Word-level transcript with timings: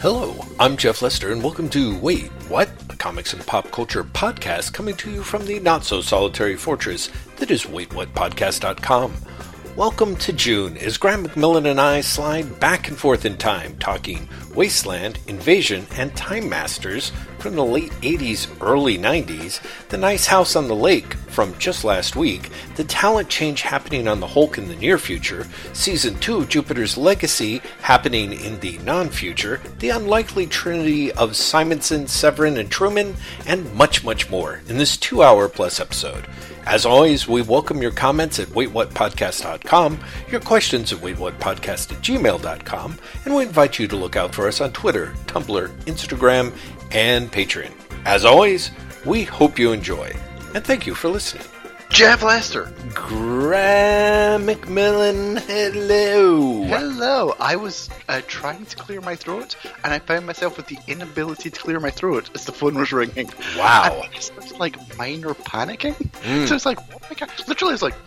Hello, 0.00 0.34
I'm 0.58 0.78
Jeff 0.78 1.02
Lester, 1.02 1.30
and 1.30 1.42
welcome 1.42 1.68
to 1.68 1.94
Wait, 1.98 2.30
What? 2.48 2.70
A 2.88 2.96
comics 2.96 3.34
and 3.34 3.46
pop 3.46 3.70
culture 3.70 4.02
podcast 4.02 4.72
coming 4.72 4.96
to 4.96 5.10
you 5.10 5.22
from 5.22 5.44
the 5.44 5.60
not 5.60 5.84
so 5.84 6.00
solitary 6.00 6.56
fortress 6.56 7.10
that 7.36 7.50
is 7.50 7.66
WaitWhatPodcast.com. 7.66 9.14
Welcome 9.76 10.16
to 10.16 10.32
June 10.32 10.78
as 10.78 10.96
Graham 10.96 11.26
McMillan 11.26 11.70
and 11.70 11.78
I 11.78 12.00
slide 12.00 12.58
back 12.58 12.88
and 12.88 12.96
forth 12.96 13.26
in 13.26 13.36
time, 13.36 13.76
talking 13.76 14.26
Wasteland, 14.54 15.18
Invasion, 15.26 15.86
and 15.98 16.16
Time 16.16 16.48
Masters 16.48 17.12
from 17.40 17.54
the 17.54 17.64
late 17.64 17.92
80s, 18.02 18.48
early 18.60 18.98
90s, 18.98 19.60
The 19.88 19.96
Nice 19.96 20.26
House 20.26 20.56
on 20.56 20.68
the 20.68 20.76
Lake 20.76 21.14
from 21.14 21.56
just 21.58 21.84
last 21.84 22.16
week, 22.16 22.50
the 22.76 22.84
talent 22.84 23.28
change 23.28 23.62
happening 23.62 24.06
on 24.06 24.20
the 24.20 24.26
Hulk 24.26 24.58
in 24.58 24.68
the 24.68 24.76
near 24.76 24.98
future, 24.98 25.46
Season 25.72 26.18
2 26.18 26.38
of 26.38 26.48
Jupiter's 26.48 26.98
Legacy 26.98 27.62
happening 27.80 28.32
in 28.32 28.60
the 28.60 28.78
non 28.78 29.08
future, 29.08 29.60
the 29.78 29.90
unlikely 29.90 30.46
trinity 30.46 31.12
of 31.12 31.36
Simonson, 31.36 32.06
Severin, 32.06 32.58
and 32.58 32.70
Truman, 32.70 33.16
and 33.46 33.72
much, 33.74 34.04
much 34.04 34.28
more 34.28 34.60
in 34.68 34.76
this 34.76 34.96
two 34.96 35.22
hour 35.22 35.48
plus 35.48 35.80
episode. 35.80 36.26
As 36.66 36.84
always, 36.84 37.26
we 37.26 37.42
welcome 37.42 37.80
your 37.80 37.90
comments 37.90 38.38
at 38.38 38.48
waitwhatpodcast.com, 38.48 39.98
your 40.30 40.40
questions 40.40 40.92
at 40.92 40.98
waitwhatpodcast 40.98 41.92
at 41.92 42.02
gmail.com, 42.02 42.98
and 43.24 43.34
we 43.34 43.44
invite 43.44 43.78
you 43.78 43.88
to 43.88 43.96
look 43.96 44.14
out 44.14 44.34
for 44.34 44.46
us 44.46 44.60
on 44.60 44.72
Twitter, 44.72 45.14
Tumblr, 45.26 45.68
Instagram, 45.84 46.52
and 46.92 47.30
Patreon. 47.30 47.72
As 48.04 48.24
always, 48.24 48.70
we 49.04 49.24
hope 49.24 49.58
you 49.58 49.72
enjoy, 49.72 50.12
and 50.54 50.64
thank 50.64 50.86
you 50.86 50.94
for 50.94 51.08
listening. 51.08 51.46
Jeff 51.90 52.22
Lester. 52.22 52.72
Graham 52.94 54.46
McMillan, 54.46 55.40
hello. 55.40 56.62
Hello. 56.64 57.34
I 57.40 57.56
was 57.56 57.90
uh, 58.08 58.20
trying 58.28 58.64
to 58.66 58.76
clear 58.76 59.00
my 59.00 59.16
throat, 59.16 59.56
and 59.82 59.92
I 59.92 59.98
found 59.98 60.24
myself 60.24 60.56
with 60.56 60.68
the 60.68 60.78
inability 60.86 61.50
to 61.50 61.60
clear 61.60 61.80
my 61.80 61.90
throat 61.90 62.30
as 62.34 62.44
the 62.44 62.52
phone 62.52 62.76
was 62.76 62.92
ringing. 62.92 63.28
Wow. 63.56 64.02
And 64.04 64.14
it 64.14 64.30
was 64.36 64.52
like 64.58 64.76
minor 64.96 65.34
panicking. 65.34 65.96
So 66.46 66.54
it's 66.54 66.64
like, 66.64 66.78
oh 66.78 66.98
my 67.08 67.16
god. 67.16 67.30
Literally, 67.48 67.74
it's 67.74 67.82
like. 67.82 67.94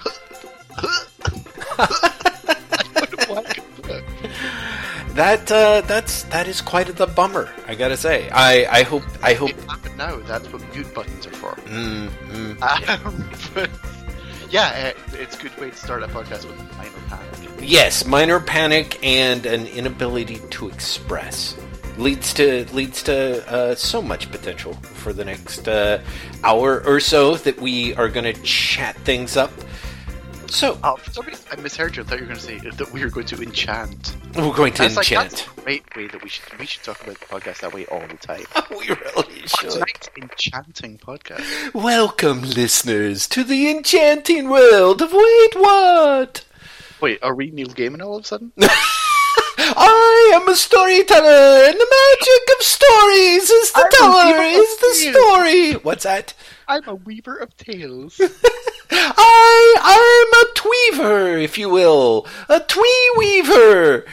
I 1.77 3.05
don't 3.05 3.29
know 3.29 3.35
what 3.35 3.47
I 3.47 3.53
could 3.53 3.83
do. 3.83 4.03
That 5.13 5.51
uh, 5.51 5.81
that's 5.81 6.23
that 6.23 6.47
is 6.47 6.59
quite 6.61 6.87
the 6.87 7.05
bummer. 7.05 7.49
I 7.67 7.75
gotta 7.75 7.97
say. 7.97 8.29
I 8.29 8.65
I 8.79 8.83
hope 8.83 9.03
I 9.21 9.33
hope. 9.33 9.51
Now. 9.95 10.17
That's 10.21 10.51
what 10.51 10.61
mute 10.73 10.91
buttons 10.93 11.27
are 11.27 11.31
for. 11.31 11.51
Mm, 11.67 12.09
mm, 12.09 12.57
Um, 13.05 13.69
yeah, 14.49 14.93
uh, 14.95 15.17
it's 15.17 15.37
a 15.37 15.41
good 15.41 15.55
way 15.59 15.69
to 15.69 15.75
start 15.75 16.01
a 16.01 16.07
podcast 16.07 16.45
with 16.45 16.57
minor 16.77 16.91
panic. 17.09 17.49
Yes, 17.61 18.05
minor 18.05 18.39
panic 18.39 19.03
and 19.03 19.45
an 19.45 19.67
inability 19.67 20.39
to 20.49 20.67
express 20.67 21.55
leads 21.97 22.33
to 22.33 22.65
leads 22.73 23.03
to 23.03 23.47
uh, 23.51 23.75
so 23.75 24.01
much 24.01 24.31
potential 24.31 24.73
for 24.73 25.13
the 25.13 25.23
next 25.23 25.67
uh, 25.67 26.01
hour 26.43 26.83
or 26.85 26.99
so 26.99 27.35
that 27.35 27.59
we 27.61 27.93
are 27.95 28.09
going 28.09 28.25
to 28.25 28.41
chat 28.41 28.95
things 28.97 29.37
up. 29.37 29.51
So 30.53 30.77
Oh, 30.83 30.95
for 30.97 31.11
some 31.11 31.25
reason, 31.25 31.43
I 31.51 31.55
misheard 31.59 31.95
you. 31.95 32.03
I 32.03 32.05
thought 32.05 32.19
you 32.19 32.25
were 32.25 32.33
going 32.33 32.39
to 32.39 32.45
say 32.45 32.59
that 32.59 32.93
we 32.93 33.03
were 33.03 33.09
going 33.09 33.25
to 33.25 33.41
enchant. 33.41 34.15
we're 34.35 34.53
going 34.53 34.71
to 34.73 34.83
That's 34.83 34.95
like, 34.95 35.11
enchant. 35.11 35.31
that's 35.31 35.57
a 35.57 35.61
great 35.61 35.95
way 35.95 36.07
that 36.07 36.21
we 36.23 36.29
should 36.29 36.59
we 36.59 36.67
should 36.67 36.83
talk 36.83 37.01
about 37.01 37.19
the 37.19 37.25
podcast 37.25 37.61
that 37.61 37.73
way 37.73 37.87
all 37.87 38.01
the 38.07 38.17
time. 38.17 38.43
we 38.69 38.87
really 38.89 39.47
should. 39.47 39.71
Tonight's 39.71 40.09
enchanting 40.15 40.99
podcast. 40.99 41.73
Welcome, 41.73 42.43
listeners, 42.43 43.27
to 43.29 43.43
the 43.43 43.69
enchanting 43.71 44.47
world 44.49 45.01
of 45.01 45.11
Wait 45.11 45.55
What. 45.55 46.45
Wait, 47.01 47.19
are 47.23 47.33
we 47.33 47.49
Neil 47.49 47.67
Gaiman 47.69 48.03
all 48.03 48.17
of 48.17 48.23
a 48.23 48.27
sudden? 48.27 48.51
I 49.57 50.31
am 50.35 50.47
a 50.47 50.55
storyteller, 50.55 51.65
and 51.65 51.73
the 51.79 51.95
magic 52.19 52.59
of 52.59 52.63
stories 52.63 53.49
is 53.49 53.71
the 53.71 53.87
teller, 53.91 54.41
is 54.43 54.77
the 54.77 54.99
tales. 55.01 55.15
story. 55.15 55.71
What's 55.83 56.03
that? 56.03 56.33
I'm 56.67 56.87
a 56.87 56.95
weaver 56.95 57.37
of 57.37 57.55
tales. 57.57 58.19
I 58.91 59.75
I'm 59.81 60.41
a 60.41 60.53
tweaver, 60.55 61.37
if 61.37 61.57
you 61.57 61.69
will, 61.69 62.27
a 62.49 62.59
twee 62.59 63.11
weaver. 63.17 64.05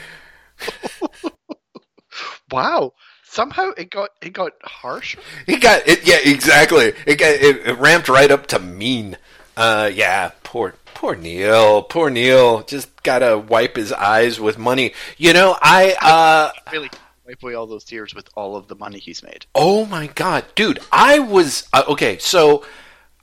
wow. 2.51 2.93
Somehow 3.23 3.71
it 3.77 3.89
got 3.89 4.09
it 4.21 4.33
got 4.33 4.51
harsher. 4.61 5.19
It 5.47 5.61
got 5.61 5.87
it. 5.87 6.05
Yeah, 6.05 6.17
exactly. 6.23 6.93
It 7.05 7.17
got 7.17 7.31
it, 7.31 7.67
it 7.67 7.77
ramped 7.79 8.09
right 8.09 8.29
up 8.29 8.47
to 8.47 8.59
mean. 8.59 9.17
Uh, 9.55 9.89
yeah. 9.93 10.31
Poor 10.43 10.75
poor 10.93 11.15
Neil. 11.15 11.81
Poor 11.83 12.09
Neil. 12.09 12.63
Just 12.63 13.03
gotta 13.03 13.37
wipe 13.37 13.77
his 13.77 13.93
eyes 13.93 14.39
with 14.39 14.57
money. 14.57 14.93
You 15.17 15.31
know, 15.33 15.57
I 15.61 15.95
uh. 16.01 16.71
Really 16.73 16.89
wipe 17.31 17.43
away 17.43 17.53
all 17.53 17.67
those 17.67 17.83
tears 17.83 18.13
with 18.13 18.29
all 18.35 18.55
of 18.55 18.67
the 18.67 18.75
money 18.75 18.99
he's 18.99 19.23
made. 19.23 19.45
Oh 19.55 19.85
my 19.85 20.07
god, 20.07 20.45
dude! 20.55 20.79
I 20.91 21.19
was 21.19 21.67
uh, 21.73 21.83
okay. 21.89 22.17
So 22.17 22.65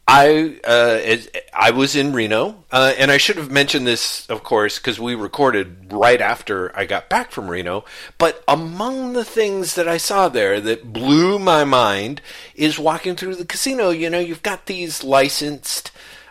I 0.06 0.58
uh, 0.64 1.16
I 1.52 1.70
was 1.72 1.94
in 1.94 2.12
Reno, 2.12 2.64
uh, 2.72 2.94
and 2.96 3.10
I 3.10 3.18
should 3.18 3.36
have 3.36 3.50
mentioned 3.50 3.86
this, 3.86 4.26
of 4.28 4.42
course, 4.42 4.78
because 4.78 4.98
we 4.98 5.14
recorded 5.14 5.92
right 5.92 6.20
after 6.20 6.76
I 6.76 6.86
got 6.86 7.10
back 7.10 7.30
from 7.30 7.50
Reno. 7.50 7.84
But 8.16 8.42
among 8.48 9.12
the 9.12 9.24
things 9.24 9.74
that 9.74 9.88
I 9.88 9.98
saw 9.98 10.28
there 10.28 10.60
that 10.60 10.92
blew 10.92 11.38
my 11.38 11.64
mind 11.64 12.22
is 12.54 12.78
walking 12.78 13.14
through 13.14 13.36
the 13.36 13.44
casino. 13.44 13.90
You 13.90 14.08
know, 14.08 14.20
you've 14.20 14.42
got 14.42 14.66
these 14.66 15.04
licensed 15.04 15.90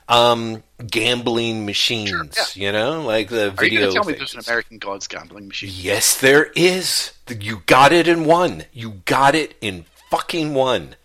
um, 0.09 0.63
gambling 0.87 1.67
machines. 1.67 2.57
You 2.57 2.71
know, 2.71 3.03
like 3.03 3.29
the 3.29 3.53
Are 3.59 3.65
you 3.65 3.69
video. 3.69 3.79
going 3.81 3.89
to 3.91 3.93
tell 3.93 4.05
me 4.05 4.13
there's 4.13 4.33
an 4.33 4.41
American 4.47 4.79
Gods 4.79 5.07
gambling 5.07 5.47
machine? 5.47 5.69
Yes, 5.71 6.19
there 6.19 6.45
is. 6.55 7.11
You 7.29 7.63
got 7.65 7.91
it 7.91 8.07
in 8.07 8.25
one. 8.25 8.65
You 8.71 9.01
got 9.05 9.35
it 9.35 9.55
in 9.61 9.85
fucking 10.09 10.53
one. 10.53 10.95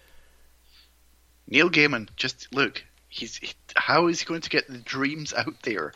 Neil 1.48 1.70
Gaiman, 1.70 2.08
just 2.16 2.48
look. 2.52 2.84
He's 3.08 3.36
he, 3.36 3.52
how 3.76 4.06
is 4.06 4.20
he 4.20 4.26
going 4.26 4.40
to 4.40 4.50
get 4.50 4.68
the 4.68 4.78
dreams 4.78 5.34
out 5.34 5.62
there 5.62 5.92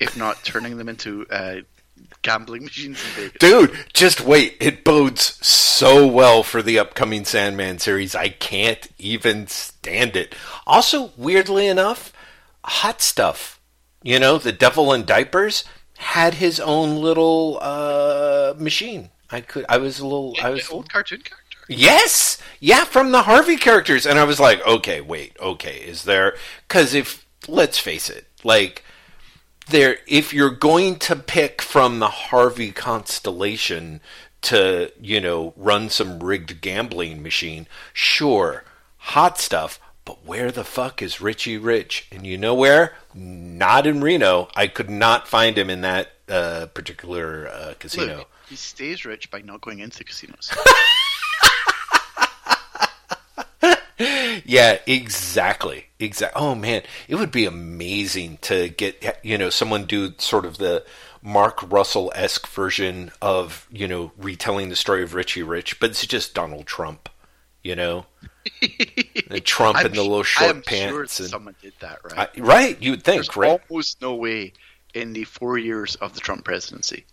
if 0.00 0.16
not 0.16 0.36
turning 0.44 0.76
them 0.76 0.88
into 0.88 1.26
uh, 1.30 1.60
gambling 2.22 2.64
machines? 2.64 3.02
Dude, 3.38 3.76
just 3.92 4.20
wait. 4.20 4.56
It 4.60 4.84
bodes 4.84 5.44
so 5.46 6.06
well 6.06 6.42
for 6.42 6.60
the 6.60 6.78
upcoming 6.78 7.24
Sandman 7.24 7.78
series. 7.78 8.14
I 8.14 8.28
can't 8.28 8.86
even 8.98 9.46
stand 9.46 10.16
it. 10.16 10.34
Also, 10.66 11.12
weirdly 11.16 11.66
enough, 11.66 12.12
Hot 12.64 13.00
Stuff, 13.00 13.60
you 14.02 14.18
know, 14.18 14.36
the 14.36 14.52
devil 14.52 14.92
in 14.92 15.04
diapers, 15.04 15.64
had 15.96 16.34
his 16.34 16.60
own 16.60 16.96
little 16.96 17.58
uh, 17.62 18.54
machine. 18.58 19.10
I 19.30 19.40
could 19.40 19.66
I 19.68 19.78
was 19.78 19.98
a 19.98 20.06
little 20.06 20.34
I 20.42 20.50
was 20.50 20.68
old 20.70 20.90
cartoon 20.90 21.20
character. 21.20 21.44
Yes, 21.68 22.38
yeah, 22.60 22.84
from 22.84 23.12
the 23.12 23.22
Harvey 23.22 23.56
characters, 23.56 24.06
and 24.06 24.18
I 24.18 24.24
was 24.24 24.40
like, 24.40 24.66
okay, 24.66 25.02
wait, 25.02 25.36
okay, 25.38 25.76
is 25.76 26.04
there? 26.04 26.34
Because 26.66 26.94
if 26.94 27.26
let's 27.46 27.78
face 27.78 28.08
it, 28.08 28.26
like 28.42 28.84
there, 29.68 29.98
if 30.06 30.32
you're 30.32 30.50
going 30.50 30.96
to 31.00 31.16
pick 31.16 31.60
from 31.60 31.98
the 31.98 32.08
Harvey 32.08 32.72
constellation 32.72 34.00
to 34.40 34.92
you 35.00 35.20
know 35.20 35.52
run 35.56 35.90
some 35.90 36.20
rigged 36.20 36.60
gambling 36.62 37.22
machine, 37.22 37.66
sure, 37.92 38.64
hot 38.96 39.38
stuff. 39.38 39.78
But 40.06 40.24
where 40.24 40.50
the 40.50 40.64
fuck 40.64 41.02
is 41.02 41.20
Richie 41.20 41.58
Rich? 41.58 42.08
And 42.10 42.26
you 42.26 42.38
know 42.38 42.54
where? 42.54 42.94
Not 43.12 43.86
in 43.86 44.00
Reno. 44.00 44.48
I 44.56 44.66
could 44.66 44.88
not 44.88 45.28
find 45.28 45.58
him 45.58 45.68
in 45.68 45.82
that 45.82 46.12
uh, 46.30 46.66
particular 46.72 47.46
uh, 47.46 47.74
casino. 47.78 48.16
Look, 48.16 48.30
he 48.48 48.56
stays 48.56 49.04
rich 49.04 49.30
by 49.30 49.40
not 49.42 49.60
going 49.60 49.78
into 49.80 50.04
casinos. 50.04 50.50
Yeah, 54.44 54.78
exactly. 54.86 55.86
Exactly. 55.98 56.40
Oh 56.40 56.54
man, 56.54 56.82
it 57.08 57.16
would 57.16 57.32
be 57.32 57.44
amazing 57.46 58.38
to 58.42 58.68
get 58.68 59.18
you 59.24 59.36
know 59.36 59.50
someone 59.50 59.84
do 59.86 60.14
sort 60.18 60.44
of 60.46 60.58
the 60.58 60.84
Mark 61.20 61.68
Russell 61.70 62.12
esque 62.14 62.46
version 62.46 63.10
of 63.20 63.66
you 63.72 63.88
know 63.88 64.12
retelling 64.16 64.68
the 64.68 64.76
story 64.76 65.02
of 65.02 65.14
Richie 65.14 65.42
Rich, 65.42 65.80
but 65.80 65.90
it's 65.90 66.06
just 66.06 66.32
Donald 66.34 66.66
Trump. 66.66 67.08
You 67.64 67.74
know, 67.74 68.06
and 69.30 69.44
Trump 69.44 69.84
in 69.84 69.92
the 69.92 70.00
little 70.02 70.22
short 70.22 70.50
am 70.56 70.62
sure 70.62 70.90
pants. 71.00 71.18
and, 71.18 71.28
someone 71.28 71.56
did 71.60 71.72
that, 71.80 71.98
right? 72.04 72.30
I- 72.36 72.40
right, 72.40 72.80
you 72.80 72.92
would 72.92 73.02
think, 73.02 73.16
There's 73.24 73.36
right? 73.36 73.60
almost 73.68 74.00
no 74.00 74.14
way 74.14 74.52
in 74.94 75.12
the 75.12 75.24
four 75.24 75.58
years 75.58 75.96
of 75.96 76.14
the 76.14 76.20
Trump 76.20 76.44
presidency 76.44 77.04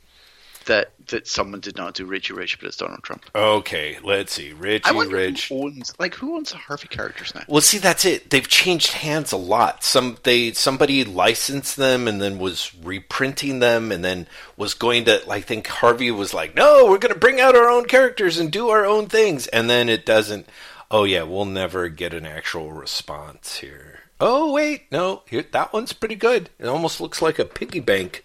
that 0.66 0.92
that 1.08 1.28
someone 1.28 1.60
did 1.60 1.78
not 1.78 1.94
do 1.94 2.06
Richie 2.06 2.34
Rich, 2.34 2.60
but 2.60 2.68
it's 2.68 2.78
Donald 2.78 3.04
Trump. 3.04 3.26
Okay, 3.36 3.98
let's 4.04 4.34
see, 4.34 4.54
Richie 4.54 4.86
I 4.86 4.92
wonder 4.92 5.16
Rich. 5.18 5.50
who 5.50 5.64
owns 5.64 5.94
like 6.00 6.16
who 6.16 6.36
owns 6.36 6.52
the 6.52 6.58
Harvey 6.58 6.88
characters 6.88 7.34
now. 7.36 7.44
Well, 7.48 7.62
see, 7.62 7.78
that's 7.78 8.06
it. 8.06 8.30
They've 8.30 8.48
changed 8.48 8.94
hands 8.94 9.32
a 9.32 9.38
lot. 9.38 9.84
Some 9.84 10.18
they 10.24 10.54
somebody 10.54 11.04
licensed 11.04 11.78
them 11.78 12.08
and 12.08 12.22
then 12.22 12.40
was 12.40 12.72
reprinting 12.84 13.60
them 13.60 13.92
and 13.92 14.04
then 14.04 14.28
was 14.58 14.74
going 14.74 15.06
to. 15.06 15.22
I 15.30 15.42
think 15.42 15.68
Harvey 15.68 16.12
was 16.12 16.34
like, 16.34 16.56
"No, 16.56 16.86
we're 16.90 16.98
going 16.98 17.14
to 17.14 17.20
bring 17.20 17.40
out 17.40 17.56
our 17.56 17.70
own 17.70 17.86
characters 17.86 18.38
and 18.38 18.52
do 18.52 18.70
our 18.70 18.86
own 18.86 19.08
things," 19.08 19.48
and 19.48 19.70
then 19.70 19.90
it 19.90 20.06
doesn't. 20.06 20.48
Oh 20.92 21.04
yeah, 21.04 21.24
we'll 21.24 21.46
never 21.46 21.90
get 21.90 22.14
an 22.14 22.26
actual 22.26 22.72
response 22.72 23.58
here. 23.58 24.02
Oh 24.20 24.52
wait, 24.54 24.92
no, 24.92 25.24
here 25.28 25.44
that 25.52 25.74
one's 25.74 25.94
pretty 25.94 26.16
good. 26.16 26.50
It 26.58 26.68
almost 26.68 27.02
looks 27.02 27.22
like 27.22 27.38
a 27.38 27.46
piggy 27.46 27.80
bank. 27.80 28.24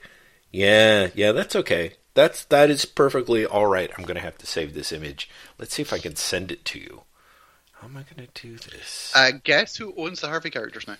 Yeah, 0.53 1.09
yeah, 1.15 1.33
that's 1.33 1.57
okay. 1.57 1.95
That's 2.15 2.45
that 2.47 2.71
is 2.71 2.85
perfectly 2.85 3.47
all 3.47 3.67
right. 3.67 3.91
I'm 3.97 4.05
gonna 4.05 4.21
have 4.21 4.39
to 4.39 4.47
save 4.47 4.75
this 4.75 4.93
image. 4.93 5.31
Let's 5.59 5.75
see 5.75 5.83
if 5.83 5.93
I 5.93 5.99
can 5.99 6.17
send 6.17 6.51
it 6.51 6.65
to 6.67 6.79
you. 6.79 7.03
How 7.73 7.87
am 7.87 7.97
I 7.97 8.03
gonna 8.03 8.29
do 8.35 8.57
this? 8.57 9.13
Uh, 9.15 9.33
guess 9.45 9.77
who 9.77 9.95
owns 9.97 10.21
the 10.21 10.29
Harvey 10.29 10.51
characters 10.51 10.87
now? 10.87 10.97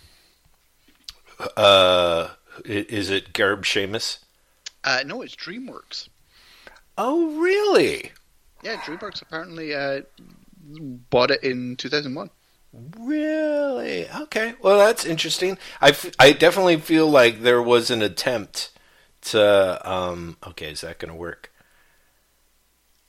Uh, 1.57 2.29
is 2.65 3.11
it 3.11 3.33
Garb 3.33 3.65
Seamus? 3.65 4.19
Uh, 4.85 5.03
no, 5.05 5.23
it's 5.23 5.37
DreamWorks. 5.37 6.09
Oh, 6.97 7.39
really? 7.41 8.13
Yeah, 8.63 8.77
DreamWorks 8.77 9.23
apparently 9.23 9.75
uh, 9.75 10.03
bought 11.11 11.31
it 11.31 11.43
in 11.43 11.77
2001. 11.77 12.31
Really? 12.99 14.09
Okay. 14.11 14.55
Well, 14.63 14.79
that's 14.79 15.05
interesting. 15.05 15.59
I, 15.81 15.91
f- 15.91 16.13
I 16.19 16.33
definitely 16.33 16.77
feel 16.77 17.09
like 17.11 17.41
there 17.43 17.63
was 17.63 17.91
an 17.91 18.03
attempt 18.03 18.71
to. 19.23 19.91
Um, 19.91 20.37
okay, 20.49 20.71
is 20.73 20.81
that 20.83 20.99
going 20.99 21.11
to 21.13 21.19
work? 21.19 21.53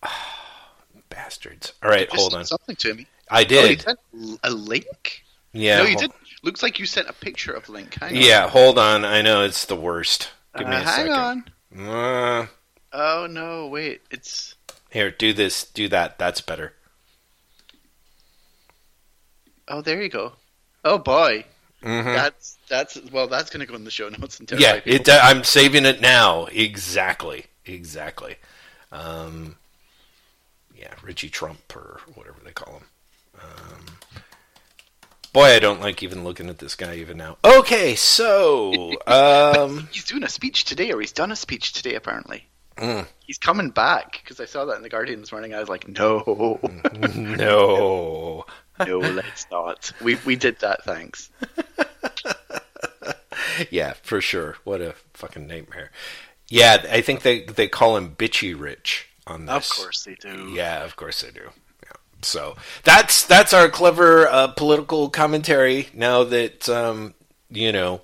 Bastards. 1.09 1.73
All 1.83 1.89
right, 1.89 2.09
hold 2.11 2.33
on. 2.33 2.45
Something 2.45 2.75
to 2.77 2.93
me. 2.93 3.07
I 3.29 3.37
Oh, 3.37 3.39
you 3.41 3.45
did. 3.45 3.81
sent 3.81 3.99
a 4.43 4.49
link? 4.49 5.23
yeah. 5.53 5.79
no, 5.79 5.85
you 5.85 5.97
did. 5.97 6.11
Looks 6.43 6.63
like 6.63 6.79
you 6.79 6.85
sent 6.85 7.07
a 7.07 7.13
picture 7.13 7.53
of 7.53 7.69
Link. 7.69 7.95
Hang 7.99 8.15
on. 8.15 8.21
Yeah, 8.21 8.49
hold 8.49 8.79
on. 8.79 9.05
I 9.05 9.21
know 9.21 9.43
it's 9.43 9.65
the 9.65 9.75
worst. 9.75 10.31
Give 10.57 10.67
me 10.67 10.75
Uh, 10.75 10.79
a 10.79 10.83
hang 10.83 11.07
second. 11.07 11.43
on. 11.77 11.89
Uh, 11.89 12.47
Oh 12.93 13.27
no, 13.29 13.67
wait. 13.67 14.01
It's 14.11 14.55
here, 14.89 15.11
do 15.11 15.31
this. 15.33 15.63
Do 15.63 15.87
that. 15.89 16.17
That's 16.19 16.41
better. 16.41 16.73
oh, 19.67 19.81
there 19.81 20.01
you 20.01 20.09
go. 20.09 20.33
Oh 20.83 20.97
boy, 20.97 21.45
hmm 21.81 22.03
that's 22.03 22.57
that's 22.71 22.97
well, 23.11 23.27
that's 23.27 23.49
gonna 23.51 23.65
go 23.67 23.75
in 23.75 23.83
the 23.83 23.91
show 23.91 24.09
notes 24.09 24.39
and 24.39 24.49
Yeah, 24.51 24.79
it. 24.85 25.07
uh, 25.07 25.19
I'm 25.21 25.43
saving 25.43 25.85
it 25.85 26.01
now. 26.01 26.45
Exactly. 26.45 27.45
Exactly. 27.65 28.37
Um, 28.91 29.57
yeah, 30.75 30.93
Richie 31.03 31.29
Trump 31.29 31.59
or 31.75 31.99
whatever 32.15 32.37
they 32.43 32.51
call 32.51 32.73
him. 32.75 32.83
Um, 33.39 33.85
boy, 35.33 35.45
I 35.55 35.59
don't 35.59 35.81
like 35.81 36.01
even 36.01 36.23
looking 36.23 36.49
at 36.49 36.57
this 36.57 36.75
guy 36.75 36.95
even 36.95 37.17
now. 37.17 37.37
Okay, 37.43 37.95
so 37.95 38.93
um, 39.07 39.87
He's 39.91 40.05
doing 40.05 40.23
a 40.23 40.29
speech 40.29 40.63
today, 40.65 40.91
or 40.91 40.99
he's 40.99 41.11
done 41.11 41.31
a 41.31 41.35
speech 41.35 41.73
today. 41.73 41.95
Apparently, 41.95 42.47
mm, 42.77 43.05
he's 43.19 43.37
coming 43.37 43.69
back 43.69 44.21
because 44.23 44.39
I 44.39 44.45
saw 44.45 44.65
that 44.65 44.77
in 44.77 44.81
the 44.83 44.89
Guardian 44.89 45.19
this 45.19 45.31
morning. 45.31 45.53
I 45.53 45.59
was 45.59 45.69
like, 45.69 45.87
no, 45.87 46.59
no. 47.13 48.45
no, 48.87 48.97
let's 48.97 49.45
not. 49.51 49.91
We 50.01 50.15
we 50.25 50.35
did 50.35 50.59
that. 50.61 50.83
Thanks. 50.83 51.29
Yeah, 53.69 53.93
for 54.01 54.21
sure. 54.21 54.57
What 54.63 54.81
a 54.81 54.95
fucking 55.13 55.47
nightmare. 55.47 55.91
Yeah, 56.49 56.85
I 56.91 57.01
think 57.01 57.21
they 57.21 57.41
they 57.43 57.67
call 57.67 57.95
him 57.97 58.15
bitchy 58.15 58.59
rich 58.59 59.07
on 59.27 59.45
this. 59.45 59.71
Of 59.71 59.77
course 59.77 60.03
they 60.03 60.15
do. 60.15 60.49
Yeah, 60.53 60.83
of 60.83 60.95
course 60.95 61.21
they 61.21 61.31
do. 61.31 61.49
Yeah. 61.83 61.91
So 62.21 62.55
that's 62.83 63.25
that's 63.25 63.53
our 63.53 63.69
clever 63.69 64.27
uh, 64.27 64.47
political 64.49 65.09
commentary. 65.09 65.87
Now 65.93 66.23
that 66.25 66.67
um, 66.67 67.13
you 67.49 67.71
know, 67.71 68.01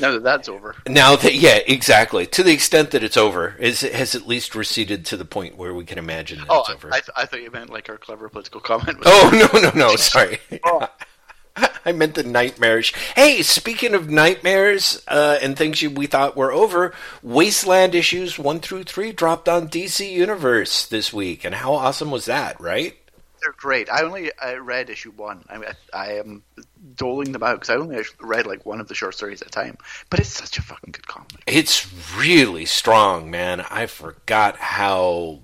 Now 0.00 0.12
that 0.12 0.22
that's 0.22 0.48
over, 0.48 0.74
now 0.88 1.16
that 1.16 1.34
yeah, 1.34 1.58
exactly. 1.66 2.26
To 2.28 2.42
the 2.42 2.52
extent 2.52 2.92
that 2.92 3.02
it's 3.04 3.16
over, 3.18 3.56
is 3.58 3.82
it 3.82 3.92
has 3.94 4.14
at 4.14 4.26
least 4.26 4.54
receded 4.54 5.04
to 5.06 5.16
the 5.18 5.24
point 5.26 5.56
where 5.58 5.74
we 5.74 5.84
can 5.84 5.98
imagine 5.98 6.38
that 6.40 6.46
oh, 6.48 6.60
it's 6.60 6.70
I, 6.70 6.74
over. 6.74 6.88
I, 6.88 7.00
th- 7.00 7.10
I 7.16 7.26
thought 7.26 7.42
you 7.42 7.50
meant 7.50 7.70
like 7.70 7.88
our 7.90 7.98
clever 7.98 8.28
political 8.30 8.60
comment. 8.60 8.98
Was, 9.00 9.08
Oh 9.08 9.48
no 9.52 9.60
no 9.60 9.70
no! 9.74 9.96
Sorry, 9.96 10.38
Oh. 10.64 10.88
I 11.86 11.92
meant 11.92 12.14
the 12.14 12.24
nightmarish. 12.24 12.92
Hey, 13.14 13.42
speaking 13.42 13.94
of 13.94 14.10
nightmares 14.10 15.02
uh, 15.08 15.38
and 15.40 15.56
things 15.56 15.80
you, 15.80 15.88
we 15.88 16.06
thought 16.06 16.36
were 16.36 16.52
over, 16.52 16.92
Wasteland 17.22 17.94
issues 17.94 18.38
one 18.38 18.60
through 18.60 18.84
three 18.84 19.12
dropped 19.12 19.48
on 19.48 19.68
DC 19.68 20.10
Universe 20.10 20.84
this 20.84 21.12
week, 21.12 21.44
and 21.44 21.54
how 21.54 21.72
awesome 21.74 22.10
was 22.10 22.26
that? 22.26 22.60
Right? 22.60 22.96
they're 23.46 23.52
great. 23.52 23.88
I 23.88 24.02
only 24.02 24.30
I 24.42 24.54
read 24.54 24.90
issue 24.90 25.12
one. 25.12 25.44
I 25.48 25.58
mean, 25.58 25.70
I, 25.92 25.96
I 25.96 26.12
am 26.14 26.42
doling 26.96 27.30
them 27.30 27.44
out 27.44 27.60
because 27.60 27.70
I 27.70 27.76
only 27.76 28.02
read 28.20 28.46
like 28.46 28.66
one 28.66 28.80
of 28.80 28.88
the 28.88 28.94
short 28.94 29.14
stories 29.14 29.40
at 29.40 29.48
a 29.48 29.50
time. 29.50 29.78
But 30.10 30.18
it's 30.18 30.28
such 30.28 30.58
a 30.58 30.62
fucking 30.62 30.92
good 30.92 31.06
comic. 31.06 31.42
It's 31.46 31.86
really 32.18 32.64
strong, 32.64 33.30
man. 33.30 33.60
I 33.70 33.86
forgot 33.86 34.56
how. 34.56 35.42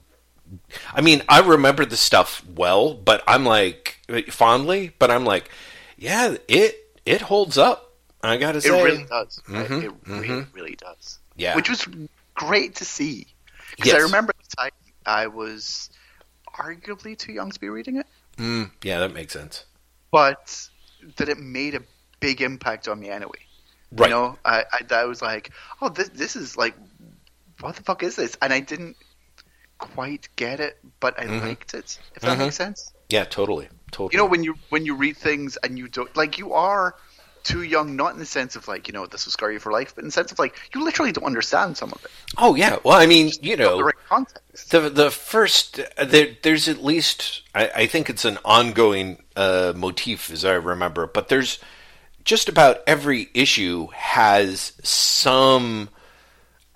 I 0.92 1.00
mean, 1.00 1.22
I 1.28 1.40
remember 1.40 1.84
the 1.84 1.96
stuff 1.96 2.44
well, 2.56 2.92
but 2.92 3.22
I'm 3.26 3.44
like 3.44 3.98
fondly, 4.30 4.92
but 4.98 5.10
I'm 5.10 5.24
like, 5.24 5.48
yeah, 6.02 6.37
it 6.49 6.75
it 7.06 7.20
holds 7.22 7.56
up. 7.58 7.78
I 8.22 8.37
gotta 8.37 8.60
say, 8.60 8.69
It 8.69 8.84
really 8.84 9.04
does. 9.04 9.40
Mhm, 9.46 9.82
It 9.84 9.93
really, 10.06 10.46
really 10.52 10.76
does. 10.76 11.19
yeah, 11.37 11.54
Which 11.56 11.69
was 11.69 11.87
great 12.34 12.76
to 12.76 12.84
see. 12.84 13.26
Because 13.76 13.93
Yes. 13.93 14.00
I 14.02 14.04
remember 14.04 14.32
time 14.58 14.70
I 15.06 15.26
was 15.26 15.90
arguably 16.54 17.16
too 17.16 17.32
young 17.32 17.50
to 17.50 17.60
be 17.60 17.69
reading 17.69 17.96
it, 17.96 18.06
Mm, 18.37 18.70
yeah, 18.82 18.99
that 19.00 19.12
makes 19.12 19.32
sense. 19.32 19.64
but 20.10 20.69
that 21.16 21.28
it 21.28 21.38
made 21.38 21.75
a 21.75 21.82
big 22.20 22.40
impact 22.43 22.88
on 22.88 23.00
me 23.00 23.08
anyway. 23.10 23.40
Right. 23.93 24.08
You 24.08 24.14
know, 24.14 24.38
I, 24.44 24.64
I, 24.72 24.81
I 25.02 25.04
was 25.04 25.20
like, 25.22 25.50
oh, 25.81 25.88
this, 25.88 26.08
this 26.10 26.37
is 26.37 26.56
like, 26.56 26.75
what 27.60 27.76
the 27.76 27.82
fuck 27.82 28.02
is 28.02 28.16
this? 28.16 28.37
And 28.40 28.52
I 28.52 28.60
didn't 28.60 28.96
quite 29.78 30.28
get 30.37 30.60
it, 30.60 30.78
but 31.00 31.19
I 31.19 31.25
Mhm. 31.26 31.40
liked 31.43 31.75
it. 31.75 31.99
If 32.14 32.22
that 32.22 32.37
Mhm. 32.37 32.38
makes 32.38 32.56
sense. 32.56 32.93
Yeah, 33.08 33.25
totally, 33.25 33.69
totally. 33.92 34.10
You 34.12 34.18
know, 34.18 34.28
when 34.28 34.42
you 34.42 34.54
when 34.70 34.84
you 34.84 34.96
read 34.96 35.16
things 35.16 35.56
and 35.62 35.78
you 35.78 35.86
don't 35.88 36.14
like, 36.16 36.38
you 36.38 36.52
are 36.54 36.96
too 37.44 37.62
young, 37.62 37.96
not 37.96 38.12
in 38.12 38.20
the 38.20 38.26
sense 38.26 38.54
of 38.54 38.68
like, 38.68 38.86
you 38.86 38.92
know, 38.94 39.04
this 39.06 39.24
will 39.26 39.32
scar 39.32 39.50
you 39.50 39.58
for 39.58 39.72
life, 39.72 39.94
but 39.94 40.02
in 40.02 40.08
the 40.08 40.12
sense 40.12 40.30
of 40.30 40.38
like, 40.38 40.56
you 40.74 40.84
literally 40.84 41.10
don't 41.10 41.24
understand 41.24 41.76
some 41.76 41.90
of 41.92 42.04
it. 42.04 42.10
oh 42.38 42.54
yeah. 42.54 42.76
Well, 42.84 42.98
I 42.98 43.06
mean, 43.06 43.30
you 43.42 43.56
Not 43.56 43.76
the 43.76 43.78
know, 43.78 43.80
right 43.80 43.94
context. 44.08 44.70
the 44.70 44.88
the 44.90 45.10
first 45.10 45.80
there, 46.02 46.28
there's 46.42 46.68
at 46.68 46.84
least 46.84 47.42
I, 47.54 47.68
I 47.74 47.86
think 47.86 48.08
it's 48.10 48.24
an 48.24 48.38
ongoing 48.44 49.22
uh, 49.36 49.72
motif 49.76 50.30
as 50.30 50.44
I 50.44 50.52
remember, 50.54 51.06
but 51.06 51.28
there's 51.28 51.58
just 52.24 52.48
about 52.48 52.78
every 52.86 53.28
issue 53.34 53.88
has 53.92 54.72
some 54.84 55.88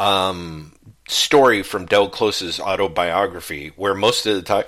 um, 0.00 0.72
story 1.08 1.62
from 1.62 1.86
Del 1.86 2.08
Close's 2.08 2.58
autobiography 2.58 3.70
where 3.76 3.94
most 3.94 4.26
of 4.26 4.34
the 4.34 4.42
time 4.42 4.64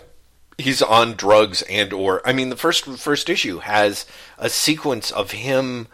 he's 0.59 0.83
on 0.83 1.15
drugs 1.15 1.63
and 1.63 1.93
or 1.93 2.21
I 2.27 2.33
mean 2.33 2.51
the 2.51 2.57
first 2.57 2.85
first 2.85 3.31
issue 3.31 3.59
has 3.59 4.05
a 4.37 4.51
sequence 4.51 5.11
of 5.11 5.31
him 5.31 5.87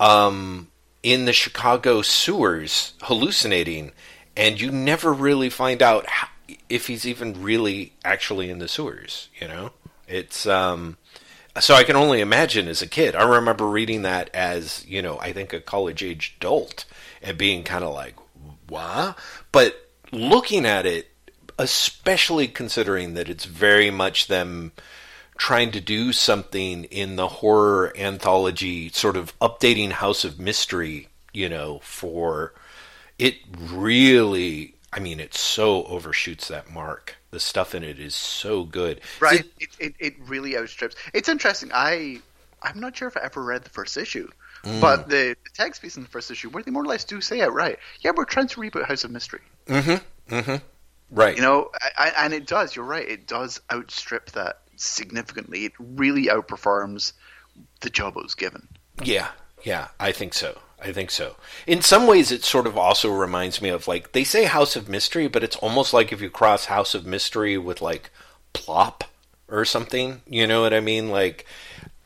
um, 0.00 0.68
in 1.02 1.26
the 1.26 1.32
Chicago 1.32 2.02
sewers 2.02 2.94
hallucinating 3.02 3.92
and 4.36 4.60
you 4.60 4.70
never 4.70 5.12
really 5.12 5.48
find 5.48 5.82
out 5.82 6.06
how, 6.06 6.28
if 6.68 6.88
he's 6.88 7.06
even 7.06 7.42
really 7.42 7.92
actually 8.04 8.50
in 8.50 8.58
the 8.58 8.68
sewers 8.68 9.28
you 9.40 9.46
know 9.46 9.70
it's 10.08 10.46
um 10.46 10.96
so 11.60 11.74
I 11.74 11.84
can 11.84 11.96
only 11.96 12.20
imagine 12.20 12.68
as 12.68 12.82
a 12.82 12.86
kid. 12.86 13.14
I 13.14 13.26
remember 13.26 13.66
reading 13.66 14.02
that 14.02 14.30
as, 14.34 14.84
you 14.86 15.00
know, 15.00 15.18
I 15.18 15.32
think 15.32 15.52
a 15.52 15.60
college 15.60 16.02
age 16.02 16.36
adult 16.38 16.84
and 17.22 17.38
being 17.38 17.64
kind 17.64 17.82
of 17.82 17.94
like, 17.94 18.14
what? 18.68 19.16
But 19.52 19.90
looking 20.12 20.66
at 20.66 20.86
it, 20.86 21.08
especially 21.58 22.48
considering 22.48 23.14
that 23.14 23.28
it's 23.28 23.44
very 23.44 23.90
much 23.90 24.26
them 24.26 24.72
trying 25.38 25.70
to 25.70 25.80
do 25.80 26.12
something 26.12 26.84
in 26.84 27.16
the 27.16 27.28
horror 27.28 27.92
anthology, 27.96 28.88
sort 28.90 29.16
of 29.16 29.38
updating 29.38 29.90
House 29.90 30.24
of 30.24 30.38
Mystery, 30.38 31.08
you 31.32 31.48
know, 31.48 31.80
for 31.82 32.54
it 33.18 33.36
really, 33.58 34.74
I 34.92 34.98
mean, 35.00 35.20
it 35.20 35.34
so 35.34 35.84
overshoots 35.84 36.48
that 36.48 36.70
mark. 36.70 37.16
The 37.30 37.40
stuff 37.40 37.74
in 37.74 37.84
it 37.84 37.98
is 37.98 38.14
so 38.14 38.64
good. 38.64 39.00
Right. 39.20 39.44
It, 39.60 39.68
it, 39.78 39.94
it 39.98 40.14
really 40.26 40.56
outstrips. 40.56 40.96
It's 41.12 41.28
interesting. 41.28 41.70
I 41.74 42.20
I'm 42.62 42.80
not 42.80 42.96
sure 42.96 43.08
if 43.08 43.16
I 43.16 43.20
ever 43.22 43.42
read 43.42 43.64
the 43.64 43.70
first 43.70 43.96
issue, 43.96 44.28
Mm. 44.62 44.80
but 44.80 45.08
the, 45.08 45.36
the 45.44 45.50
text 45.54 45.80
piece 45.82 45.96
in 45.96 46.02
the 46.02 46.08
first 46.08 46.28
issue, 46.30 46.48
where 46.48 46.62
they 46.62 46.72
more 46.72 46.82
or 46.82 46.86
less 46.86 47.04
do 47.04 47.20
say 47.20 47.40
it 47.40 47.52
right. 47.52 47.78
Yeah, 48.00 48.10
we're 48.16 48.24
trying 48.24 48.48
to 48.48 48.60
reboot 48.60 48.86
House 48.86 49.04
of 49.04 49.12
Mystery. 49.12 49.42
Mm-hmm. 49.68 50.34
Mm-hmm. 50.34 50.56
Right. 51.10 51.36
You 51.36 51.42
know, 51.42 51.70
I, 51.80 52.12
I, 52.16 52.24
and 52.24 52.34
it 52.34 52.46
does. 52.46 52.74
You're 52.74 52.84
right. 52.84 53.08
It 53.08 53.26
does 53.26 53.60
outstrip 53.72 54.32
that 54.32 54.60
significantly. 54.76 55.64
It 55.64 55.72
really 55.78 56.26
outperforms 56.26 57.12
the 57.80 57.90
job 57.90 58.16
it 58.16 58.22
was 58.22 58.34
given. 58.34 58.68
Yeah, 59.02 59.28
yeah, 59.62 59.88
I 60.00 60.12
think 60.12 60.34
so. 60.34 60.58
I 60.80 60.92
think 60.92 61.10
so. 61.10 61.36
In 61.66 61.80
some 61.80 62.06
ways, 62.06 62.30
it 62.30 62.44
sort 62.44 62.66
of 62.66 62.76
also 62.76 63.10
reminds 63.10 63.62
me 63.62 63.70
of 63.70 63.88
like 63.88 64.12
they 64.12 64.24
say 64.24 64.44
House 64.44 64.76
of 64.76 64.88
Mystery, 64.88 65.28
but 65.28 65.42
it's 65.42 65.56
almost 65.56 65.92
like 65.92 66.12
if 66.12 66.20
you 66.20 66.28
cross 66.28 66.66
House 66.66 66.94
of 66.94 67.06
Mystery 67.06 67.56
with 67.56 67.80
like 67.80 68.10
Plop 68.52 69.04
or 69.48 69.64
something. 69.64 70.22
You 70.26 70.46
know 70.46 70.62
what 70.62 70.74
I 70.74 70.80
mean? 70.80 71.10
Like, 71.10 71.46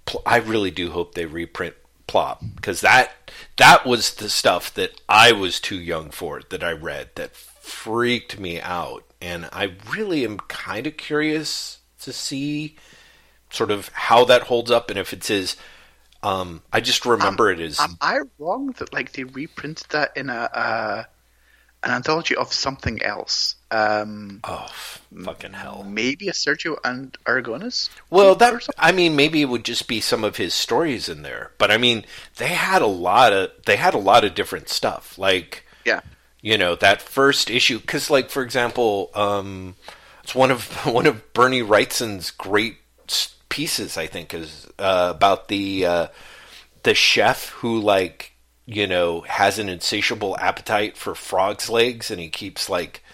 pl- 0.07 0.23
I 0.27 0.37
really 0.37 0.71
do 0.71 0.91
hope 0.91 1.15
they 1.15 1.27
reprint 1.27 1.75
Plop 2.07 2.43
because 2.57 2.81
that 2.81 3.13
that 3.57 3.87
was 3.87 4.15
the 4.15 4.29
stuff 4.29 4.73
that 4.75 5.01
I 5.09 5.33
was 5.33 5.61
too 5.61 5.79
young 5.79 6.11
for 6.11 6.43
that 6.51 6.63
I 6.63 6.73
read 6.73 7.11
that 7.15 7.33
freaked 7.71 8.39
me 8.39 8.61
out, 8.61 9.05
and 9.21 9.49
I 9.53 9.75
really 9.91 10.25
am 10.25 10.39
kind 10.39 10.87
of 10.87 10.97
curious 10.97 11.79
to 12.01 12.13
see 12.13 12.77
sort 13.51 13.71
of 13.71 13.89
how 13.89 14.25
that 14.25 14.43
holds 14.43 14.71
up 14.71 14.91
and 14.91 14.99
if 14.99 15.13
it's 15.13 15.31
as 15.31 15.57
um, 16.23 16.63
I 16.73 16.81
just 16.81 17.05
remember 17.07 17.51
it 17.51 17.61
as 17.61 17.81
Am 17.81 17.97
I 18.01 18.21
wrong 18.39 18.75
that 18.79 18.93
like 18.93 19.13
they 19.13 19.25
reprinted 19.25 19.87
that 19.91 20.17
in 20.17 20.29
a 20.29 20.51
uh, 20.53 21.05
an 21.83 21.91
anthology 21.91 22.37
of 22.37 22.53
something 22.53 23.03
else. 23.03 23.57
Um, 23.71 24.41
oh, 24.45 24.67
fucking 25.23 25.55
hell! 25.55 25.85
Maybe 25.89 26.29
a 26.29 26.33
Sergio 26.33 26.77
and 26.85 27.17
Aragones. 27.25 27.89
Well, 28.11 28.35
that 28.35 28.67
I 28.79 28.93
mean, 28.93 29.17
maybe 29.17 29.41
it 29.41 29.49
would 29.49 29.65
just 29.65 29.89
be 29.89 30.01
some 30.01 30.25
of 30.25 30.37
his 30.37 30.53
stories 30.53 31.09
in 31.09 31.23
there. 31.23 31.53
But 31.57 31.71
I 31.71 31.79
mean, 31.79 32.05
they 32.37 32.49
had 32.49 32.83
a 32.83 32.87
lot 32.87 33.33
of 33.33 33.51
they 33.65 33.77
had 33.77 33.95
a 33.95 33.99
lot 33.99 34.25
of 34.25 34.35
different 34.35 34.69
stuff. 34.69 35.17
Like, 35.17 35.65
yeah, 35.85 36.01
you 36.43 36.57
know, 36.57 36.75
that 36.77 37.03
first 37.03 37.51
issue. 37.51 37.79
Because, 37.79 38.11
like, 38.11 38.31
for 38.31 38.43
example, 38.43 39.11
um, 39.15 39.77
it's 40.23 40.35
one 40.35 40.51
of 40.51 40.67
one 40.87 41.07
of 41.07 41.33
Bernie 41.33 41.63
Wrightson's 41.63 42.31
great 42.31 42.77
pieces. 43.49 43.99
I 43.99 44.07
think 44.07 44.33
is 44.33 44.67
uh, 44.79 45.13
about 45.15 45.49
the 45.49 45.85
uh, 45.85 46.07
the 46.85 46.95
chef 46.95 47.51
who 47.51 47.79
like 47.79 48.33
you 48.65 48.87
know 48.87 49.21
has 49.23 49.59
an 49.59 49.69
insatiable 49.69 50.39
appetite 50.39 50.97
for 50.97 51.15
frogs' 51.15 51.69
legs, 51.69 52.11
and 52.11 52.19
he 52.19 52.31
keeps 52.31 52.71
like 52.71 53.05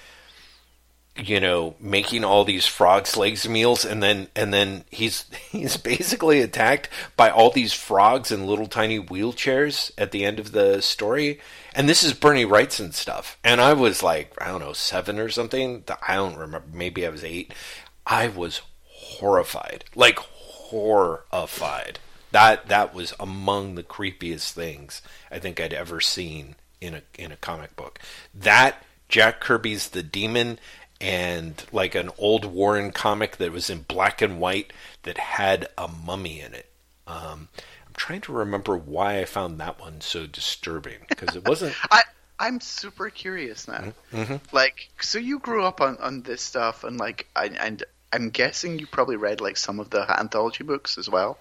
you 1.19 1.41
know 1.41 1.75
making 1.81 2.25
all 2.25 2.45
these 2.45 2.67
frogs 2.67 3.17
legs 3.17 3.49
meals 3.49 3.85
and 3.85 4.03
then 4.03 4.29
and 4.37 4.53
then 4.53 4.85
he's 4.91 5.25
he's 5.51 5.77
basically 5.77 6.41
attacked 6.41 6.89
by 7.17 7.31
all 7.31 7.51
these 7.51 7.73
frogs 7.73 8.31
in 8.31 8.47
little 8.47 8.67
tiny 8.67 9.01
wheelchairs 9.01 9.91
at 9.99 10.13
the 10.13 10.25
end 10.25 10.39
of 10.39 10.53
the 10.53 10.81
story. 10.81 11.41
And 11.75 11.89
this 11.89 12.03
is 12.03 12.13
bernie 12.15 12.47
wrightson 12.47 12.93
stuff. 12.93 13.39
And 13.45 13.61
i 13.61 13.73
was 13.73 14.03
like 14.03 14.33
i 14.41 14.47
don't 14.47 14.61
know 14.61 14.73
seven 14.73 15.19
or 15.19 15.29
something? 15.29 15.85
I 16.07 16.17
don't 16.17 16.37
remember. 16.37 16.67
Maybe 16.73 17.07
i 17.07 17.11
was 17.11 17.25
eight. 17.25 17.53
I 18.07 18.29
was 18.29 18.63
horrified. 18.85 19.85
Like 19.95 20.19
horrified. 20.19 21.99
That 22.33 22.69
that 22.69 22.95
was 22.95 23.15
among 23.19 23.75
the 23.75 23.83
creepiest 23.83 24.53
things 24.53 25.01
i 25.31 25.39
think 25.39 25.61
i'd 25.61 25.73
ever 25.73 26.01
seen 26.01 26.57
in 26.81 26.95
a 26.95 27.03
in 27.19 27.33
a 27.33 27.37
comic 27.37 27.77
book. 27.77 27.99
That 28.35 28.83
Jack 29.09 29.41
Kirby's 29.41 29.91
The 29.91 30.03
Demon 30.03 30.59
and 31.00 31.65
like 31.73 31.95
an 31.95 32.11
old 32.19 32.45
Warren 32.45 32.91
comic 32.91 33.37
that 33.37 33.53
was 33.53 33.71
in 33.71 33.83
black 33.83 34.23
and 34.23 34.41
white 34.41 34.73
that 35.03 35.19
had 35.19 35.69
a 35.76 35.88
mummy 35.88 36.41
in 36.41 36.55
it. 36.55 36.71
Um, 37.07 37.49
I'm 37.87 37.95
trying 37.95 38.23
to 38.23 38.33
remember 38.33 38.76
why 38.76 39.21
I 39.21 39.25
found 39.25 39.61
that 39.61 39.81
one 39.81 40.00
so 40.00 40.26
disturbing 40.26 40.99
because 41.09 41.37
it 41.37 41.47
wasn't. 41.47 41.75
I 41.91 42.03
I'm 42.38 42.61
super 42.61 43.09
curious 43.11 43.67
now. 43.67 43.93
Mm-hmm. 44.12 44.37
Like, 44.55 44.91
so 45.00 45.19
you 45.19 45.38
grew 45.38 45.65
up 45.65 45.81
on, 45.81 45.97
on 45.99 46.23
this 46.23 46.43
stuff, 46.43 46.85
and 46.85 46.99
like, 46.99 47.26
I, 47.35 47.47
and 47.47 47.83
I'm 48.12 48.31
guessing 48.31 48.79
you 48.79 48.87
probably 48.87 49.17
read 49.17 49.41
like 49.41 49.57
some 49.57 49.81
of 49.81 49.91
the 49.91 50.19
anthology 50.19 50.65
books 50.65 50.99
as 50.99 51.09
well. 51.09 51.38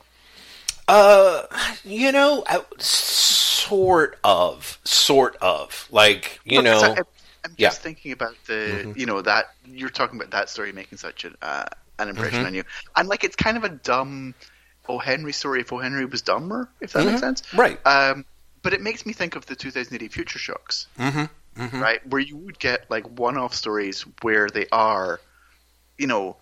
Uh, 0.87 1.43
you 1.83 2.11
know, 2.11 2.43
sort 2.77 4.19
of, 4.23 4.79
sort 4.83 5.35
of. 5.41 5.87
Like, 5.91 6.39
you 6.45 6.61
know, 6.61 6.95
I, 6.97 7.01
I'm 7.45 7.51
just 7.51 7.59
yeah. 7.59 7.69
thinking 7.69 8.11
about 8.11 8.35
the, 8.47 8.53
mm-hmm. 8.53 8.99
you 8.99 9.05
know, 9.05 9.21
that 9.21 9.53
you're 9.65 9.89
talking 9.89 10.19
about 10.19 10.31
that 10.31 10.49
story 10.49 10.71
making 10.71 10.97
such 10.97 11.25
an 11.25 11.35
uh, 11.41 11.65
an 11.99 12.09
impression 12.09 12.39
mm-hmm. 12.39 12.47
on 12.47 12.53
you, 12.55 12.63
and 12.95 13.07
like 13.07 13.23
it's 13.23 13.35
kind 13.35 13.55
of 13.55 13.63
a 13.63 13.69
dumb 13.69 14.33
O. 14.89 14.97
Henry 14.97 15.31
story 15.31 15.61
if 15.61 15.71
O. 15.71 15.77
Henry 15.77 16.05
was 16.05 16.23
dumber, 16.23 16.69
if 16.81 16.93
that 16.93 16.99
mm-hmm. 16.99 17.09
makes 17.09 17.21
sense, 17.21 17.43
right? 17.53 17.79
Um, 17.85 18.25
but 18.63 18.73
it 18.73 18.81
makes 18.81 19.05
me 19.05 19.13
think 19.13 19.35
of 19.35 19.45
the 19.45 19.55
2000 19.55 20.01
AD 20.01 20.11
Future 20.11 20.39
Shocks, 20.39 20.87
mm-hmm. 20.97 21.61
Mm-hmm. 21.61 21.79
right, 21.79 22.07
where 22.07 22.19
you 22.19 22.35
would 22.35 22.57
get 22.57 22.89
like 22.89 23.05
one-off 23.07 23.53
stories 23.53 24.01
where 24.23 24.49
they 24.49 24.65
are, 24.71 25.21
you 25.99 26.07
know, 26.07 26.37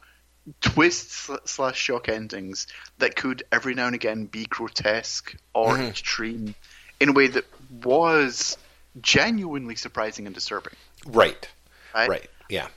twists 0.62 1.30
slash 1.46 1.78
shock 1.78 2.08
endings 2.08 2.68
that 3.00 3.18
could 3.18 3.44
every 3.52 3.76
now 3.76 3.88
and 3.88 3.96
again 3.96 4.26
be 4.26 4.46
grotesque 4.46 5.36
or 5.54 5.74
mm-hmm. 5.74 5.84
extreme 5.84 6.56
in 7.02 7.10
a 7.10 7.12
way 7.12 7.28
that 7.28 7.46
was 7.84 8.58
genuinely 9.02 9.76
surprising 9.76 10.26
and 10.26 10.36
disturbing. 10.36 10.74
Right. 11.06 11.48
Right. 11.94 12.10
Right. 12.10 12.30
Yeah. 12.50 12.68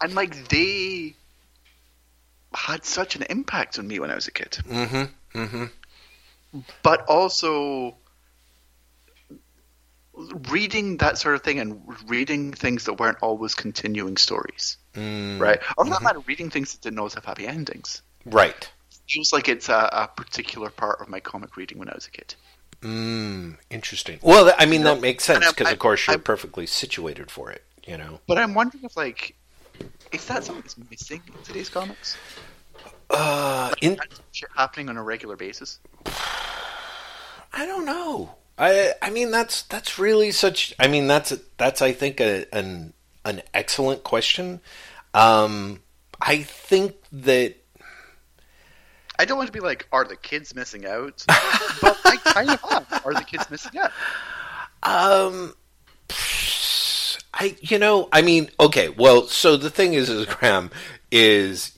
And 0.00 0.14
like 0.14 0.48
they 0.48 1.14
had 2.54 2.84
such 2.84 3.16
an 3.16 3.22
impact 3.30 3.78
on 3.78 3.86
me 3.86 3.98
when 4.00 4.10
I 4.10 4.14
was 4.14 4.26
a 4.26 4.32
kid. 4.32 4.58
Mm-hmm. 4.68 5.38
Mm-hmm. 5.38 6.60
But 6.82 7.06
also 7.06 7.96
reading 10.50 10.98
that 10.98 11.18
sort 11.18 11.34
of 11.34 11.42
thing 11.42 11.60
and 11.60 11.82
reading 12.08 12.52
things 12.52 12.84
that 12.84 12.94
weren't 12.94 13.18
always 13.22 13.54
continuing 13.54 14.16
stories. 14.16 14.76
Mm. 14.94 15.40
Right? 15.40 15.60
Or 15.76 15.84
not 15.84 15.96
mm-hmm. 15.96 16.04
matter 16.04 16.18
reading 16.20 16.50
things 16.50 16.72
that 16.72 16.80
didn't 16.82 16.98
always 16.98 17.14
have 17.14 17.24
happy 17.24 17.46
endings. 17.46 18.02
Right. 18.24 18.70
Feels 19.08 19.32
like 19.32 19.48
it's 19.48 19.68
a, 19.68 19.88
a 19.92 20.08
particular 20.08 20.70
part 20.70 21.00
of 21.00 21.08
my 21.08 21.20
comic 21.20 21.56
reading 21.56 21.78
when 21.78 21.88
I 21.88 21.94
was 21.94 22.06
a 22.06 22.10
kid. 22.10 22.34
Mm, 22.82 23.56
interesting. 23.68 24.18
Well, 24.22 24.54
I 24.58 24.66
mean, 24.66 24.84
that 24.84 25.00
makes 25.00 25.24
sense 25.24 25.46
because, 25.52 25.72
of 25.72 25.78
course, 25.78 26.06
you're 26.06 26.14
I'm, 26.14 26.22
perfectly 26.22 26.66
situated 26.66 27.30
for 27.30 27.50
it. 27.50 27.62
You 27.90 27.98
know. 27.98 28.20
But 28.28 28.38
I'm 28.38 28.54
wondering 28.54 28.84
if, 28.84 28.96
like, 28.96 29.34
is 30.12 30.24
that 30.26 30.44
something 30.44 30.62
that's 30.62 30.78
missing 30.78 31.20
in 31.26 31.42
today's 31.42 31.68
comics? 31.68 32.16
Uh, 33.10 33.74
in 33.80 33.98
shit 34.30 34.48
happening 34.56 34.88
on 34.88 34.96
a 34.96 35.02
regular 35.02 35.34
basis. 35.34 35.80
I 37.52 37.66
don't 37.66 37.84
know. 37.84 38.36
I 38.56 38.92
I 39.02 39.10
mean 39.10 39.32
that's 39.32 39.62
that's 39.62 39.98
really 39.98 40.30
such. 40.30 40.72
I 40.78 40.86
mean 40.86 41.08
that's 41.08 41.36
that's 41.56 41.82
I 41.82 41.90
think 41.90 42.20
a, 42.20 42.46
an 42.54 42.92
an 43.24 43.42
excellent 43.52 44.04
question. 44.04 44.60
Um, 45.12 45.80
I 46.20 46.44
think 46.44 46.94
that 47.10 47.56
I 49.18 49.24
don't 49.24 49.36
want 49.36 49.48
to 49.48 49.52
be 49.52 49.58
like, 49.58 49.88
are 49.90 50.04
the 50.04 50.14
kids 50.14 50.54
missing 50.54 50.86
out? 50.86 51.24
but 51.26 51.98
I 52.04 52.16
kind 52.22 52.50
of 52.50 52.60
am. 52.70 53.00
Are 53.04 53.14
the 53.14 53.24
kids 53.24 53.50
missing 53.50 53.80
out? 53.80 53.90
Um, 54.84 55.54
I, 57.32 57.56
you 57.60 57.78
know, 57.78 58.08
I 58.12 58.22
mean, 58.22 58.50
okay, 58.58 58.88
well, 58.88 59.26
so 59.26 59.56
the 59.56 59.70
thing 59.70 59.94
is, 59.94 60.08
is 60.08 60.26
Graham, 60.26 60.70
is 61.10 61.72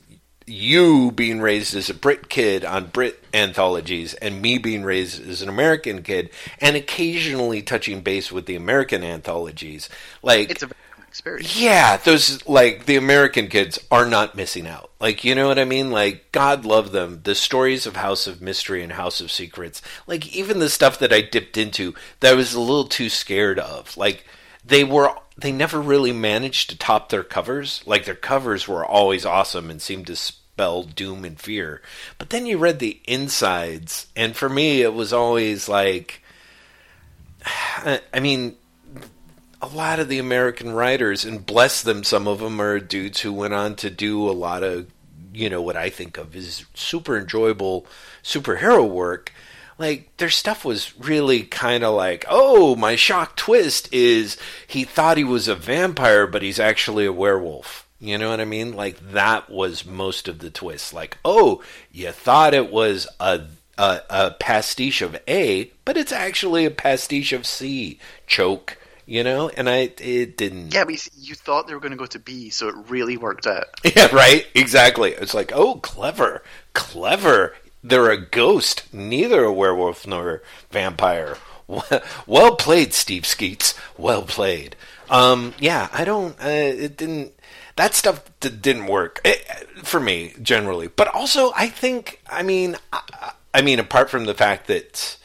you 0.46 1.12
being 1.12 1.40
raised 1.40 1.74
as 1.74 1.88
a 1.90 1.94
Brit 1.94 2.28
kid 2.28 2.64
on 2.64 2.86
Brit 2.86 3.22
anthologies 3.32 4.14
and 4.14 4.42
me 4.42 4.58
being 4.58 4.82
raised 4.82 5.26
as 5.26 5.42
an 5.42 5.48
American 5.48 6.02
kid 6.02 6.30
and 6.60 6.76
occasionally 6.76 7.62
touching 7.62 8.00
base 8.00 8.32
with 8.32 8.46
the 8.46 8.56
American 8.56 9.04
anthologies. 9.04 9.88
Like, 10.22 10.50
it's 10.50 10.62
a 10.62 10.70
experience. 11.12 11.60
Yeah, 11.60 11.98
those 11.98 12.46
like 12.48 12.86
the 12.86 12.96
American 12.96 13.48
kids 13.48 13.78
are 13.90 14.06
not 14.06 14.34
missing 14.34 14.66
out. 14.66 14.90
Like, 14.98 15.24
you 15.24 15.34
know 15.34 15.46
what 15.46 15.58
I 15.58 15.66
mean? 15.66 15.90
Like, 15.90 16.32
God 16.32 16.64
love 16.64 16.92
them. 16.92 17.20
The 17.22 17.34
stories 17.34 17.86
of 17.86 17.96
House 17.96 18.26
of 18.26 18.40
Mystery 18.40 18.82
and 18.82 18.92
House 18.92 19.20
of 19.20 19.30
Secrets, 19.30 19.82
like 20.06 20.34
even 20.34 20.58
the 20.58 20.70
stuff 20.70 20.98
that 20.98 21.12
I 21.12 21.20
dipped 21.20 21.58
into 21.58 21.94
that 22.20 22.32
I 22.32 22.36
was 22.36 22.54
a 22.54 22.60
little 22.60 22.86
too 22.86 23.10
scared 23.10 23.58
of. 23.58 23.94
Like, 23.96 24.24
they 24.64 24.84
were 24.84 25.14
they 25.36 25.52
never 25.52 25.80
really 25.80 26.12
managed 26.12 26.70
to 26.70 26.78
top 26.78 27.08
their 27.08 27.24
covers. 27.24 27.82
Like 27.86 28.04
their 28.04 28.14
covers 28.14 28.68
were 28.68 28.84
always 28.84 29.24
awesome 29.24 29.70
and 29.70 29.80
seemed 29.80 30.06
to 30.08 30.16
spell 30.16 30.82
doom 30.82 31.24
and 31.24 31.40
fear. 31.40 31.80
But 32.18 32.30
then 32.30 32.46
you 32.46 32.58
read 32.58 32.78
the 32.78 33.00
insides, 33.04 34.06
and 34.14 34.36
for 34.36 34.48
me, 34.48 34.82
it 34.82 34.94
was 34.94 35.12
always 35.12 35.68
like, 35.68 36.22
I 37.46 38.20
mean, 38.20 38.56
a 39.60 39.66
lot 39.68 40.00
of 40.00 40.08
the 40.08 40.18
American 40.18 40.72
writers, 40.72 41.24
and 41.24 41.46
bless 41.46 41.82
them, 41.82 42.04
some 42.04 42.28
of 42.28 42.40
them 42.40 42.60
are 42.60 42.78
dudes 42.78 43.20
who 43.20 43.32
went 43.32 43.54
on 43.54 43.76
to 43.76 43.90
do 43.90 44.28
a 44.28 44.32
lot 44.32 44.62
of, 44.62 44.90
you 45.32 45.48
know, 45.48 45.62
what 45.62 45.76
I 45.76 45.88
think 45.88 46.18
of 46.18 46.36
as 46.36 46.64
super 46.74 47.16
enjoyable 47.16 47.86
superhero 48.22 48.88
work. 48.88 49.32
Like, 49.78 50.16
their 50.16 50.30
stuff 50.30 50.64
was 50.64 50.98
really 50.98 51.42
kind 51.42 51.84
of 51.84 51.94
like, 51.94 52.24
oh, 52.28 52.76
my 52.76 52.96
shock 52.96 53.36
twist 53.36 53.92
is 53.92 54.36
he 54.66 54.84
thought 54.84 55.16
he 55.16 55.24
was 55.24 55.48
a 55.48 55.54
vampire, 55.54 56.26
but 56.26 56.42
he's 56.42 56.60
actually 56.60 57.06
a 57.06 57.12
werewolf. 57.12 57.88
You 57.98 58.18
know 58.18 58.30
what 58.30 58.40
I 58.40 58.44
mean? 58.44 58.74
Like, 58.74 58.98
that 59.12 59.50
was 59.50 59.86
most 59.86 60.28
of 60.28 60.40
the 60.40 60.50
twist. 60.50 60.92
Like, 60.92 61.18
oh, 61.24 61.62
you 61.90 62.10
thought 62.10 62.54
it 62.54 62.72
was 62.72 63.06
a 63.20 63.46
a, 63.78 64.00
a, 64.10 64.30
pastiche 64.32 65.00
of 65.00 65.18
A, 65.26 65.72
but 65.86 65.96
it's 65.96 66.12
actually 66.12 66.66
a 66.66 66.70
pastiche 66.70 67.32
of 67.32 67.46
C. 67.46 67.98
Choke 68.26 68.76
you 69.06 69.24
know, 69.24 69.48
and 69.48 69.68
I 69.68 69.92
it 69.98 70.36
didn't. 70.36 70.72
Yeah, 70.72 70.84
but 70.84 70.94
you, 70.94 71.10
you 71.18 71.34
thought 71.34 71.66
they 71.66 71.74
were 71.74 71.80
going 71.80 71.92
to 71.92 71.98
go 71.98 72.06
to 72.06 72.18
B, 72.18 72.50
so 72.50 72.68
it 72.68 72.74
really 72.88 73.16
worked 73.16 73.46
out. 73.46 73.66
Yeah, 73.96 74.14
right. 74.14 74.46
Exactly. 74.54 75.12
It's 75.12 75.34
like, 75.34 75.52
oh, 75.54 75.74
clever, 75.76 76.42
clever. 76.72 77.54
They're 77.82 78.10
a 78.10 78.16
ghost, 78.16 78.92
neither 78.92 79.44
a 79.44 79.52
werewolf 79.52 80.06
nor 80.06 80.34
a 80.34 80.40
vampire. 80.70 81.36
Well 82.26 82.56
played, 82.56 82.92
Steve 82.92 83.24
Skeates. 83.24 83.74
Well 83.96 84.22
played. 84.22 84.76
Um, 85.08 85.54
yeah, 85.58 85.88
I 85.92 86.04
don't. 86.04 86.38
Uh, 86.38 86.48
it 86.48 86.96
didn't. 86.96 87.32
That 87.76 87.94
stuff 87.94 88.22
didn't 88.40 88.86
work 88.86 89.20
it, 89.24 89.42
eh, 89.48 89.64
for 89.82 89.98
me 89.98 90.34
generally. 90.42 90.88
But 90.88 91.08
also, 91.08 91.52
I 91.56 91.68
think. 91.68 92.20
I 92.30 92.42
mean, 92.42 92.76
I, 92.92 93.32
I 93.54 93.62
mean, 93.62 93.78
apart 93.78 94.10
from 94.10 94.24
the 94.24 94.34
fact 94.34 94.66
that 94.66 95.16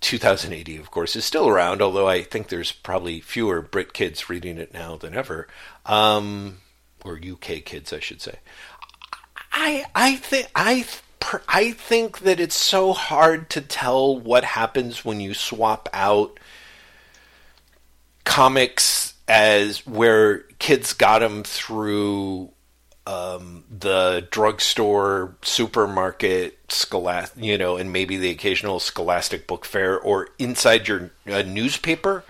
2000 0.00 0.52
AD, 0.52 0.68
of 0.80 0.90
course, 0.90 1.16
is 1.16 1.24
still 1.24 1.48
around, 1.48 1.80
although 1.80 2.08
I 2.08 2.22
think 2.22 2.48
there's 2.48 2.72
probably 2.72 3.20
fewer 3.20 3.62
Brit 3.62 3.94
kids 3.94 4.28
reading 4.28 4.58
it 4.58 4.74
now 4.74 4.96
than 4.96 5.14
ever, 5.14 5.48
um, 5.86 6.58
or 7.04 7.18
UK 7.18 7.64
kids, 7.64 7.92
I 7.92 8.00
should 8.00 8.20
say. 8.20 8.38
I 9.50 9.86
I 9.94 10.16
think 10.16 10.48
I 10.54 10.84
I 11.48 11.72
think 11.72 12.20
that 12.20 12.40
it's 12.40 12.56
so 12.56 12.92
hard 12.92 13.50
to 13.50 13.60
tell 13.60 14.18
what 14.18 14.44
happens 14.44 15.04
when 15.04 15.20
you 15.20 15.34
swap 15.34 15.88
out 15.92 16.38
comics 18.24 19.14
as 19.28 19.86
where 19.86 20.40
kids 20.58 20.92
got 20.92 21.20
them 21.20 21.44
through 21.44 22.50
um, 23.06 23.64
the 23.70 24.26
drugstore, 24.30 25.36
supermarket, 25.42 26.58
scholastic, 26.68 27.42
you 27.42 27.58
know, 27.58 27.76
and 27.76 27.92
maybe 27.92 28.16
the 28.16 28.30
occasional 28.30 28.80
scholastic 28.80 29.46
book 29.46 29.64
fair 29.64 29.98
or 29.98 30.28
inside 30.38 30.88
your 30.88 31.10
uh, 31.26 31.42
newspaper, 31.42 32.24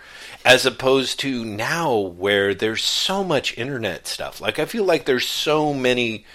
as 0.44 0.66
opposed 0.66 1.20
to 1.20 1.44
now 1.44 1.96
where 1.96 2.54
there's 2.54 2.84
so 2.84 3.22
much 3.22 3.56
internet 3.56 4.06
stuff. 4.06 4.40
Like, 4.40 4.58
I 4.58 4.64
feel 4.64 4.84
like 4.84 5.04
there's 5.04 5.26
so 5.26 5.72
many 5.72 6.26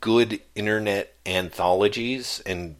good 0.00 0.40
internet 0.54 1.14
anthologies 1.30 2.42
and, 2.44 2.76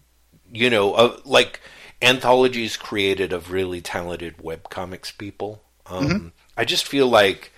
you 0.51 0.69
know, 0.69 0.95
uh, 0.95 1.17
like 1.25 1.61
anthologies 2.03 2.77
created 2.77 3.33
of 3.33 3.51
really 3.51 3.81
talented 3.81 4.39
webcomics 4.39 5.17
people. 5.17 5.63
Um, 5.87 6.09
mm-hmm. 6.09 6.29
I 6.57 6.65
just 6.65 6.87
feel 6.87 7.09
like 7.09 7.53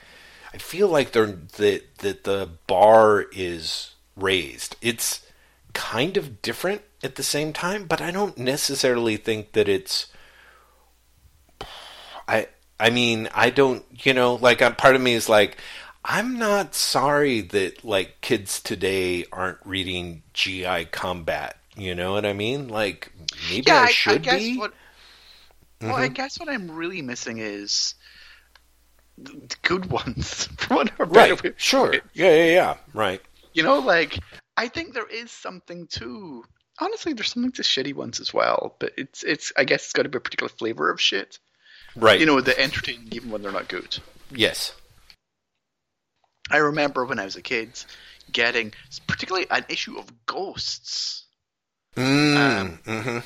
I 0.55 0.59
feel 0.59 0.89
like 0.89 1.13
they're 1.13 1.27
that 1.27 1.99
that 1.99 2.25
the 2.25 2.49
bar 2.67 3.27
is 3.33 3.95
raised. 4.17 4.77
It's 4.81 5.27
kind 5.73 6.17
of 6.17 6.43
different 6.43 6.83
at 7.03 7.17
the 7.17 7.23
same 7.23 7.53
time, 7.53 7.87
but 7.87 8.01
I 8.01 8.11
don't 8.11 8.37
necessarily 8.39 9.17
think 9.17 9.53
that 9.53 9.69
it's. 9.69 10.07
I 12.29 12.49
I 12.79 12.91
mean 12.91 13.29
I 13.35 13.51
don't 13.51 13.85
you 13.91 14.15
know 14.15 14.35
like 14.35 14.63
I'm, 14.63 14.77
part 14.77 14.95
of 14.95 15.03
me 15.03 15.15
is 15.15 15.29
like 15.29 15.59
I'm 16.05 16.39
not 16.39 16.75
sorry 16.75 17.41
that 17.41 17.85
like 17.85 18.21
kids 18.21 18.61
today 18.61 19.25
aren't 19.33 19.59
reading 19.65 20.23
GI 20.35 20.87
Combat. 20.87 21.57
You 21.77 21.95
know 21.95 22.13
what 22.13 22.27
I 22.27 22.33
mean? 22.33 22.69
Like 22.69 23.13
maybe 23.49 23.65
yeah, 23.67 23.83
I 23.83 23.91
should 23.91 24.27
I, 24.27 24.35
I 24.35 24.39
be. 24.39 24.59
What, 24.59 24.73
well, 25.81 25.93
mm-hmm. 25.93 26.03
I 26.03 26.09
guess 26.09 26.39
what 26.39 26.49
I'm 26.49 26.71
really 26.71 27.03
missing 27.03 27.39
is 27.39 27.95
good 29.63 29.87
ones, 29.87 30.45
for 30.59 30.77
one 30.77 30.91
or 30.99 31.07
better 31.07 31.35
right. 31.35 31.55
Sure. 31.57 31.95
Yeah, 32.15 32.35
yeah, 32.35 32.45
yeah. 32.47 32.77
Right. 32.93 33.21
You 33.53 33.63
know, 33.63 33.79
like 33.79 34.19
I 34.57 34.69
think 34.69 34.95
there 34.95 35.09
is 35.09 35.31
something 35.31 35.87
to. 35.89 36.45
Honestly, 36.81 37.13
there's 37.13 37.33
something 37.33 37.53
to 37.53 37.63
shitty 37.63 37.95
ones 37.95 38.19
as 38.19 38.35
well, 38.35 38.75
but 38.79 38.93
it's 38.97 39.23
it's. 39.23 39.53
I 39.57 39.65
guess 39.65 39.85
it's 39.85 39.93
got 39.93 40.03
to 40.03 40.09
be 40.09 40.17
a 40.17 40.21
particular 40.21 40.49
flavor 40.49 40.91
of 40.91 41.01
shit. 41.01 41.39
Right. 41.95 42.19
You 42.19 42.27
know, 42.27 42.41
the 42.41 42.59
entertaining 42.59 43.09
even 43.13 43.31
when 43.31 43.43
they're 43.43 43.53
not 43.53 43.69
good. 43.69 43.99
Yes. 44.31 44.73
I 46.51 46.59
remember 46.59 47.05
when 47.05 47.19
I 47.19 47.25
was 47.25 47.37
a 47.37 47.43
kid 47.43 47.71
getting 48.31 48.73
particularly 49.07 49.47
an 49.51 49.65
issue 49.69 49.99
of 49.99 50.07
Ghosts. 50.27 51.25
Mm, 51.97 52.37
um, 52.37 52.79
mm-hmm 52.85 53.19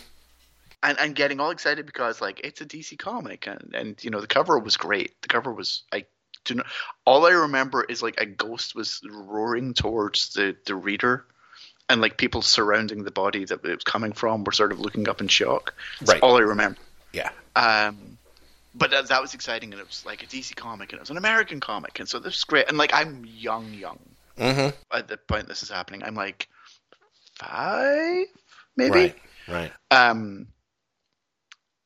and 0.87 0.99
and 0.99 1.15
getting 1.15 1.41
all 1.41 1.51
excited 1.51 1.85
because 1.85 2.21
like 2.21 2.41
it's 2.45 2.61
a 2.61 2.67
DC 2.67 2.99
comic 2.99 3.47
and 3.47 3.75
and 3.75 4.05
you 4.05 4.11
know 4.11 4.21
the 4.21 4.27
cover 4.27 4.59
was 4.59 4.77
great. 4.77 5.21
The 5.23 5.29
cover 5.29 5.53
was 5.53 5.83
I 5.93 6.05
do 6.45 6.55
not. 6.55 6.67
All 7.05 7.27
I 7.27 7.31
remember 7.31 7.85
is 7.85 8.03
like 8.03 8.21
a 8.21 8.27
ghost 8.27 8.75
was 8.75 9.01
roaring 9.11 9.75
towards 9.75 10.33
the 10.35 10.57
the 10.65 10.75
reader, 10.75 11.25
and 11.89 12.01
like 12.01 12.17
people 12.17 12.43
surrounding 12.43 13.03
the 13.03 13.11
body 13.11 13.45
that 13.45 13.65
it 13.65 13.75
was 13.75 13.85
coming 13.85 14.13
from 14.13 14.45
were 14.45 14.53
sort 14.53 14.73
of 14.73 14.81
looking 14.81 15.09
up 15.09 15.21
in 15.21 15.29
shock. 15.29 15.75
That's 16.01 16.13
right. 16.13 16.23
all 16.23 16.37
I 16.37 16.43
remember. 16.43 16.79
Yeah. 17.13 17.31
Um, 17.57 18.16
but 18.77 18.91
that, 18.91 19.09
that 19.09 19.23
was 19.23 19.35
exciting, 19.35 19.73
and 19.73 19.81
it 19.81 19.87
was 19.87 20.05
like 20.05 20.23
a 20.23 20.27
DC 20.27 20.55
comic, 20.55 20.93
and 20.93 20.99
it 20.99 21.03
was 21.03 21.11
an 21.11 21.17
American 21.17 21.61
comic, 21.61 21.99
and 21.99 22.09
so 22.09 22.19
this 22.19 22.37
is 22.37 22.45
great. 22.45 22.69
And 22.69 22.79
like 22.79 22.93
I'm 22.95 23.25
young, 23.27 23.73
young 23.73 23.99
mm-hmm. 24.39 24.69
at 24.97 25.09
the 25.09 25.17
point 25.17 25.49
this 25.49 25.63
is 25.63 25.71
happening. 25.71 26.03
I'm 26.03 26.15
like 26.15 26.49
five, 27.39 28.27
maybe. 28.77 28.91
Right. 28.91 29.17
Right. 29.49 29.73
Um, 29.91 30.49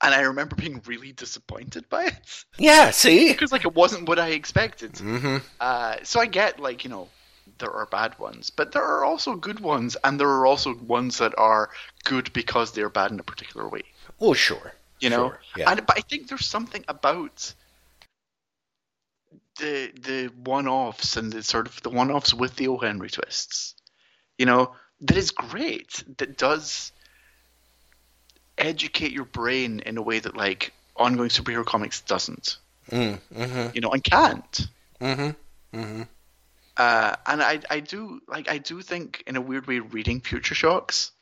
and 0.02 0.14
I 0.14 0.22
remember 0.22 0.56
being 0.56 0.80
really 0.86 1.12
disappointed 1.12 1.88
by 1.88 2.06
it. 2.06 2.44
Yeah, 2.58 2.90
see, 2.90 3.28
because 3.32 3.52
like 3.52 3.64
it 3.64 3.74
wasn't 3.74 4.08
what 4.08 4.18
I 4.18 4.28
expected. 4.28 4.92
Mm-hmm. 4.94 5.38
Uh, 5.60 5.96
so 6.02 6.20
I 6.20 6.26
get 6.26 6.58
like 6.58 6.84
you 6.84 6.90
know 6.90 7.08
there 7.58 7.70
are 7.70 7.86
bad 7.86 8.18
ones, 8.18 8.50
but 8.50 8.72
there 8.72 8.84
are 8.84 9.04
also 9.04 9.36
good 9.36 9.60
ones, 9.60 9.96
and 10.02 10.18
there 10.18 10.28
are 10.28 10.46
also 10.46 10.74
ones 10.76 11.18
that 11.18 11.34
are 11.38 11.70
good 12.04 12.32
because 12.32 12.72
they're 12.72 12.88
bad 12.88 13.10
in 13.10 13.20
a 13.20 13.24
particular 13.24 13.68
way. 13.68 13.82
Oh, 14.20 14.32
sure, 14.32 14.72
you 15.00 15.10
know. 15.10 15.28
Sure. 15.28 15.40
Yeah. 15.56 15.70
And 15.70 15.86
but 15.86 15.98
I 15.98 16.00
think 16.00 16.28
there's 16.28 16.46
something 16.46 16.84
about 16.88 17.54
the 19.58 19.92
the 20.00 20.30
one-offs 20.44 21.16
and 21.16 21.32
the 21.32 21.42
sort 21.42 21.66
of 21.66 21.82
the 21.82 21.90
one-offs 21.90 22.32
with 22.32 22.56
the 22.56 22.68
O. 22.68 22.78
Henry 22.78 23.10
twists, 23.10 23.74
you 24.38 24.46
know, 24.46 24.74
that 25.02 25.16
is 25.16 25.30
great. 25.30 26.04
That 26.18 26.38
does 26.38 26.92
educate 28.56 29.12
your 29.12 29.24
brain 29.24 29.80
in 29.80 29.96
a 29.98 30.02
way 30.02 30.18
that 30.18 30.36
like 30.36 30.72
ongoing 30.96 31.30
superhero 31.30 31.64
comics 31.64 32.02
doesn't. 32.02 32.58
Mm, 32.90 33.18
mm-hmm. 33.34 33.68
You 33.74 33.80
know, 33.80 33.90
and 33.90 34.02
can't. 34.02 34.68
Mm-hmm. 35.00 35.78
Mm-hmm. 35.78 36.02
Uh, 36.76 37.14
and 37.26 37.42
I, 37.42 37.60
I 37.70 37.80
do 37.80 38.20
like, 38.26 38.50
I 38.50 38.58
do 38.58 38.82
think 38.82 39.22
in 39.26 39.36
a 39.36 39.40
weird 39.40 39.66
way, 39.66 39.80
reading 39.80 40.20
Future 40.20 40.54
Shocks 40.54 41.12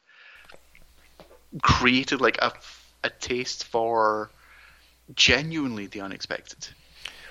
created 1.62 2.20
like 2.20 2.38
a, 2.38 2.52
a 3.04 3.10
taste 3.10 3.64
for 3.64 4.30
genuinely 5.14 5.86
the 5.86 6.00
unexpected, 6.00 6.68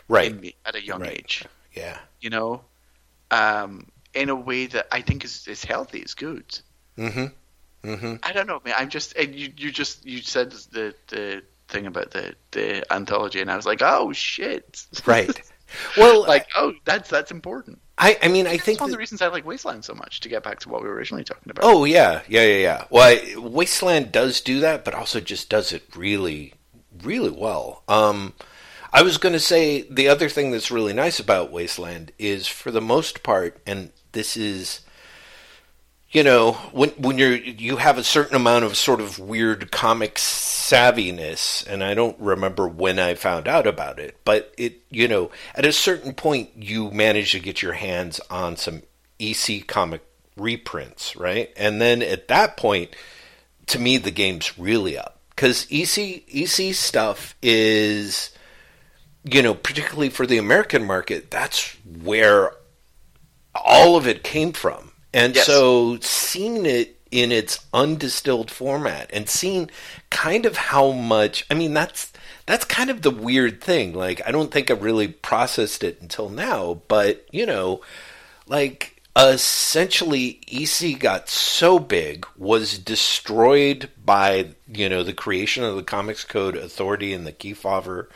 right? 0.08 0.39
Me, 0.39 0.56
at 0.65 0.75
a 0.75 0.84
young 0.84 1.01
right. 1.01 1.12
age, 1.12 1.45
yeah. 1.73 1.97
You 2.21 2.30
know, 2.30 2.62
um, 3.32 3.88
in 4.13 4.30
a 4.30 4.36
way 4.36 4.67
that 4.67 4.88
I 4.91 5.01
think 5.01 5.23
is 5.25 5.47
is 5.47 5.63
healthy, 5.63 5.99
is 5.99 6.13
good. 6.13 6.60
Mm-hmm. 6.97 7.25
Mm-hmm. 7.88 8.15
I 8.23 8.34
don't 8.34 8.47
know, 8.47 8.62
man. 8.65 8.75
I'm 8.77 8.89
just 8.89 9.17
you. 9.17 9.51
You 9.56 9.71
just 9.71 10.06
you 10.06 10.21
said 10.21 10.51
the 10.51 10.93
the 11.08 11.43
thing 11.67 11.86
about 11.86 12.12
the 12.12 12.36
the 12.51 12.91
anthology, 12.91 13.41
and 13.41 13.51
I 13.51 13.56
was 13.56 13.65
like, 13.65 13.82
oh 13.82 14.13
shit, 14.13 14.86
right. 15.06 15.41
Well, 15.97 16.25
like 16.27 16.47
oh, 16.56 16.73
that's 16.86 17.10
that's 17.10 17.32
important. 17.32 17.80
I, 17.97 18.17
I 18.21 18.27
mean, 18.27 18.45
I 18.45 18.51
that's 18.51 18.63
think 18.63 18.80
one 18.80 18.89
that, 18.89 18.93
of 18.93 18.97
the 18.97 18.99
reasons 18.99 19.21
I 19.21 19.27
like 19.27 19.45
Wasteland 19.45 19.84
so 19.84 19.95
much. 19.95 20.19
To 20.21 20.30
get 20.30 20.43
back 20.43 20.60
to 20.60 20.69
what 20.69 20.82
we 20.82 20.88
were 20.88 20.93
originally 20.93 21.23
talking 21.23 21.49
about. 21.49 21.65
Oh 21.65 21.84
yeah, 21.86 22.21
yeah, 22.27 22.43
yeah, 22.43 22.58
yeah. 22.58 22.86
Well, 22.89 23.03
I, 23.03 23.36
Wasteland 23.38 24.12
does 24.12 24.41
do 24.41 24.60
that, 24.60 24.86
but 24.86 24.93
also 24.93 25.19
just 25.19 25.49
does 25.49 25.73
it 25.73 25.84
really, 25.95 26.53
really 27.01 27.32
well. 27.32 27.84
Um, 27.88 28.34
I 28.93 29.01
was 29.01 29.17
going 29.17 29.34
to 29.34 29.39
say 29.39 29.82
the 29.82 30.08
other 30.08 30.30
thing 30.30 30.51
that's 30.51 30.71
really 30.71 30.93
nice 30.93 31.19
about 31.19 31.51
Wasteland 31.51 32.12
is, 32.17 32.47
for 32.47 32.71
the 32.71 32.82
most 32.82 33.23
part, 33.23 33.60
and 33.65 33.91
this 34.13 34.38
is 34.38 34.82
you 36.10 36.24
know, 36.24 36.54
when 36.72 36.89
when 36.91 37.17
you're 37.17 37.36
you 37.36 37.78
have 37.78 37.98
a 37.98 38.04
certain 38.04 38.36
amount 38.36 38.63
of 38.63 38.78
sort 38.78 39.02
of 39.02 39.20
weird 39.20 39.72
comic 39.72 40.15
savviness, 40.15 41.67
and 41.67 41.84
I 41.84 41.93
don't 41.93 42.17
remember 42.20 42.67
when 42.67 42.98
I 42.98 43.15
found 43.15 43.48
out 43.48 43.67
about 43.67 44.00
it, 44.00 44.17
but 44.24 44.54
it 44.58 44.82
you 44.89 45.08
know 45.08 45.32
at 45.54 45.65
a 45.65 45.74
certain 45.74 46.13
point 46.13 46.52
you 46.56 46.91
manage 46.91 47.34
to 47.34 47.39
get 47.39 47.62
your 47.62 47.74
hands 47.74 48.22
on 48.30 48.56
some 48.56 48.84
EC 49.20 49.67
comic 49.67 50.02
reprints, 50.38 51.15
right? 51.17 51.52
And 51.58 51.82
then 51.82 52.02
at 52.02 52.30
that 52.30 52.56
point, 52.56 52.96
to 53.67 53.80
me, 53.80 53.98
the 53.98 54.12
game's 54.12 54.58
really 54.58 54.98
up 54.98 55.20
because 55.32 55.67
EC 55.70 56.24
EC 56.34 56.74
stuff 56.74 57.36
is, 57.41 58.32
you 59.26 59.41
know, 59.41 59.54
particularly 59.54 60.10
for 60.10 60.26
the 60.26 60.38
American 60.38 60.86
market, 60.86 61.30
that's 61.30 61.76
where 62.02 62.54
all 63.54 63.98
of 63.98 64.08
it 64.08 64.24
came 64.24 64.54
from 64.54 64.87
and 65.17 65.36
yes. 65.36 65.45
so 65.45 65.97
seeing 65.99 66.65
it 66.65 66.95
in 67.10 67.32
its 67.32 67.65
undistilled 67.73 68.51
format 68.51 69.10
and 69.12 69.27
seeing 69.27 69.69
kind 70.10 70.45
of 70.45 70.58
how 70.58 70.91
much 70.91 71.45
I 71.49 71.56
mean 71.56 71.73
that's 71.73 72.12
that's 72.45 72.65
kind 72.65 72.89
of 72.89 73.01
the 73.01 73.12
weird 73.12 73.62
thing. 73.62 73.93
Like 73.93 74.21
I 74.25 74.32
don't 74.32 74.51
think 74.51 74.69
I 74.69 74.75
really 74.75 75.08
processed 75.08 75.84
it 75.84 76.01
until 76.01 76.30
now, 76.30 76.82
but 76.88 77.25
you 77.32 77.45
know, 77.45 77.82
like 78.45 79.01
essentially 79.17 80.39
EC 80.47 80.99
got 80.99 81.27
so 81.27 81.80
big 81.80 82.27
was 82.38 82.77
destroyed 82.77 83.89
by, 84.06 84.49
you 84.71 84.88
know, 84.88 85.01
the 85.01 85.13
creation 85.13 85.63
of 85.63 85.75
the 85.75 85.84
Comics 85.84 86.23
Code 86.23 86.56
Authority 86.56 87.13
and 87.13 87.25
the 87.25 87.32
Kefauver 87.34 88.08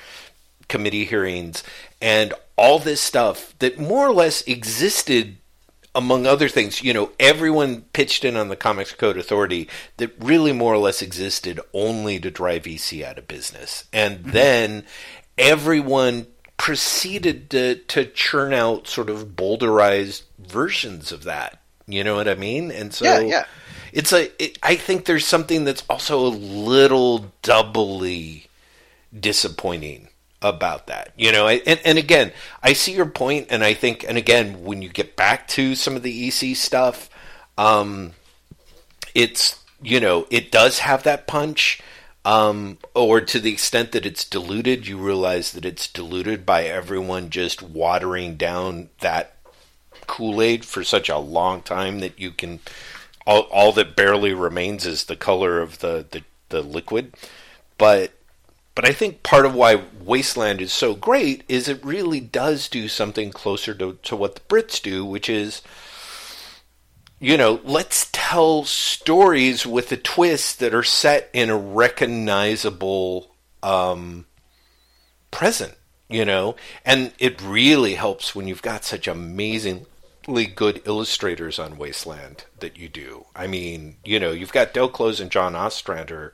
committee 0.68 1.06
hearings 1.06 1.64
and 2.00 2.34
all 2.56 2.78
this 2.78 3.02
stuff 3.02 3.58
that 3.60 3.80
more 3.80 4.08
or 4.08 4.14
less 4.14 4.44
existed 4.44 5.38
among 5.94 6.26
other 6.26 6.48
things, 6.48 6.82
you 6.84 6.94
know, 6.94 7.12
everyone 7.20 7.82
pitched 7.94 8.24
in 8.24 8.38
on 8.38 8.48
the 8.48 8.56
Comics 8.56 8.94
Code 8.94 9.18
Authority 9.18 9.68
that 9.98 10.14
really 10.20 10.54
more 10.54 10.74
or 10.74 10.78
less 10.78 11.02
existed 11.02 11.60
only 11.74 12.20
to 12.20 12.32
drive 12.32 12.66
EC 12.66 13.02
out 13.02 13.18
of 13.18 13.28
business. 13.28 13.86
And 13.92 14.20
mm-hmm. 14.20 14.32
then 14.32 14.86
everyone 15.38 16.28
proceeded 16.58 17.50
to, 17.50 17.76
to 17.76 18.06
churn 18.06 18.54
out 18.54 18.88
sort 18.88 19.10
of 19.10 19.30
bowdlerized 19.36 20.24
versions 20.40 21.12
of 21.12 21.24
that. 21.24 21.62
You 21.88 22.04
know 22.04 22.16
what 22.16 22.28
I 22.28 22.36
mean? 22.36 22.72
And 22.72 22.94
so 22.94 23.06
yeah, 23.06 23.20
yeah. 23.20 23.46
it's 23.92 24.14
a. 24.14 24.32
It, 24.42 24.58
I 24.64 24.76
think 24.76 25.06
there's 25.06 25.26
something 25.26 25.66
that's 25.66 25.84
also 25.90 26.26
a 26.26 26.30
little 26.30 27.32
doubly 27.42 28.48
disappointing 29.20 30.08
about 30.42 30.88
that. 30.88 31.14
You 31.18 31.32
know, 31.32 31.48
and, 31.48 31.80
and 31.86 31.98
again, 31.98 32.32
I 32.64 32.74
see 32.74 32.94
your 32.94 33.06
point, 33.06 33.48
and 33.50 33.64
I 33.64 33.74
think, 33.74 34.04
and 34.08 34.18
again, 34.18 34.64
when 34.64 34.82
you 34.82 34.90
get 34.90 35.16
back 35.16 35.48
to 35.50 35.76
some 35.76 35.96
of 35.96 36.04
the 36.04 36.28
EC 36.28 36.56
stuff, 36.56 37.10
um, 37.58 38.14
it's 39.14 39.60
you 39.82 40.00
know, 40.00 40.28
it 40.30 40.52
does 40.52 40.80
have 40.80 41.04
that 41.04 41.28
punch, 41.28 41.82
Um, 42.24 42.78
or 42.94 43.20
to 43.20 43.40
the 43.40 43.52
extent 43.52 43.94
that 43.94 44.06
it's 44.06 44.26
diluted, 44.26 44.86
you 44.88 44.98
realize 44.98 45.54
that 45.54 45.66
it's 45.66 45.88
diluted 45.88 46.46
by 46.46 46.66
everyone 46.66 47.32
just 47.32 47.64
watering 47.64 48.36
down 48.36 48.90
that 49.00 49.34
Kool 50.06 50.40
Aid 50.40 50.64
for 50.64 50.84
such 50.84 51.10
a 51.10 51.18
long 51.18 51.64
time 51.64 52.00
that 52.02 52.20
you 52.20 52.30
can 52.32 52.60
all, 53.26 53.42
all 53.52 53.72
that 53.74 53.96
barely 53.96 54.34
remains 54.34 54.86
is 54.86 55.06
the 55.06 55.16
color 55.16 55.60
of 55.62 55.80
the, 55.80 56.06
the, 56.12 56.24
the 56.50 56.62
liquid. 56.62 57.14
But 57.80 58.12
but 58.76 58.86
I 58.86 58.94
think 58.94 59.24
part 59.24 59.46
of 59.46 59.54
why 59.54 59.84
Wasteland 60.02 60.62
is 60.62 60.72
so 60.72 60.96
great 60.96 61.44
is 61.48 61.68
it 61.68 61.84
really 61.84 62.20
does 62.20 62.70
do 62.70 62.88
something 62.88 63.32
closer 63.32 63.74
to, 63.76 64.00
to 64.04 64.16
what 64.16 64.36
the 64.36 64.42
Brits 64.42 64.82
do, 64.82 65.06
which 65.06 65.30
is 65.30 65.62
you 67.22 67.38
know, 67.38 67.62
let's 67.64 68.10
tell 68.12 68.64
stories 68.64 69.64
with 69.64 69.92
a 69.92 69.98
twist 69.98 70.60
that 70.60 70.74
are 70.74 70.82
set 70.82 71.30
in 71.34 71.52
a 71.52 71.56
recognizable 71.56 73.36
um, 73.62 74.26
present, 75.30 75.76
you 76.10 76.26
know, 76.26 76.56
and 76.84 77.14
it 77.20 77.40
really 77.40 77.94
helps 77.94 78.34
when 78.34 78.48
you've 78.48 78.64
got 78.64 78.84
such 78.84 79.08
amazingly 79.08 80.48
good 80.56 80.82
illustrators 80.86 81.60
on 81.60 81.78
Wasteland 81.78 82.46
that 82.60 82.78
you 82.78 82.90
do. 82.90 83.26
I 83.36 83.46
mean, 83.46 83.98
you 84.04 84.20
know, 84.20 84.32
you've 84.32 84.52
got 84.52 84.74
Del 84.74 84.90
Close 84.90 85.20
and 85.20 85.30
John 85.30 85.56
Ostrander 85.56 86.34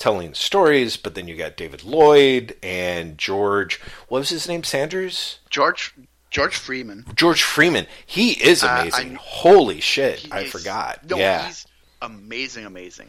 telling 0.00 0.34
stories, 0.34 0.96
but 0.96 1.14
then 1.14 1.28
you 1.28 1.36
got 1.36 1.56
David 1.56 1.84
Lloyd 1.84 2.56
and 2.62 3.16
George. 3.16 3.80
What 4.08 4.18
was 4.18 4.30
his 4.30 4.48
name? 4.48 4.64
Sanders. 4.64 5.38
George 5.48 5.94
George 6.30 6.56
Freeman. 6.56 7.04
George 7.14 7.42
Freeman. 7.42 7.86
He 8.06 8.32
is 8.32 8.62
amazing. 8.62 9.16
Uh, 9.16 9.20
Holy 9.20 9.80
shit! 9.80 10.26
I 10.32 10.42
is, 10.42 10.50
forgot. 10.50 11.08
No, 11.08 11.16
yeah. 11.16 11.46
he's 11.46 11.66
amazing, 12.02 12.64
amazing. 12.64 13.08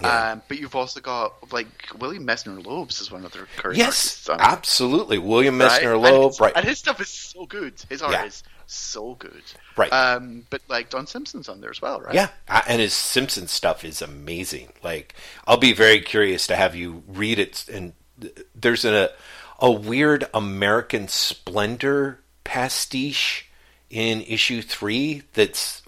Yeah. 0.00 0.32
Um, 0.32 0.42
but 0.48 0.58
you've 0.58 0.74
also 0.74 1.00
got 1.00 1.52
like 1.52 1.68
William 1.98 2.26
Messner 2.26 2.62
Loebs 2.62 3.00
is 3.00 3.10
one 3.10 3.24
of 3.24 3.32
their 3.32 3.46
current 3.56 3.76
yes, 3.76 4.28
absolutely. 4.28 5.18
William 5.18 5.58
Messner 5.58 5.92
right? 6.02 6.12
Loeb, 6.12 6.40
right? 6.40 6.52
And 6.56 6.64
his 6.64 6.78
stuff 6.78 7.00
is 7.00 7.08
so 7.08 7.46
good. 7.46 7.74
His 7.88 8.02
art 8.02 8.12
yeah. 8.12 8.24
is 8.24 8.42
so 8.66 9.14
good, 9.14 9.42
right? 9.76 9.92
Um, 9.92 10.46
but 10.50 10.62
like 10.68 10.90
Don 10.90 11.06
Simpson's 11.06 11.48
on 11.48 11.60
there 11.60 11.70
as 11.70 11.82
well, 11.82 12.00
right? 12.00 12.14
Yeah, 12.14 12.28
and 12.68 12.80
his 12.80 12.92
Simpson 12.92 13.48
stuff 13.48 13.84
is 13.84 14.02
amazing. 14.02 14.68
Like, 14.82 15.14
I'll 15.46 15.56
be 15.56 15.72
very 15.72 16.00
curious 16.00 16.46
to 16.48 16.56
have 16.56 16.74
you 16.74 17.02
read 17.06 17.38
it. 17.38 17.64
And 17.72 17.92
there's 18.54 18.84
a 18.84 19.10
a 19.58 19.70
weird 19.70 20.24
American 20.34 21.06
Splendor 21.06 22.18
pastiche 22.44 23.48
in 23.88 24.22
issue 24.22 24.60
three 24.60 25.22
that's 25.34 25.82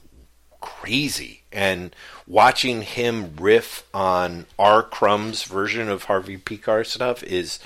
crazy. 0.60 1.42
And 1.50 1.94
watching 2.26 2.82
him 2.82 3.34
riff 3.36 3.84
on 3.92 4.46
R. 4.58 4.82
Crumb's 4.82 5.42
version 5.42 5.88
of 5.88 6.04
Harvey 6.04 6.38
Pekar 6.38 6.86
stuff 6.86 7.22
is 7.24 7.58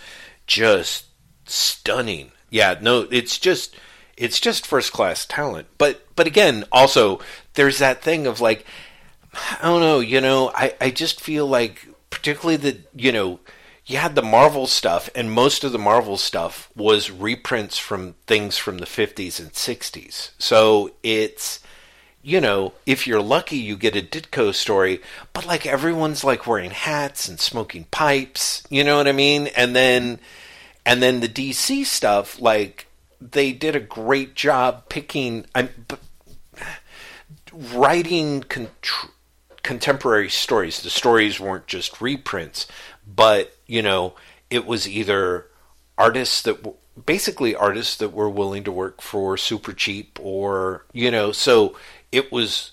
just 0.47 1.07
stunning. 1.45 2.33
Yeah, 2.51 2.79
no, 2.81 3.07
it's 3.11 3.39
just 3.39 3.77
it's 4.19 4.41
just 4.41 4.67
first 4.67 4.93
class 4.93 5.25
talent. 5.25 5.69
But 5.79 6.05
but 6.17 6.27
again, 6.27 6.65
also 6.71 7.21
there's 7.55 7.79
that 7.79 8.03
thing 8.03 8.27
of 8.27 8.41
like 8.41 8.65
I 9.61 9.63
don't 9.63 9.81
know, 9.81 10.01
you 10.01 10.21
know, 10.21 10.51
I, 10.55 10.75
I 10.81 10.91
just 10.91 11.21
feel 11.21 11.47
like 11.47 11.87
particularly 12.11 12.57
the 12.57 12.79
you 12.95 13.13
know, 13.13 13.41
you 13.87 13.97
had 13.97 14.15
the 14.15 14.23
Marvel 14.23 14.67
stuff, 14.67 15.09
and 15.15 15.33
most 15.33 15.65
of 15.65 15.73
the 15.73 15.79
Marvel 15.79 16.17
stuff 16.19 16.71
was 16.77 17.11
reprints 17.11 17.79
from 17.79 18.15
things 18.27 18.59
from 18.59 18.79
the 18.79 18.87
50s 18.87 19.41
and 19.41 19.53
60s. 19.53 20.33
So 20.39 20.91
it's, 21.03 21.61
you 22.21 22.39
know, 22.39 22.75
if 22.85 23.07
you're 23.07 23.23
lucky, 23.23 23.57
you 23.57 23.77
get 23.79 23.97
a 23.97 24.03
Ditko 24.03 24.55
story, 24.55 25.01
but 25.33 25.47
like 25.47 25.65
everyone's 25.65 26.23
like 26.23 26.47
wearing 26.47 26.71
hats 26.71 27.29
and 27.29 27.41
smoking 27.41 27.85
pipes, 27.91 28.63
you 28.69 28.85
know 28.85 28.99
what 28.99 29.09
I 29.09 29.13
mean? 29.13 29.47
And 29.57 29.75
then, 29.75 30.21
and 30.85 31.03
then 31.03 31.21
the 31.21 31.29
DC 31.29 31.87
stuff, 31.87 32.39
like 32.39 32.88
they 33.21 33.53
did 33.53 33.77
a 33.77 33.81
great 33.81 34.35
job 34.35 34.89
picking, 34.89 35.47
writing 37.53 38.43
con- 38.43 38.69
contemporary 39.63 40.31
stories. 40.31 40.83
The 40.83 40.91
stories 40.91 41.41
weren't 41.41 41.67
just 41.67 42.01
reprints, 42.01 42.67
but 43.07 43.57
you 43.67 43.83
know, 43.83 44.15
it 44.51 44.67
was 44.67 44.89
either 44.89 45.47
artists 45.97 46.43
that 46.43 46.75
basically 47.07 47.55
artists 47.55 47.97
that 47.97 48.13
were 48.13 48.31
willing 48.31 48.65
to 48.65 48.73
work 48.73 49.01
for 49.01 49.37
super 49.37 49.73
cheap 49.73 50.19
or 50.21 50.85
you 50.93 51.11
know 51.11 51.33
so 51.33 51.77
it 52.11 52.33
was 52.33 52.73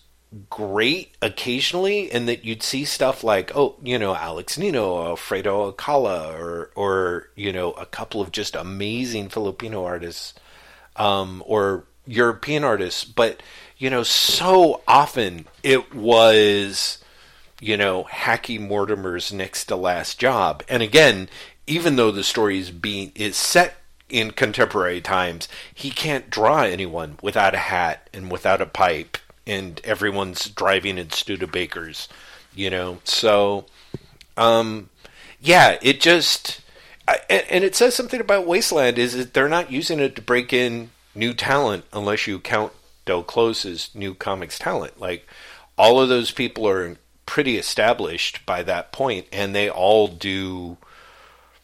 great 0.50 1.16
occasionally 1.22 2.12
and 2.12 2.28
that 2.28 2.44
you'd 2.44 2.62
see 2.62 2.84
stuff 2.84 3.24
like 3.24 3.56
oh 3.56 3.76
you 3.82 3.98
know 3.98 4.14
alex 4.16 4.58
nino 4.58 5.06
alfredo 5.06 5.66
alcala 5.66 6.34
or 6.38 6.72
or 6.76 7.30
you 7.36 7.54
know 7.54 7.72
a 7.74 7.86
couple 7.86 8.20
of 8.20 8.32
just 8.32 8.56
amazing 8.56 9.30
filipino 9.30 9.86
artists 9.86 10.34
um, 10.98 11.42
or 11.46 11.86
european 12.06 12.64
artists 12.64 13.06
but 13.06 13.42
you 13.78 13.90
know 13.90 14.04
so 14.04 14.82
often 14.88 15.46
it 15.64 15.94
was 15.94 16.98
you 17.62 17.78
know, 17.78 18.04
Hacky 18.04 18.60
Mortimer's 18.60 19.32
next 19.32 19.66
to 19.66 19.76
last 19.76 20.20
job. 20.20 20.64
And 20.68 20.84
again, 20.84 21.30
even 21.68 21.96
though 21.96 22.12
the 22.12 22.24
story 22.24 22.60
is 22.60 22.72
being 22.72 23.12
is 23.16 23.36
set 23.36 23.78
in 24.10 24.32
contemporary 24.32 25.02
times, 25.02 25.48
he 25.74 25.90
can't 25.90 26.30
draw 26.30 26.62
anyone 26.62 27.18
without 27.22 27.56
a 27.56 27.60
hat 27.60 28.10
and 28.14 28.32
without 28.32 28.62
a 28.62 28.66
pipe, 28.66 29.18
and 29.48 29.82
everyone's 29.84 30.50
driving 30.50 30.98
in 30.98 31.08
Studebakers, 31.08 32.08
you 32.54 32.70
know. 32.70 33.00
So, 33.04 33.66
um, 34.38 34.90
yeah, 35.40 35.78
it 35.82 36.02
just 36.02 36.62
I, 37.08 37.20
and 37.30 37.64
it 37.64 37.76
says 37.76 37.96
something 37.96 38.20
about 38.20 38.48
Wasteland 38.48 38.98
is 38.98 39.16
that 39.16 39.34
they're 39.34 39.50
not 39.50 39.72
using 39.72 40.00
it 40.00 40.16
to 40.16 40.22
break 40.22 40.52
in 40.52 40.90
new 41.14 41.34
talent 41.34 41.86
unless 41.94 42.26
you 42.28 42.40
count 42.40 42.74
Del 43.06 43.24
Close's 43.24 43.92
new 43.94 44.16
comics 44.16 44.58
talent. 44.58 45.00
Like 45.00 45.28
all 45.78 46.02
of 46.02 46.10
those 46.10 46.32
people 46.32 46.68
are 46.68 46.98
pretty 47.26 47.58
established 47.58 48.46
by 48.46 48.64
that 48.64 48.92
point, 48.92 49.28
and 49.32 49.54
they 49.54 49.70
all 49.70 50.08
do. 50.08 50.78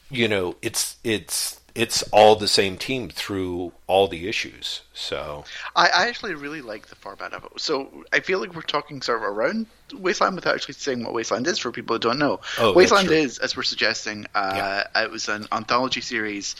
You 0.09 0.27
know, 0.27 0.57
it's 0.61 0.97
it's 1.03 1.60
it's 1.75 2.03
all 2.11 2.35
the 2.35 2.47
same 2.47 2.77
team 2.77 3.09
through 3.09 3.71
all 3.87 4.07
the 4.07 4.27
issues. 4.27 4.81
So 4.93 5.45
I, 5.75 5.87
I, 5.87 6.07
actually 6.07 6.33
really 6.33 6.61
like 6.61 6.87
the 6.87 6.95
format 6.95 7.33
of 7.33 7.45
it. 7.45 7.51
So 7.57 8.05
I 8.11 8.19
feel 8.19 8.39
like 8.39 8.53
we're 8.53 8.61
talking 8.61 9.01
sort 9.01 9.19
of 9.19 9.23
around 9.23 9.67
Wasteland 9.93 10.35
without 10.35 10.55
actually 10.55 10.73
saying 10.75 11.03
what 11.03 11.13
Wasteland 11.13 11.47
is 11.47 11.59
for 11.59 11.71
people 11.71 11.95
who 11.95 11.99
don't 11.99 12.19
know. 12.19 12.39
Oh, 12.59 12.73
Wasteland 12.73 13.09
is, 13.11 13.39
as 13.39 13.55
we're 13.55 13.63
suggesting, 13.63 14.25
uh, 14.35 14.87
yeah. 14.93 15.03
it 15.03 15.11
was 15.11 15.29
an 15.29 15.47
anthology 15.51 16.01
series. 16.01 16.55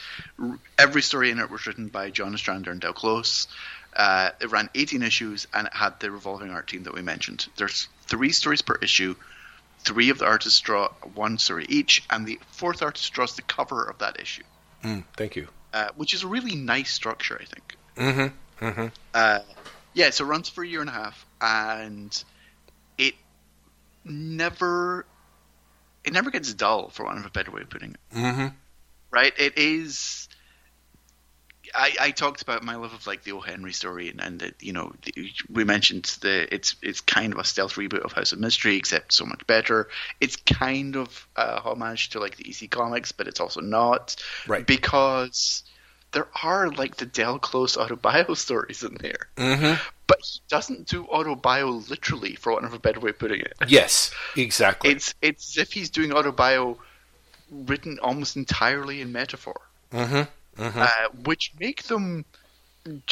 Every 0.78 1.02
story 1.02 1.32
in 1.32 1.40
it 1.40 1.50
was 1.50 1.68
written 1.68 1.88
by 1.88 2.10
John 2.10 2.34
Ostrander 2.34 2.72
and 2.72 2.82
Del 2.82 2.94
Close. 2.94 3.48
Uh, 3.94 4.30
it 4.40 4.50
ran 4.50 4.70
18 4.74 5.04
issues 5.04 5.48
and 5.54 5.68
it 5.68 5.74
had 5.74 6.00
the 6.00 6.10
revolving 6.12 6.52
art 6.52 6.68
team 6.68 6.84
that 6.84 6.94
we 6.94 7.02
mentioned. 7.02 7.48
There's 7.58 7.88
three 8.08 8.32
stories 8.32 8.62
per 8.62 8.76
issue. 8.82 9.16
Three 9.84 10.10
of 10.10 10.20
the 10.20 10.26
artists 10.26 10.60
draw 10.60 10.90
one 11.16 11.40
story 11.40 11.66
each, 11.68 12.04
and 12.12 12.26
the 12.26 12.40
fourth 12.52 12.84
artist 12.84 13.12
draws 13.14 13.36
the 13.36 13.42
cover 13.42 13.84
of 13.84 13.98
that 13.98 14.20
issue. 14.22 14.44
Mm, 14.84 15.04
thank 15.16 15.36
you. 15.36 15.48
Uh, 15.74 15.90
which 15.96 16.14
is 16.14 16.24
a 16.24 16.28
really 16.28 16.56
nice 16.56 16.92
structure, 16.92 17.40
I 17.40 17.46
think. 17.46 17.76
Mm-hmm. 17.96 18.66
Mm-hmm. 18.66 18.88
Uh, 19.14 19.40
yeah, 19.94 20.10
so 20.10 20.26
it 20.26 20.28
runs 20.28 20.50
for 20.50 20.64
a 20.64 20.68
year 20.68 20.82
and 20.82 20.90
a 20.90 20.94
half, 20.94 21.26
and 21.40 22.24
it 22.98 23.16
never 24.06 25.06
it 26.04 26.14
never 26.14 26.32
gets 26.32 26.54
dull, 26.54 26.90
for 26.90 27.06
want 27.06 27.20
of 27.20 27.26
a 27.26 27.30
better 27.30 27.52
way 27.52 27.62
of 27.62 27.70
putting 27.70 27.92
it. 27.92 28.00
Mm-hmm. 28.16 28.48
Right? 29.12 29.34
It 29.38 29.58
is 29.58 30.28
I, 31.74 31.96
I 32.00 32.12
talked 32.12 32.42
about 32.42 32.64
my 32.64 32.76
love 32.76 32.94
of 32.94 33.08
like 33.08 33.24
the 33.24 33.34
O. 33.34 33.40
Henry 33.40 33.74
story, 33.74 34.10
and, 34.10 34.22
and 34.22 34.40
the, 34.40 34.54
you 34.60 34.74
know 34.74 34.94
the, 35.04 35.32
we 35.50 35.64
mentioned 35.64 36.06
the 36.22 36.54
it's 36.54 36.76
it's 36.82 37.02
kind 37.02 37.34
of 37.34 37.40
a 37.40 37.44
stealth 37.44 37.76
reboot 37.76 38.02
of 38.02 38.14
House 38.14 38.32
of 38.32 38.40
Mystery, 38.40 38.78
except 38.78 39.14
so 39.14 39.26
much 39.26 39.46
better. 39.48 39.88
It's 40.20 40.36
kind 40.36 40.96
of 40.96 41.28
a 41.36 41.60
homage 41.60 42.10
to 42.12 42.20
like 42.20 42.38
the 42.38 42.50
EC 42.50 42.70
Comics, 42.70 43.12
but 43.12 43.28
it's 43.28 43.40
also 43.40 43.62
not, 43.62 44.16
right? 44.48 44.66
Because 44.66 45.64
there 46.12 46.28
are 46.44 46.70
like 46.72 46.98
the 46.98 47.06
Del 47.06 47.40
Close 47.40 47.78
autobio 47.78 48.36
stories 48.38 48.84
in 48.84 48.96
there, 48.96 49.28
mm-hmm. 49.38 49.82
but 50.08 50.20
he 50.24 50.40
doesn't 50.50 50.88
do 50.88 51.06
autobio 51.06 51.88
literally, 51.90 52.36
for 52.36 52.54
want 52.54 52.66
of 52.66 52.74
a 52.74 52.80
better 52.80 53.00
way 53.00 53.12
of 53.12 53.20
putting 53.20 53.42
it. 53.42 53.54
Yes, 53.68 54.12
exactly. 54.36 54.92
It's 54.92 55.14
it's 55.22 55.58
as 55.58 55.62
if 55.62 55.74
he's 55.74 55.90
doing 55.90 56.12
autobio 56.12 56.78
written 57.50 58.00
almost 58.02 58.36
entirely 58.38 59.02
in 59.02 59.12
metaphor. 59.12 59.60
Mm-hmm 59.92 60.24
mm-hmm. 60.58 60.80
uh, 60.80 61.10
which 61.24 61.54
make 61.60 61.84
them, 61.84 62.26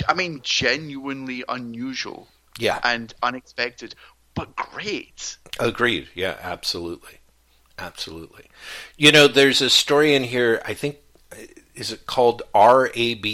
I 0.07 0.13
mean, 0.13 0.41
genuinely 0.43 1.43
unusual. 1.47 2.27
Yeah. 2.57 2.79
And 2.83 3.13
unexpected, 3.23 3.95
but 4.33 4.55
great. 4.55 5.37
Agreed. 5.59 6.09
Yeah, 6.13 6.37
absolutely. 6.41 7.19
Absolutely. 7.77 8.49
You 8.97 9.11
know, 9.11 9.27
there's 9.27 9.61
a 9.61 9.69
story 9.69 10.13
in 10.13 10.23
here, 10.23 10.61
I 10.65 10.73
think, 10.73 10.97
is 11.75 11.91
it 11.91 12.05
called 12.05 12.41
RAB? 12.53 13.25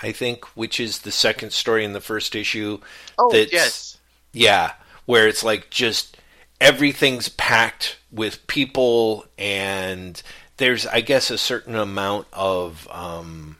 I 0.00 0.12
think, 0.12 0.44
which 0.56 0.78
is 0.78 1.00
the 1.00 1.10
second 1.10 1.52
story 1.52 1.84
in 1.84 1.92
the 1.92 2.00
first 2.00 2.36
issue. 2.36 2.78
Oh, 3.18 3.32
yes. 3.34 3.98
Yeah, 4.32 4.72
where 5.06 5.26
it's 5.26 5.42
like 5.42 5.70
just 5.70 6.16
everything's 6.60 7.28
packed 7.28 7.98
with 8.12 8.46
people 8.46 9.26
and 9.36 10.22
there's 10.58 10.86
I 10.86 11.00
guess 11.00 11.30
a 11.30 11.38
certain 11.38 11.74
amount 11.74 12.26
of 12.32 12.86
um, 12.90 13.56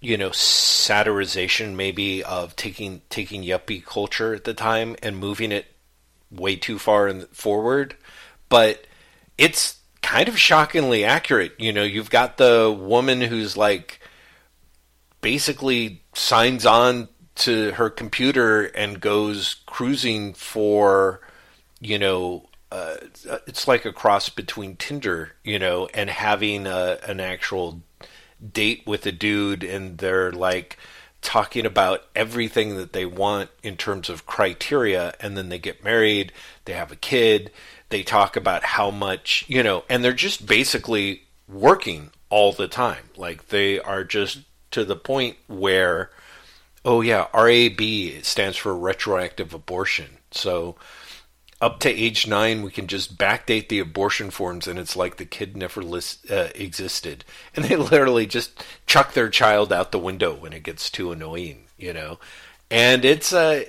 you 0.00 0.16
know 0.16 0.30
satirization 0.30 1.74
maybe 1.74 2.22
of 2.22 2.54
taking 2.54 3.02
taking 3.08 3.42
yuppie 3.42 3.84
culture 3.84 4.34
at 4.34 4.44
the 4.44 4.54
time 4.54 4.96
and 5.02 5.16
moving 5.16 5.50
it 5.50 5.66
way 6.30 6.56
too 6.56 6.78
far 6.78 7.08
in, 7.08 7.22
forward, 7.26 7.96
but 8.48 8.86
it's 9.38 9.78
kind 10.02 10.28
of 10.28 10.38
shockingly 10.38 11.04
accurate. 11.04 11.54
You 11.58 11.72
know, 11.72 11.82
you've 11.82 12.10
got 12.10 12.36
the 12.36 12.76
woman 12.78 13.20
who's 13.20 13.56
like 13.56 14.00
basically 15.20 16.02
signs 16.14 16.66
on 16.66 17.08
to 17.36 17.72
her 17.72 17.90
computer 17.90 18.64
and 18.64 19.00
goes 19.00 19.56
cruising 19.66 20.34
for, 20.34 21.20
you 21.80 21.98
know, 21.98 22.46
uh, 22.70 22.96
it's 23.46 23.66
like 23.66 23.84
a 23.84 23.92
cross 23.92 24.28
between 24.28 24.76
Tinder, 24.76 25.32
you 25.42 25.58
know, 25.58 25.88
and 25.92 26.08
having 26.08 26.66
a, 26.66 26.98
an 27.06 27.20
actual 27.20 27.82
date 28.52 28.82
with 28.86 29.04
a 29.06 29.12
dude, 29.12 29.64
and 29.64 29.98
they're 29.98 30.32
like 30.32 30.78
talking 31.20 31.66
about 31.66 32.04
everything 32.14 32.76
that 32.76 32.92
they 32.92 33.04
want 33.04 33.50
in 33.62 33.76
terms 33.76 34.08
of 34.08 34.26
criteria, 34.26 35.14
and 35.20 35.36
then 35.36 35.48
they 35.48 35.58
get 35.58 35.84
married, 35.84 36.32
they 36.64 36.72
have 36.72 36.92
a 36.92 36.96
kid, 36.96 37.50
they 37.90 38.02
talk 38.02 38.36
about 38.36 38.64
how 38.64 38.90
much, 38.90 39.44
you 39.48 39.62
know, 39.62 39.84
and 39.88 40.02
they're 40.02 40.12
just 40.12 40.46
basically 40.46 41.24
working 41.48 42.10
all 42.30 42.52
the 42.52 42.68
time. 42.68 43.04
Like 43.16 43.48
they 43.48 43.80
are 43.80 44.04
just 44.04 44.40
to 44.70 44.84
the 44.84 44.96
point 44.96 45.36
where, 45.48 46.10
oh 46.84 47.00
yeah, 47.00 47.26
RAB 47.34 48.24
stands 48.24 48.56
for 48.56 48.76
retroactive 48.76 49.52
abortion. 49.52 50.18
So 50.30 50.76
up 51.60 51.78
to 51.80 51.90
age 51.90 52.26
nine, 52.26 52.62
we 52.62 52.70
can 52.70 52.86
just 52.86 53.18
backdate 53.18 53.68
the 53.68 53.80
abortion 53.80 54.30
forms, 54.30 54.66
and 54.66 54.78
it's 54.78 54.96
like 54.96 55.16
the 55.16 55.24
kid 55.26 55.56
never 55.56 55.82
list, 55.82 56.30
uh, 56.30 56.48
existed. 56.54 57.24
And 57.54 57.64
they 57.64 57.76
literally 57.76 58.26
just 58.26 58.64
chuck 58.86 59.12
their 59.12 59.28
child 59.28 59.72
out 59.72 59.92
the 59.92 59.98
window 59.98 60.34
when 60.34 60.52
it 60.52 60.62
gets 60.62 60.88
too 60.88 61.12
annoying, 61.12 61.66
you 61.76 61.92
know. 61.92 62.18
And 62.70 63.04
it's 63.04 63.32
uh, 63.32 63.64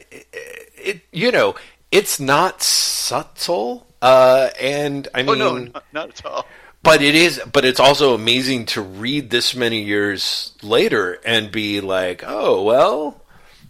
it, 0.75 1.01
you 1.11 1.31
know, 1.31 1.55
it's 1.91 2.19
not 2.19 2.61
subtle. 2.61 3.87
Uh, 4.01 4.49
and 4.59 5.07
I 5.13 5.23
mean, 5.23 5.41
oh 5.41 5.55
no, 5.55 5.57
not, 5.57 5.83
not 5.91 6.09
at 6.09 6.25
all. 6.25 6.45
But 6.83 7.01
it 7.01 7.13
is, 7.13 7.41
but 7.51 7.65
it's 7.65 7.79
also 7.79 8.15
amazing 8.15 8.65
to 8.67 8.81
read 8.81 9.29
this 9.29 9.55
many 9.55 9.83
years 9.83 10.53
later 10.63 11.19
and 11.23 11.51
be 11.51 11.81
like, 11.81 12.23
oh 12.25 12.63
well, 12.63 13.21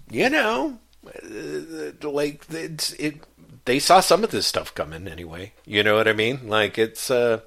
you 0.10 0.30
know, 0.30 0.78
uh, 1.06 2.10
like 2.10 2.46
it's 2.50 2.94
it 2.94 3.16
they 3.66 3.80
saw 3.80 4.00
some 4.00 4.24
of 4.24 4.32
this 4.32 4.48
stuff 4.48 4.74
coming 4.74 5.08
anyway. 5.08 5.54
You 5.66 5.84
know 5.84 5.96
what 5.96 6.08
I 6.08 6.14
mean? 6.14 6.48
Like 6.48 6.78
it's 6.78 7.12
uh 7.12 7.42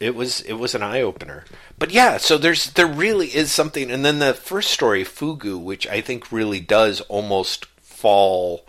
it 0.00 0.14
was 0.14 0.40
it 0.42 0.54
was 0.54 0.74
an 0.74 0.82
eye 0.82 1.02
opener. 1.02 1.44
But 1.78 1.90
yeah, 1.90 2.18
so 2.18 2.38
there's 2.38 2.70
there 2.72 2.86
really 2.86 3.28
is 3.28 3.52
something 3.52 3.90
and 3.90 4.04
then 4.04 4.18
the 4.18 4.34
first 4.34 4.70
story 4.70 5.04
Fugu 5.04 5.62
which 5.62 5.86
I 5.86 6.00
think 6.00 6.30
really 6.30 6.60
does 6.60 7.00
almost 7.02 7.66
fall 7.80 8.64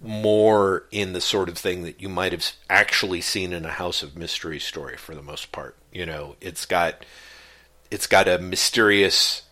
more 0.00 0.84
in 0.90 1.12
the 1.12 1.20
sort 1.20 1.48
of 1.48 1.58
thing 1.58 1.82
that 1.82 2.00
you 2.00 2.08
might 2.08 2.32
have 2.32 2.52
actually 2.70 3.20
seen 3.20 3.52
in 3.52 3.64
a 3.64 3.70
House 3.70 4.02
of 4.02 4.16
Mystery 4.16 4.60
story 4.60 4.96
for 4.96 5.14
the 5.14 5.22
most 5.22 5.50
part. 5.50 5.74
You 5.92 6.06
know, 6.06 6.36
it's 6.40 6.66
got 6.66 7.04
it's 7.90 8.06
got 8.06 8.28
a 8.28 8.38
mysterious 8.38 9.42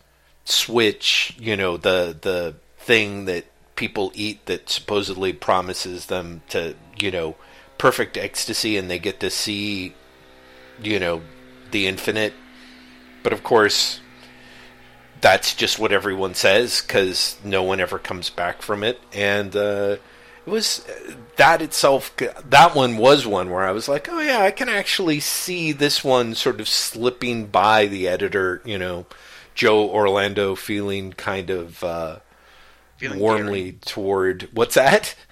switch, 0.45 1.35
you 1.39 1.57
know, 1.57 1.77
the 1.77 2.17
the 2.19 2.55
thing 2.77 3.25
that 3.25 3.45
people 3.77 4.11
eat 4.13 4.45
that 4.47 4.69
supposedly 4.69 5.31
promises 5.31 6.07
them 6.07 6.41
to, 6.49 6.75
you 6.99 7.11
know, 7.11 7.35
perfect 7.77 8.17
ecstasy 8.17 8.75
and 8.75 8.89
they 8.89 8.99
get 8.99 9.21
to 9.21 9.29
see, 9.29 9.93
you 10.81 10.99
know, 10.99 11.21
the 11.71 11.87
infinite. 11.87 12.33
But 13.23 13.31
of 13.31 13.43
course, 13.43 14.01
that's 15.21 15.55
just 15.55 15.79
what 15.79 15.93
everyone 15.93 16.33
says 16.33 16.81
because 16.81 17.37
no 17.43 17.63
one 17.63 17.79
ever 17.79 17.99
comes 17.99 18.29
back 18.29 18.61
from 18.61 18.83
it. 18.83 18.99
And 19.13 19.55
uh, 19.55 19.97
it 20.45 20.49
was 20.49 20.85
that 21.37 21.61
itself, 21.61 22.15
that 22.17 22.75
one 22.75 22.97
was 22.97 23.25
one 23.25 23.49
where 23.49 23.65
I 23.65 23.71
was 23.71 23.87
like, 23.87 24.09
oh 24.11 24.19
yeah, 24.19 24.39
I 24.39 24.51
can 24.51 24.69
actually 24.69 25.19
see 25.19 25.71
this 25.71 26.03
one 26.03 26.35
sort 26.35 26.59
of 26.59 26.67
slipping 26.67 27.45
by 27.45 27.85
the 27.85 28.07
editor, 28.07 28.61
you 28.65 28.77
know, 28.77 29.05
Joe 29.55 29.89
Orlando 29.89 30.55
feeling 30.55 31.13
kind 31.13 31.49
of. 31.49 31.83
Uh, 31.83 32.19
feeling 32.97 33.19
warmly 33.19 33.63
daring. 33.63 33.79
toward 33.85 34.49
what's 34.53 34.75
that? 34.75 35.15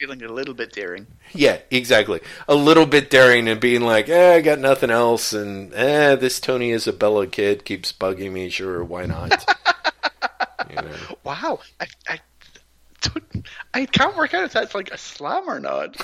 Feeling 0.00 0.24
a 0.24 0.28
little 0.28 0.54
bit 0.54 0.72
daring. 0.72 1.06
Yeah, 1.32 1.58
exactly. 1.70 2.20
A 2.48 2.54
little 2.54 2.84
bit 2.84 3.10
daring 3.10 3.48
and 3.48 3.60
being 3.60 3.80
like, 3.80 4.08
eh, 4.08 4.34
I 4.34 4.40
got 4.40 4.58
nothing 4.58 4.90
else, 4.90 5.32
and 5.32 5.72
eh, 5.72 6.16
this 6.16 6.40
Tony 6.40 6.72
Isabella 6.72 7.28
kid 7.28 7.64
keeps 7.64 7.92
bugging 7.92 8.32
me. 8.32 8.50
Sure, 8.50 8.82
why 8.82 9.06
not? 9.06 9.48
you 10.68 10.76
know. 10.76 10.90
Wow, 11.22 11.60
I, 11.80 11.86
I, 12.08 12.20
I 13.72 13.86
can't 13.86 14.16
work 14.16 14.34
out 14.34 14.44
if 14.44 14.52
that's 14.52 14.74
like 14.74 14.90
a 14.90 14.98
slam 14.98 15.48
or 15.48 15.60
not. 15.60 15.96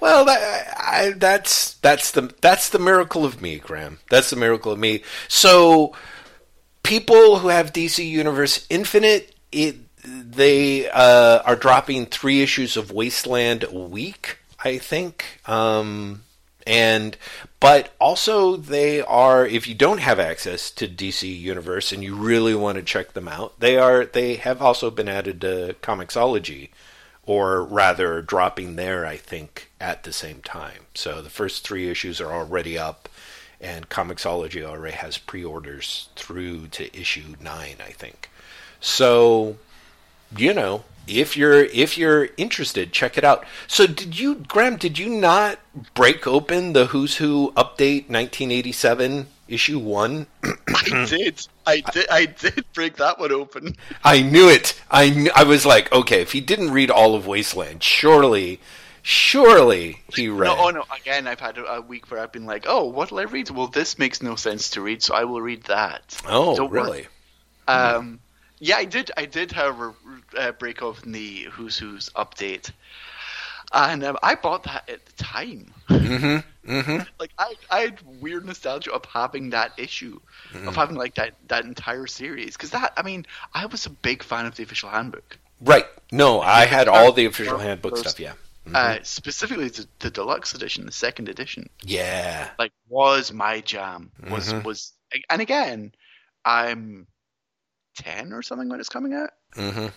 well, 0.00 0.24
that, 0.26 0.74
I, 0.78 1.14
that's 1.16 1.74
that's 1.74 2.10
the 2.10 2.34
that's 2.40 2.68
the 2.68 2.78
miracle 2.78 3.24
of 3.24 3.40
me, 3.40 3.58
Graham. 3.58 3.98
That's 4.10 4.30
the 4.30 4.36
miracle 4.36 4.72
of 4.72 4.78
me. 4.78 5.02
So 5.28 5.94
people 6.84 7.38
who 7.38 7.48
have 7.48 7.72
DC 7.72 8.08
Universe 8.08 8.64
Infinite, 8.70 9.34
it, 9.50 9.76
they 10.04 10.88
uh, 10.88 11.42
are 11.44 11.56
dropping 11.56 12.06
three 12.06 12.42
issues 12.42 12.76
of 12.76 12.92
Wasteland 12.92 13.64
a 13.64 13.72
week, 13.72 14.38
I 14.62 14.78
think. 14.78 15.40
Um, 15.46 16.22
and 16.66 17.16
but 17.60 17.94
also 18.00 18.56
they 18.56 19.00
are 19.02 19.46
if 19.46 19.66
you 19.66 19.74
don't 19.74 19.98
have 19.98 20.18
access 20.18 20.70
to 20.70 20.88
DC 20.88 21.38
Universe 21.38 21.92
and 21.92 22.02
you 22.02 22.14
really 22.14 22.54
want 22.54 22.76
to 22.76 22.82
check 22.82 23.12
them 23.12 23.28
out, 23.28 23.58
they 23.60 23.76
are 23.76 24.04
they 24.06 24.36
have 24.36 24.62
also 24.62 24.90
been 24.90 25.08
added 25.08 25.40
to 25.42 25.76
Comixology 25.82 26.70
or 27.26 27.62
rather 27.62 28.22
dropping 28.22 28.76
there 28.76 29.04
I 29.04 29.16
think 29.16 29.70
at 29.80 30.04
the 30.04 30.12
same 30.12 30.40
time. 30.42 30.86
So 30.94 31.20
the 31.20 31.30
first 31.30 31.66
3 31.66 31.88
issues 31.90 32.20
are 32.20 32.32
already 32.32 32.78
up 32.78 33.08
and 33.64 33.88
Comixology 33.88 34.62
already 34.62 34.94
has 34.94 35.16
pre-orders 35.16 36.08
through 36.16 36.68
to 36.68 36.94
issue 36.96 37.34
nine, 37.40 37.76
I 37.80 37.90
think. 37.92 38.28
So, 38.78 39.56
you 40.36 40.52
know, 40.52 40.84
if 41.06 41.36
you're 41.36 41.64
if 41.64 41.96
you're 41.96 42.28
interested, 42.36 42.92
check 42.92 43.16
it 43.16 43.24
out. 43.24 43.44
So, 43.66 43.86
did 43.86 44.18
you, 44.18 44.36
Graham? 44.36 44.76
Did 44.76 44.98
you 44.98 45.08
not 45.08 45.58
break 45.94 46.26
open 46.26 46.74
the 46.74 46.86
Who's 46.86 47.16
Who 47.16 47.52
update 47.56 48.10
1987 48.10 49.28
issue 49.48 49.78
one? 49.78 50.26
I 50.42 51.06
did. 51.08 51.46
I 51.66 51.80
did. 51.80 52.06
I 52.10 52.26
did 52.26 52.64
break 52.74 52.96
that 52.96 53.18
one 53.18 53.32
open. 53.32 53.76
I 54.04 54.20
knew 54.20 54.48
it. 54.48 54.78
I 54.90 55.30
I 55.34 55.44
was 55.44 55.64
like, 55.64 55.90
okay, 55.92 56.20
if 56.20 56.32
he 56.32 56.40
didn't 56.40 56.72
read 56.72 56.90
all 56.90 57.14
of 57.14 57.26
Wasteland, 57.26 57.82
surely 57.82 58.60
Surely 59.06 60.02
he 60.14 60.30
read. 60.30 60.46
No, 60.46 60.56
oh 60.58 60.70
no! 60.70 60.84
Again, 60.96 61.26
I've 61.26 61.38
had 61.38 61.58
a, 61.58 61.82
week 61.82 62.10
where 62.10 62.20
I've 62.20 62.32
been 62.32 62.46
like, 62.46 62.64
"Oh, 62.66 62.84
what 62.84 63.10
will 63.10 63.18
I 63.18 63.24
read? 63.24 63.50
Well, 63.50 63.66
this 63.66 63.98
makes 63.98 64.22
no 64.22 64.34
sense 64.34 64.70
to 64.70 64.80
read, 64.80 65.02
so 65.02 65.14
I 65.14 65.24
will 65.24 65.42
read 65.42 65.64
that." 65.64 66.18
Oh, 66.26 66.56
Don't 66.56 66.70
really? 66.70 67.06
Um, 67.68 68.18
yeah, 68.60 68.76
I 68.78 68.86
did. 68.86 69.10
I 69.14 69.26
did, 69.26 69.52
however, 69.52 69.92
uh, 70.38 70.52
break 70.52 70.80
open 70.80 71.12
the 71.12 71.42
Who's 71.52 71.76
Who's 71.76 72.08
update, 72.16 72.70
and 73.74 74.02
um, 74.04 74.16
I 74.22 74.36
bought 74.36 74.62
that 74.62 74.88
at 74.88 75.04
the 75.04 75.22
time. 75.22 75.74
Mm-hmm. 75.90 76.70
Mm-hmm. 76.72 77.02
like 77.20 77.32
I, 77.38 77.56
I 77.70 77.80
had 77.80 77.98
weird 78.22 78.46
nostalgia 78.46 78.90
of 78.90 79.04
having 79.04 79.50
that 79.50 79.72
issue, 79.76 80.18
mm-hmm. 80.54 80.66
of 80.66 80.76
having 80.76 80.96
like 80.96 81.16
that 81.16 81.34
that 81.48 81.66
entire 81.66 82.06
series, 82.06 82.56
because 82.56 82.70
that. 82.70 82.94
I 82.96 83.02
mean, 83.02 83.26
I 83.52 83.66
was 83.66 83.84
a 83.84 83.90
big 83.90 84.22
fan 84.22 84.46
of 84.46 84.56
the 84.56 84.62
official 84.62 84.88
handbook. 84.88 85.36
Right. 85.60 85.84
No, 86.10 86.40
I 86.40 86.64
had 86.64 86.88
all 86.88 87.12
the 87.12 87.26
official 87.26 87.58
handbook 87.58 87.98
stuff. 87.98 88.18
Yeah. 88.18 88.32
Mm-hmm. 88.66 88.76
Uh, 88.76 88.98
specifically 89.02 89.68
the, 89.68 89.86
the, 89.98 90.10
deluxe 90.10 90.54
edition, 90.54 90.86
the 90.86 90.92
second 90.92 91.28
edition. 91.28 91.68
Yeah, 91.82 92.48
like 92.58 92.72
was 92.88 93.30
my 93.32 93.60
jam. 93.60 94.10
Was 94.30 94.52
mm-hmm. 94.52 94.66
was 94.66 94.92
and 95.28 95.42
again, 95.42 95.92
I'm 96.44 97.06
ten 97.96 98.32
or 98.32 98.42
something 98.42 98.68
when 98.68 98.80
it's 98.80 98.88
coming 98.88 99.12
out. 99.12 99.30
Mm-hmm. 99.54 99.88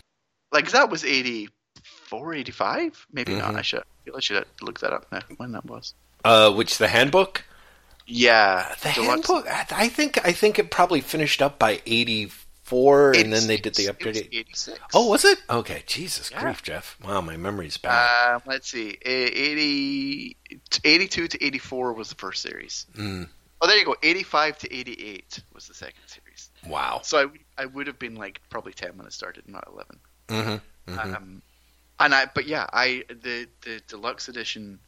Like 0.51 0.71
that 0.71 0.89
was 0.89 1.03
84, 1.05 2.33
85? 2.33 3.07
maybe 3.11 3.35
not. 3.35 3.49
Mm-hmm. 3.49 3.57
I 3.57 3.61
should 3.61 3.83
I 4.15 4.19
should 4.19 4.45
look 4.61 4.79
that 4.81 4.93
up 4.93 5.11
now 5.11 5.21
when 5.37 5.53
that 5.53 5.65
was. 5.65 5.93
Uh, 6.23 6.51
which 6.51 6.77
the 6.77 6.87
handbook? 6.87 7.43
Yeah, 8.05 8.73
the 8.81 8.91
deluxe. 8.91 9.27
handbook. 9.27 9.47
I 9.71 9.87
think 9.89 10.25
I 10.25 10.31
think 10.31 10.59
it 10.59 10.71
probably 10.71 11.01
finished 11.01 11.41
up 11.41 11.59
by 11.59 11.81
eighty 11.85 12.31
four, 12.67 13.13
and 13.15 13.31
then 13.31 13.47
they 13.47 13.57
did 13.57 13.75
the 13.75 13.83
six. 14.53 14.79
Oh, 14.93 15.09
was 15.09 15.23
it? 15.23 15.39
Okay, 15.49 15.83
Jesus 15.85 16.29
yeah. 16.29 16.41
grief, 16.41 16.61
Jeff. 16.61 16.97
Wow, 17.03 17.21
my 17.21 17.37
memory's 17.37 17.77
bad. 17.77 18.35
Uh, 18.35 18.39
let's 18.45 18.69
see, 18.69 18.97
80, 19.01 20.35
82 20.83 21.27
to 21.29 21.43
eighty 21.43 21.57
four 21.57 21.93
was 21.93 22.09
the 22.09 22.15
first 22.15 22.41
series. 22.41 22.85
Mm. 22.95 23.29
Oh, 23.61 23.67
there 23.67 23.77
you 23.77 23.85
go. 23.85 23.95
Eighty 24.03 24.23
five 24.23 24.57
to 24.59 24.73
eighty 24.73 24.93
eight 24.93 25.41
was 25.53 25.67
the 25.67 25.73
second 25.73 26.01
series. 26.05 26.49
Wow. 26.67 26.99
So 27.03 27.31
I, 27.57 27.63
I 27.63 27.65
would 27.65 27.87
have 27.87 27.97
been 27.97 28.15
like 28.15 28.41
probably 28.49 28.73
ten 28.73 28.97
when 28.97 29.07
it 29.07 29.13
started, 29.13 29.47
not 29.47 29.67
11 29.71 29.99
mm-hmm. 30.27 30.93
Mm-hmm. 30.93 31.15
Um, 31.15 31.41
and 31.99 32.13
I 32.13 32.25
but 32.33 32.45
yeah, 32.45 32.67
I 32.71 33.03
the 33.09 33.47
the 33.61 33.81
deluxe 33.87 34.27
edition, 34.27 34.79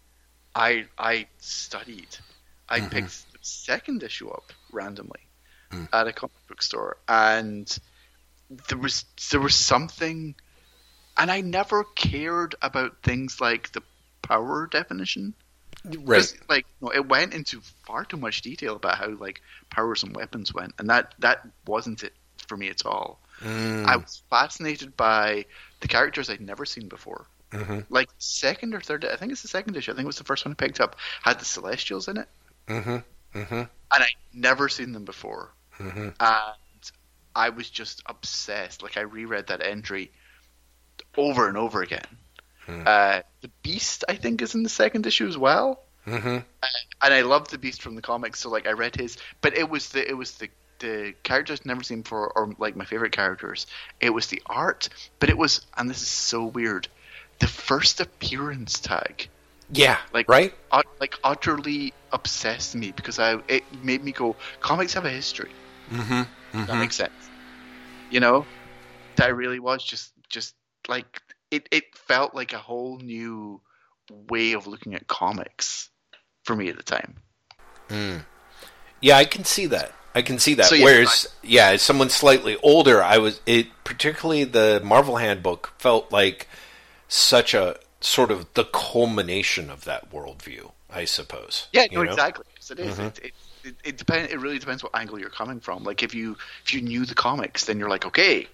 I 0.53 0.85
I 0.97 1.27
studied. 1.39 2.17
I 2.67 2.81
Mhm. 2.81 2.91
picked 2.91 3.31
the 3.33 3.39
second 3.41 4.03
issue 4.03 4.29
up 4.29 4.53
randomly 4.71 5.21
Mm. 5.71 5.88
at 5.91 6.08
a 6.08 6.13
comic 6.13 6.47
book 6.47 6.62
store, 6.62 6.97
and 7.08 7.77
there 8.67 8.77
was 8.77 9.05
there 9.32 9.39
was 9.41 9.55
something, 9.55 10.36
and 11.17 11.32
I 11.32 11.41
never 11.41 11.84
cared 11.84 12.55
about 12.62 13.01
things 13.03 13.39
like 13.41 13.71
the 13.71 13.82
power 14.21 14.67
definition. 14.67 15.34
Right. 15.86 16.34
Like 16.49 16.65
no, 16.82 16.89
it 16.89 17.08
went 17.08 17.34
into 17.34 17.62
far 17.86 18.05
too 18.05 18.17
much 18.17 18.41
detail 18.41 18.75
about 18.75 18.97
how 18.97 19.10
like 19.10 19.41
powers 19.69 20.03
and 20.03 20.15
weapons 20.15 20.53
went, 20.53 20.73
and 20.79 20.89
that 20.89 21.13
that 21.19 21.47
wasn't 21.65 22.03
it 22.03 22.13
for 22.47 22.58
me 22.58 22.69
at 22.69 22.86
all. 22.86 23.19
Mm, 23.41 23.86
I 23.86 23.97
was 23.97 24.21
fascinated 24.29 24.95
by 24.97 25.45
the 25.82 25.88
characters 25.88 26.29
I'd 26.29 26.41
never 26.41 26.65
seen 26.65 26.88
before. 26.89 27.27
mhm, 27.51 27.86
Like 27.89 28.10
second 28.17 28.73
or 28.73 28.82
third, 28.82 29.05
I 29.05 29.15
think 29.15 29.32
it's 29.32 29.41
the 29.41 29.47
second 29.47 29.75
issue. 29.77 29.91
I 29.91 29.95
think 29.95 30.05
it 30.05 30.08
was 30.08 30.17
the 30.17 30.23
first 30.23 30.45
one 30.45 30.51
I 30.53 30.55
picked 30.55 30.79
up. 30.82 30.95
Had 31.23 31.39
the 31.39 31.45
Celestials 31.45 32.08
in 32.08 32.17
it, 32.17 32.27
mhm, 32.67 33.03
mhm, 33.34 33.69
and 33.93 34.03
I'd 34.03 34.15
never 34.34 34.67
seen 34.69 34.91
them 34.93 35.05
before. 35.05 35.53
Mhm. 35.79 36.13
And 36.19 36.91
I 37.35 37.49
was 37.49 37.69
just 37.69 38.01
obsessed. 38.05 38.83
Like 38.83 38.97
I 38.97 39.01
reread 39.01 39.47
that 39.47 39.63
entry 39.65 40.11
over 41.17 41.47
and 41.47 41.57
over 41.57 41.81
again. 41.81 42.05
Hmm. 42.65 42.83
Uh, 42.85 43.21
the 43.41 43.49
Beast, 43.63 44.03
I 44.07 44.15
think, 44.15 44.41
is 44.41 44.53
in 44.55 44.63
the 44.63 44.69
second 44.69 45.05
issue 45.07 45.27
as 45.27 45.37
well. 45.37 45.81
Mhm. 46.07 46.43
and 47.03 47.13
I 47.13 47.21
love 47.21 47.49
the 47.49 47.57
Beast 47.57 47.81
from 47.81 47.95
the 47.95 48.01
comics, 48.01 48.39
so 48.39 48.49
like 48.49 48.67
I 48.67 48.71
read 48.71 48.95
his, 48.95 49.17
but 49.41 49.55
it 49.55 49.69
was 49.69 49.89
the 49.89 50.07
it 50.09 50.13
was 50.17 50.31
the 50.33 50.49
the 50.79 51.13
characters 51.23 51.59
I'd 51.59 51.65
never 51.65 51.83
seen 51.83 52.01
before, 52.03 52.31
or 52.35 52.55
like 52.57 52.75
my 52.75 52.85
favorite 52.85 53.11
characters. 53.11 53.67
It 53.99 54.11
was 54.11 54.27
the 54.27 54.41
art, 54.45 54.87
but 55.19 55.29
it 55.29 55.37
was, 55.37 55.65
and 55.77 55.89
this 55.89 56.01
is 56.01 56.07
so 56.07 56.45
weird, 56.45 56.87
the 57.39 57.47
first 57.47 57.99
appearance 57.99 58.79
tag, 58.79 59.27
Yeah. 59.71 59.97
like 60.13 60.29
right. 60.29 60.53
ut- 60.71 60.87
like 61.01 61.15
utterly 61.23 61.93
obsessed 62.13 62.75
me 62.75 62.91
because 62.91 63.19
I 63.19 63.39
it 63.49 63.63
made 63.83 64.03
me 64.03 64.11
go, 64.13 64.35
comics 64.61 64.93
have 64.93 65.05
a 65.05 65.09
history. 65.11 65.51
Mm-hmm. 65.89 66.65
That 66.65 66.78
makes 66.78 66.95
sense, 66.95 67.30
you 68.10 68.19
know. 68.19 68.45
That 69.15 69.36
really 69.36 69.60
was 69.60 69.84
just 69.84 70.13
just 70.30 70.56
like 70.88 71.21
it. 71.52 71.67
It 71.71 71.95
felt 71.95 72.34
like 72.34 72.54
a 72.54 72.58
whole 72.58 72.97
new 72.99 73.62
way 74.30 74.54
of 74.54 74.67
looking 74.67 74.95
at 74.95 75.08
comics 75.08 75.89
for 76.43 76.56
me 76.56 76.69
at 76.69 76.78
the 76.78 76.84
time. 76.84 77.15
Mm. 77.89 78.25
Yeah, 79.02 79.17
I 79.17 79.25
can 79.25 79.43
see 79.43 79.65
that. 79.67 79.91
I 80.15 80.21
can 80.21 80.39
see 80.39 80.56
that. 80.56 80.65
So, 80.65 80.75
yeah, 80.75 80.86
Whereas, 80.86 81.28
yeah, 81.43 81.67
as 81.69 81.82
someone 81.82 82.10
slightly 82.10 82.58
older, 82.63 83.04
I 83.04 83.17
was 83.17 83.41
it 83.45 83.67
particularly 83.84 84.43
the 84.43 84.82
Marvel 84.84 85.17
Handbook 85.17 85.73
felt 85.78 86.12
like 86.12 86.47
such 87.08 87.54
a 87.54 87.80
sort 88.02 88.32
of 88.32 88.54
the 88.54 88.63
culmination 88.65 89.69
of 89.69 89.86
that 89.86 90.12
worldview. 90.12 90.71
I 90.91 91.06
suppose. 91.06 91.67
Yeah, 91.71 91.86
no, 91.91 92.02
exactly. 92.02 92.45
Yes, 92.56 92.71
it 92.71 92.80
is. 92.80 92.97
Mhm. 92.97 93.08
It, 93.08 93.19
it, 93.25 93.34
it, 93.63 93.75
it 93.83 93.97
depends. 93.97 94.31
It 94.31 94.39
really 94.39 94.59
depends 94.59 94.83
what 94.83 94.95
angle 94.95 95.19
you're 95.19 95.29
coming 95.29 95.59
from. 95.59 95.83
Like 95.83 96.03
if 96.03 96.13
you 96.13 96.37
if 96.65 96.73
you 96.73 96.81
knew 96.81 97.05
the 97.05 97.15
comics, 97.15 97.65
then 97.65 97.79
you're 97.79 97.89
like, 97.89 98.05
okay, 98.05 98.47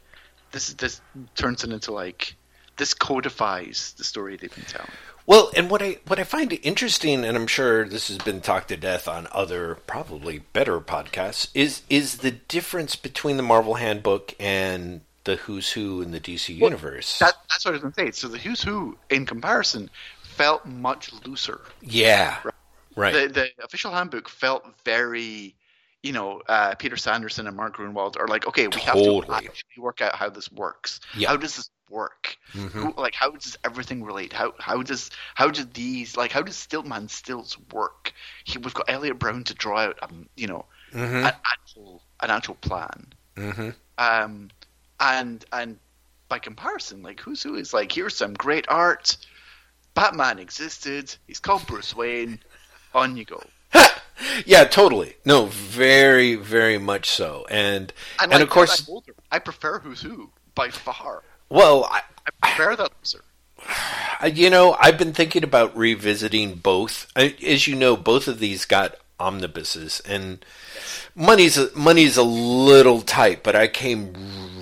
this 0.52 0.74
this 0.74 1.02
turns 1.36 1.64
it 1.64 1.72
into 1.72 1.92
like 1.92 2.36
this 2.78 2.94
codifies 2.94 3.94
the 3.98 4.04
story 4.04 4.38
they've 4.38 4.54
been 4.54 4.66
telling. 4.66 4.92
Well, 5.28 5.52
and 5.56 5.70
what 5.72 5.82
I 5.82 5.98
what 6.08 6.20
I 6.20 6.24
find 6.24 6.54
interesting, 6.62 7.26
and 7.26 7.36
I'm 7.36 7.48
sure 7.48 7.88
this 7.88 8.10
has 8.10 8.18
been 8.20 8.42
talked 8.42 8.68
to 8.68 8.78
death 8.78 9.08
on 9.08 9.28
other 9.32 9.76
probably 9.88 10.40
better 10.54 10.80
podcasts, 10.80 11.50
is 11.54 11.82
is 11.90 12.18
the 12.18 12.32
difference 12.32 12.96
between 12.96 13.38
the 13.38 13.44
Marvel 13.44 13.76
Handbook 13.76 14.36
and 14.40 15.02
the 15.24 15.38
Who's 15.38 15.72
Who 15.72 16.02
in 16.02 16.12
the 16.12 16.20
DC 16.20 16.56
universe. 16.56 17.20
That, 17.20 17.34
that's 17.50 17.66
what 17.66 17.72
I 17.72 17.74
was 17.74 17.82
going 17.82 17.94
to 17.94 18.02
say. 18.02 18.12
So 18.12 18.28
the 18.28 18.38
Who's 18.38 18.62
Who, 18.62 18.98
in 19.10 19.26
comparison, 19.26 19.90
felt 20.22 20.66
much 20.66 21.12
looser. 21.26 21.62
yeah, 21.82 22.38
right. 22.44 22.54
The 23.14 23.28
the 23.28 23.64
official 23.64 23.92
handbook 23.92 24.30
felt 24.30 24.66
very, 24.84 25.56
you 26.04 26.14
know, 26.14 26.42
uh, 26.48 26.76
Peter 26.76 26.98
Sanderson 26.98 27.48
and 27.48 27.56
Mark 27.56 27.78
Gruenwald 27.78 28.18
are 28.18 28.28
like, 28.28 28.48
okay, 28.48 28.68
we 28.68 28.80
have 28.82 28.96
to 28.96 29.26
actually 29.32 29.82
work 29.82 30.02
out 30.02 30.16
how 30.16 30.30
this 30.30 30.52
works. 30.52 31.00
How 31.30 31.38
does 31.38 31.56
this 31.58 31.70
work? 31.90 32.38
Mhm. 32.54 32.72
Who, 32.72 32.94
like, 32.98 33.14
how 33.14 33.32
does 33.32 33.58
everything 33.64 34.04
relate? 34.04 34.34
How 34.34 34.54
how 34.60 34.82
does 34.82 35.12
how 35.36 35.50
do 35.50 35.64
these 35.66 36.18
like 36.18 36.32
how 36.32 36.42
does 36.42 36.56
Stiltman 36.56 37.10
stills 37.10 37.58
work? 37.72 38.14
He, 38.44 38.58
we've 38.58 38.74
got 38.74 38.90
Eliot 38.90 39.20
Brown 39.20 39.44
to 39.46 39.54
draw 39.54 39.80
out, 39.80 40.00
um, 40.02 40.28
you 40.36 40.48
know, 40.48 40.66
Mhm. 40.92 41.28
an 41.28 41.34
actual 41.54 42.02
an 42.22 42.32
actual 42.32 42.56
plan. 42.56 43.14
Mhm. 43.36 43.76
Um, 43.98 44.50
and 45.00 45.46
and 45.52 45.80
by 46.30 46.40
comparison, 46.40 47.04
like 47.04 47.20
who's 47.20 47.44
who 47.44 47.56
is 47.56 47.74
like 47.74 47.92
here's 47.92 48.16
some 48.16 48.34
great 48.34 48.66
art. 48.70 49.18
Batman 49.94 50.40
existed. 50.40 51.16
He's 51.28 51.40
called 51.40 51.66
Bruce 51.68 51.96
Wayne. 51.96 52.42
On 52.96 53.18
you 53.18 53.26
go. 53.26 53.44
yeah, 54.46 54.64
totally. 54.64 55.18
No, 55.26 55.48
very, 55.48 56.36
very 56.36 56.78
much 56.78 57.10
so. 57.10 57.46
And 57.50 57.92
And, 58.20 58.32
and, 58.32 58.32
like, 58.32 58.42
of 58.42 58.50
course, 58.50 58.88
I'm 58.88 58.94
older, 58.94 59.14
I 59.32 59.40
prefer 59.40 59.80
Who's 59.80 60.02
Who 60.02 60.32
by 60.56 60.70
far. 60.70 61.22
well, 61.50 61.84
I, 61.92 62.02
I 62.26 62.48
prefer 62.56 62.76
that 62.78 62.92
loser. 63.02 63.24
You 64.34 64.50
know, 64.50 64.78
I've 64.80 64.98
been 64.98 65.14
thinking 65.14 65.44
about 65.44 65.76
revisiting 65.76 66.56
both. 66.56 67.12
I, 67.16 67.36
as 67.46 67.68
you 67.68 67.76
know, 67.76 67.98
both 67.98 68.30
of 68.30 68.40
these 68.40 68.64
got 68.64 68.96
omnibuses, 69.20 70.02
and 70.06 70.46
money's 71.16 71.58
a, 71.58 71.76
money's 71.76 72.16
a 72.16 72.24
little 72.24 73.02
tight. 73.02 73.44
But 73.44 73.56
I 73.58 73.68
came 73.68 74.14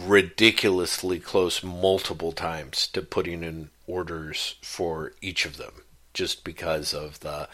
ridiculously 0.08 1.20
close 1.20 1.64
multiple 1.64 2.32
times 2.32 2.88
to 2.88 3.02
putting 3.04 3.44
in 3.44 3.70
orders 3.86 4.56
for 4.62 5.14
each 5.22 5.46
of 5.46 5.58
them, 5.58 5.84
just 6.14 6.44
because 6.44 6.94
of 6.94 7.20
the, 7.20 7.48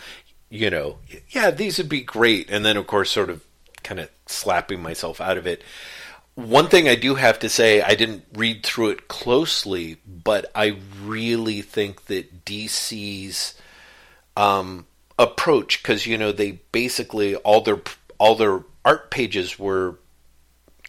you 0.50 0.70
know, 0.70 0.98
yeah, 1.30 1.52
these 1.52 1.78
would 1.78 1.90
be 1.90 2.02
great, 2.02 2.50
and 2.50 2.66
then 2.66 2.78
of 2.78 2.88
course, 2.88 3.12
sort 3.12 3.30
of, 3.30 3.44
kind 3.84 4.00
of 4.00 4.10
slapping 4.28 4.82
myself 4.82 5.22
out 5.22 5.38
of 5.38 5.48
it. 5.48 5.64
One 6.36 6.68
thing 6.68 6.88
I 6.88 6.96
do 6.96 7.16
have 7.16 7.40
to 7.40 7.50
say, 7.50 7.82
I 7.82 7.96
didn't 7.96 8.24
read 8.34 8.64
through 8.64 8.90
it 8.92 9.08
closely, 9.08 9.98
but 10.06 10.50
I 10.56 10.78
really 11.04 11.62
think 11.62 12.06
that 12.06 12.46
DC's 12.46 13.56
um, 14.38 14.86
approach, 15.18 15.84
because 15.84 16.08
you 16.08 16.18
know 16.18 16.32
they 16.32 16.60
basically 16.72 17.36
all 17.36 17.62
their 17.62 17.82
all 18.18 18.36
their 18.36 18.64
art 18.86 19.12
pages 19.12 19.60
were 19.60 19.98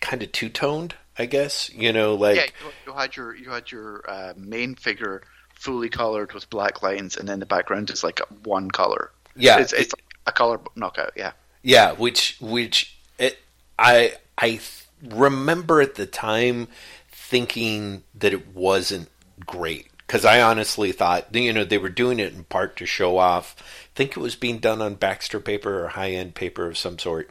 kind 0.01 0.23
of 0.23 0.33
two 0.33 0.49
toned, 0.49 0.95
I 1.19 1.27
guess. 1.27 1.71
You 1.71 1.93
know, 1.93 2.15
like 2.15 2.37
yeah, 2.37 2.71
you, 2.87 2.93
had 2.95 3.17
your 3.17 3.35
you 3.35 3.51
had 3.51 3.71
your 3.71 4.05
uh, 4.09 4.33
main 4.37 4.75
figure 4.75 5.23
fully 5.55 5.91
colored 5.91 6.33
with 6.33 6.49
black 6.49 6.83
lines, 6.83 7.17
and 7.17 7.29
then 7.29 7.41
the 7.41 7.47
background 7.47 7.91
is 7.91 8.03
like 8.03 8.21
one 8.45 8.71
color. 8.71 9.11
Yeah, 9.41 9.59
it's, 9.59 9.73
it's 9.73 9.95
like 9.95 10.05
a 10.27 10.33
color 10.33 10.61
knockout. 10.77 11.13
Yeah, 11.17 11.33
Yeah, 11.63 11.93
which 11.93 12.37
which 12.41 12.97
it, 13.19 13.39
I 13.79 14.15
I 14.39 14.61
remember 15.03 15.81
at 15.81 15.95
the 15.95 16.07
time 16.07 16.69
thinking 17.11 18.03
that 18.15 18.33
it 18.33 18.55
wasn't 18.55 19.09
great 19.47 19.89
because 20.07 20.25
I 20.25 20.43
honestly 20.43 20.93
thought 20.93 21.35
you 21.35 21.53
know 21.53 21.65
they 21.65 21.79
were 21.79 21.89
doing 21.89 22.19
it 22.21 22.33
in 22.33 22.45
part 22.45 22.77
to 22.77 22.87
show 22.87 23.19
off. 23.19 23.57
I 23.59 23.97
think 23.97 24.13
it 24.13 24.21
was 24.21 24.37
being 24.37 24.59
done 24.59 24.81
on 24.81 24.95
Baxter 24.95 25.41
paper 25.41 25.85
or 25.85 25.89
high 25.89 26.13
end 26.13 26.35
paper 26.35 26.67
of 26.67 26.79
some 26.79 26.99
sort. 26.99 27.31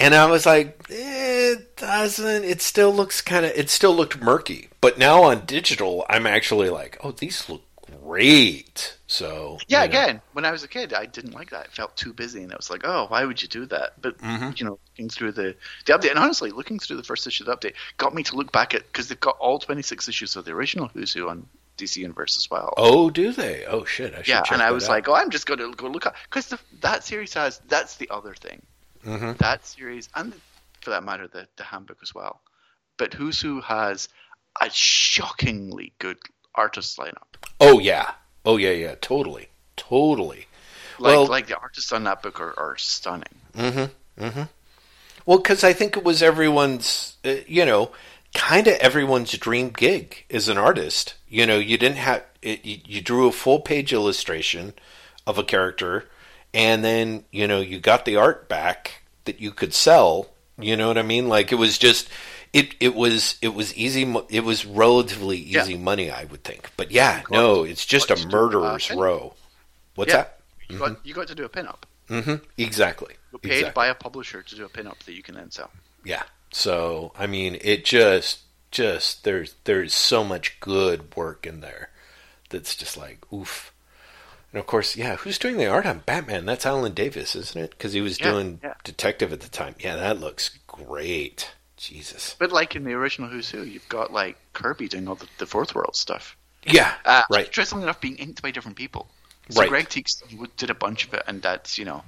And 0.00 0.14
I 0.14 0.26
was 0.26 0.46
like, 0.46 0.86
it 0.88 1.76
doesn't. 1.76 2.44
It 2.44 2.62
still 2.62 2.94
looks 2.94 3.20
kind 3.20 3.44
of. 3.44 3.52
It 3.56 3.68
still 3.68 3.94
looked 3.94 4.20
murky. 4.20 4.68
But 4.80 4.96
now 4.96 5.24
on 5.24 5.44
digital, 5.44 6.06
I'm 6.08 6.26
actually 6.26 6.70
like, 6.70 6.98
oh, 7.02 7.10
these 7.10 7.48
look 7.48 7.62
great. 8.00 8.96
So 9.10 9.56
yeah. 9.68 9.82
you 9.84 9.88
know. 9.88 9.98
Again, 9.98 10.20
when 10.34 10.44
I 10.44 10.50
was 10.52 10.62
a 10.62 10.68
kid, 10.68 10.92
I 10.92 11.06
didn't 11.06 11.32
like 11.32 11.48
that. 11.50 11.64
It 11.66 11.72
felt 11.72 11.96
too 11.96 12.12
busy, 12.12 12.42
and 12.42 12.52
I 12.52 12.56
was 12.56 12.68
like, 12.70 12.82
oh, 12.84 13.06
why 13.08 13.24
would 13.24 13.40
you 13.42 13.48
do 13.48 13.64
that? 13.66 14.00
But 14.00 14.18
Mhm. 14.18 14.58
you 14.60 14.66
know, 14.66 14.78
looking 14.92 15.08
through 15.08 15.32
the 15.32 15.56
the 15.86 15.94
update, 15.94 16.10
and 16.10 16.18
honestly, 16.18 16.50
looking 16.50 16.78
through 16.78 16.96
the 16.98 17.02
first 17.02 17.26
issue 17.26 17.42
of 17.44 17.46
the 17.60 17.68
update 17.68 17.74
got 17.96 18.14
me 18.14 18.22
to 18.24 18.36
look 18.36 18.52
back 18.52 18.74
at 18.74 18.86
because 18.86 19.08
they've 19.08 19.18
got 19.18 19.36
all 19.38 19.58
26 19.58 20.08
issues 20.08 20.36
of 20.36 20.44
the 20.44 20.52
original 20.52 20.88
Who's 20.88 21.12
Who 21.14 21.26
on 21.28 21.48
DC 21.78 21.96
Universe 22.02 22.36
as 22.36 22.50
well. 22.50 22.74
Oh, 22.76 23.08
do 23.08 23.32
they? 23.32 23.64
Oh 23.64 23.84
shit! 23.86 24.12
I 24.12 24.18
should 24.18 24.28
yeah, 24.28 24.42
and 24.52 24.60
I 24.62 24.72
was 24.72 24.84
out. 24.84 24.90
like, 24.90 25.08
oh, 25.08 25.14
I'm 25.14 25.30
just 25.30 25.46
going 25.46 25.58
to 25.60 25.72
go 25.74 25.86
look 25.88 26.04
up 26.06 26.14
because 26.30 26.52
that 26.80 27.02
series 27.02 27.32
has 27.34 27.60
that's 27.68 27.96
the 27.96 28.10
other 28.10 28.34
thing. 28.34 28.60
Mhm. 29.06 29.38
That 29.38 29.64
series, 29.66 30.10
and 30.16 30.34
for 30.82 30.90
that 30.90 31.02
matter, 31.02 31.26
the 31.28 31.48
the 31.56 31.64
handbook 31.64 31.98
as 32.02 32.14
well. 32.14 32.42
But 32.98 33.14
Who's 33.14 33.40
Who 33.40 33.62
has 33.62 34.08
a 34.60 34.68
shockingly 34.68 35.92
good 35.98 36.18
artist 36.54 36.98
lineup. 36.98 37.36
Oh 37.60 37.78
yeah. 37.78 38.12
Oh 38.44 38.56
yeah, 38.56 38.70
yeah. 38.70 38.94
Totally. 39.00 39.48
Totally. 39.76 40.46
Like 40.98 41.12
Well- 41.16 41.26
like 41.26 41.46
the 41.46 41.58
artists 41.58 41.92
on 41.92 42.04
that 42.04 42.22
book 42.22 42.40
are, 42.40 42.58
are 42.58 42.76
stunning. 42.76 43.24
Mm-hmm. 43.56 44.24
Mm-hmm. 44.24 44.42
Well, 45.26 45.38
because 45.38 45.62
I 45.62 45.72
think 45.74 45.96
it 45.96 46.04
was 46.04 46.22
everyone's, 46.22 47.16
uh, 47.24 47.34
you 47.46 47.66
know, 47.66 47.90
kind 48.34 48.66
of 48.66 48.74
everyone's 48.74 49.32
dream 49.32 49.68
gig 49.70 50.24
as 50.30 50.48
an 50.48 50.56
artist. 50.58 51.14
You 51.28 51.46
know, 51.46 51.58
you 51.58 51.76
didn't 51.76 51.98
have 51.98 52.24
it, 52.40 52.64
you, 52.64 52.78
you 52.84 53.00
drew 53.02 53.28
a 53.28 53.32
full 53.32 53.60
page 53.60 53.92
illustration 53.92 54.72
of 55.26 55.38
a 55.38 55.44
character, 55.44 56.06
and 56.54 56.82
then 56.82 57.24
you 57.30 57.46
know 57.46 57.60
you 57.60 57.78
got 57.78 58.04
the 58.06 58.16
art 58.16 58.48
back 58.48 59.02
that 59.24 59.40
you 59.40 59.50
could 59.50 59.74
sell. 59.74 60.28
You 60.58 60.76
know 60.76 60.88
what 60.88 60.98
I 60.98 61.02
mean? 61.02 61.28
Like 61.28 61.52
it 61.52 61.56
was 61.56 61.76
just 61.78 62.08
It 62.52 62.74
it 62.80 62.94
was 62.94 63.36
it 63.42 63.48
was 63.54 63.74
easy. 63.76 64.02
It 64.30 64.44
was 64.44 64.64
relatively 64.64 65.36
Yeah. 65.36 65.62
easy 65.62 65.76
money, 65.76 66.10
I 66.10 66.24
would 66.24 66.44
think. 66.44 66.70
But 66.76 66.90
yeah, 66.90 67.20
got 67.22 67.30
no, 67.30 67.64
it's 67.64 67.84
just 67.84 68.10
a 68.10 68.14
do 68.14 68.22
a 68.22 68.26
murderer's 68.26 68.90
row. 68.90 69.34
What's 69.94 70.10
yeah, 70.12 70.16
that? 70.22 70.40
You 70.68 70.78
got 70.78 71.06
you 71.06 71.14
got 71.14 71.28
to 71.28 71.34
do 71.34 71.44
a 71.44 71.48
pinup. 71.48 71.82
hmm 72.08 72.36
Exactly. 72.56 73.14
You're 73.32 73.38
paid 73.40 73.52
exactly. 73.52 73.72
by 73.74 73.86
a 73.88 73.94
publisher 73.94 74.42
to 74.42 74.54
do 74.56 74.64
a 74.64 74.68
pinup 74.68 74.98
that 75.04 75.12
you 75.12 75.22
can 75.22 75.34
then 75.34 75.50
sell. 75.50 75.70
Yeah. 76.04 76.22
So 76.52 77.12
I 77.18 77.26
mean, 77.26 77.58
it 77.60 77.84
just 77.84 78.40
just 78.70 79.24
there's 79.24 79.54
there's 79.64 79.92
so 79.94 80.24
much 80.24 80.58
good 80.60 81.14
work 81.16 81.46
in 81.46 81.60
there 81.60 81.90
that's 82.48 82.74
just 82.76 82.96
like 82.96 83.30
oof. 83.32 83.72
And 84.52 84.58
of 84.60 84.66
course, 84.66 84.96
yeah, 84.96 85.16
who's 85.16 85.38
doing 85.38 85.58
the 85.58 85.66
art 85.66 85.84
on 85.84 85.98
Batman? 86.06 86.46
That's 86.46 86.64
Alan 86.64 86.94
Davis, 86.94 87.36
isn't 87.36 87.60
it? 87.62 87.70
Because 87.72 87.92
he 87.92 88.00
was 88.00 88.18
Yeah, 88.18 88.30
doing 88.30 88.60
yeah. 88.62 88.74
detective 88.82 89.30
at 89.34 89.40
the 89.40 89.48
time. 89.50 89.74
Yeah, 89.78 89.96
that 89.96 90.20
looks 90.20 90.58
great. 90.66 91.50
Jesus. 91.78 92.36
But 92.38 92.52
like 92.52 92.76
in 92.76 92.84
the 92.84 92.92
original 92.92 93.28
Who's 93.28 93.48
Who, 93.50 93.62
you've 93.62 93.88
got 93.88 94.12
like 94.12 94.36
Kirby 94.52 94.88
doing 94.88 95.08
all 95.08 95.14
the, 95.14 95.26
the 95.38 95.46
fourth 95.46 95.74
world 95.74 95.96
stuff. 95.96 96.36
Yeah. 96.64 96.92
Uh, 97.04 97.22
right. 97.30 97.46
Interestingly 97.46 97.84
enough, 97.84 98.00
being 98.00 98.16
inked 98.16 98.42
by 98.42 98.50
different 98.50 98.76
people. 98.76 99.08
So 99.50 99.60
Right. 99.60 99.68
Greg 99.70 99.88
Teeks 99.88 100.22
did 100.56 100.70
a 100.70 100.74
bunch 100.74 101.06
of 101.06 101.14
it, 101.14 101.22
and 101.26 101.40
that's 101.40 101.78
you 101.78 101.84
know 101.86 102.02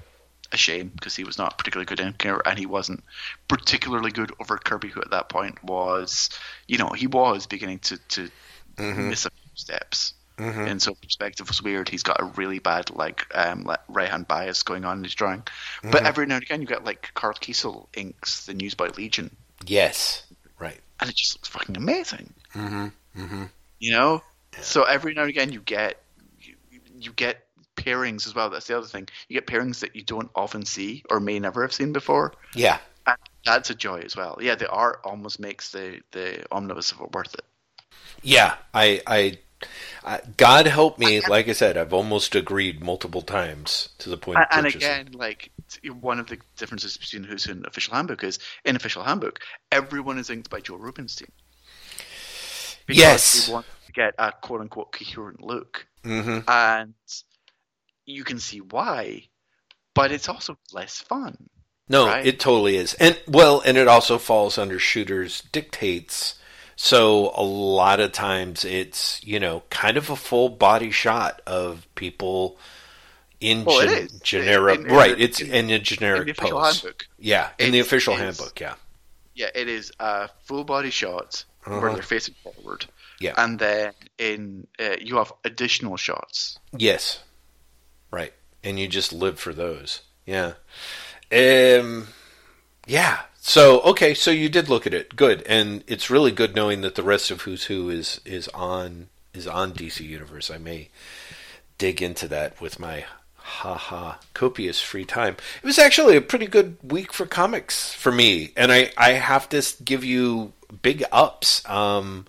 a 0.52 0.56
shame 0.56 0.88
because 0.88 1.14
he 1.16 1.24
was 1.24 1.38
not 1.38 1.56
particularly 1.56 1.86
good 1.86 1.98
inker, 2.00 2.40
and 2.44 2.58
he 2.58 2.66
wasn't 2.66 3.02
particularly 3.48 4.10
good 4.10 4.32
over 4.40 4.58
Kirby, 4.58 4.88
who 4.88 5.00
at 5.00 5.10
that 5.12 5.28
point 5.28 5.62
was, 5.64 6.28
you 6.66 6.76
know, 6.76 6.90
he 6.90 7.06
was 7.06 7.46
beginning 7.46 7.78
to 7.80 7.96
to 8.08 8.28
Mm-hmm. 8.76 9.10
miss 9.10 9.26
a 9.26 9.30
few 9.30 9.50
steps. 9.56 10.14
And 10.68 10.80
so 10.80 10.94
perspective 10.94 11.48
was 11.48 11.62
weird. 11.62 11.90
He's 11.90 12.02
got 12.02 12.18
a 12.18 12.24
really 12.24 12.60
bad 12.60 12.88
like 12.90 13.26
um, 13.34 13.70
right 13.88 14.08
hand 14.08 14.26
bias 14.26 14.62
going 14.62 14.86
on 14.86 14.98
in 14.98 15.04
his 15.04 15.14
drawing. 15.14 15.40
Mm-hmm. 15.40 15.90
But 15.90 16.04
every 16.04 16.24
now 16.24 16.36
and 16.36 16.42
again, 16.44 16.62
you 16.62 16.66
get 16.66 16.82
like 16.82 17.10
Karl 17.12 17.34
Kesel 17.34 17.88
inks 17.94 18.46
the 18.46 18.54
Newsboy 18.54 18.90
Legion, 18.96 19.36
Yes. 19.66 20.24
Right. 20.58 20.80
and 21.00 21.08
it 21.08 21.16
just 21.16 21.36
looks 21.36 21.48
fucking 21.48 21.76
amazing. 21.76 22.32
Mm-hmm. 22.54 22.86
Mm-hmm. 23.22 23.44
You 23.78 23.92
know, 23.92 24.22
so 24.60 24.82
every 24.82 25.14
now 25.14 25.22
and 25.22 25.30
again 25.30 25.52
you 25.52 25.60
get 25.60 26.02
you, 26.40 26.54
you 26.98 27.12
get 27.12 27.46
pairings 27.76 28.26
as 28.26 28.34
well. 28.34 28.50
That's 28.50 28.66
the 28.66 28.76
other 28.76 28.86
thing. 28.86 29.08
You 29.28 29.40
get 29.40 29.46
pairings 29.46 29.80
that 29.80 29.96
you 29.96 30.02
don't 30.02 30.30
often 30.34 30.64
see 30.64 31.02
or 31.10 31.20
may 31.20 31.38
never 31.38 31.62
have 31.62 31.72
seen 31.72 31.92
before. 31.92 32.34
Yeah. 32.54 32.78
And 33.06 33.16
that's 33.46 33.70
a 33.70 33.74
joy 33.74 34.00
as 34.00 34.16
well. 34.16 34.38
Yeah, 34.40 34.54
the 34.54 34.68
art 34.68 35.00
almost 35.04 35.40
makes 35.40 35.70
the 35.72 36.00
the 36.12 36.44
omnibus 36.52 36.92
of 36.92 37.00
it 37.00 37.12
worth 37.12 37.34
it. 37.34 37.44
Yeah. 38.22 38.56
I. 38.74 39.00
I. 39.06 39.38
I 40.02 40.20
God 40.38 40.66
help 40.66 40.98
me. 40.98 41.20
Like 41.20 41.46
I 41.46 41.52
said, 41.52 41.76
I've 41.76 41.92
almost 41.92 42.34
agreed 42.34 42.82
multiple 42.82 43.20
times 43.20 43.90
to 43.98 44.08
the 44.08 44.16
point 44.16 44.38
And, 44.38 44.66
and 44.66 44.74
again, 44.74 45.08
like 45.12 45.50
one 46.00 46.18
of 46.20 46.26
the 46.26 46.38
differences 46.56 46.96
between 46.96 47.24
Who's 47.24 47.44
Who 47.44 47.52
and 47.52 47.66
Official 47.66 47.94
Handbook 47.94 48.24
is 48.24 48.38
in 48.64 48.76
Official 48.76 49.02
Handbook, 49.02 49.40
everyone 49.70 50.18
is 50.18 50.30
inked 50.30 50.50
by 50.50 50.60
Joe 50.60 50.76
Rubinstein. 50.76 51.30
Because 52.86 53.00
Yes. 53.00 53.46
they 53.46 53.52
want 53.52 53.66
to 53.86 53.92
get 53.92 54.14
a 54.18 54.32
quote 54.32 54.60
unquote 54.60 54.92
coherent 54.92 55.40
look. 55.40 55.86
Mm-hmm. 56.04 56.48
And 56.48 56.94
you 58.06 58.24
can 58.24 58.38
see 58.38 58.60
why, 58.60 59.28
but 59.94 60.12
it's 60.12 60.28
also 60.28 60.58
less 60.72 60.98
fun. 60.98 61.48
No, 61.88 62.06
Right? 62.06 62.26
it 62.26 62.40
totally 62.40 62.76
is. 62.76 62.94
And 62.94 63.20
well, 63.26 63.62
and 63.64 63.76
it 63.76 63.88
also 63.88 64.18
falls 64.18 64.58
under 64.58 64.78
Shooter's 64.78 65.42
dictates. 65.52 66.36
So 66.76 67.32
a 67.34 67.42
lot 67.42 68.00
of 68.00 68.12
times 68.12 68.64
it's, 68.64 69.22
you 69.22 69.38
know, 69.38 69.64
kind 69.70 69.96
of 69.96 70.08
a 70.08 70.16
full 70.16 70.48
body 70.48 70.90
shot 70.90 71.42
of 71.46 71.86
people 71.94 72.58
in 73.40 73.64
Well, 73.64 73.80
gen- 73.86 74.08
generic 74.22 74.80
In- 74.80 74.86
in- 74.86 74.92
right, 74.94 75.12
in- 75.12 75.20
it's 75.20 75.40
in- 75.40 75.52
in 75.52 75.70
a 75.70 75.74
In 75.74 75.84
generic 75.84 76.28
official 76.28 76.60
pose. 76.60 76.80
handbook, 76.80 77.06
Yeah, 77.18 77.50
in 77.58 77.72
the 77.72 77.80
official 77.80 78.14
handbook, 78.16 78.60
yeah. 78.60 78.74
yeah, 79.34 79.48
it 79.54 79.68
is 79.68 79.92
a 79.98 80.28
full 80.44 80.64
body 80.64 80.90
shot 80.90 81.44
where 81.64 81.78
Uh-huh. 81.78 81.92
they're 81.94 82.02
facing 82.02 82.34
forward. 82.42 82.86
Yeah. 83.18 83.34
And 83.36 83.58
then 83.58 83.92
in 84.18 84.66
uh, 84.78 84.96
you 85.00 85.16
have 85.16 85.32
additional 85.44 85.96
shots. 85.96 86.58
Yes. 86.76 87.20
Right. 88.10 88.32
And 88.64 88.78
you 88.80 88.88
just 88.88 89.12
live 89.12 89.38
for 89.38 89.52
those. 89.52 90.00
Yeah. 90.26 90.54
Um 91.32 92.08
yeah. 92.86 93.20
So 93.40 93.80
okay, 93.82 94.14
so 94.14 94.30
you 94.30 94.48
did 94.48 94.68
look 94.68 94.86
at 94.86 94.94
it. 94.94 95.16
Good. 95.16 95.42
And 95.46 95.84
it's 95.86 96.08
really 96.10 96.32
good 96.32 96.54
knowing 96.54 96.80
that 96.80 96.94
the 96.94 97.02
rest 97.02 97.30
of 97.30 97.42
Who's 97.42 97.64
Who 97.64 97.90
is 97.90 98.20
is 98.24 98.48
on 98.48 99.08
is 99.34 99.46
on 99.46 99.72
DC 99.72 100.00
Universe. 100.06 100.50
I 100.50 100.58
may 100.58 100.88
dig 101.78 102.02
into 102.02 102.26
that 102.28 102.60
with 102.60 102.78
my 102.78 103.04
haha 103.50 104.14
copious 104.32 104.80
free 104.80 105.04
time. 105.04 105.36
It 105.62 105.66
was 105.66 105.78
actually 105.78 106.16
a 106.16 106.20
pretty 106.22 106.46
good 106.46 106.76
week 106.82 107.12
for 107.12 107.26
comics 107.26 107.92
for 107.92 108.12
me. 108.12 108.52
And 108.56 108.72
I 108.72 108.92
I 108.96 109.12
have 109.12 109.48
to 109.50 109.62
give 109.84 110.04
you 110.04 110.52
big 110.82 111.04
ups. 111.12 111.68
Um 111.68 112.26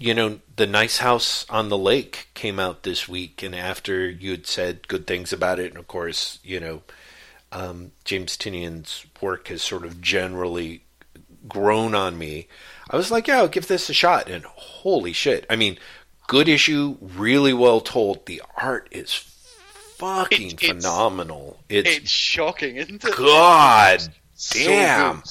you 0.00 0.14
know, 0.14 0.40
the 0.56 0.66
Nice 0.66 0.96
House 0.98 1.44
on 1.50 1.68
the 1.68 1.76
Lake 1.76 2.28
came 2.32 2.58
out 2.58 2.84
this 2.84 3.06
week, 3.06 3.42
and 3.42 3.54
after 3.54 4.08
you'd 4.08 4.46
said 4.46 4.88
good 4.88 5.06
things 5.06 5.30
about 5.30 5.58
it, 5.60 5.68
and 5.68 5.76
of 5.76 5.88
course, 5.88 6.38
you 6.42 6.58
know, 6.58 6.80
um, 7.52 7.92
James 8.04 8.38
Tynion's 8.38 9.04
work 9.20 9.48
has 9.48 9.60
sort 9.60 9.84
of 9.84 10.00
generally 10.00 10.84
grown 11.46 11.94
on 11.94 12.16
me. 12.16 12.48
I 12.88 12.96
was 12.96 13.10
like, 13.10 13.28
yeah, 13.28 13.40
I'll 13.40 13.48
give 13.48 13.68
this 13.68 13.90
a 13.90 13.92
shot, 13.92 14.30
and 14.30 14.42
holy 14.44 15.12
shit! 15.12 15.44
I 15.50 15.56
mean, 15.56 15.76
good 16.28 16.48
issue, 16.48 16.96
really 17.02 17.52
well 17.52 17.82
told. 17.82 18.24
The 18.24 18.40
art 18.56 18.88
is 18.90 19.29
fucking 20.00 20.50
It- 20.52 20.60
phenomenal. 20.60 21.58
It's, 21.68 21.88
It's 21.88 22.10
shocking, 22.10 22.76
isn't 22.76 23.04
it? 23.04 23.16
God 23.16 24.00
damn. 24.52 25.22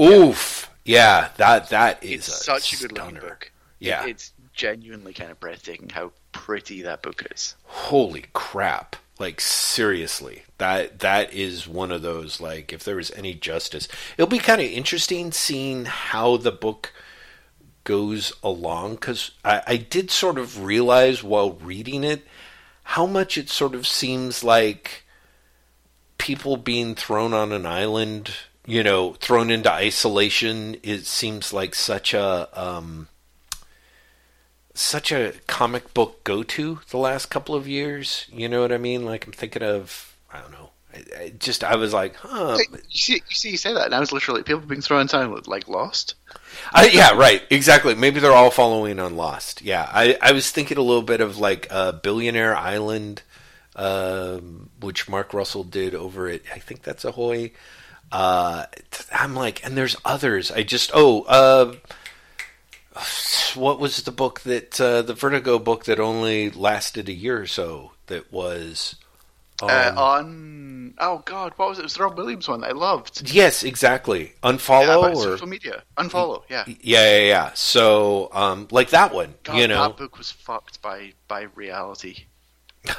oof, 0.00 0.70
yeah, 0.84 1.28
that 1.36 1.68
that 1.70 2.02
is 2.02 2.26
It's 2.28 2.44
such 2.44 2.72
a 2.72 2.76
good 2.76 2.90
stunner. 2.96 3.12
looking 3.14 3.28
book. 3.28 3.52
Yeah. 3.78 4.06
It's 4.06 4.32
genuinely 4.54 5.12
kind 5.14 5.30
of 5.30 5.38
breathtaking 5.40 5.88
how 5.90 6.12
pretty 6.32 6.82
that 6.82 7.02
book 7.02 7.26
is. 7.34 7.54
holy 7.64 8.24
crap 8.32 8.96
like 9.18 9.40
seriously 9.40 10.42
that 10.58 10.98
that 11.00 11.32
is 11.32 11.66
one 11.68 11.90
of 11.92 12.02
those 12.02 12.40
like 12.40 12.72
if 12.72 12.82
there 12.84 12.96
was 12.96 13.10
any 13.12 13.32
justice 13.34 13.86
it'll 14.16 14.26
be 14.28 14.38
kind 14.38 14.60
of 14.60 14.66
interesting 14.66 15.30
seeing 15.32 15.84
how 15.86 16.36
the 16.36 16.50
book 16.52 16.92
goes 17.84 18.32
along 18.42 18.94
because 18.94 19.32
I, 19.44 19.62
I 19.66 19.76
did 19.76 20.10
sort 20.10 20.38
of 20.38 20.62
realize 20.64 21.22
while 21.22 21.52
reading 21.52 22.04
it 22.04 22.26
how 22.82 23.06
much 23.06 23.38
it 23.38 23.48
sort 23.48 23.74
of 23.74 23.86
seems 23.86 24.42
like 24.44 25.04
people 26.18 26.56
being 26.56 26.94
thrown 26.94 27.32
on 27.32 27.52
an 27.52 27.66
island 27.66 28.30
you 28.64 28.82
know 28.82 29.14
thrown 29.14 29.50
into 29.50 29.70
isolation 29.70 30.76
it 30.82 31.04
seems 31.04 31.52
like 31.52 31.74
such 31.74 32.14
a 32.14 32.48
um 32.52 33.08
such 34.74 35.12
a 35.12 35.34
comic 35.46 35.92
book 35.94 36.24
go 36.24 36.42
to 36.42 36.80
the 36.90 36.96
last 36.96 37.26
couple 37.26 37.54
of 37.54 37.68
years. 37.68 38.26
You 38.32 38.48
know 38.48 38.62
what 38.62 38.72
I 38.72 38.78
mean? 38.78 39.04
Like 39.04 39.26
I'm 39.26 39.32
thinking 39.32 39.62
of 39.62 40.16
I 40.32 40.40
don't 40.40 40.52
know. 40.52 40.70
I, 40.92 41.32
just 41.38 41.64
I 41.64 41.76
was 41.76 41.92
like, 41.92 42.16
huh. 42.16 42.58
You 42.70 42.78
see, 42.90 43.14
you 43.14 43.34
see, 43.34 43.50
you 43.50 43.56
say 43.56 43.72
that, 43.72 43.86
and 43.86 43.94
I 43.94 44.00
was 44.00 44.12
literally 44.12 44.42
people 44.42 44.62
being 44.62 44.80
thrown 44.80 45.02
in 45.02 45.08
time 45.08 45.30
with 45.30 45.46
like 45.46 45.68
Lost. 45.68 46.14
I, 46.72 46.88
yeah, 46.88 47.16
right, 47.16 47.42
exactly. 47.50 47.94
Maybe 47.94 48.20
they're 48.20 48.32
all 48.32 48.50
following 48.50 48.98
on 48.98 49.16
Lost. 49.16 49.62
Yeah, 49.62 49.88
I 49.90 50.18
I 50.20 50.32
was 50.32 50.50
thinking 50.50 50.78
a 50.78 50.82
little 50.82 51.02
bit 51.02 51.20
of 51.20 51.38
like 51.38 51.66
uh, 51.70 51.92
Billionaire 51.92 52.56
Island, 52.56 53.22
um, 53.76 54.70
which 54.80 55.08
Mark 55.08 55.32
Russell 55.32 55.64
did 55.64 55.94
over 55.94 56.28
at 56.28 56.42
I 56.52 56.58
think 56.58 56.82
that's 56.82 57.04
Ahoy. 57.04 57.52
Uh, 58.10 58.66
I'm 59.12 59.34
like, 59.34 59.64
and 59.64 59.76
there's 59.76 59.96
others. 60.04 60.50
I 60.50 60.62
just 60.62 60.90
oh. 60.94 61.22
Uh, 61.22 61.74
what 63.54 63.80
was 63.80 64.02
the 64.02 64.12
book 64.12 64.40
that 64.42 64.78
uh, 64.80 65.00
the 65.02 65.14
Vertigo 65.14 65.58
book 65.58 65.86
that 65.86 65.98
only 65.98 66.50
lasted 66.50 67.08
a 67.08 67.12
year 67.12 67.40
or 67.40 67.46
so? 67.46 67.92
That 68.06 68.30
was 68.30 68.96
um, 69.62 69.70
uh, 69.98 70.00
on 70.00 70.94
oh 70.98 71.18
god, 71.24 71.52
what 71.56 71.68
was 71.70 71.78
it? 71.78 71.82
It 71.82 71.84
was 71.84 71.94
the 71.94 72.02
Rob 72.02 72.16
Williams 72.16 72.48
one 72.48 72.64
I 72.64 72.70
loved. 72.72 73.30
yes, 73.32 73.62
exactly. 73.62 74.32
Yeah, 74.42 74.50
Unfollow 74.50 74.98
about 74.98 75.14
or 75.16 75.22
social 75.22 75.46
media. 75.46 75.82
Unfollow. 75.96 76.42
Yeah. 76.50 76.64
yeah, 76.66 77.16
yeah, 77.16 77.20
yeah. 77.26 77.50
So 77.54 78.28
um, 78.32 78.68
like 78.70 78.90
that 78.90 79.12
one, 79.14 79.34
God, 79.42 79.56
you 79.56 79.68
know, 79.68 79.82
that 79.88 79.96
book 79.96 80.18
was 80.18 80.30
fucked 80.30 80.82
by 80.82 81.12
by 81.28 81.42
reality. 81.54 82.24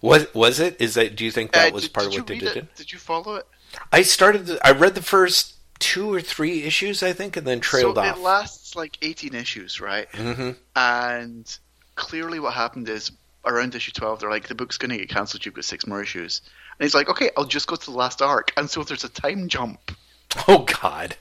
was 0.00 0.26
was 0.34 0.60
it? 0.60 0.80
Is 0.80 0.94
that? 0.94 1.16
Do 1.16 1.24
you 1.24 1.30
think 1.30 1.52
that 1.52 1.70
Uh, 1.70 1.74
was 1.74 1.84
did- 1.84 1.92
part 1.92 2.10
did 2.10 2.14
of 2.14 2.20
what 2.22 2.26
they 2.28 2.38
did? 2.38 2.56
it? 2.56 2.74
Did 2.76 2.92
you 2.92 2.98
follow 2.98 3.34
it? 3.36 3.46
I 3.92 4.02
started. 4.02 4.46
The, 4.46 4.66
I 4.66 4.72
read 4.72 4.94
the 4.94 5.02
first 5.02 5.54
two 5.78 6.12
or 6.12 6.20
three 6.20 6.64
issues, 6.64 7.02
I 7.02 7.12
think, 7.12 7.36
and 7.36 7.46
then 7.46 7.60
trailed 7.60 7.96
so 7.96 8.02
off. 8.02 8.16
it 8.16 8.20
lasts 8.20 8.76
like 8.76 8.98
18 9.02 9.34
issues, 9.34 9.80
right? 9.80 10.08
hmm 10.14 10.50
And 10.76 11.58
clearly, 11.94 12.38
what 12.40 12.52
happened 12.54 12.88
is 12.88 13.12
around 13.44 13.74
issue 13.74 13.92
12, 13.92 14.20
they're 14.20 14.30
like, 14.30 14.48
the 14.48 14.54
book's 14.54 14.78
going 14.78 14.90
to 14.90 14.98
get 14.98 15.08
cancelled. 15.08 15.44
You've 15.44 15.54
got 15.54 15.64
six 15.64 15.86
more 15.86 16.02
issues. 16.02 16.42
And 16.78 16.84
he's 16.84 16.94
like, 16.94 17.08
okay, 17.08 17.30
I'll 17.36 17.44
just 17.44 17.66
go 17.66 17.76
to 17.76 17.90
the 17.90 17.96
last 17.96 18.22
arc. 18.22 18.52
And 18.56 18.68
so 18.68 18.82
there's 18.82 19.04
a 19.04 19.08
time 19.08 19.48
jump. 19.48 19.78
Oh 20.46 20.64
God. 20.82 21.16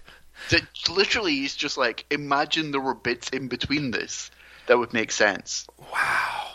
That 0.51 0.61
literally 0.87 1.43
is 1.43 1.55
just 1.55 1.77
like, 1.77 2.05
imagine 2.11 2.69
there 2.71 2.79
were 2.79 2.93
bits 2.93 3.29
in 3.29 3.47
between 3.47 3.89
this 3.89 4.29
that 4.67 4.77
would 4.77 4.93
make 4.93 5.11
sense. 5.11 5.65
Wow. 5.91 6.45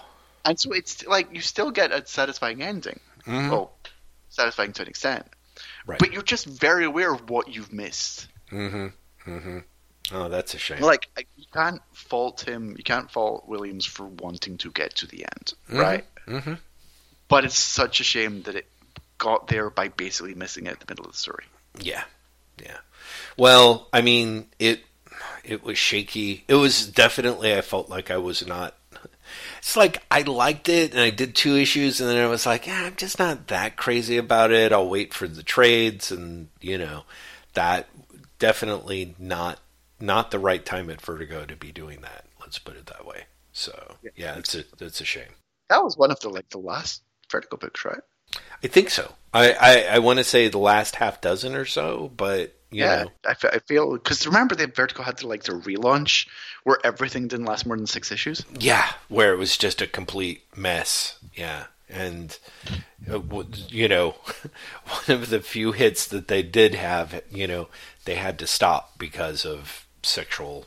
And 0.44 0.58
so 0.58 0.72
it's 0.72 1.04
like, 1.04 1.34
you 1.34 1.40
still 1.40 1.72
get 1.72 1.90
a 1.90 2.06
satisfying 2.06 2.62
ending. 2.62 3.00
Mhm. 3.26 3.50
Well, 3.50 3.72
satisfying 4.28 4.72
to 4.74 4.82
an 4.82 4.88
extent. 4.88 5.26
Right. 5.84 5.98
But 5.98 6.12
you're 6.12 6.22
just 6.22 6.46
very 6.46 6.84
aware 6.84 7.12
of 7.12 7.28
what 7.28 7.52
you've 7.54 7.72
missed. 7.72 8.28
hmm 8.50 8.86
Mm-hmm. 9.26 9.58
Oh, 10.12 10.28
that's 10.28 10.54
a 10.54 10.58
shame. 10.58 10.80
Like 10.80 11.08
you 11.36 11.44
can't 11.52 11.80
fault 11.92 12.46
him. 12.46 12.74
You 12.76 12.84
can't 12.84 13.10
fault 13.10 13.48
Williams 13.48 13.86
for 13.86 14.04
wanting 14.06 14.58
to 14.58 14.70
get 14.70 14.94
to 14.96 15.06
the 15.06 15.24
end, 15.24 15.54
Mhm. 15.70 15.78
right? 15.80 16.04
Mm-hmm. 16.26 16.54
But 17.28 17.44
it's 17.44 17.58
such 17.58 18.00
a 18.00 18.04
shame 18.04 18.42
that 18.42 18.54
it 18.54 18.66
got 19.18 19.48
there 19.48 19.70
by 19.70 19.88
basically 19.88 20.34
missing 20.34 20.66
it 20.66 20.72
at 20.72 20.80
the 20.80 20.86
middle 20.88 21.06
of 21.06 21.12
the 21.12 21.18
story. 21.18 21.44
Yeah, 21.80 22.04
yeah. 22.62 22.78
Well, 23.36 23.88
I 23.92 24.02
mean, 24.02 24.48
it 24.58 24.84
it 25.42 25.62
was 25.64 25.78
shaky. 25.78 26.44
It 26.48 26.54
was 26.54 26.86
definitely. 26.86 27.54
I 27.56 27.60
felt 27.62 27.88
like 27.88 28.10
I 28.10 28.18
was 28.18 28.46
not. 28.46 28.74
It's 29.58 29.76
like 29.76 30.02
I 30.10 30.20
liked 30.22 30.68
it, 30.68 30.92
and 30.92 31.00
I 31.00 31.10
did 31.10 31.34
two 31.34 31.56
issues, 31.56 32.00
and 32.00 32.08
then 32.10 32.22
I 32.22 32.26
was 32.28 32.44
like, 32.46 32.66
yeah, 32.66 32.84
I'm 32.84 32.94
just 32.96 33.18
not 33.18 33.46
that 33.48 33.76
crazy 33.76 34.16
about 34.18 34.52
it. 34.52 34.70
I'll 34.72 34.88
wait 34.88 35.14
for 35.14 35.26
the 35.26 35.42
trades, 35.42 36.12
and 36.12 36.48
you 36.60 36.76
know, 36.76 37.04
that 37.54 37.88
definitely 38.38 39.14
not 39.18 39.58
not 40.00 40.30
the 40.30 40.38
right 40.38 40.64
time 40.64 40.90
at 40.90 41.00
Vertigo 41.00 41.44
to 41.46 41.56
be 41.56 41.72
doing 41.72 42.00
that. 42.02 42.26
Let's 42.40 42.58
put 42.58 42.76
it 42.76 42.86
that 42.86 43.06
way. 43.06 43.24
So 43.52 43.96
Yeah. 44.02 44.10
yeah, 44.16 44.36
it's 44.38 44.54
a 44.54 44.64
it's 44.80 45.00
a 45.00 45.04
shame. 45.04 45.34
That 45.68 45.84
was 45.84 45.98
one 45.98 46.10
of 46.10 46.20
the 46.20 46.30
like 46.30 46.48
the 46.48 46.58
last 46.58 47.02
Vertigo 47.30 47.58
books, 47.58 47.84
right? 47.84 48.00
I 48.62 48.66
think 48.68 48.90
so. 48.90 49.14
I 49.32 49.52
I, 49.52 49.80
I 49.96 49.98
want 50.00 50.18
to 50.18 50.24
say 50.24 50.48
the 50.48 50.58
last 50.58 50.96
half 50.96 51.20
dozen 51.20 51.54
or 51.54 51.64
so, 51.64 52.10
but 52.16 52.54
you 52.70 52.84
yeah, 52.84 52.88
know, 52.88 53.12
I, 53.26 53.34
I 53.44 53.58
feel 53.60 53.92
because 53.92 54.26
remember 54.26 54.54
that 54.56 54.74
Vertigo 54.76 55.02
had 55.02 55.18
to 55.18 55.28
like 55.28 55.44
the 55.44 55.52
relaunch 55.52 56.26
where 56.64 56.78
everything 56.84 57.28
didn't 57.28 57.46
last 57.46 57.66
more 57.66 57.76
than 57.76 57.86
six 57.86 58.10
issues. 58.12 58.46
Yeah, 58.58 58.92
where 59.08 59.32
it 59.32 59.38
was 59.38 59.56
just 59.56 59.80
a 59.82 59.86
complete 59.86 60.42
mess. 60.56 61.18
Yeah, 61.34 61.64
and 61.88 62.36
uh, 63.10 63.20
you 63.68 63.88
know, 63.88 64.10
one 65.06 65.16
of 65.20 65.30
the 65.30 65.40
few 65.40 65.72
hits 65.72 66.06
that 66.08 66.28
they 66.28 66.42
did 66.42 66.74
have, 66.74 67.22
you 67.30 67.46
know, 67.46 67.68
they 68.04 68.14
had 68.16 68.38
to 68.40 68.46
stop 68.46 68.98
because 68.98 69.44
of 69.44 69.83
sexual 70.04 70.66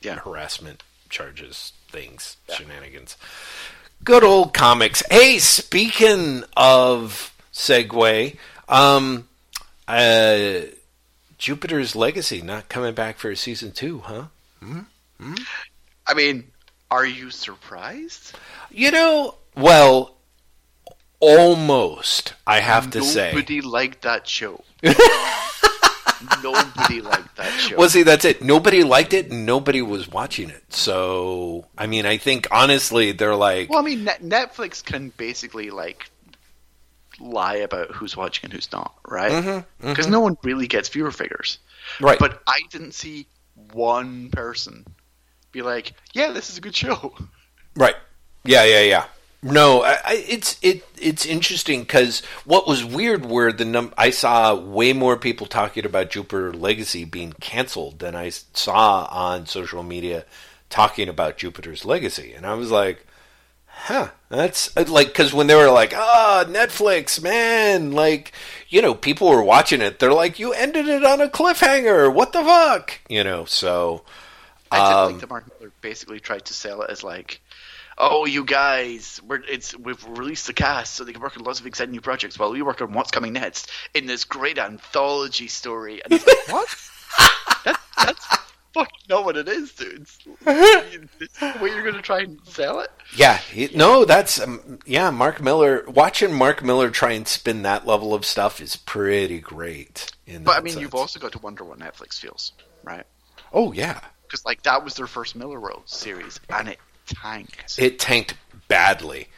Yeah. 0.00 0.16
harassment 0.16 0.82
charges, 1.08 1.72
things, 1.90 2.36
shenanigans. 2.54 3.16
Good 4.04 4.24
old 4.24 4.52
comics. 4.54 5.02
Hey, 5.10 5.38
speaking 5.38 6.44
of 6.56 7.34
segue, 7.52 8.36
um, 8.68 9.28
uh, 9.88 10.60
Jupiter's 11.38 11.94
Legacy 11.96 12.42
not 12.42 12.68
coming 12.68 12.94
back 12.94 13.18
for 13.18 13.30
a 13.30 13.36
season 13.36 13.72
two, 13.72 14.00
huh? 14.00 14.24
I 16.08 16.14
mean, 16.14 16.44
are 16.90 17.06
you 17.06 17.30
surprised? 17.30 18.34
You 18.70 18.90
know, 18.90 19.34
well, 19.56 20.16
almost. 21.20 22.34
I 22.46 22.60
have 22.60 22.90
to 22.90 23.02
say. 23.02 23.32
Nobody 23.32 23.60
liked 23.60 24.02
that 24.02 24.28
show. 24.28 24.62
Nobody 26.42 27.00
liked 27.00 27.36
that 27.36 27.52
show. 27.60 27.76
Well, 27.76 27.88
see, 27.88 28.02
that's 28.02 28.24
it. 28.24 28.42
Nobody 28.42 28.82
liked 28.82 29.12
it, 29.12 29.30
and 29.30 29.44
nobody 29.46 29.82
was 29.82 30.08
watching 30.08 30.50
it. 30.50 30.72
So, 30.72 31.66
I 31.76 31.86
mean, 31.86 32.06
I 32.06 32.16
think 32.16 32.48
honestly, 32.50 33.12
they're 33.12 33.34
like, 33.36 33.68
Well, 33.70 33.78
I 33.78 33.82
mean, 33.82 34.04
Net- 34.04 34.22
Netflix 34.22 34.84
can 34.84 35.10
basically 35.16 35.70
like 35.70 36.10
lie 37.20 37.56
about 37.56 37.92
who's 37.92 38.16
watching 38.16 38.44
and 38.44 38.52
who's 38.52 38.70
not, 38.72 38.94
right? 39.08 39.32
Mm-hmm, 39.32 39.48
mm-hmm. 39.48 39.88
Because 39.88 40.06
no 40.06 40.20
one 40.20 40.36
really 40.42 40.66
gets 40.66 40.88
viewer 40.88 41.10
figures. 41.10 41.58
right, 42.00 42.18
But 42.18 42.42
I 42.46 42.60
didn't 42.70 42.92
see 42.92 43.26
one 43.72 44.30
person 44.30 44.84
be 45.52 45.62
like, 45.62 45.94
"Yeah, 46.12 46.32
this 46.32 46.50
is 46.50 46.58
a 46.58 46.60
good 46.60 46.76
show." 46.76 47.14
right, 47.76 47.96
yeah, 48.44 48.64
yeah, 48.64 48.82
yeah. 48.82 49.04
No, 49.52 49.82
I, 49.82 49.98
I, 50.04 50.24
it's 50.28 50.58
it 50.62 50.84
it's 50.98 51.24
interesting 51.24 51.80
because 51.80 52.20
what 52.44 52.66
was 52.66 52.84
weird 52.84 53.26
were 53.26 53.52
the 53.52 53.64
num 53.64 53.92
I 53.96 54.10
saw 54.10 54.54
way 54.54 54.92
more 54.92 55.16
people 55.16 55.46
talking 55.46 55.86
about 55.86 56.10
Jupiter 56.10 56.52
Legacy 56.52 57.04
being 57.04 57.32
canceled 57.40 57.98
than 58.00 58.14
I 58.16 58.30
saw 58.30 59.06
on 59.10 59.46
social 59.46 59.82
media 59.82 60.24
talking 60.68 61.08
about 61.08 61.38
Jupiter's 61.38 61.84
Legacy, 61.84 62.32
and 62.32 62.44
I 62.44 62.54
was 62.54 62.70
like, 62.70 63.06
huh, 63.66 64.08
that's 64.28 64.74
like 64.76 65.08
because 65.08 65.32
when 65.32 65.46
they 65.46 65.54
were 65.54 65.70
like, 65.70 65.92
ah, 65.94 66.44
Netflix, 66.48 67.22
man, 67.22 67.92
like 67.92 68.32
you 68.68 68.82
know, 68.82 68.94
people 68.94 69.28
were 69.28 69.42
watching 69.42 69.80
it. 69.80 69.98
They're 69.98 70.12
like, 70.12 70.38
you 70.38 70.52
ended 70.52 70.88
it 70.88 71.04
on 71.04 71.20
a 71.20 71.28
cliffhanger. 71.28 72.12
What 72.12 72.32
the 72.32 72.42
fuck, 72.42 72.98
you 73.08 73.22
know? 73.22 73.44
So 73.44 74.02
I 74.70 74.78
did 74.78 74.96
Um, 74.96 75.12
like 75.12 75.20
that 75.20 75.30
Mark 75.30 75.60
Millar 75.60 75.72
basically 75.80 76.20
tried 76.20 76.44
to 76.46 76.54
sell 76.54 76.82
it 76.82 76.90
as 76.90 77.04
like, 77.04 77.40
"Oh, 77.98 78.26
you 78.26 78.44
guys, 78.44 79.20
we're 79.24 79.42
it's 79.48 79.76
we've 79.78 80.04
released 80.08 80.46
the 80.46 80.52
cast 80.52 80.94
so 80.94 81.04
they 81.04 81.12
can 81.12 81.22
work 81.22 81.36
on 81.36 81.44
lots 81.44 81.60
of 81.60 81.66
exciting 81.66 81.92
new 81.92 82.00
projects 82.00 82.38
while 82.38 82.50
we 82.52 82.62
work 82.62 82.80
on 82.82 82.92
what's 82.92 83.10
coming 83.10 83.32
next 83.32 83.70
in 83.94 84.06
this 84.06 84.24
great 84.24 84.58
anthology 84.58 85.48
story." 85.48 86.02
And 86.04 86.12
it's 86.12 86.26
like, 86.26 86.48
what? 86.48 86.68
that, 87.64 87.80
that's 87.96 88.26
fucking 88.74 88.98
not 89.08 89.24
what 89.24 89.36
it 89.36 89.48
is, 89.48 89.72
dude. 89.72 90.06
This 90.44 91.04
is 91.20 91.38
the 91.38 91.58
way 91.62 91.70
you're 91.70 91.84
gonna 91.84 92.02
try 92.02 92.20
and 92.20 92.38
sell 92.44 92.80
it? 92.80 92.90
Yeah, 93.16 93.38
he, 93.38 93.70
no, 93.74 94.04
that's 94.04 94.40
um, 94.40 94.78
yeah. 94.84 95.10
Mark 95.10 95.40
Millar 95.42 95.84
watching 95.88 96.34
Mark 96.34 96.62
Millar 96.62 96.90
try 96.90 97.12
and 97.12 97.26
spin 97.26 97.62
that 97.62 97.86
level 97.86 98.12
of 98.14 98.24
stuff 98.26 98.60
is 98.60 98.76
pretty 98.76 99.40
great. 99.40 100.10
In 100.26 100.44
But 100.44 100.58
I 100.58 100.60
mean, 100.60 100.74
sense. 100.74 100.82
you've 100.82 100.94
also 100.94 101.18
got 101.18 101.32
to 101.32 101.38
wonder 101.38 101.64
what 101.64 101.78
Netflix 101.78 102.18
feels, 102.20 102.52
right? 102.84 103.04
oh 103.52 103.72
yeah, 103.72 104.00
Because 104.24 104.44
like 104.44 104.62
that 104.64 104.84
was 104.84 104.94
their 104.94 105.06
first 105.06 105.38
Millarworld 105.38 105.88
series, 105.88 106.40
and 106.50 106.68
it 106.68 106.78
tanked. 107.06 107.78
it 107.78 107.98
tanked 107.98 108.34
badly, 108.68 109.28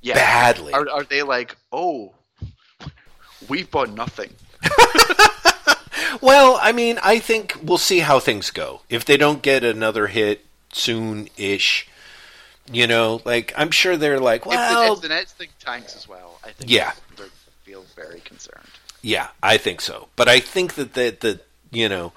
yeah. 0.00 0.14
badly. 0.14 0.72
Are, 0.72 0.88
are 0.88 1.04
they 1.04 1.22
like, 1.22 1.56
oh, 1.72 2.14
we've 3.48 3.70
bought 3.70 3.90
nothing? 3.90 4.32
Well, 6.20 6.58
I 6.60 6.72
mean, 6.72 6.98
I 7.02 7.18
think 7.18 7.56
we'll 7.62 7.78
see 7.78 8.00
how 8.00 8.18
things 8.18 8.50
go. 8.50 8.80
If 8.88 9.04
they 9.04 9.16
don't 9.16 9.42
get 9.42 9.62
another 9.62 10.06
hit 10.08 10.44
soon-ish, 10.72 11.86
you 12.72 12.86
know, 12.86 13.20
like 13.24 13.52
I'm 13.56 13.70
sure 13.70 13.96
they're 13.96 14.18
like, 14.18 14.40
If 14.40 14.50
the, 14.52 14.56
well, 14.56 14.94
if 14.94 15.00
the 15.02 15.08
Nets 15.08 15.32
thing 15.32 15.48
tanks 15.60 15.94
as 15.96 16.08
well, 16.08 16.40
I 16.44 16.50
think 16.50 16.70
Yeah. 16.70 16.92
they 17.16 17.24
feel 17.64 17.84
very 17.94 18.20
concerned. 18.20 18.68
Yeah, 19.02 19.28
I 19.42 19.58
think 19.58 19.80
so. 19.80 20.08
But 20.16 20.28
I 20.28 20.40
think 20.40 20.74
that 20.74 20.94
that 20.94 21.20
that 21.20 21.46
you 21.70 21.88
know, 21.88 22.12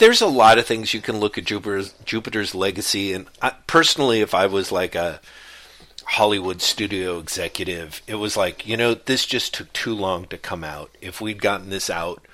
there's 0.00 0.22
a 0.22 0.26
lot 0.26 0.58
of 0.58 0.66
things 0.66 0.94
you 0.94 1.00
can 1.00 1.20
look 1.20 1.38
at 1.38 1.44
Jupiter's 1.44 1.94
Jupiter's 2.04 2.54
legacy, 2.54 3.12
and 3.12 3.26
I, 3.40 3.50
personally, 3.66 4.22
if 4.22 4.34
I 4.34 4.46
was 4.46 4.72
like 4.72 4.94
a 4.94 5.20
Hollywood 6.04 6.62
studio 6.62 7.18
executive, 7.18 8.02
it 8.06 8.16
was 8.16 8.36
like 8.36 8.66
you 8.66 8.76
know 8.76 8.94
this 8.94 9.26
just 9.26 9.54
took 9.54 9.72
too 9.72 9.94
long 9.94 10.24
to 10.26 10.38
come 10.38 10.64
out. 10.64 10.90
If 11.00 11.20
we'd 11.20 11.42
gotten 11.42 11.68
this 11.68 11.90
out 11.90 12.26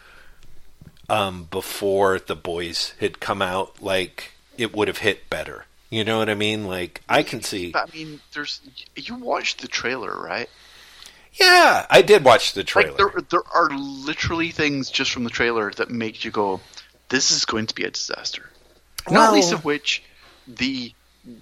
um, 1.08 1.48
before 1.50 2.18
the 2.20 2.36
boys 2.36 2.94
had 3.00 3.20
come 3.20 3.42
out, 3.42 3.82
like 3.82 4.32
it 4.56 4.74
would 4.74 4.88
have 4.88 4.98
hit 4.98 5.28
better. 5.28 5.66
You 5.90 6.04
know 6.04 6.18
what 6.18 6.30
I 6.30 6.34
mean? 6.34 6.66
Like 6.66 7.02
I 7.08 7.24
can 7.24 7.42
see. 7.42 7.72
I 7.74 7.84
mean, 7.92 8.20
there's 8.32 8.60
you 8.94 9.16
watched 9.16 9.60
the 9.60 9.68
trailer, 9.68 10.16
right? 10.16 10.48
Yeah, 11.32 11.84
I 11.90 12.00
did 12.00 12.24
watch 12.24 12.54
the 12.54 12.64
trailer. 12.64 12.92
Like 12.92 12.98
there, 12.98 13.22
there 13.30 13.54
are 13.54 13.68
literally 13.76 14.50
things 14.52 14.88
just 14.88 15.10
from 15.10 15.24
the 15.24 15.30
trailer 15.30 15.70
that 15.72 15.90
make 15.90 16.24
you 16.24 16.30
go, 16.30 16.60
"This 17.08 17.30
is 17.30 17.44
going 17.44 17.66
to 17.66 17.74
be 17.74 17.84
a 17.84 17.90
disaster." 17.90 18.50
Not 19.10 19.32
least 19.32 19.52
of 19.52 19.64
which, 19.64 20.02
the 20.48 20.92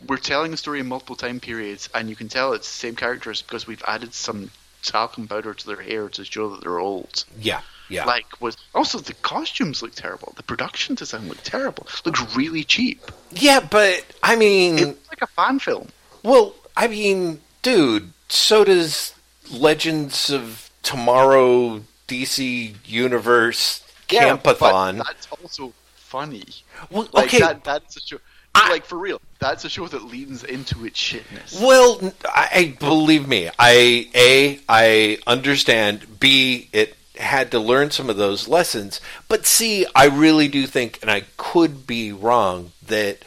we're 0.06 0.16
telling 0.16 0.50
the 0.50 0.56
story 0.56 0.80
in 0.80 0.86
multiple 0.86 1.16
time 1.16 1.40
periods, 1.40 1.88
and 1.94 2.08
you 2.08 2.16
can 2.16 2.28
tell 2.28 2.52
it's 2.52 2.68
the 2.68 2.74
same 2.78 2.96
characters 2.96 3.42
because 3.42 3.66
we've 3.66 3.82
added 3.86 4.14
some 4.14 4.50
talcum 4.82 5.26
powder 5.28 5.54
to 5.54 5.66
their 5.66 5.80
hair 5.80 6.08
to 6.10 6.24
show 6.24 6.50
that 6.50 6.60
they're 6.60 6.78
old. 6.78 7.24
yeah, 7.40 7.60
yeah. 7.88 8.04
Like 8.04 8.40
was 8.40 8.56
also 8.74 8.98
the 8.98 9.14
costumes 9.14 9.82
look 9.82 9.94
terrible. 9.94 10.32
The 10.36 10.42
production 10.42 10.94
design 10.94 11.28
looked 11.28 11.44
terrible. 11.44 11.86
Looks 12.04 12.36
really 12.36 12.64
cheap. 12.64 13.02
yeah, 13.30 13.60
but 13.60 14.04
I 14.22 14.36
mean, 14.36 14.78
It 14.78 14.86
looks 14.86 15.08
like 15.08 15.22
a 15.22 15.26
fan 15.28 15.58
film. 15.58 15.88
Well, 16.22 16.54
I 16.76 16.88
mean, 16.88 17.40
dude, 17.62 18.12
so 18.28 18.64
does 18.64 19.14
Legends 19.50 20.30
of 20.30 20.70
Tomorrow 20.82 21.82
DC 22.08 22.74
Universe 22.86 23.83
Campathon. 24.20 24.98
but 24.98 25.06
that's 25.06 25.28
also 25.30 25.72
funny. 25.94 26.44
well, 26.90 27.08
Like 27.12 27.26
okay. 27.26 27.38
that, 27.40 27.64
that's 27.64 27.96
a 27.96 28.00
show. 28.00 28.18
I- 28.54 28.70
like 28.70 28.84
for 28.84 28.98
real, 28.98 29.20
that's 29.40 29.64
a 29.64 29.68
show 29.68 29.88
that 29.88 30.04
leans 30.04 30.44
into 30.44 30.84
its 30.84 30.98
shitness. 30.98 31.60
Well, 31.60 32.12
I 32.24 32.76
believe 32.78 33.26
me. 33.26 33.50
I 33.58 34.08
a 34.14 34.60
I 34.68 35.18
understand. 35.26 36.20
B 36.20 36.68
it 36.72 36.94
had 37.16 37.50
to 37.50 37.58
learn 37.58 37.90
some 37.90 38.08
of 38.10 38.16
those 38.16 38.46
lessons. 38.48 39.00
But 39.28 39.44
C 39.44 39.86
I 39.94 40.06
really 40.06 40.46
do 40.48 40.66
think, 40.68 41.00
and 41.02 41.10
I 41.10 41.24
could 41.36 41.84
be 41.86 42.12
wrong, 42.12 42.70
that 42.86 43.24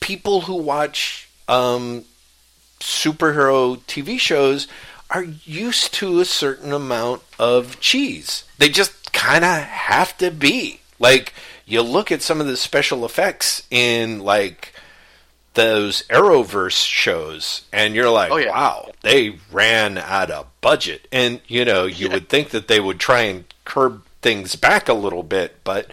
people 0.00 0.42
who 0.42 0.54
watch 0.56 1.28
um, 1.48 2.04
superhero 2.80 3.78
TV 3.86 4.18
shows 4.18 4.66
are 5.10 5.24
used 5.44 5.94
to 5.94 6.20
a 6.20 6.24
certain 6.24 6.72
amount 6.72 7.22
of 7.38 7.78
cheese. 7.80 8.44
They 8.58 8.68
just 8.68 9.03
kind 9.14 9.44
of 9.44 9.50
have 9.62 10.16
to 10.18 10.30
be. 10.30 10.80
Like 10.98 11.32
you 11.64 11.80
look 11.80 12.12
at 12.12 12.20
some 12.22 12.40
of 12.40 12.46
the 12.46 12.56
special 12.58 13.04
effects 13.06 13.62
in 13.70 14.20
like 14.20 14.72
those 15.54 16.02
Arrowverse 16.08 16.84
shows, 16.86 17.62
and 17.72 17.94
you're 17.94 18.10
like, 18.10 18.30
Oh, 18.32 18.36
yeah. 18.36 18.50
wow, 18.50 18.90
they 19.02 19.38
ran 19.52 19.98
out 19.98 20.30
of 20.30 20.46
budget. 20.60 21.06
And 21.12 21.40
you 21.46 21.64
know, 21.64 21.84
you 21.86 22.08
Yeah. 22.08 22.14
would 22.14 22.28
think 22.28 22.50
that 22.50 22.68
they 22.68 22.80
would 22.80 22.98
try 22.98 23.22
and 23.22 23.44
curb 23.64 24.02
things 24.20 24.56
back 24.56 24.88
a 24.88 24.94
little 24.94 25.22
bit, 25.22 25.56
but 25.64 25.90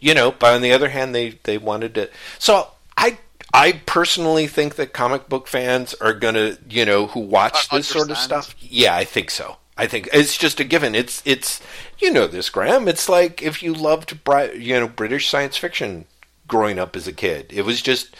you 0.00 0.14
know, 0.14 0.32
but 0.32 0.54
on 0.54 0.62
the 0.62 0.72
other 0.72 0.88
hand, 0.88 1.14
they 1.14 1.38
they 1.44 1.58
wanted 1.58 1.94
to. 1.96 2.08
So 2.38 2.68
I 2.96 3.18
I 3.54 3.72
personally 3.84 4.46
think 4.46 4.76
that 4.76 4.94
comic 4.94 5.28
book 5.28 5.46
fans 5.46 5.92
are 6.00 6.14
gonna, 6.14 6.56
you 6.68 6.84
know, 6.86 7.08
who 7.08 7.20
watch 7.20 7.68
Uh, 7.70 7.76
this 7.76 7.88
sort 7.88 8.10
of 8.10 8.16
stuff. 8.18 8.54
Yeah, 8.60 8.96
I 8.96 9.04
think 9.04 9.30
so. 9.30 9.58
I 9.82 9.88
think 9.88 10.08
it's 10.12 10.36
just 10.38 10.60
a 10.60 10.64
given. 10.64 10.94
It's 10.94 11.22
it's 11.24 11.60
you 11.98 12.12
know 12.12 12.28
this, 12.28 12.50
Graham. 12.50 12.86
It's 12.86 13.08
like 13.08 13.42
if 13.42 13.62
you 13.64 13.74
loved 13.74 14.22
Bri- 14.22 14.56
you 14.56 14.78
know 14.78 14.86
British 14.86 15.28
science 15.28 15.56
fiction 15.56 16.04
growing 16.46 16.78
up 16.78 16.94
as 16.94 17.08
a 17.08 17.12
kid. 17.12 17.52
It 17.52 17.62
was 17.62 17.82
just 17.82 18.14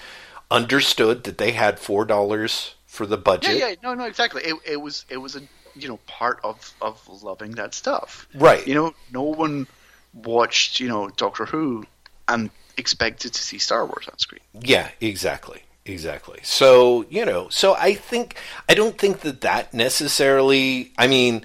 understood 0.50 1.22
that 1.24 1.38
they 1.38 1.52
had 1.52 1.78
four 1.78 2.04
dollars 2.04 2.74
for 2.86 3.06
the 3.06 3.16
Yeah, 3.16 3.22
budget. 3.22 3.56
yeah, 3.58 3.74
no, 3.82 3.94
no, 3.94 4.04
exactly. 4.06 4.42
It, 4.42 4.56
it 4.66 4.80
was 4.80 5.04
it 5.08 5.18
was 5.18 5.36
a 5.36 5.42
you 5.76 5.86
know 5.88 5.98
part 6.08 6.40
of 6.42 6.72
of 6.82 7.00
loving 7.22 7.52
that 7.52 7.74
stuff. 7.74 8.26
Right. 8.34 8.66
You 8.66 8.74
know, 8.74 8.94
no 9.12 9.22
one 9.22 9.68
watched 10.12 10.80
you 10.80 10.88
know 10.88 11.10
Doctor 11.10 11.44
Who 11.46 11.84
and 12.26 12.50
expected 12.76 13.34
to 13.34 13.40
see 13.40 13.58
Star 13.58 13.86
Wars 13.86 14.08
on 14.10 14.18
screen. 14.18 14.40
Yeah, 14.60 14.88
exactly. 15.00 15.62
Exactly. 15.84 16.40
So, 16.42 17.04
you 17.10 17.24
know, 17.24 17.48
so 17.48 17.74
I 17.74 17.94
think, 17.94 18.36
I 18.68 18.74
don't 18.74 18.96
think 18.96 19.20
that 19.20 19.40
that 19.40 19.74
necessarily, 19.74 20.92
I 20.96 21.08
mean, 21.08 21.44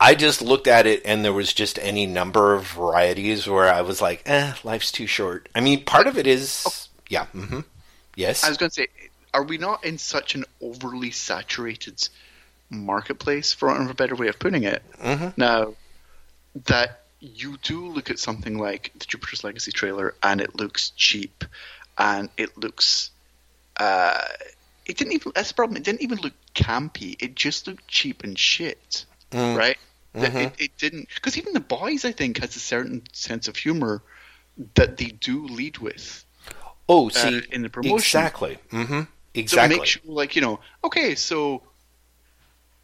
I 0.00 0.14
just 0.14 0.40
looked 0.40 0.66
at 0.66 0.86
it 0.86 1.02
and 1.04 1.24
there 1.24 1.32
was 1.32 1.52
just 1.52 1.78
any 1.78 2.06
number 2.06 2.54
of 2.54 2.66
varieties 2.66 3.46
where 3.46 3.72
I 3.72 3.82
was 3.82 4.00
like, 4.00 4.22
eh, 4.26 4.54
life's 4.64 4.90
too 4.90 5.06
short. 5.06 5.48
I 5.54 5.60
mean, 5.60 5.84
part 5.84 6.06
of 6.06 6.16
it 6.18 6.26
is, 6.26 6.88
yeah, 7.08 7.26
mm-hmm. 7.34 7.60
yes. 8.16 8.42
I 8.42 8.48
was 8.48 8.56
going 8.56 8.70
to 8.70 8.74
say, 8.74 8.88
are 9.34 9.44
we 9.44 9.58
not 9.58 9.84
in 9.84 9.98
such 9.98 10.34
an 10.34 10.44
overly 10.62 11.10
saturated 11.10 12.08
marketplace, 12.70 13.52
for 13.52 13.68
want 13.68 13.82
of 13.82 13.90
a 13.90 13.94
better 13.94 14.14
way 14.14 14.28
of 14.28 14.38
putting 14.38 14.62
it? 14.62 14.82
Mhm. 15.02 15.36
Now 15.36 15.74
that 16.66 17.02
you 17.20 17.56
do 17.62 17.86
look 17.88 18.10
at 18.10 18.18
something 18.18 18.58
like 18.58 18.92
the 18.98 19.06
Jupiter's 19.06 19.44
Legacy 19.44 19.72
trailer, 19.72 20.14
and 20.22 20.40
it 20.40 20.54
looks 20.54 20.90
cheap, 20.90 21.44
and 21.98 22.28
it 22.36 22.56
looks, 22.56 23.10
uh, 23.78 24.20
it 24.86 24.96
didn't 24.98 25.12
even. 25.14 25.32
That's 25.34 25.48
the 25.48 25.54
problem. 25.54 25.76
It 25.76 25.84
didn't 25.84 26.02
even 26.02 26.18
look 26.18 26.34
campy. 26.54 27.16
It 27.20 27.34
just 27.34 27.66
looked 27.66 27.86
cheap 27.88 28.22
and 28.24 28.38
shit, 28.38 29.04
Mm. 29.30 29.56
right? 29.56 29.78
Mhm. 30.14 30.34
It, 30.46 30.52
it 30.58 30.76
didn't 30.78 31.08
because 31.14 31.36
even 31.38 31.52
the 31.54 31.60
boys, 31.60 32.04
I 32.04 32.12
think, 32.12 32.38
has 32.38 32.54
a 32.56 32.60
certain 32.60 33.02
sense 33.12 33.48
of 33.48 33.56
humor 33.56 34.02
that 34.74 34.96
they 34.96 35.06
do 35.06 35.46
lead 35.46 35.78
with 35.78 36.24
oh, 36.88 37.08
uh, 37.08 37.10
see, 37.10 37.42
in 37.50 37.62
the 37.62 37.68
promotion. 37.68 37.96
exactly. 37.96 38.58
hmm 38.70 39.00
So 39.00 39.06
Exactly. 39.34 39.74
it 39.76 39.78
makes 39.80 39.96
you 39.96 40.00
like 40.04 40.36
you 40.36 40.42
know, 40.42 40.60
okay, 40.84 41.14
so 41.16 41.62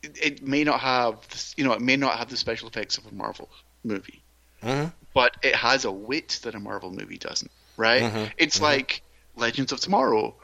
it, 0.02 0.18
it 0.22 0.42
may 0.42 0.64
not 0.64 0.80
have 0.80 1.28
this, 1.28 1.54
you 1.56 1.64
know 1.64 1.72
it 1.72 1.80
may 1.80 1.96
not 1.96 2.18
have 2.18 2.28
the 2.28 2.36
special 2.36 2.68
effects 2.68 2.98
of 2.98 3.06
a 3.06 3.14
Marvel 3.14 3.48
movie, 3.84 4.22
Mhm. 4.62 4.92
but 5.14 5.36
it 5.42 5.54
has 5.54 5.84
a 5.84 5.92
wit 5.92 6.40
that 6.42 6.54
a 6.54 6.60
Marvel 6.60 6.90
movie 6.90 7.18
doesn't. 7.18 7.50
Right? 7.76 8.02
Mhm, 8.02 8.32
It's 8.36 8.60
like 8.60 9.02
Legends 9.36 9.72
of 9.72 9.80
Tomorrow. 9.80 10.34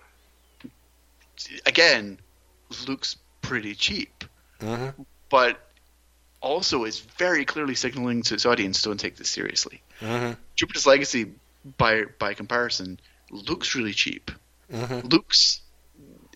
Again, 1.64 2.18
looks 2.87 3.16
pretty 3.43 3.74
cheap, 3.74 4.24
Mhm. 4.61 5.07
but 5.28 5.70
also 6.41 6.84
is 6.84 7.01
very 7.01 7.45
clearly 7.45 7.74
signaling 7.74 8.22
to 8.22 8.34
its 8.34 8.47
audience, 8.47 8.82
don't 8.82 8.99
take 8.99 9.16
this 9.16 9.30
seriously. 9.30 9.82
Mhm. 10.01 10.37
Jupiter's 10.55 10.87
Legacy, 10.87 11.32
by 11.78 12.05
by 12.18 12.34
comparison, 12.34 13.01
looks 13.30 13.74
really 13.74 13.95
cheap. 13.95 14.30
Mhm. 14.72 15.12
Looks 15.12 15.61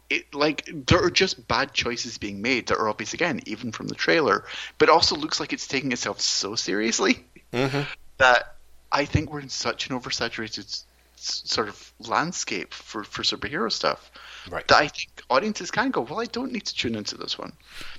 it 0.08 0.34
like 0.34 0.68
there 0.86 1.02
are 1.02 1.10
just 1.10 1.46
bad 1.46 1.72
choices 1.72 2.18
being 2.18 2.42
made 2.42 2.66
that 2.66 2.78
are 2.78 2.88
obvious 2.88 3.14
again, 3.14 3.40
even 3.46 3.70
from 3.70 3.86
the 3.86 3.94
trailer. 3.94 4.44
But 4.78 4.88
also 4.88 5.14
looks 5.14 5.38
like 5.38 5.52
it's 5.52 5.68
taking 5.68 5.92
itself 5.92 6.20
so 6.20 6.56
seriously 6.56 7.24
that 7.52 8.56
I 8.90 9.04
think 9.04 9.30
we're 9.30 9.40
in 9.40 9.48
such 9.48 9.88
an 9.88 9.98
oversaturated 9.98 10.82
sort 11.20 11.68
of 11.68 11.92
landscape 12.00 12.72
for 12.74 13.04
for 13.04 13.22
superhero 13.22 13.70
stuff 13.70 14.10
Right. 14.50 14.66
that 14.68 14.76
I 14.78 14.88
think 14.88 15.22
audiences 15.28 15.70
can 15.70 15.90
go, 15.90 16.00
well, 16.02 16.20
I 16.20 16.24
don't 16.26 16.52
need 16.52 16.66
to 16.66 16.74
tune 16.74 16.94
into 16.94 17.16
this 17.16 17.38
one 17.38 17.52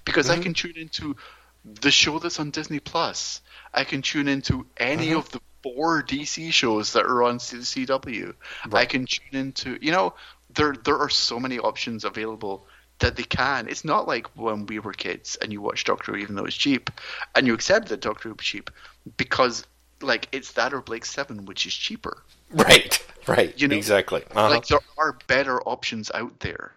because 0.06 0.28
Mm-hmm. 0.28 0.40
I 0.40 0.44
can 0.44 0.54
tune 0.54 0.76
into 0.78 1.16
the 1.64 1.92
show 1.92 2.20
that's 2.20 2.40
on 2.40 2.50
Disney 2.52 2.80
Plus. 2.80 3.42
I 3.74 3.84
can 3.84 4.02
tune 4.02 4.28
into 4.28 4.66
any 4.78 5.10
Mm-hmm. 5.10 5.18
of 5.18 5.30
the 5.32 5.40
four 5.64 6.02
DC 6.04 6.52
shows 6.52 6.94
that 6.94 7.06
are 7.06 7.24
on 7.24 7.38
CW. 7.40 8.34
I 8.74 8.86
can 8.86 9.06
tune 9.06 9.34
into, 9.40 9.78
you 9.82 9.92
know, 9.92 10.14
there 10.54 10.76
there 10.84 10.98
are 10.98 11.10
so 11.10 11.40
many 11.40 11.60
options 11.60 12.04
available 12.04 12.66
that 13.00 13.16
they 13.16 13.24
can. 13.24 13.68
It's 13.68 13.86
not 13.86 14.08
like 14.08 14.28
when 14.36 14.66
we 14.66 14.80
were 14.80 14.94
kids 14.94 15.36
and 15.42 15.52
you 15.54 15.62
watched 15.62 15.88
Doctor 15.88 16.12
Who 16.14 16.18
even 16.20 16.36
though 16.36 16.46
it's 16.46 16.56
cheap, 16.58 16.90
and 17.36 17.46
you 17.48 17.54
accept 17.54 17.90
that 17.90 18.02
Doctor 18.02 18.30
Who 18.30 18.36
was 18.36 18.46
cheap 18.46 18.70
because 19.18 19.66
like 20.02 20.28
it's 20.32 20.54
that 20.54 20.74
or 20.74 20.82
Blake 20.82 21.06
Seven, 21.06 21.46
which 21.46 21.66
is 21.68 21.74
cheaper. 21.74 22.24
Right. 22.54 23.06
Right. 23.28 23.60
You 23.62 23.68
know, 23.68 23.76
exactly. 23.76 24.24
Uh-huh. 24.32 24.50
Like 24.50 24.68
there 24.68 24.80
are 24.98 25.18
better 25.28 25.62
options 25.62 26.12
out 26.14 26.40
there. 26.40 26.74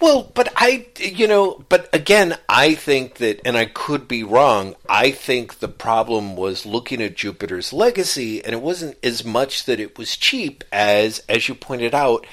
Well, 0.00 0.30
but 0.34 0.52
I, 0.56 0.86
you 0.98 1.26
know, 1.26 1.64
but 1.68 1.88
again, 1.92 2.36
I 2.48 2.74
think 2.74 3.14
that, 3.16 3.40
and 3.44 3.56
I 3.56 3.66
could 3.66 4.06
be 4.06 4.22
wrong, 4.22 4.76
I 4.88 5.10
think 5.10 5.58
the 5.58 5.68
problem 5.68 6.36
was 6.36 6.66
looking 6.66 7.02
at 7.02 7.16
Jupiter's 7.16 7.72
legacy, 7.72 8.44
and 8.44 8.52
it 8.52 8.62
wasn't 8.62 8.96
as 9.02 9.24
much 9.24 9.64
that 9.64 9.80
it 9.80 9.98
was 9.98 10.16
cheap 10.16 10.64
as, 10.70 11.20
as 11.28 11.48
you 11.48 11.54
pointed 11.54 11.94
out, 11.94 12.26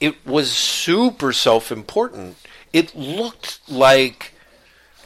it 0.00 0.24
was 0.26 0.52
super 0.52 1.32
self 1.32 1.70
important. 1.70 2.36
It 2.72 2.94
looked 2.94 3.60
like 3.68 4.32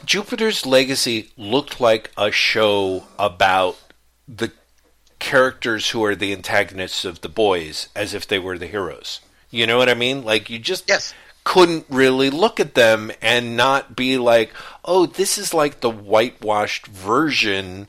Jupiter's 0.05 0.65
legacy 0.65 1.31
looked 1.37 1.81
like 1.81 2.11
a 2.17 2.31
show 2.31 3.03
about 3.17 3.77
the 4.27 4.51
characters 5.19 5.89
who 5.89 6.03
are 6.03 6.15
the 6.15 6.33
antagonists 6.33 7.05
of 7.05 7.21
the 7.21 7.29
boys 7.29 7.89
as 7.95 8.13
if 8.13 8.27
they 8.27 8.39
were 8.39 8.57
the 8.57 8.67
heroes. 8.67 9.19
You 9.51 9.67
know 9.67 9.77
what 9.77 9.89
I 9.89 9.93
mean? 9.93 10.23
Like 10.23 10.49
you 10.49 10.59
just 10.59 10.85
Yes. 10.87 11.13
couldn't 11.43 11.85
really 11.89 12.29
look 12.29 12.59
at 12.59 12.75
them 12.75 13.11
and 13.21 13.57
not 13.57 13.95
be 13.95 14.17
like, 14.17 14.51
"Oh, 14.85 15.05
this 15.05 15.37
is 15.37 15.53
like 15.53 15.79
the 15.81 15.89
whitewashed 15.89 16.87
version 16.87 17.87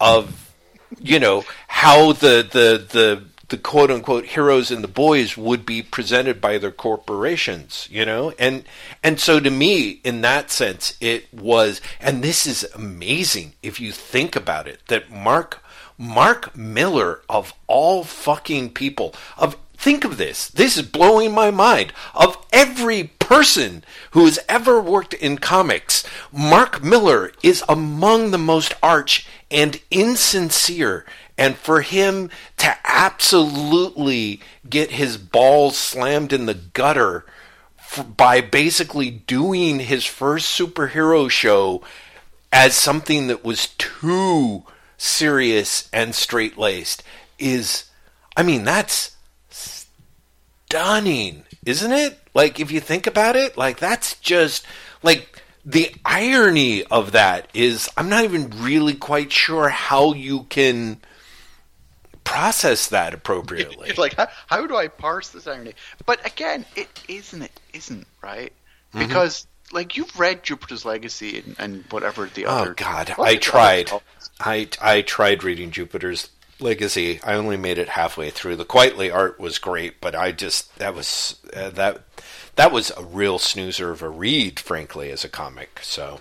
of 0.00 0.52
you 0.98 1.18
know 1.20 1.44
how 1.68 2.12
the 2.12 2.46
the 2.50 2.84
the 2.90 3.24
the 3.48 3.58
quote 3.58 3.90
unquote 3.90 4.26
heroes 4.26 4.70
and 4.70 4.82
the 4.82 4.88
boys 4.88 5.36
would 5.36 5.66
be 5.66 5.82
presented 5.82 6.40
by 6.40 6.56
their 6.58 6.70
corporations, 6.70 7.86
you 7.90 8.04
know? 8.06 8.32
And 8.38 8.64
and 9.02 9.18
so 9.20 9.40
to 9.40 9.50
me 9.50 10.00
in 10.04 10.20
that 10.22 10.50
sense 10.50 10.96
it 11.00 11.32
was 11.34 11.80
and 12.00 12.22
this 12.22 12.46
is 12.46 12.64
amazing 12.74 13.54
if 13.62 13.80
you 13.80 13.90
think 13.92 14.36
about 14.36 14.68
it 14.68 14.80
that 14.88 15.10
Mark 15.10 15.59
Mark 16.00 16.56
Millar 16.56 17.20
of 17.28 17.52
all 17.66 18.04
fucking 18.04 18.70
people. 18.70 19.14
Of 19.36 19.58
think 19.76 20.02
of 20.02 20.16
this. 20.16 20.48
This 20.48 20.78
is 20.78 20.82
blowing 20.82 21.32
my 21.32 21.50
mind. 21.50 21.92
Of 22.14 22.38
every 22.54 23.04
person 23.18 23.84
who 24.12 24.24
has 24.24 24.38
ever 24.48 24.80
worked 24.80 25.12
in 25.12 25.36
comics 25.36 26.04
Mark 26.32 26.82
Millar 26.82 27.32
is 27.42 27.62
among 27.68 28.30
the 28.30 28.38
most 28.38 28.72
arch 28.82 29.26
and 29.50 29.78
insincere. 29.90 31.04
And 31.36 31.56
for 31.56 31.82
him 31.82 32.30
to 32.56 32.74
absolutely 32.82 34.40
get 34.68 34.92
his 34.92 35.18
balls 35.18 35.76
slammed 35.76 36.32
in 36.32 36.46
the 36.46 36.54
gutter 36.54 37.26
f- 37.78 38.06
by 38.16 38.40
basically 38.40 39.10
doing 39.10 39.80
his 39.80 40.06
first 40.06 40.58
superhero 40.58 41.28
show 41.30 41.82
as 42.50 42.74
something 42.74 43.26
that 43.26 43.44
was 43.44 43.68
too 43.76 44.64
serious 45.00 45.88
and 45.92 46.14
straight 46.14 46.58
laced 46.58 47.02
is, 47.38 47.84
I 48.36 48.42
mean, 48.42 48.64
that's 48.64 49.16
stunning, 49.48 51.44
isn't 51.64 51.92
it? 51.92 52.18
Like, 52.34 52.60
if 52.60 52.70
you 52.70 52.80
think 52.80 53.06
about 53.06 53.34
it, 53.34 53.56
like, 53.56 53.78
that's 53.78 54.16
just, 54.16 54.66
like, 55.02 55.42
the 55.64 55.94
irony 56.04 56.84
of 56.84 57.12
that 57.12 57.48
is, 57.54 57.88
I'm 57.96 58.08
not 58.08 58.24
even 58.24 58.50
really 58.56 58.94
quite 58.94 59.32
sure 59.32 59.68
how 59.70 60.12
you 60.12 60.44
can 60.44 61.00
process 62.24 62.88
that 62.88 63.14
appropriately. 63.14 63.88
It's 63.88 63.98
like 64.06 64.14
how, 64.16 64.28
how 64.46 64.66
do 64.66 64.76
I 64.76 64.88
parse 64.88 65.30
this 65.30 65.46
irony? 65.46 65.74
But 66.06 66.24
again, 66.24 66.64
it 66.76 66.88
isn't. 67.08 67.42
It 67.42 67.60
isn't 67.72 68.06
right 68.22 68.52
Mm-hmm. 68.92 69.06
because 69.06 69.46
like 69.72 69.96
you've 69.96 70.18
read 70.18 70.42
Jupiter's 70.42 70.84
Legacy 70.84 71.38
and, 71.38 71.56
and 71.58 71.84
whatever 71.90 72.26
the 72.26 72.46
Oh 72.46 72.50
other. 72.50 72.70
Oh 72.70 72.74
God, 72.74 73.14
I 73.18 73.36
tried. 73.36 73.90
I 74.40 74.68
I 74.80 75.02
tried 75.02 75.44
reading 75.44 75.70
Jupiter's 75.70 76.30
Legacy. 76.58 77.20
I 77.22 77.34
only 77.34 77.56
made 77.56 77.78
it 77.78 77.90
halfway 77.90 78.30
through. 78.30 78.56
The 78.56 78.64
Quitely 78.64 79.12
art 79.12 79.38
was 79.40 79.58
great, 79.58 80.00
but 80.00 80.14
I 80.14 80.32
just 80.32 80.76
that 80.78 80.94
was 80.94 81.38
uh, 81.54 81.70
that 81.70 82.02
that 82.56 82.72
was 82.72 82.90
a 82.96 83.04
real 83.04 83.38
snoozer 83.38 83.90
of 83.90 84.02
a 84.02 84.08
read, 84.08 84.60
frankly, 84.60 85.10
as 85.10 85.24
a 85.24 85.28
comic. 85.28 85.80
So, 85.82 86.20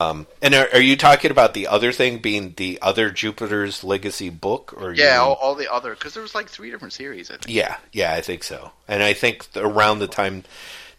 um, 0.00 0.26
and 0.40 0.54
are, 0.54 0.68
are 0.72 0.80
you 0.80 0.96
talking 0.96 1.30
about 1.30 1.52
the 1.54 1.66
other 1.66 1.92
thing 1.92 2.18
being 2.18 2.54
the 2.56 2.78
other 2.80 3.10
Jupiter's 3.10 3.82
Legacy 3.84 4.30
book, 4.30 4.74
or 4.76 4.92
Yeah, 4.92 5.18
all, 5.18 5.34
all 5.34 5.54
the 5.54 5.70
other 5.72 5.94
because 5.94 6.14
there 6.14 6.22
was 6.22 6.34
like 6.34 6.48
three 6.48 6.70
different 6.70 6.92
series. 6.92 7.30
I 7.30 7.34
think. 7.34 7.48
yeah, 7.48 7.76
yeah, 7.92 8.12
I 8.14 8.20
think 8.20 8.44
so. 8.44 8.72
And 8.88 9.02
I 9.02 9.12
think 9.12 9.48
around 9.56 9.98
the 9.98 10.06
time 10.08 10.44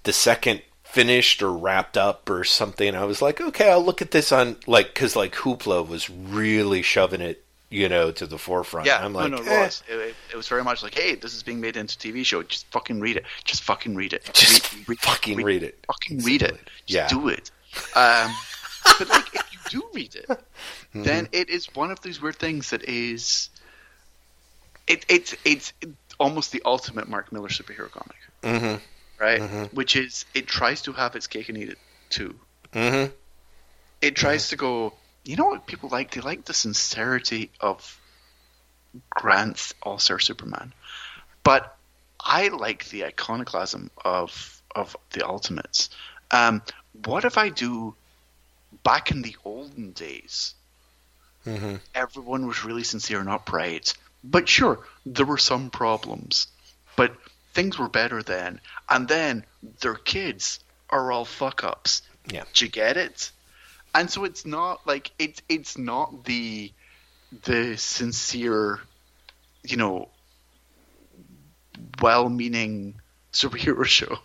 the 0.04 0.14
second 0.14 0.62
finished 0.91 1.41
or 1.43 1.51
wrapped 1.51 1.97
up 1.97 2.29
or 2.29 2.43
something, 2.43 2.95
I 2.95 3.05
was 3.05 3.21
like, 3.21 3.39
okay, 3.41 3.69
I'll 3.69 3.83
look 3.83 4.01
at 4.01 4.11
this 4.11 4.31
on 4.31 4.55
like 4.67 4.88
because 4.93 5.15
like 5.15 5.35
Hoopla 5.35 5.88
was 5.88 6.09
really 6.09 6.81
shoving 6.81 7.21
it 7.21 7.43
you 7.69 7.89
know, 7.89 8.13
to 8.13 8.25
the 8.25 8.38
forefront. 8.38 8.88
Yeah, 8.88 9.03
I'm 9.03 9.11
like, 9.11 9.29
no, 9.29 9.38
no, 9.39 9.43
it 9.43 9.47
eh. 9.49 9.63
was. 9.65 9.83
It, 9.89 10.15
it 10.31 10.38
was 10.38 10.47
very 10.47 10.63
much 10.63 10.83
like, 10.83 10.93
hey, 10.95 11.15
this 11.15 11.33
is 11.35 11.43
being 11.43 11.59
made 11.59 11.75
into 11.75 11.95
a 11.95 12.13
TV 12.13 12.23
show. 12.23 12.41
Just 12.41 12.65
fucking 12.67 13.01
read 13.01 13.17
it. 13.17 13.25
Just 13.43 13.61
fucking 13.63 13.93
read 13.93 14.13
it. 14.13 14.23
Just 14.33 14.73
Read- 14.73 14.88
read- 14.88 14.99
fucking 15.01 15.43
read 15.43 15.63
it. 15.63 15.77
Fucking 15.85 16.19
read 16.19 16.43
it. 16.43 16.57
Just 16.85 16.88
Yeah. 16.88 17.07
do 17.09 17.27
it. 17.27 17.51
Um, 17.93 18.33
but 18.99 19.09
like, 19.09 19.35
if 19.35 19.43
you 19.73 19.81
do 19.81 19.88
read 19.93 20.15
it, 20.15 20.27
Mm-hmm. 20.29 21.03
then 21.03 21.27
it 21.33 21.49
is 21.49 21.65
one 21.75 21.91
of 21.91 21.99
those 21.99 22.21
weird 22.21 22.38
things 22.38 22.69
that 22.69 22.85
is. 22.85 23.49
It, 24.88 25.05
it's 25.09 25.35
it's 25.43 25.73
almost 26.21 26.53
the 26.53 26.61
ultimate 26.63 27.09
Mark 27.09 27.33
Millar 27.33 27.49
superhero 27.49 27.91
comic, 27.91 28.15
Mhm. 28.43 28.79
Right? 29.20 29.41
Mhm. 29.41 29.74
Which 29.74 29.95
is 29.95 30.26
it 30.34 30.47
tries 30.47 30.82
to 30.84 30.93
have 30.93 31.15
its 31.15 31.28
cake 31.28 31.49
and 31.49 31.57
eat 31.57 31.70
it 31.70 31.80
too. 32.09 32.39
Mhm. 32.74 33.13
It 34.01 34.15
tries 34.15 34.49
to 34.49 34.55
go. 34.55 34.93
You 35.24 35.36
know 35.36 35.45
what 35.45 35.65
people 35.65 35.89
like? 35.89 36.11
They 36.11 36.22
like 36.22 36.45
the 36.45 36.53
sincerity 36.53 37.51
of 37.59 37.99
Grant's 39.09 39.74
All 39.82 39.99
Star 39.99 40.20
Superman, 40.20 40.74
but 41.43 41.78
I 42.20 42.49
like 42.49 42.86
the 42.89 43.05
iconoclasm 43.05 43.91
of 44.03 44.61
of 44.76 44.95
the 45.11 45.26
Ultimates. 45.26 45.89
Um, 46.32 46.61
what 47.05 47.26
if 47.26 47.38
I 47.38 47.49
do 47.49 47.95
back 48.84 49.11
in 49.11 49.22
the 49.22 49.36
olden 49.43 49.91
days? 49.91 50.53
Mhm. 51.45 51.80
Everyone 51.95 52.47
was 52.47 52.63
really 52.63 52.84
sincere 52.84 53.20
and 53.20 53.30
upright, 53.30 53.93
but 54.24 54.49
sure, 54.49 54.86
there 55.05 55.26
were 55.26 55.38
some 55.38 55.70
problems, 55.70 56.47
but 56.95 57.15
things 57.58 57.80
were 57.80 57.89
better 57.89 58.22
then. 58.22 58.62
And 58.88 59.08
then 59.08 59.43
their 59.82 59.95
kids 59.95 60.60
are 60.91 61.12
all 61.12 61.26
fuck 61.26 61.64
ups. 61.64 62.03
Yeah. 62.32 62.43
Do 62.53 62.66
you 62.66 62.72
get 62.72 62.97
it? 62.97 63.32
And 63.95 64.12
so 64.12 64.26
it's 64.26 64.45
not 64.45 64.86
like 64.86 65.10
it's 65.18 65.41
it's 65.49 65.76
not 65.76 66.24
the 66.26 66.72
the 67.45 67.76
sincere, 67.78 68.80
you 69.64 69.76
know, 69.76 70.10
well-meaning 71.99 73.01
superhero 73.34 73.86
show. 73.99 74.20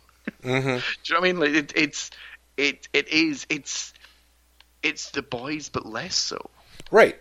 Mhm. 0.44 0.62
Do 0.62 0.68
you 0.68 0.74
know 0.74 0.82
what 0.82 1.16
I 1.16 1.20
mean? 1.20 1.40
Like 1.40 1.54
it, 1.54 1.72
it's 1.74 2.10
it 2.58 2.86
it 2.92 3.08
is 3.08 3.46
it's 3.48 3.94
it's 4.82 5.10
the 5.12 5.22
boys, 5.22 5.70
but 5.70 5.86
less 5.86 6.16
so. 6.16 6.50
Right. 6.90 7.16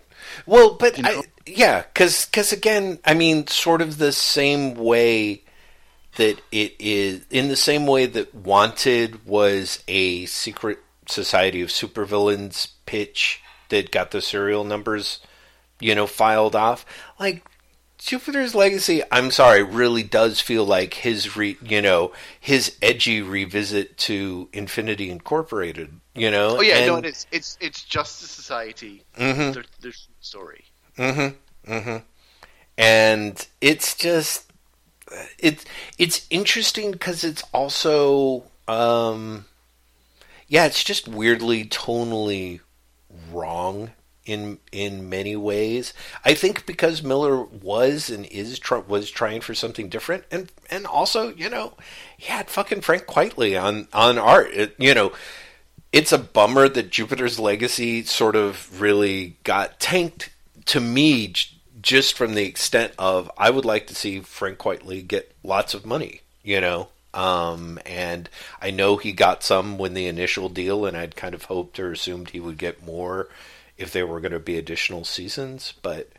Well, 0.45 0.74
but 0.74 0.97
You 0.97 1.03
know? 1.03 1.20
I, 1.20 1.24
yeah, 1.45 1.84
because 1.84 2.51
again, 2.51 2.99
I 3.05 3.14
mean, 3.14 3.47
sort 3.47 3.82
of 3.82 3.97
the 3.97 4.12
same 4.12 4.76
way 4.76 5.43
that 6.18 6.41
it 6.51 6.76
is, 6.80 7.26
in 7.30 7.47
the 7.47 7.55
same 7.55 7.88
way 7.88 8.05
that 8.05 8.34
Wanted 8.36 9.26
was 9.26 9.84
a 9.88 10.26
secret 10.26 10.80
society 11.07 11.62
of 11.62 11.70
supervillains 11.70 12.70
pitch 12.86 13.41
that 13.70 13.91
got 13.91 14.12
the 14.12 14.22
serial 14.22 14.64
numbers, 14.64 15.20
you 15.80 15.95
know, 15.95 16.07
filed 16.07 16.55
off. 16.55 16.86
Like 17.20 17.43
Jupiter's 17.97 18.55
Legacy, 18.55 19.01
I'm 19.12 19.32
sorry, 19.32 19.64
really 19.64 20.03
does 20.03 20.41
feel 20.41 20.66
like 20.66 20.95
his 20.95 21.38
re, 21.38 21.57
you 21.62 21.82
know, 21.82 22.12
his 22.39 22.76
edgy 22.82 23.22
revisit 23.22 23.97
to 23.99 24.49
Infinity 24.53 25.09
Incorporated. 25.09 25.99
You 26.14 26.30
know. 26.30 26.57
Oh 26.57 26.62
yeah, 26.62 26.78
and, 26.80 26.88
no, 26.88 26.95
it 26.97 27.05
is. 27.05 27.26
It's 27.32 27.57
it's 27.62 27.84
Justice 27.84 28.32
Society. 28.32 29.03
Mhm. 29.18 29.53
Their, 29.53 29.64
their 29.80 29.93
story. 30.20 30.66
Mm-hmm. 30.97 31.72
Mm-hmm. 31.72 31.97
And 32.78 33.47
it's 33.62 33.95
just 33.95 34.51
it's 35.39 35.66
it's 35.97 36.26
interesting 36.30 36.91
because 36.91 37.24
it's 37.24 37.43
also 37.53 38.43
um 38.68 39.45
yeah, 40.47 40.66
it's 40.66 40.84
just 40.84 41.07
weirdly 41.07 41.64
tonally 41.64 42.59
wrong 43.32 43.91
in 44.26 44.59
in 44.72 45.09
many 45.09 45.36
ways. 45.36 45.93
I 46.26 46.34
think 46.34 46.66
because 46.66 47.01
Millar 47.01 47.41
was 47.43 48.09
and 48.09 48.26
is 48.26 48.59
tr- 48.59 48.80
was 48.80 49.09
trying 49.09 49.39
for 49.41 49.55
something 49.55 49.88
different, 49.88 50.26
and 50.30 50.51
and 50.70 50.86
also 50.86 51.34
you 51.34 51.49
know 51.49 51.74
he 52.18 52.28
had 52.28 52.49
fucking 52.49 52.82
Frank 52.82 53.05
Quitely 53.05 53.62
on 53.62 53.88
on 53.93 54.18
art. 54.18 54.49
It, 54.51 54.76
you 54.78 54.93
know, 54.93 55.14
it's 55.91 56.12
a 56.12 56.18
bummer 56.18 56.68
that 56.68 56.91
Jupiter's 56.91 57.39
Legacy 57.39 58.03
sort 58.03 58.36
of 58.36 58.82
really 58.82 59.38
got 59.45 59.80
tanked 59.80 60.32
to 60.66 60.80
me 60.80 61.34
just 61.82 62.17
from 62.17 62.36
the 62.36 62.45
extent 62.45 62.93
of 62.99 63.32
I 63.38 63.49
would 63.49 63.65
like 63.65 63.88
to 63.88 63.95
see 63.95 64.19
Frank 64.21 64.57
Quitely 64.57 65.05
get 65.07 65.34
lots 65.43 65.73
of 65.73 65.86
money, 65.86 66.21
you 66.43 66.61
know. 66.61 66.89
Um, 67.13 67.77
and 67.86 68.29
I 68.61 68.71
know 68.71 68.95
he 68.95 69.11
got 69.11 69.43
some 69.43 69.77
when 69.77 69.93
the 69.93 70.07
initial 70.07 70.47
deal, 70.47 70.86
and 70.86 70.95
I'd 70.95 71.15
kind 71.15 71.36
of 71.36 71.45
hoped 71.45 71.79
or 71.79 71.91
assumed 71.91 72.29
he 72.29 72.39
would 72.39 72.57
get 72.57 72.86
more 72.86 73.27
if 73.77 73.91
there 73.91 74.07
were 74.07 74.21
going 74.21 74.32
to 74.32 74.39
be 74.39 74.57
additional 74.57 75.03
seasons. 75.03 75.73
But 75.82 76.09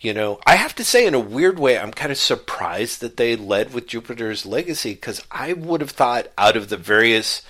you 0.00 0.14
know, 0.14 0.38
I 0.46 0.54
have 0.56 0.74
to 0.76 0.84
say, 0.84 1.06
in 1.06 1.14
a 1.14 1.20
weird 1.20 1.58
way, 1.58 1.76
I'm 1.76 1.92
kind 1.92 2.12
of 2.12 2.18
surprised 2.18 3.00
that 3.00 3.16
they 3.16 3.34
led 3.34 3.74
with 3.74 3.88
Jupiter's 3.88 4.46
Legacy 4.46 4.94
because 4.94 5.22
I 5.30 5.52
would 5.52 5.80
have 5.80 5.90
thought 5.90 6.28
out 6.38 6.56
of 6.56 6.68
the 6.68 6.76
various 6.76 7.42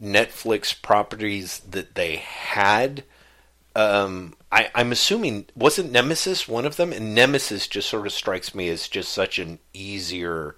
Netflix 0.00 0.80
properties 0.80 1.58
that 1.70 1.96
they 1.96 2.16
had, 2.16 3.02
um, 3.74 4.34
I, 4.56 4.70
I'm 4.74 4.90
assuming 4.90 5.46
wasn't 5.54 5.92
Nemesis 5.92 6.48
one 6.48 6.64
of 6.64 6.76
them, 6.76 6.90
and 6.92 7.14
Nemesis 7.14 7.66
just 7.68 7.88
sort 7.90 8.06
of 8.06 8.12
strikes 8.12 8.54
me 8.54 8.68
as 8.70 8.88
just 8.88 9.12
such 9.12 9.38
an 9.38 9.58
easier 9.74 10.56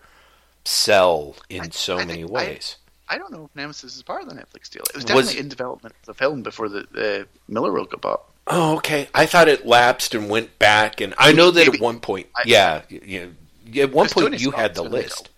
sell 0.65 1.35
in 1.49 1.63
I- 1.63 1.69
so 1.71 1.99
I 1.99 2.05
many 2.05 2.21
think- 2.23 2.31
ways. 2.31 2.77
I 3.11 3.17
don't 3.17 3.33
know 3.33 3.47
if 3.47 3.57
Nemesis 3.57 3.97
is 3.97 4.03
part 4.03 4.23
of 4.23 4.29
the 4.29 4.35
Netflix 4.35 4.69
deal. 4.71 4.83
It 4.91 4.95
was 4.95 5.05
Was- 5.05 5.05
definitely 5.07 5.41
in 5.41 5.49
development 5.49 5.95
of 6.01 6.07
the 6.07 6.15
film 6.15 6.43
before 6.43 6.69
the, 6.69 6.87
the 6.93 7.27
Millarworld 7.51 7.89
got 7.91 8.03
bought. 8.03 8.23
Oh, 8.47 8.77
okay. 8.77 9.09
I 9.15 9.25
thought 9.27 9.49
it 9.49 9.67
lapsed 9.67 10.15
and 10.15 10.29
went 10.29 10.59
back, 10.59 11.01
and 11.01 11.15
I 11.19 11.33
know 11.33 11.51
that 11.51 11.67
at 11.75 11.81
one 11.81 12.01
point, 12.01 12.27
I- 12.37 12.43
yeah, 12.47 12.83
you, 12.91 13.35
at 13.81 13.93
one 13.93 14.09
point 14.11 14.27
Tony 14.27 14.37
you 14.37 14.51
had 14.53 14.75
the 14.75 14.83
in 14.85 14.87
it 14.89 14.89
at 14.89 14.93
list. 15.05 15.31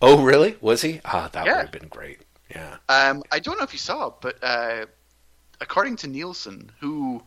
Oh, 0.00 0.22
really? 0.22 0.56
Was 0.60 0.82
he? 0.82 1.00
Ah, 1.04 1.28
that 1.32 1.44
Yeah. 1.44 1.56
would 1.56 1.62
have 1.62 1.72
been 1.72 1.88
great. 1.88 2.20
Yeah. 2.50 2.76
Um, 2.88 3.22
I 3.32 3.38
don't 3.40 3.58
know 3.58 3.64
if 3.64 3.72
you 3.72 3.78
saw, 3.80 4.12
but 4.20 4.36
uh, 4.42 4.86
according 5.60 5.96
to 5.96 6.06
Nielsen, 6.06 6.70
who 6.80 7.22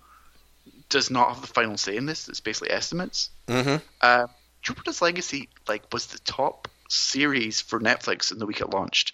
does 0.89 1.09
not 1.09 1.29
have 1.29 1.41
the 1.41 1.47
final 1.47 1.77
say 1.77 1.95
in 1.95 2.05
this, 2.05 2.27
it's 2.27 2.39
basically 2.39 2.71
estimates. 2.71 3.29
Mm-hmm. 3.47 3.77
Uh, 4.01 4.27
Jupiter's 4.61 5.01
Legacy 5.01 5.49
like 5.67 5.83
was 5.93 6.07
the 6.07 6.19
top 6.19 6.67
series 6.89 7.61
for 7.61 7.79
Netflix 7.79 8.31
in 8.31 8.39
the 8.39 8.45
week 8.45 8.61
it 8.61 8.69
launched. 8.71 9.13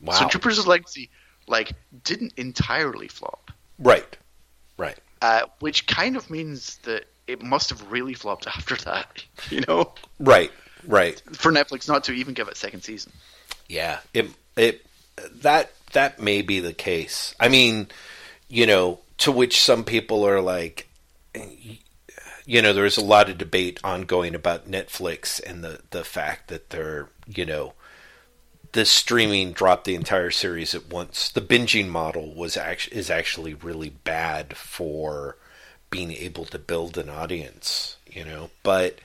Wow. 0.00 0.14
So 0.14 0.28
Jupiter's 0.28 0.66
Legacy 0.66 1.10
like 1.46 1.72
didn't 2.04 2.34
entirely 2.36 3.08
flop, 3.08 3.50
right. 3.78 4.16
Right. 4.76 4.98
uh, 5.22 5.42
which 5.60 5.86
kind 5.86 6.16
of 6.16 6.28
means 6.30 6.76
that 6.84 7.06
it 7.26 7.42
must 7.42 7.70
have 7.70 7.90
really 7.90 8.14
flopped 8.14 8.46
after 8.56 8.76
that. 8.76 9.24
You 9.50 9.62
know, 9.66 9.92
Right. 10.18 10.52
Right. 10.86 11.20
for 11.32 11.50
Netflix 11.50 11.88
not 11.88 12.04
to 12.04 12.12
even 12.12 12.34
give 12.34 12.48
it 12.48 12.52
a 12.54 12.56
second 12.56 12.82
season. 12.82 13.12
Yeah, 13.68 13.98
it 14.14 14.26
it 14.56 14.84
that 15.42 15.72
that 15.92 16.20
may 16.20 16.42
be 16.42 16.60
the 16.60 16.72
case. 16.74 17.34
I 17.40 17.48
mean, 17.48 17.88
you 18.48 18.66
know, 18.66 19.00
to 19.18 19.32
which 19.32 19.60
some 19.60 19.84
people 19.84 20.26
are 20.26 20.40
like, 20.40 20.88
you 22.44 22.62
know, 22.62 22.72
there's 22.72 22.96
a 22.96 23.04
lot 23.04 23.28
of 23.28 23.38
debate 23.38 23.78
ongoing 23.84 24.34
about 24.34 24.70
Netflix 24.70 25.40
and 25.44 25.62
the 25.62 25.80
the 25.90 26.04
fact 26.04 26.48
that 26.48 26.70
they're, 26.70 27.08
you 27.26 27.44
know, 27.44 27.74
the 28.72 28.84
streaming 28.84 29.52
dropped 29.52 29.84
the 29.84 29.94
entire 29.94 30.30
series 30.30 30.74
at 30.74 30.88
once. 30.88 31.30
The 31.30 31.40
binging 31.40 31.88
model 31.88 32.34
was 32.34 32.56
actually 32.56 32.96
is 32.96 33.10
actually 33.10 33.54
really 33.54 33.90
bad 33.90 34.56
for 34.56 35.36
being 35.90 36.12
able 36.12 36.44
to 36.46 36.58
build 36.58 36.98
an 36.98 37.08
audience, 37.08 37.96
you 38.06 38.24
know. 38.24 38.50
But 38.62 38.98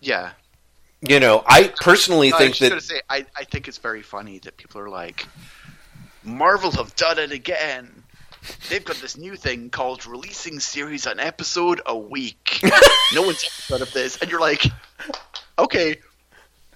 yeah, 0.00 0.32
you 1.06 1.20
know, 1.20 1.44
I 1.46 1.72
personally 1.80 2.30
No, 2.30 2.36
I 2.36 2.38
think 2.38 2.50
was 2.50 2.58
just 2.58 2.70
that 2.88 2.94
say 2.94 3.00
I, 3.10 3.26
I 3.36 3.44
think 3.44 3.68
it's 3.68 3.78
very 3.78 4.02
funny 4.02 4.38
that 4.40 4.56
people 4.56 4.80
are 4.80 4.88
like, 4.88 5.26
Marvel 6.24 6.70
have 6.72 6.94
done 6.96 7.18
it 7.18 7.32
again. 7.32 8.02
They've 8.70 8.84
got 8.84 8.96
this 8.96 9.16
new 9.16 9.36
thing 9.36 9.70
called 9.70 10.06
releasing 10.06 10.60
series 10.60 11.06
an 11.06 11.20
episode 11.20 11.80
a 11.86 11.96
week. 11.96 12.60
no 13.14 13.22
one's 13.22 13.42
ever 13.44 13.78
thought 13.78 13.80
of 13.82 13.92
this, 13.92 14.16
and 14.20 14.30
you're 14.30 14.40
like, 14.40 14.64
okay, 15.58 15.96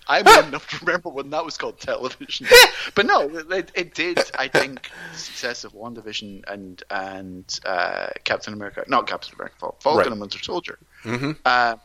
I'm 0.08 0.26
old 0.26 0.46
enough 0.46 0.68
to 0.70 0.84
remember 0.84 1.08
when 1.10 1.30
that 1.30 1.44
was 1.44 1.56
called 1.56 1.78
television. 1.78 2.46
but 2.94 3.06
no, 3.06 3.28
it, 3.28 3.70
it 3.74 3.94
did. 3.94 4.18
I 4.38 4.48
think 4.48 4.90
the 5.12 5.18
success 5.18 5.64
of 5.64 5.72
WandaVision 5.72 6.44
and 6.48 6.82
and 6.90 7.60
uh, 7.64 8.08
Captain 8.24 8.52
America, 8.52 8.84
not 8.88 9.06
Captain 9.06 9.34
America, 9.36 9.54
Fal- 9.58 9.76
Falcon 9.80 9.98
Right. 9.98 10.06
and 10.12 10.20
Winter 10.20 10.42
Soldier, 10.42 10.78
Mhm. 11.04 11.36
uh, 11.44 11.76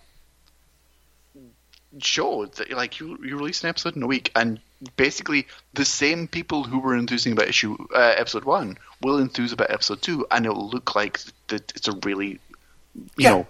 showed 2.00 2.54
that 2.56 2.72
like 2.72 3.00
you 3.00 3.18
you 3.24 3.38
release 3.38 3.64
an 3.64 3.70
episode 3.70 3.96
in 3.96 4.04
a 4.04 4.08
week, 4.08 4.32
and 4.36 4.60
basically 4.98 5.48
the 5.74 5.86
same 5.86 6.28
people 6.28 6.64
who 6.64 6.80
were 6.80 6.96
enthusing 6.96 7.32
about 7.34 7.48
issue 7.48 7.76
uh, 7.96 8.14
episode 8.18 8.44
one 8.46 8.78
will 9.02 9.20
enthuse 9.20 9.52
about 9.52 9.72
episode 9.72 10.02
two, 10.02 10.26
and 10.32 10.46
it'll 10.46 10.70
look 10.70 10.96
like 10.96 11.20
that 11.48 11.72
it's 11.76 11.88
a 11.88 11.94
really 12.04 12.40
you 12.98 13.10
Yeah. 13.18 13.30
know 13.32 13.48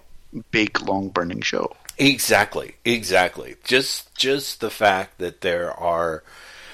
big 0.50 0.80
long 0.82 1.08
burning 1.08 1.40
show. 1.40 1.74
Exactly, 1.98 2.76
exactly. 2.84 3.56
Just 3.64 4.14
just 4.14 4.60
the 4.60 4.70
fact 4.70 5.18
that 5.18 5.40
there 5.40 5.72
are 5.72 6.22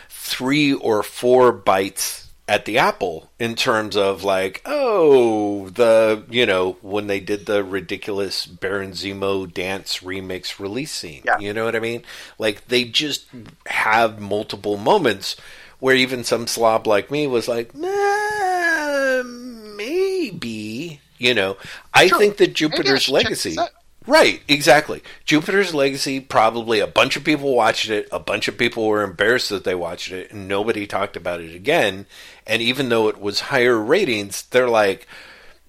three 0.08 0.72
or 0.72 1.02
four 1.02 1.52
bites 1.52 2.21
at 2.52 2.66
the 2.66 2.76
Apple 2.76 3.30
in 3.38 3.54
terms 3.54 3.96
of 3.96 4.24
like, 4.24 4.60
oh, 4.66 5.70
the 5.70 6.22
you 6.28 6.44
know 6.44 6.76
when 6.82 7.06
they 7.06 7.18
did 7.18 7.46
the 7.46 7.64
ridiculous 7.64 8.44
Baron 8.44 8.92
Zemo 8.92 9.50
dance 9.52 10.00
remix 10.00 10.58
release 10.60 10.92
scene. 10.92 11.22
Yeah. 11.24 11.38
You 11.38 11.54
know 11.54 11.64
what 11.64 11.74
I 11.74 11.80
mean? 11.80 12.02
Like 12.38 12.68
they 12.68 12.84
just 12.84 13.24
have 13.64 14.20
multiple 14.20 14.76
moments 14.76 15.34
where 15.78 15.96
even 15.96 16.24
some 16.24 16.46
slob 16.46 16.86
like 16.86 17.10
me 17.10 17.26
was 17.26 17.48
like, 17.48 17.74
nah, 17.74 19.22
maybe. 19.24 21.00
You 21.18 21.34
know, 21.34 21.56
I 21.94 22.08
Sure. 22.08 22.18
think 22.18 22.36
that 22.36 22.52
Jupiter's 22.54 23.08
Legacy. 23.08 23.56
out. 23.58 23.70
Right, 24.06 24.42
exactly. 24.48 25.02
Jupiter's 25.24 25.74
Legacy, 25.74 26.18
probably 26.18 26.80
a 26.80 26.86
bunch 26.86 27.16
of 27.16 27.24
people 27.24 27.54
watched 27.54 27.88
it, 27.88 28.08
a 28.10 28.18
bunch 28.18 28.48
of 28.48 28.58
people 28.58 28.88
were 28.88 29.02
embarrassed 29.02 29.48
that 29.50 29.64
they 29.64 29.74
watched 29.74 30.10
it, 30.10 30.32
and 30.32 30.48
nobody 30.48 30.86
talked 30.86 31.16
about 31.16 31.40
it 31.40 31.54
again. 31.54 32.06
And 32.46 32.60
even 32.62 32.88
though 32.88 33.08
it 33.08 33.20
was 33.20 33.40
higher 33.40 33.78
ratings, 33.78 34.42
they're 34.42 34.68
like, 34.68 35.06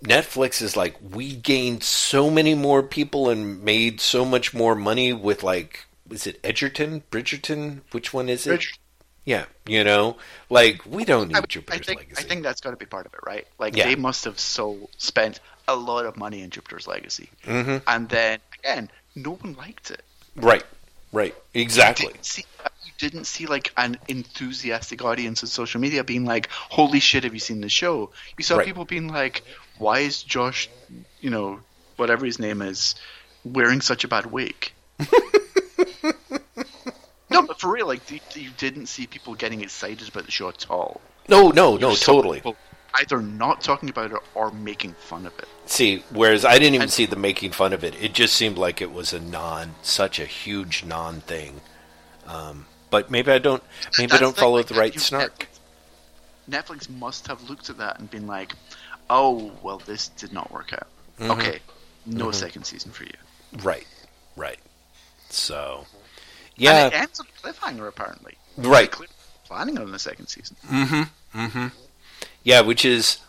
Netflix 0.03 0.61
is 0.61 0.75
like, 0.75 0.95
we 1.01 1.35
gained 1.35 1.83
so 1.83 2.29
many 2.29 2.55
more 2.55 2.81
people 2.83 3.29
and 3.29 3.63
made 3.63 4.01
so 4.01 4.25
much 4.25 4.53
more 4.53 4.75
money 4.75 5.13
with 5.13 5.43
like, 5.43 5.85
is 6.09 6.27
it 6.27 6.39
Edgerton? 6.43 7.03
Bridgerton? 7.11 7.81
Which 7.91 8.13
one 8.13 8.29
is 8.29 8.45
it? 8.47 8.65
Yeah, 9.25 9.45
you 9.65 9.85
know, 9.85 10.17
like 10.49 10.85
we 10.85 11.05
don't 11.05 11.29
need 11.29 11.37
I, 11.37 11.39
I 11.39 11.45
Jupiter's 11.45 11.85
think 11.85 11.99
Legacy. 12.01 12.25
I 12.25 12.27
think 12.27 12.43
that's 12.43 12.59
got 12.59 12.71
to 12.71 12.75
be 12.75 12.85
part 12.85 13.05
of 13.05 13.13
it, 13.13 13.21
right? 13.25 13.47
Like 13.57 13.75
Yeah. 13.77 13.85
they 13.85 13.95
must 13.95 14.25
have 14.25 14.37
so 14.37 14.89
spent 14.97 15.39
a 15.67 15.75
lot 15.75 16.05
of 16.05 16.17
money 16.17 16.41
in 16.41 16.49
Jupiter's 16.49 16.87
Legacy, 16.87 17.29
hmm 17.45 17.77
and 17.87 18.09
then 18.09 18.39
again, 18.59 18.89
no 19.15 19.31
one 19.35 19.53
liked 19.53 19.91
it. 19.91 20.01
Right, 20.35 20.63
right, 21.11 21.35
exactly. 21.53 22.07
Didn't 22.07 22.25
see, 22.25 22.45
you 22.85 22.91
didn't 22.97 23.25
see 23.25 23.45
like 23.45 23.71
an 23.77 23.97
enthusiastic 24.07 25.03
audience 25.03 25.43
on 25.43 25.47
social 25.49 25.79
media 25.81 26.03
being 26.03 26.25
like, 26.25 26.49
"Holy 26.51 26.99
shit, 26.99 27.23
have 27.23 27.33
you 27.33 27.39
seen 27.39 27.61
the 27.61 27.69
show?" 27.69 28.11
You 28.37 28.43
saw 28.43 28.57
Right. 28.57 28.65
people 28.65 28.85
being 28.85 29.07
like, 29.07 29.43
"Why 29.77 29.99
is 29.99 30.23
Josh, 30.23 30.69
you 31.21 31.29
know, 31.29 31.59
whatever 31.97 32.25
his 32.25 32.39
name 32.39 32.61
is, 32.61 32.95
wearing 33.43 33.81
such 33.81 34.03
a 34.03 34.07
bad 34.07 34.25
wig?" 34.25 34.71
no, 37.29 37.41
but 37.41 37.59
for 37.59 37.71
real, 37.71 37.87
like 37.87 38.09
you, 38.11 38.19
you 38.35 38.49
didn't 38.57 38.87
see 38.87 39.07
people 39.07 39.35
getting 39.35 39.61
excited 39.61 40.07
about 40.07 40.25
the 40.25 40.31
show 40.31 40.49
at 40.49 40.69
all. 40.69 41.01
No, 41.27 41.49
no, 41.49 41.77
no, 41.77 41.91
You 41.91 41.95
saw 41.95 42.13
totally. 42.13 42.39
people 42.39 42.57
Either 42.95 43.21
not 43.21 43.61
talking 43.61 43.89
about 43.89 44.11
it 44.11 44.19
or 44.35 44.51
making 44.51 44.93
fun 44.93 45.25
of 45.25 45.37
it. 45.39 45.47
See, 45.65 46.03
whereas 46.11 46.45
I 46.45 46.53
didn't 46.59 46.75
even 46.75 46.83
And- 46.83 46.91
see 46.91 47.05
the 47.07 47.15
making 47.15 47.51
fun 47.51 47.73
of 47.73 47.83
it. 47.83 47.95
It 48.01 48.13
just 48.13 48.35
seemed 48.35 48.57
like 48.57 48.81
it 48.81 48.91
was 48.91 49.13
a 49.13 49.19
non, 49.19 49.75
such 49.81 50.19
a 50.19 50.25
huge 50.25 50.83
non 50.83 51.21
thing. 51.21 51.61
Um, 52.27 52.67
but 52.91 53.09
maybe 53.09 53.31
I 53.31 53.39
don't. 53.39 53.63
Maybe 53.97 54.11
I 54.13 54.17
don't 54.17 54.35
follow 54.37 54.57
like, 54.57 54.67
the 54.67 54.75
right 54.75 54.99
snark. 54.99 55.47
Netflix 56.49 56.89
must 56.89 57.27
have 57.27 57.49
looked 57.49 57.69
at 57.69 57.77
that 57.77 57.99
and 57.99 58.09
been 58.11 58.27
like, 58.27 58.53
"Oh, 59.09 59.51
well, 59.63 59.79
this 59.79 60.09
did 60.09 60.31
not 60.31 60.51
work 60.51 60.73
out. 60.73 60.87
Mm-hmm. 61.19 61.31
Okay, 61.31 61.59
no 62.05 62.31
second 62.31 62.65
season 62.65 62.91
for 62.91 63.05
you." 63.05 63.13
Right, 63.63 63.87
right. 64.35 64.59
So, 65.29 65.85
And 65.87 65.87
yeah, 66.57 66.87
it 66.87 66.93
ends 66.93 67.19
on 67.19 67.25
cliffhanger 67.41 67.87
apparently. 67.87 68.35
right. 68.57 68.93
Planning 69.45 69.79
on 69.79 69.91
the 69.91 69.99
second 69.99 70.27
season. 70.27 70.55
Yeah, 72.43 72.61
which 72.61 72.85
is 72.85 73.19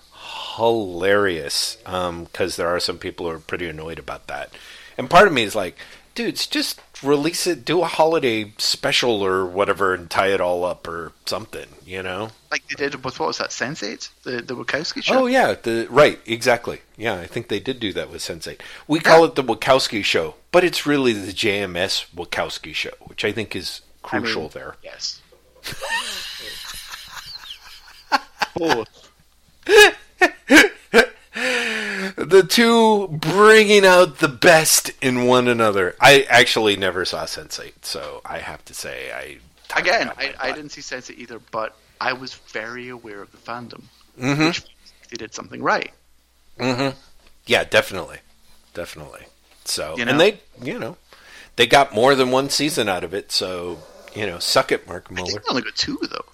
hilarious 0.56 1.78
um, 1.86 2.24
because 2.24 2.56
there 2.56 2.68
are 2.68 2.80
some 2.80 2.98
people 2.98 3.26
who 3.26 3.32
are 3.32 3.38
pretty 3.40 3.68
annoyed 3.68 3.98
about 3.98 4.26
that. 4.28 4.50
And 4.96 5.10
part 5.10 5.26
of 5.26 5.32
me 5.32 5.42
is 5.42 5.54
like, 5.54 5.76
dudes, 6.14 6.46
just 6.46 6.80
release 7.02 7.46
it, 7.46 7.64
do 7.64 7.82
a 7.82 7.86
holiday 7.86 8.52
special 8.58 9.22
or 9.22 9.44
whatever, 9.44 9.94
and 9.94 10.08
tie 10.08 10.28
it 10.28 10.40
all 10.40 10.64
up 10.64 10.86
or 10.86 11.12
something, 11.26 11.66
you 11.84 12.02
know? 12.02 12.30
Like 12.50 12.66
they 12.68 12.76
did 12.76 13.04
with 13.04 13.18
what 13.18 13.26
was 13.26 13.38
that 13.38 13.50
Sense8, 13.50 14.10
the 14.22 14.42
the 14.42 14.54
Wachowski 14.54 15.02
show. 15.02 15.22
Oh 15.22 15.26
yeah, 15.26 15.54
the 15.54 15.86
right, 15.90 16.20
exactly. 16.24 16.80
Yeah, 16.96 17.14
I 17.14 17.26
think 17.26 17.48
they 17.48 17.60
did 17.60 17.80
do 17.80 17.92
that 17.94 18.10
with 18.10 18.22
Sense8. 18.22 18.60
We 18.86 19.00
call 19.00 19.24
it 19.24 19.34
the 19.34 19.42
Wachowski 19.42 20.04
show, 20.04 20.36
but 20.52 20.62
it's 20.64 20.86
really 20.86 21.12
the 21.12 21.32
JMS 21.32 22.06
Wachowski 22.14 22.74
show, 22.74 22.94
which 23.00 23.24
I 23.24 23.32
think 23.32 23.56
is 23.56 23.80
I 24.04 24.16
mean, 24.16 24.22
crucial 24.22 24.48
there. 24.48 24.76
Yes. 24.82 25.20
Both. 28.56 29.03
The 32.16 32.44
two 32.48 33.08
bringing 33.08 33.84
out 33.84 34.18
the 34.18 34.28
best 34.28 34.90
in 35.02 35.26
one 35.26 35.48
another. 35.48 35.96
I 36.00 36.26
actually 36.28 36.76
never 36.76 37.04
saw 37.04 37.24
Sense8, 37.24 37.72
so 37.82 38.20
I 38.24 38.38
have 38.38 38.64
to 38.66 38.74
say 38.74 39.10
I 39.12 39.38
Again, 39.78 40.10
I, 40.16 40.34
I 40.38 40.52
didn't 40.52 40.70
see 40.70 40.80
Sense8 40.80 41.18
either, 41.18 41.40
but 41.50 41.76
I 42.00 42.12
was 42.12 42.34
very 42.34 42.88
aware 42.88 43.20
of 43.22 43.30
the 43.32 43.38
fandom, 43.38 43.82
Mhm. 44.20 44.46
which 44.48 44.62
they 45.10 45.16
did 45.16 45.34
something 45.34 45.62
right. 45.62 45.92
Mm-hmm. 46.58 46.96
Yeah, 47.46 47.64
definitely, 47.64 48.18
definitely. 48.74 49.22
So, 49.64 49.96
You 49.98 50.04
know? 50.04 50.12
and 50.12 50.20
they, 50.20 50.40
you 50.62 50.78
know, 50.78 50.96
they 51.56 51.66
got 51.66 51.94
more 51.94 52.14
than 52.14 52.30
one 52.30 52.48
season 52.50 52.88
out 52.88 53.02
of 53.04 53.12
it. 53.14 53.32
So, 53.32 53.78
you 54.14 54.26
know, 54.26 54.38
suck 54.38 54.70
it, 54.70 54.86
Mark 54.86 55.06
I 55.10 55.14
Muller. 55.14 55.30
think 55.30 55.42
they 55.42 55.50
only 55.50 55.62
got 55.62 55.74
two 55.76 55.98
though. 56.10 56.24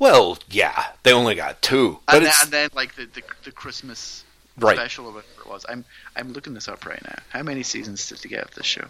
Well, 0.00 0.38
yeah, 0.50 0.86
they 1.04 1.12
only 1.12 1.34
got 1.36 1.62
two, 1.62 2.00
and, 2.08 2.24
then, 2.26 2.32
and 2.42 2.50
then 2.50 2.70
like 2.74 2.94
the, 2.96 3.04
the 3.06 3.22
the 3.44 3.52
Christmas 3.52 4.24
Right. 4.58 4.76
special 4.76 5.06
or 5.06 5.12
whatever 5.12 5.32
it 5.42 5.46
was. 5.48 5.64
I'm 5.68 5.84
I'm 6.16 6.32
looking 6.32 6.54
this 6.54 6.66
up 6.68 6.84
right 6.84 7.02
now. 7.04 7.18
How 7.28 7.42
many 7.42 7.62
seasons 7.62 8.08
did 8.08 8.18
they 8.18 8.28
get 8.28 8.44
of 8.44 8.54
this 8.54 8.66
show? 8.66 8.86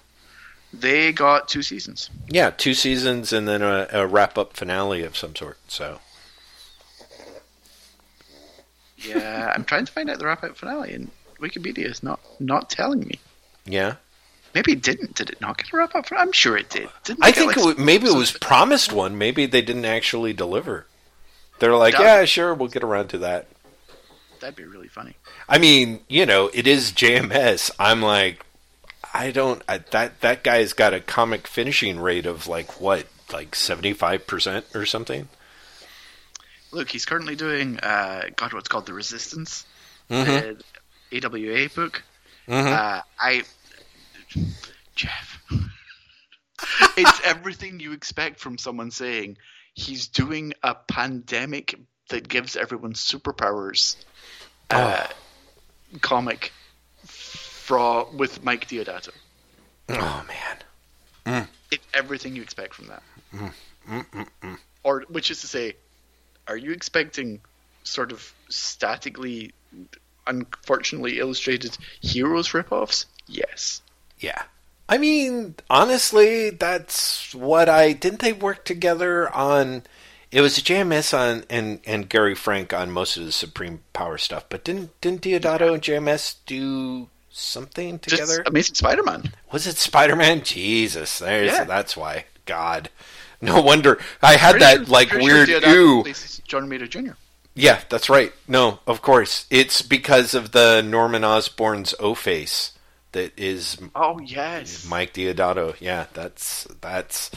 They 0.72 1.12
got 1.12 1.48
two 1.48 1.62
seasons. 1.62 2.10
yeah, 2.28 2.50
two 2.50 2.74
seasons 2.74 3.32
and 3.32 3.46
then 3.46 3.60
a, 3.60 3.86
a 3.92 4.06
wrap 4.06 4.38
up 4.38 4.56
finale 4.56 5.02
of 5.02 5.16
some 5.16 5.34
sort. 5.36 5.58
So, 5.68 5.98
Yeah, 8.98 9.52
I'm 9.54 9.64
trying 9.64 9.86
to 9.86 9.92
find 9.92 10.10
out 10.10 10.18
the 10.18 10.26
wrap 10.26 10.44
up 10.44 10.56
finale, 10.56 10.92
and 10.92 11.10
Wikipedia 11.40 11.86
is 11.90 12.02
not 12.02 12.20
not 12.38 12.70
telling 12.70 13.00
me. 13.00 13.18
yeah, 13.64 13.94
Maybe 14.54 14.72
it 14.72 14.82
didn't. 14.82 15.14
Did 15.14 15.30
it 15.30 15.40
not 15.40 15.56
get 15.58 15.72
a 15.72 15.76
wrap 15.76 15.94
up? 15.94 16.06
I'm 16.16 16.32
sure 16.32 16.56
it 16.56 16.70
did. 16.70 16.88
Didn't 17.04 17.24
I 17.24 17.30
think 17.32 17.56
like, 17.56 17.56
it 17.56 17.78
wa- 17.78 17.84
maybe 17.84 18.06
it 18.08 18.16
was 18.16 18.32
promised 18.32 18.92
one. 18.92 19.16
Maybe 19.18 19.46
they 19.46 19.62
didn't 19.62 19.84
actually 19.84 20.32
deliver. 20.32 20.86
They're 21.60 21.76
like, 21.76 21.94
yeah, 21.94 22.24
sure, 22.24 22.52
we'll 22.54 22.68
get 22.68 22.82
around 22.82 23.08
to 23.08 23.18
that. 23.18 23.46
That'd 24.40 24.56
be 24.56 24.64
really 24.64 24.88
funny. 24.88 25.14
I 25.48 25.58
mean, 25.58 26.00
you 26.08 26.24
know, 26.26 26.50
it 26.52 26.66
is 26.66 26.92
JMS. 26.92 27.70
I'm 27.78 28.00
like, 28.02 28.44
I 29.12 29.30
don't. 29.30 29.62
I, 29.68 29.78
that 29.90 30.20
that 30.22 30.42
guy's 30.42 30.72
got 30.72 30.94
a 30.94 31.00
comic 31.00 31.46
finishing 31.46 32.00
rate 32.00 32.24
of 32.26 32.46
like 32.46 32.80
what, 32.80 33.06
like 33.32 33.54
seventy 33.54 33.92
five 33.92 34.26
percent 34.26 34.64
or 34.74 34.86
something. 34.86 35.28
Look, 36.72 36.88
he's 36.88 37.04
currently 37.04 37.36
doing 37.36 37.78
uh, 37.80 38.22
God, 38.36 38.52
what's 38.54 38.68
called 38.68 38.86
the 38.86 38.94
Resistance, 38.94 39.66
Mm-hmm. 40.08 40.58
the 41.10 41.26
AWA 41.26 41.68
book. 41.68 42.02
Mhm. 42.48 42.66
Uh, 42.72 43.02
I, 43.20 43.42
Jeff, 44.94 45.42
it's 46.96 47.20
everything 47.24 47.80
you 47.80 47.92
expect 47.92 48.38
from 48.40 48.56
someone 48.58 48.90
saying 48.90 49.36
he's 49.80 50.08
doing 50.08 50.52
a 50.62 50.74
pandemic 50.74 51.74
that 52.10 52.28
gives 52.28 52.56
everyone 52.56 52.92
superpowers. 52.92 53.96
Oh. 54.70 54.76
Uh, 54.76 55.06
comic 56.00 56.52
fra 57.04 58.04
with 58.12 58.44
Mike 58.44 58.68
Deodato. 58.68 59.10
Oh 59.88 60.24
man. 60.28 60.56
Mm. 61.26 61.48
It's 61.70 61.86
everything 61.94 62.36
you 62.36 62.42
expect 62.42 62.74
from 62.74 62.88
that. 62.88 63.02
Mm, 63.34 63.52
mm, 63.88 64.26
mm, 64.42 64.58
Or, 64.82 65.04
which 65.08 65.30
is 65.30 65.40
to 65.40 65.46
say, 65.46 65.74
are 66.46 66.56
you 66.56 66.72
expecting 66.72 67.40
sort 67.84 68.12
of 68.12 68.34
statically, 68.48 69.52
unfortunately 70.26 71.18
illustrated 71.18 71.76
heroes 72.00 72.48
ripoffs? 72.50 73.06
Yes. 73.26 73.82
Yeah. 74.18 74.42
I 74.90 74.98
mean, 74.98 75.54
honestly, 75.70 76.50
that's 76.50 77.32
what 77.34 77.68
I 77.68 77.92
didn't 77.92 78.20
they 78.20 78.32
work 78.32 78.64
together 78.64 79.32
on 79.34 79.84
it 80.32 80.40
was 80.42 80.58
JMS 80.58 81.16
on 81.16 81.44
and, 81.48 81.80
and 81.86 82.08
Gary 82.08 82.34
Frank 82.34 82.72
on 82.74 82.90
most 82.90 83.16
of 83.16 83.24
the 83.24 83.32
Supreme 83.32 83.80
Power 83.92 84.18
stuff, 84.18 84.44
but 84.48 84.64
didn't 84.64 85.00
didn't 85.00 85.22
Deodato 85.22 85.74
and 85.74 85.82
JMS 85.82 86.36
do 86.44 87.08
something 87.30 88.00
Just 88.00 88.10
together? 88.20 88.42
Amazing 88.46 88.74
Spider-Man. 88.74 89.32
Was 89.52 89.66
it 89.68 89.76
Spider 89.76 90.16
Man? 90.16 90.42
Jesus, 90.42 91.20
there's 91.20 91.52
Yeah. 91.52 91.64
that's 91.64 91.96
why. 91.96 92.24
God. 92.44 92.90
No 93.40 93.60
wonder 93.62 93.98
I 94.22 94.34
had 94.36 94.50
Pretty 94.56 94.64
that 94.64 94.76
sure- 94.78 94.86
like 94.86 95.12
weird 95.12 95.48
sure 95.48 95.68
ew. 95.68 96.04
John 96.46 96.68
Romita 96.68 96.88
Jr. 96.90 97.12
Yeah, 97.54 97.80
that's 97.88 98.10
right. 98.10 98.32
No, 98.48 98.80
of 98.86 99.02
course. 99.02 99.46
It's 99.50 99.82
because 99.82 100.34
of 100.34 100.50
the 100.52 100.82
Norman 100.82 101.24
Osborn's 101.24 101.94
O 102.00 102.14
face 102.14 102.72
that 103.12 103.38
is 103.38 103.78
Oh 103.94 104.18
yes. 104.20 104.86
Mike 104.88 105.14
Deodato. 105.14 105.74
Yeah, 105.80 106.06
that's 106.12 106.64
that's. 106.80 107.30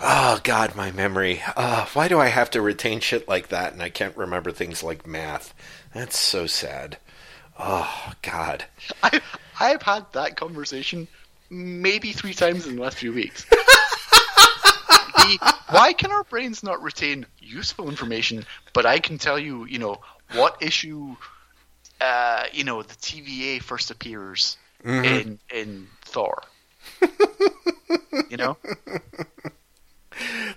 Oh 0.00 0.40
God, 0.42 0.74
my 0.76 0.90
memory. 0.90 1.42
Uh, 1.56 1.86
why 1.92 2.08
do 2.08 2.18
I 2.18 2.28
have 2.28 2.50
to 2.50 2.60
retain 2.60 3.00
shit 3.00 3.28
like 3.28 3.48
that 3.48 3.72
and 3.72 3.82
I 3.82 3.88
can't 3.88 4.16
remember 4.16 4.52
things 4.52 4.82
like 4.82 5.06
math? 5.06 5.54
That's 5.94 6.18
so 6.18 6.46
sad. 6.46 6.98
Oh 7.58 8.12
God. 8.22 8.64
I, 9.02 9.20
I've 9.58 9.82
had 9.82 10.06
that 10.12 10.36
conversation 10.36 11.08
maybe 11.48 12.12
three 12.12 12.34
times 12.34 12.66
in 12.66 12.76
the 12.76 12.82
last 12.82 12.96
few 12.96 13.12
weeks. 13.12 13.46
Why 15.70 15.92
can 15.92 16.12
our 16.12 16.24
brains 16.24 16.62
not 16.62 16.82
retain 16.82 17.26
useful 17.40 17.88
information, 17.88 18.44
but 18.72 18.86
I 18.86 18.98
can 18.98 19.18
tell 19.18 19.38
you, 19.38 19.64
you 19.64 19.78
know, 19.78 20.00
what 20.34 20.56
issue, 20.60 21.16
uh, 22.00 22.44
you 22.52 22.64
know, 22.64 22.82
the 22.82 22.94
TVA 22.94 23.62
first 23.62 23.90
appears 23.90 24.56
Mm-hmm. 24.84 25.04
in 25.04 25.38
in 25.52 25.86
Thor. 26.04 26.42
you 28.30 28.36
know, 28.36 28.56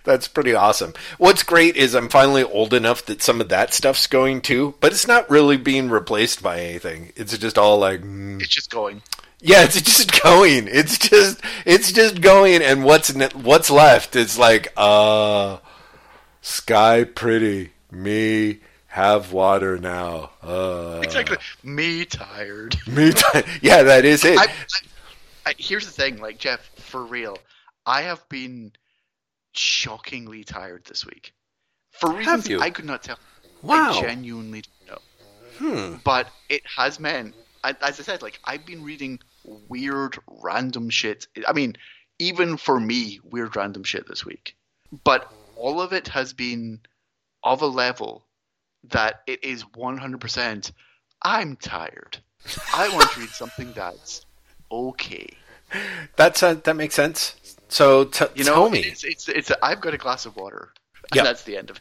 That's 0.04 0.28
pretty 0.28 0.54
awesome. 0.54 0.94
What's 1.18 1.44
great 1.44 1.76
is 1.76 1.94
I'm 1.94 2.10
finally 2.10 2.44
old 2.44 2.74
enough 2.74 3.06
that 3.06 3.22
some 3.22 3.42
of 3.42 3.50
that 3.50 3.74
stuff's 3.74 4.08
going 4.08 4.42
too, 4.42 4.76
but 4.80 4.92
it's 4.92 5.08
not 5.08 5.30
really 5.30 5.58
being 5.58 5.90
replaced 5.90 6.42
by 6.42 6.60
anything. 6.60 7.12
It's 7.16 7.38
just 7.38 7.58
all 7.58 7.78
like, 7.78 8.02
mm. 8.02 8.40
it's 8.40 8.50
just 8.54 8.72
going. 8.72 9.02
yeah, 9.42 9.64
it's 9.64 9.82
just 9.82 10.22
going. 10.22 10.68
It's 10.68 10.98
just, 10.98 11.42
it's 11.66 11.92
just 11.92 12.22
going, 12.22 12.62
and 12.62 12.84
what's 12.84 13.14
ne- 13.14 13.30
what's 13.34 13.70
left 13.70 14.16
It's 14.16 14.38
like, 14.38 14.72
uh, 14.78 15.58
sky 16.42 17.04
pretty, 17.04 17.72
me 17.92 18.60
have 18.90 19.32
water 19.32 19.78
now. 19.78 20.32
Uh, 20.44 21.00
Exactly. 21.04 21.38
Me 21.64 22.06
tired. 22.06 22.76
me, 22.88 23.12
t- 23.12 23.42
yeah, 23.62 23.84
that 23.84 24.04
is 24.04 24.26
it. 24.26 24.38
I, 24.38 24.44
I, 24.44 24.50
I, 25.46 25.54
here's 25.58 25.86
the 25.86 25.92
thing, 25.92 26.20
like 26.20 26.38
Jeff, 26.38 26.70
for 26.76 27.06
real, 27.06 27.38
I 27.86 28.02
have 28.02 28.28
been 28.30 28.74
shockingly 29.54 30.44
tired 30.44 30.84
this 30.86 31.06
week 31.06 31.34
for 31.92 32.12
reasons 32.12 32.48
you? 32.48 32.60
I 32.60 32.70
could 32.70 32.86
not 32.86 33.04
tell. 33.04 33.20
Wow. 33.62 33.92
I 33.92 34.02
genuinely 34.02 34.64
don't 34.88 35.02
know. 35.62 36.00
But 36.04 36.28
it 36.50 36.64
has 36.78 37.00
meant, 37.00 37.36
as 37.64 37.76
I 38.00 38.04
said, 38.04 38.22
like 38.22 38.40
I've 38.46 38.66
been 38.66 38.84
reading 38.84 39.20
weird, 39.68 40.18
random 40.42 40.90
shit. 40.90 41.28
I 41.48 41.54
mean, 41.54 41.76
even 42.18 42.58
for 42.58 42.80
me, 42.80 43.20
weird, 43.24 43.56
random 43.56 43.84
shit 43.84 44.08
this 44.08 44.26
week. 44.26 44.56
But 45.04 45.32
all 45.56 45.82
of 45.82 45.94
it 45.94 46.08
has 46.10 46.34
been 46.34 46.80
of 47.44 47.62
a 47.62 47.68
level 47.68 48.26
that 48.86 49.22
it 49.28 49.44
is 49.44 49.64
100%. 49.66 50.72
I'm 51.22 51.56
tired. 51.58 52.18
I 52.74 52.88
want 52.90 53.10
to 53.12 53.20
read 53.20 53.30
something 53.30 53.74
that's 53.74 54.26
okay. 54.72 55.28
That's 56.16 56.42
uh, 56.42 56.56
that 56.56 56.76
makes 56.76 56.96
sense. 56.96 57.36
So 57.68 58.06
t- 58.06 58.26
You 58.36 58.44
know, 58.46 58.54
tell 58.54 58.70
me. 58.70 58.80
it's 58.80 59.04
it's 59.04 59.28
it's. 59.30 59.52
A, 59.52 59.64
I've 59.64 59.82
got 59.82 59.94
a 59.94 59.98
glass 59.98 60.26
of 60.26 60.36
water, 60.36 60.74
and 61.12 61.18
Yep. 61.18 61.26
that's 61.26 61.44
the 61.44 61.58
end 61.58 61.70
of 61.70 61.78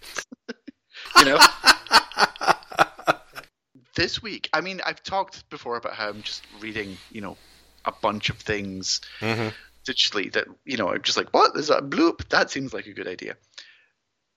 it. 0.49 0.57
you 1.19 1.25
know. 1.25 1.39
this 3.95 4.23
week, 4.23 4.49
I 4.53 4.61
mean, 4.61 4.81
I've 4.85 5.03
talked 5.03 5.49
before 5.51 5.77
about 5.77 5.95
how 5.95 6.09
I'm 6.09 6.23
just 6.23 6.43
reading, 6.61 6.97
you 7.11 7.21
know, 7.21 7.37
a 7.85 7.93
bunch 7.93 8.29
of 8.31 8.37
things 8.39 9.01
Mhm. 9.21 9.53
digitally 9.87 10.31
that 10.33 10.47
you 10.65 10.77
know 10.77 10.89
I'm 10.91 11.03
just 11.03 11.17
like, 11.17 11.29
what? 11.31 11.55
There's 11.55 11.71
a 11.71 11.81
bloop. 11.81 12.29
That 12.29 12.51
seems 12.51 12.75
like 12.75 12.87
a 12.87 12.93
good 12.93 13.09
idea. 13.09 13.37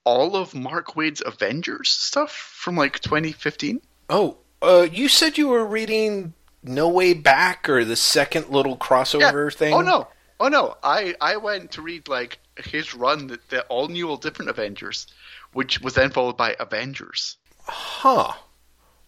All 0.04 0.36
of 0.36 0.56
Mark 0.56 0.94
Waid's 0.96 1.22
Avengers 1.26 1.90
stuff 1.90 2.32
from 2.32 2.76
like 2.76 3.00
2015. 3.00 3.82
Oh, 4.10 4.38
uh, 4.62 4.88
you 4.92 5.08
said 5.08 5.38
you 5.38 5.48
were 5.48 5.66
reading 5.66 6.34
No 6.64 6.90
Way 6.90 7.14
Back 7.14 7.70
or 7.70 7.86
the 7.86 7.96
second 7.96 8.50
little 8.50 8.78
crossover 8.78 9.54
thing? 9.54 9.74
Oh 9.74 9.82
no, 9.82 10.08
oh 10.40 10.48
no! 10.48 10.76
I 10.84 11.16
I 11.22 11.38
went 11.38 11.72
to 11.72 11.82
read 11.82 12.08
like 12.08 12.40
his 12.58 12.94
run, 12.94 13.28
that 13.28 13.48
the 13.50 13.62
all 13.64 13.88
new, 13.88 14.10
all 14.10 14.18
different 14.18 14.50
Avengers, 14.50 15.08
which 15.54 15.82
was 15.82 15.94
then 15.94 16.10
followed 16.10 16.38
by 16.38 16.56
Avengers. 16.60 17.38
Huh. 17.64 18.34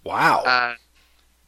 Wow. 0.04 0.44
Uh, 0.44 0.76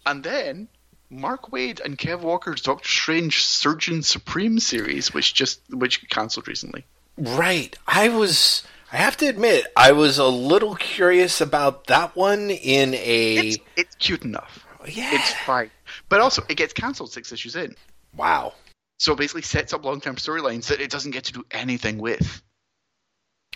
and 0.06 0.24
then 0.24 0.68
Mark 1.10 1.52
Waid 1.52 1.80
and 1.84 1.98
Kev 1.98 2.22
Walker's 2.22 2.62
Doctor 2.62 2.88
Strange 2.88 3.44
Surgeon 3.44 4.02
Supreme 4.04 4.60
series, 4.60 5.14
which 5.14 5.34
just 5.34 5.62
which 5.70 6.08
cancelled 6.10 6.48
recently. 6.48 6.86
right. 7.18 7.78
I 7.88 8.10
was. 8.10 8.64
I 8.96 9.00
have 9.00 9.18
to 9.18 9.28
admit, 9.28 9.68
I 9.76 9.92
was 9.92 10.18
a 10.20 10.26
little 10.28 10.74
curious 10.76 11.42
about 11.42 11.88
that 11.88 12.16
one 12.16 12.50
in 12.50 12.94
a. 12.94 13.36
It's 13.36 13.58
it's 13.76 13.96
cute 13.96 14.24
enough. 14.24 14.66
yeah. 14.88 15.10
It's 15.14 15.34
fine, 15.34 15.70
but 16.08 16.22
also 16.22 16.42
it 16.48 16.56
gets 16.56 16.72
cancelled 16.72 17.12
six 17.12 17.34
issues 17.34 17.58
in. 17.58 17.76
wow. 18.16 18.54
So 18.98 19.12
it 19.12 19.18
basically 19.18 19.42
sets 19.42 19.74
up 19.74 19.84
long 19.84 20.00
term 20.00 20.16
storylines 20.16 20.68
that 20.68 20.80
it 20.80 20.90
doesn't 20.90 21.12
get 21.12 21.26
to 21.26 21.34
do 21.34 21.46
anything 21.52 21.98
with. 21.98 22.42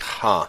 Huh. 0.01 0.47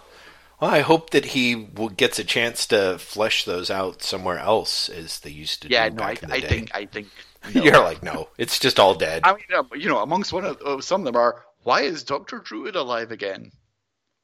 Well, 0.60 0.70
I 0.72 0.80
hope 0.80 1.10
that 1.10 1.24
he 1.26 1.54
will, 1.54 1.88
gets 1.90 2.18
a 2.18 2.24
chance 2.24 2.66
to 2.66 2.98
flesh 2.98 3.44
those 3.44 3.70
out 3.70 4.02
somewhere 4.02 4.38
else, 4.40 4.88
as 4.88 5.20
they 5.20 5.30
used 5.30 5.62
to 5.62 5.68
Yeah, 5.68 5.88
do 5.88 5.94
no, 5.96 6.02
I, 6.02 6.10
in 6.20 6.28
the 6.28 6.34
I 6.34 6.40
day. 6.40 6.48
think 6.48 6.70
I 6.74 6.86
think 6.86 7.06
no. 7.54 7.62
You're 7.62 7.78
like, 7.84 8.02
no, 8.02 8.28
it's 8.38 8.58
just 8.58 8.80
all 8.80 8.96
dead. 8.96 9.22
I 9.22 9.34
mean, 9.34 9.44
um, 9.56 9.68
you 9.76 9.88
know, 9.88 9.98
amongst 10.02 10.32
one 10.32 10.44
of 10.44 10.60
uh, 10.60 10.80
some 10.80 11.02
of 11.02 11.04
them 11.04 11.14
are 11.14 11.44
why 11.62 11.82
is 11.82 12.02
Doctor 12.02 12.40
Druid 12.40 12.74
alive 12.74 13.12
again? 13.12 13.52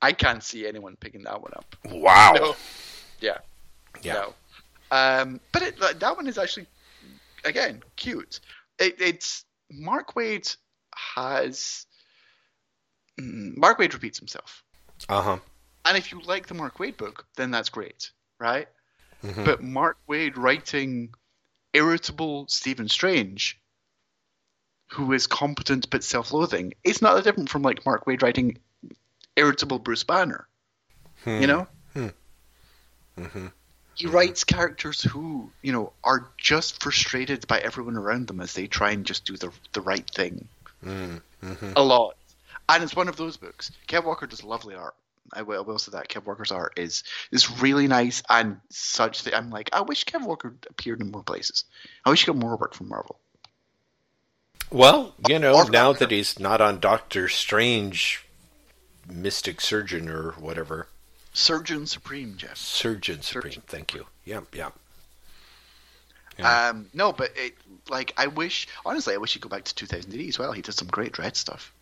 I 0.03 0.12
can't 0.12 0.42
see 0.42 0.66
anyone 0.66 0.97
picking 0.97 1.22
that 1.24 1.40
one 1.40 1.53
up. 1.57 1.74
wow. 1.86 2.32
No. 2.34 2.57
Yeah. 3.20 3.38
Yeah. 4.03 4.12
No. 4.12 4.34
Um, 4.90 5.40
but 5.53 5.62
it, 5.62 5.78
that 6.01 6.16
one 6.16 6.26
is 6.26 6.38
actually, 6.38 6.66
again, 7.44 7.82
cute. 7.97 8.40
It, 8.78 8.97
it's 9.01 9.44
Mark 9.70 10.14
Waid 10.14 10.57
has 11.14 11.86
mm, 13.20 13.57
Mark 13.57 13.78
Waid 13.78 13.92
repeats 13.94 14.18
himself, 14.18 14.62
Uh 15.09 15.22
huh. 15.22 15.38
and 15.86 15.97
if 15.97 16.12
you 16.12 16.20
like 16.20 16.47
the 16.47 16.55
Mark 16.55 16.78
Waid 16.78 16.97
book, 16.97 17.26
then 17.36 17.51
that's 17.51 17.68
great, 17.70 18.12
right? 18.38 18.68
Mhm. 19.24 19.44
But 19.44 19.62
Mark 19.62 19.99
Waid 20.09 20.36
writing 20.36 21.12
irritable 21.72 22.47
Stephen 22.49 22.88
Strange, 22.88 23.59
who 24.92 25.12
is 25.12 25.26
competent 25.26 25.90
but 25.90 26.05
self-loathing, 26.05 26.74
is 26.84 27.03
not 27.03 27.14
that 27.14 27.24
different 27.24 27.49
from 27.51 27.62
like 27.62 27.84
Mark 27.84 28.05
Waid 28.05 28.22
writing 28.22 28.59
irritable 29.37 29.78
Bruce 29.78 30.05
Banner. 30.05 30.47
You 31.24 31.47
know. 31.47 31.66
Mhm. 33.18 33.53
He 33.95 34.07
writes 34.07 34.45
characters 34.45 35.03
who, 35.03 35.51
you 35.62 35.72
know, 35.72 35.93
are 36.05 36.28
just 36.37 36.82
frustrated 36.82 37.47
by 37.47 37.59
everyone 37.59 37.97
around 37.97 38.26
them 38.26 38.41
as 38.41 38.53
they 38.53 38.66
try 38.66 38.91
and 38.91 39.07
just 39.07 39.24
do 39.24 39.37
the 39.37 39.51
the 39.72 39.80
right 39.80 40.09
thing. 40.11 40.49
Mm, 40.84 41.22
mhm. 41.43 41.72
A 41.74 41.82
lot, 41.82 42.16
and 42.68 42.82
it's 42.82 42.95
one 42.95 43.09
of 43.09 43.16
those 43.16 43.39
books. 43.39 43.72
Kev 43.89 44.05
Walker 44.05 44.26
does 44.26 44.45
lovely 44.45 44.74
art. 44.74 44.95
I 45.32 45.43
will, 45.43 45.59
I 45.59 45.62
will 45.62 45.78
say 45.78 45.93
that 45.93 46.09
Kev 46.09 46.26
Walker's 46.26 46.53
art 46.53 46.78
is 46.78 47.05
is 47.30 47.51
really 47.61 47.89
nice 47.89 48.22
and 48.28 48.61
such 48.68 49.24
that 49.24 49.34
I'm 49.34 49.51
like, 49.51 49.70
I 49.72 49.80
wish 49.80 50.05
Kev 50.05 50.26
Walker 50.26 50.55
appeared 50.68 51.01
in 51.01 51.11
more 51.11 51.22
places. 51.22 51.64
I 52.05 52.11
wish 52.11 52.20
he 52.20 52.26
got 52.26 52.37
more 52.37 52.57
work 52.57 52.74
from 52.74 52.89
Marvel. 52.89 53.18
Well, 54.70 55.14
you 55.26 55.39
know, 55.39 55.62
now 55.62 55.93
that 55.95 56.11
he's 56.11 56.39
not 56.39 56.61
on 56.61 56.80
Doctor 56.80 57.28
Strange, 57.28 58.26
Mystic 59.09 59.61
Surgeon 59.61 60.09
or 60.09 60.32
whatever, 60.32 60.88
Surgeon 61.32 61.86
Supreme, 61.86 62.36
Jeff. 62.36 62.57
Surgeon 62.57 63.22
Supreme. 63.22 63.52
Surgeon. 63.52 63.62
Thank 63.66 63.94
you. 63.94 64.07
Yep, 64.24 64.54
yep. 64.54 64.72
Yeah. 66.38 66.68
Um, 66.68 66.86
no, 66.92 67.12
but 67.12 67.30
it, 67.36 67.54
like 67.88 68.12
I 68.16 68.26
wish, 68.26 68.68
honestly, 68.84 69.14
I 69.14 69.16
wish 69.16 69.32
he'd 69.32 69.40
go 69.42 69.48
back 69.48 69.64
to 69.64 69.74
2000 69.74 70.12
as 70.28 70.38
well. 70.38 70.52
He 70.52 70.61
did 70.62 70.72
some 70.74 70.88
great 70.88 71.12
Dredd 71.12 71.34
stuff. 71.36 71.72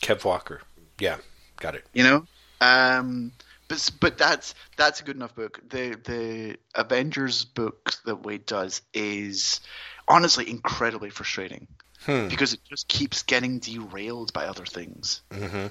Kev 0.00 0.24
Walker. 0.24 0.62
Yeah, 0.98 1.18
got 1.60 1.74
it. 1.74 1.84
you 1.92 2.02
know 2.04 2.24
um 2.60 3.30
but 3.68 3.88
but 4.00 4.18
that's 4.18 4.52
that's 4.76 5.00
a 5.00 5.04
good 5.04 5.14
enough 5.14 5.32
book 5.36 5.60
the 5.70 5.96
the 6.04 6.56
avengers 6.74 7.44
book 7.44 7.92
that 8.04 8.20
waid 8.22 8.44
does 8.46 8.82
is 8.92 9.60
honestly 10.08 10.48
incredibly 10.50 11.08
frustrating 11.10 11.68
Hmm. 12.04 12.26
because 12.28 12.52
it 12.54 12.60
just 12.68 12.88
keeps 12.88 13.22
getting 13.22 13.58
derailed 13.60 14.32
by 14.32 14.46
other 14.46 14.64
things 14.64 15.20
hmm 15.32 15.66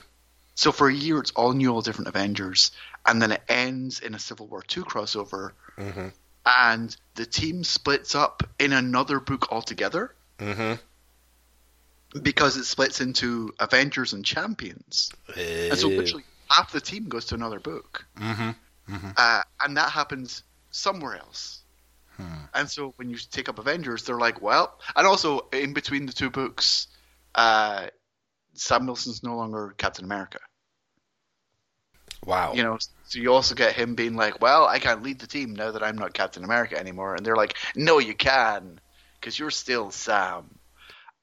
so 0.57 0.71
for 0.71 0.89
a 0.89 0.93
year 0.93 1.19
it's 1.19 1.31
all 1.31 1.53
new 1.53 1.73
all 1.73 1.81
different 1.81 2.07
avengers 2.09 2.71
and 3.05 3.21
then 3.21 3.31
it 3.31 3.41
ends 3.47 3.99
in 3.99 4.13
a 4.13 4.19
civil 4.19 4.47
war 4.47 4.61
2 4.61 4.83
crossover 4.83 5.51
hmm 5.77 6.09
and 6.47 6.95
the 7.15 7.25
team 7.25 7.63
splits 7.65 8.15
up 8.15 8.41
in 8.57 8.71
another 8.71 9.19
book 9.19 9.51
altogether. 9.51 10.15
Hmm 10.39 10.75
because 12.23 12.55
it 12.55 12.63
splits 12.63 13.01
into 13.01 13.53
avengers 13.59 14.13
and 14.13 14.23
champions. 14.23 15.11
And 15.35 15.77
so 15.77 15.89
literally 15.89 16.23
half 16.49 16.71
the 16.71 16.79
team 16.79 17.09
goes 17.09 17.25
to 17.25 17.35
another 17.35 17.59
book. 17.59 18.05
Hmm 18.17 18.51
uh, 19.17 19.43
and 19.61 19.77
that 19.77 19.91
happens 19.91 20.43
somewhere 20.71 21.17
else. 21.17 21.61
Hmm. 22.15 22.45
And 22.53 22.69
so 22.69 22.93
when 22.95 23.09
you 23.09 23.17
take 23.17 23.49
up 23.49 23.59
Avengers, 23.59 24.03
they're 24.03 24.17
like, 24.17 24.41
well, 24.41 24.79
and 24.95 25.05
also 25.05 25.47
in 25.51 25.73
between 25.73 26.05
the 26.05 26.13
two 26.13 26.29
books, 26.29 26.87
uh, 27.35 27.87
Sam 28.53 28.87
Wilson's 28.87 29.23
no 29.23 29.35
longer 29.35 29.75
Captain 29.77 30.05
America. 30.05 30.39
Wow. 32.25 32.53
You 32.53 32.63
know, 32.63 32.77
so 33.05 33.19
you 33.19 33.33
also 33.33 33.55
get 33.55 33.73
him 33.73 33.95
being 33.95 34.15
like, 34.15 34.41
well, 34.41 34.65
I 34.65 34.79
can't 34.79 35.03
lead 35.03 35.19
the 35.19 35.27
team 35.27 35.53
now 35.53 35.71
that 35.71 35.83
I'm 35.83 35.97
not 35.97 36.13
Captain 36.13 36.43
America 36.43 36.77
anymore. 36.77 37.15
And 37.15 37.25
they're 37.25 37.35
like, 37.35 37.55
no, 37.75 37.99
you 37.99 38.13
can, 38.15 38.79
because 39.19 39.37
you're 39.37 39.51
still 39.51 39.91
Sam. 39.91 40.45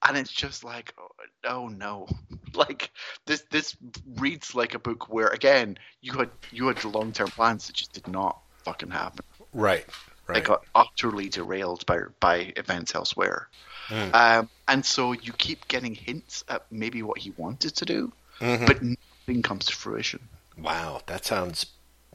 And 0.07 0.17
it's 0.17 0.33
just 0.33 0.65
like, 0.65 0.95
oh, 0.99 1.09
oh 1.45 1.69
no, 1.69 2.07
like 2.55 2.91
this 3.27 3.43
this 3.51 3.77
reads 4.17 4.55
like 4.55 4.75
a 4.75 4.79
book 4.79 5.13
where 5.13 5.29
again 5.29 5.79
you 6.03 6.13
had 6.13 6.31
you 6.53 6.69
had 6.69 6.85
long 6.85 7.13
term 7.13 7.29
plans 7.29 7.67
that 7.67 7.77
just 7.77 7.93
did 7.93 8.07
not 8.09 8.39
fucking 8.65 8.91
happen. 8.91 9.25
right. 10.27 10.37
They 10.37 10.41
got 10.43 10.65
utterly 10.75 11.29
derailed 11.29 11.87
by 11.87 12.01
by 12.21 12.53
events 12.57 12.95
elsewhere. 12.95 13.49
Mm. 13.89 14.15
Um, 14.15 14.51
and 14.69 14.85
so 14.85 15.13
you 15.13 15.33
keep 15.33 15.69
getting 15.69 15.95
hints 15.95 16.45
at 16.49 16.65
maybe 16.71 17.03
what 17.03 17.19
he 17.19 17.31
wanted 17.37 17.77
to 17.77 17.85
do, 17.85 18.13
Mhm. 18.41 18.67
but 18.67 18.83
nothing 18.83 19.43
comes 19.43 19.67
to 19.67 19.75
fruition. 19.75 20.29
Wow, 20.57 21.03
that 21.07 21.25
sounds 21.25 21.67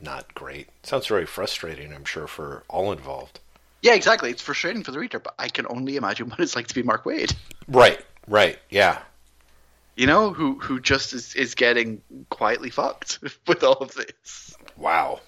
not 0.02 0.34
great. 0.34 0.68
Sounds 0.84 1.08
very 1.08 1.26
frustrating, 1.26 1.94
I'm 1.94 2.06
sure, 2.06 2.28
for 2.28 2.64
all 2.68 2.92
involved. 2.92 3.40
Yeah, 3.82 3.94
exactly. 3.94 4.30
It's 4.30 4.42
frustrating 4.42 4.84
for 4.84 4.92
the 4.92 5.00
reader, 5.00 5.20
but 5.20 5.36
I 5.40 5.48
can 5.48 5.66
only 5.70 5.96
imagine 5.96 6.30
what 6.30 6.40
it's 6.40 6.56
like 6.56 6.68
to 6.68 6.76
be 6.76 6.84
Mark 6.84 7.06
Waid. 7.06 7.34
Right, 7.68 8.00
right, 8.28 8.60
yeah. 8.70 9.00
You 9.96 10.08
know, 10.08 10.32
who 10.32 10.60
who 10.60 10.80
just 10.80 11.14
is, 11.14 11.36
is 11.36 11.56
getting 11.56 12.02
quietly 12.30 12.70
fucked 12.70 13.20
with 13.48 13.64
all 13.64 13.74
of 13.74 13.94
this. 13.94 14.56
Wow. 14.78 15.20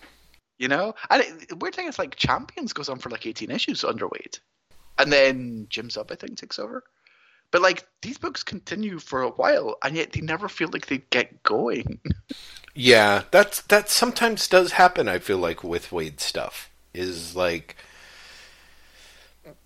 You 0.57 0.68
know, 0.68 0.95
and 1.09 1.24
it, 1.24 1.49
the 1.49 1.55
weird 1.55 1.76
thing 1.76 1.88
is 1.88 1.99
like 1.99 2.16
Champions 2.16 2.72
goes 2.72 2.88
on 2.88 2.99
for 2.99 3.09
like 3.09 3.26
eighteen 3.26 3.51
issues 3.51 3.84
under 3.84 4.07
Waid, 4.07 4.39
and 4.97 5.12
then 5.12 5.68
Jim 5.70 5.89
Zub 5.89 6.12
I 6.12 6.16
think 6.16 6.38
takes 6.38 6.59
over. 6.59 6.84
But 7.52 7.62
like 7.62 7.86
these 8.02 8.18
books 8.18 8.43
continue 8.43 8.99
for 8.99 9.22
a 9.22 9.30
while, 9.30 9.78
and 9.84 9.95
yet 9.95 10.14
they 10.14 10.22
never 10.22 10.49
feel 10.49 10.70
like 10.72 10.88
they 10.88 10.99
get 11.10 11.43
going. 11.43 11.99
Yeah, 12.74 13.24
that's 13.32 13.62
that 13.64 13.89
sometimes 13.89 14.47
does 14.47 14.74
happen. 14.74 15.08
I 15.08 15.20
feel 15.20 15.38
like 15.38 15.64
with 15.64 15.89
Waid 15.89 16.20
stuff 16.22 16.70
is 16.93 17.36
like, 17.36 17.76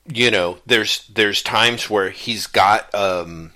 you 0.08 0.32
know, 0.32 0.58
there's 0.66 1.08
there's 1.08 1.44
times 1.44 1.90
where 1.90 2.10
he's 2.10 2.48
got, 2.48 2.94
um, 2.96 3.52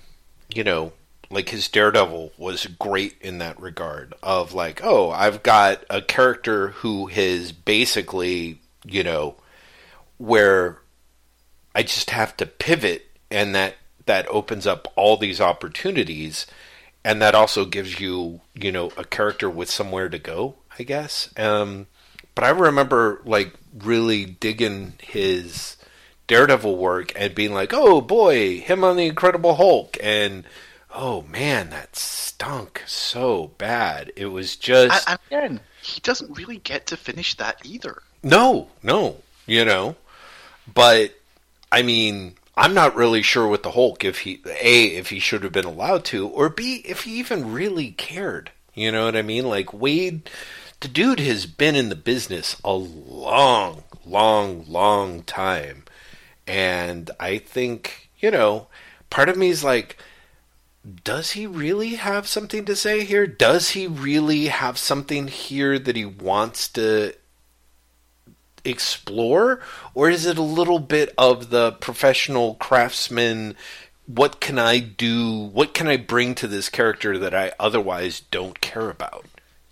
you 0.54 0.62
know, 0.62 0.92
like 1.30 1.48
his 1.48 1.68
Daredevil 1.68 2.32
was 2.38 2.66
great 2.78 3.16
in 3.20 3.38
that 3.38 3.60
regard 3.60 4.14
of 4.22 4.52
like, 4.52 4.84
oh, 4.84 5.10
I've 5.10 5.42
got 5.42 5.84
a 5.90 6.00
character 6.00 6.68
who 6.68 7.06
has 7.06 7.50
basically, 7.50 8.60
you 8.84 9.02
know, 9.02 9.34
where 10.18 10.78
I 11.74 11.82
just 11.82 12.10
have 12.10 12.36
to 12.36 12.46
pivot, 12.46 13.06
and 13.32 13.54
that 13.56 13.74
that 14.06 14.26
opens 14.28 14.66
up 14.66 14.88
all 14.96 15.16
these 15.16 15.40
opportunities 15.40 16.46
and 17.04 17.20
that 17.22 17.34
also 17.34 17.64
gives 17.64 18.00
you 18.00 18.40
you 18.54 18.70
know 18.72 18.90
a 18.96 19.04
character 19.04 19.48
with 19.48 19.70
somewhere 19.70 20.08
to 20.08 20.18
go 20.18 20.56
i 20.78 20.82
guess. 20.82 21.30
Um, 21.36 21.86
but 22.34 22.44
i 22.44 22.50
remember 22.50 23.20
like 23.24 23.54
really 23.78 24.24
digging 24.24 24.94
his 25.00 25.76
daredevil 26.26 26.76
work 26.76 27.12
and 27.16 27.34
being 27.34 27.52
like 27.52 27.72
oh 27.72 28.00
boy 28.00 28.60
him 28.60 28.84
on 28.84 28.96
the 28.96 29.06
incredible 29.06 29.56
hulk. 29.56 29.96
And 30.02 30.44
oh 30.94 31.22
man 31.22 31.70
that 31.70 31.96
stunk 31.96 32.82
so 32.86 33.52
bad. 33.58 34.12
It 34.16 34.26
was 34.26 34.56
just 34.56 35.08
and 35.08 35.18
again 35.28 35.60
he 35.82 36.00
doesn't 36.00 36.36
really 36.36 36.58
get 36.58 36.86
to 36.86 36.96
finish 36.96 37.34
that 37.36 37.60
either. 37.64 38.02
No 38.22 38.68
no 38.82 39.16
you 39.46 39.64
know? 39.64 39.96
But 40.72 41.14
i 41.72 41.82
mean 41.82 42.34
I'm 42.60 42.74
not 42.74 42.94
really 42.94 43.22
sure 43.22 43.48
with 43.48 43.62
the 43.62 43.70
Hulk 43.70 44.04
if 44.04 44.18
he 44.18 44.42
a 44.44 44.84
if 44.88 45.08
he 45.08 45.18
should 45.18 45.44
have 45.44 45.52
been 45.52 45.64
allowed 45.64 46.04
to, 46.06 46.28
or 46.28 46.50
b 46.50 46.82
if 46.84 47.04
he 47.04 47.18
even 47.18 47.54
really 47.54 47.92
cared. 47.92 48.52
You 48.74 48.92
know 48.92 49.06
what 49.06 49.16
I 49.16 49.22
mean? 49.22 49.48
Like 49.48 49.68
Waid, 49.68 50.26
the 50.80 50.88
dude 50.88 51.20
has 51.20 51.46
been 51.46 51.74
in 51.74 51.88
the 51.88 51.96
business 51.96 52.60
a 52.62 52.74
long, 52.74 53.84
long, 54.04 54.66
long 54.68 55.22
time, 55.22 55.84
and 56.46 57.10
I 57.18 57.38
think 57.38 58.10
you 58.18 58.30
know, 58.30 58.66
part 59.08 59.30
of 59.30 59.38
me 59.38 59.48
is 59.48 59.64
like, 59.64 59.96
does 61.02 61.30
he 61.30 61.46
really 61.46 61.94
have 61.94 62.28
something 62.28 62.66
to 62.66 62.76
say 62.76 63.04
here? 63.06 63.26
Does 63.26 63.70
he 63.70 63.86
really 63.86 64.48
have 64.48 64.76
something 64.76 65.28
here 65.28 65.78
that 65.78 65.96
he 65.96 66.04
wants 66.04 66.68
to 66.72 67.14
explore 68.64 69.60
or 69.94 70.10
is 70.10 70.26
it 70.26 70.38
a 70.38 70.42
little 70.42 70.78
bit 70.78 71.12
of 71.16 71.50
the 71.50 71.72
professional 71.72 72.54
craftsman 72.54 73.54
what 74.06 74.40
can 74.40 74.58
i 74.58 74.78
do 74.78 75.36
what 75.52 75.74
can 75.74 75.86
i 75.86 75.96
bring 75.96 76.34
to 76.34 76.48
this 76.48 76.68
character 76.68 77.18
that 77.18 77.34
i 77.34 77.52
otherwise 77.58 78.20
don't 78.30 78.60
care 78.60 78.90
about 78.90 79.24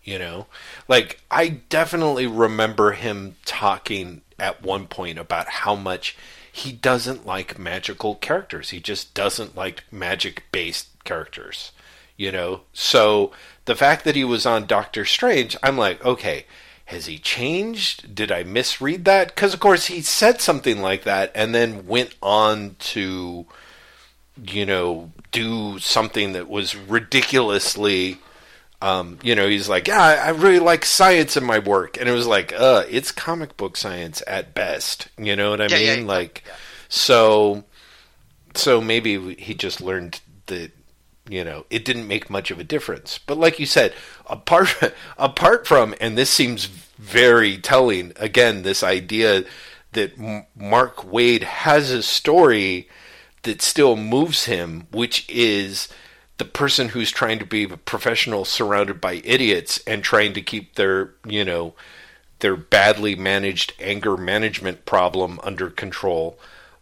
you 0.08 0.18
know? 0.18 0.46
Like 0.88 1.20
i 1.30 1.48
definitely 1.48 2.26
remember 2.26 2.92
him 2.92 3.36
talking 3.44 4.22
at 4.38 4.62
one 4.62 4.86
point 4.86 5.18
about 5.18 5.48
how 5.48 5.74
much 5.74 6.16
he 6.50 6.72
doesn't 6.72 7.26
like 7.26 7.58
magical 7.58 8.14
characters. 8.14 8.70
He 8.70 8.80
just 8.80 9.12
doesn't 9.12 9.54
like 9.54 9.84
magic 9.92 10.44
based 10.50 10.88
characters 11.04 11.72
you 12.16 12.32
know? 12.32 12.62
So 12.72 13.30
the 13.64 13.76
fact 13.76 14.04
that 14.04 14.16
he 14.16 14.24
was 14.24 14.46
on 14.46 14.66
doctor 14.66 15.04
strange 15.04 15.56
i'm 15.62 15.76
like 15.76 16.02
okay 16.04 16.46
has 16.88 17.04
he 17.04 17.18
changed? 17.18 18.14
Did 18.14 18.32
I 18.32 18.44
misread 18.44 19.04
that? 19.04 19.28
Because, 19.28 19.52
of 19.52 19.60
course, 19.60 19.86
he 19.86 20.00
said 20.00 20.40
something 20.40 20.80
like 20.80 21.04
that 21.04 21.30
and 21.34 21.54
then 21.54 21.86
went 21.86 22.14
on 22.22 22.76
to, 22.78 23.44
you 24.42 24.64
know, 24.64 25.12
do 25.30 25.78
something 25.78 26.32
that 26.32 26.48
was 26.48 26.74
ridiculously. 26.74 28.18
Um, 28.80 29.18
you 29.22 29.34
know, 29.34 29.46
he's 29.48 29.68
like, 29.68 29.86
yeah, 29.88 30.00
I 30.00 30.30
really 30.30 30.60
like 30.60 30.84
science 30.86 31.36
in 31.36 31.44
my 31.44 31.58
work, 31.58 31.98
and 31.98 32.08
it 32.08 32.12
was 32.12 32.26
like, 32.26 32.52
uh, 32.52 32.84
it's 32.88 33.12
comic 33.12 33.56
book 33.58 33.76
science 33.76 34.22
at 34.26 34.54
best. 34.54 35.08
You 35.18 35.36
know 35.36 35.50
what 35.50 35.60
I 35.60 35.68
Yeah, 35.68 35.76
mean? 35.76 35.84
yeah, 35.84 35.94
yeah. 35.96 36.06
like, 36.06 36.44
so, 36.88 37.64
so 38.54 38.80
maybe 38.80 39.34
he 39.34 39.52
just 39.52 39.80
learned 39.82 40.20
that 40.46 40.70
you 41.28 41.44
know 41.44 41.66
it 41.70 41.84
didn't 41.84 42.08
make 42.08 42.30
much 42.30 42.50
of 42.50 42.58
a 42.58 42.64
difference. 42.64 43.18
But 43.18 43.38
like 43.38 43.58
you 43.58 43.66
said, 43.66 43.92
apart 44.26 44.94
apart 45.18 45.66
from, 45.66 45.94
and 46.00 46.16
this 46.16 46.30
seems 46.30 46.66
very 46.66 47.58
telling. 47.58 48.12
Again, 48.16 48.62
this 48.62 48.82
idea 48.82 49.44
that 49.92 50.18
Mark 50.56 50.96
Waid 50.98 51.42
has 51.42 51.90
a 51.90 52.02
story 52.02 52.88
that 53.42 53.62
still 53.62 53.96
moves 53.96 54.44
him, 54.44 54.86
which 54.90 55.28
is 55.28 55.88
the 56.38 56.44
person 56.44 56.90
who's 56.90 57.10
trying 57.10 57.38
to 57.38 57.44
be 57.44 57.64
a 57.64 57.76
professional 57.76 58.44
surrounded 58.44 59.00
by 59.00 59.22
idiots 59.24 59.80
and 59.86 60.02
trying 60.02 60.32
to 60.34 60.42
keep 60.42 60.74
their, 60.74 61.14
you 61.26 61.44
know, 61.44 61.74
their 62.40 62.56
badly 62.56 63.16
managed 63.16 63.72
anger 63.80 64.16
management 64.16 64.84
problem 64.84 65.40
under 65.42 65.70
control. 65.70 66.38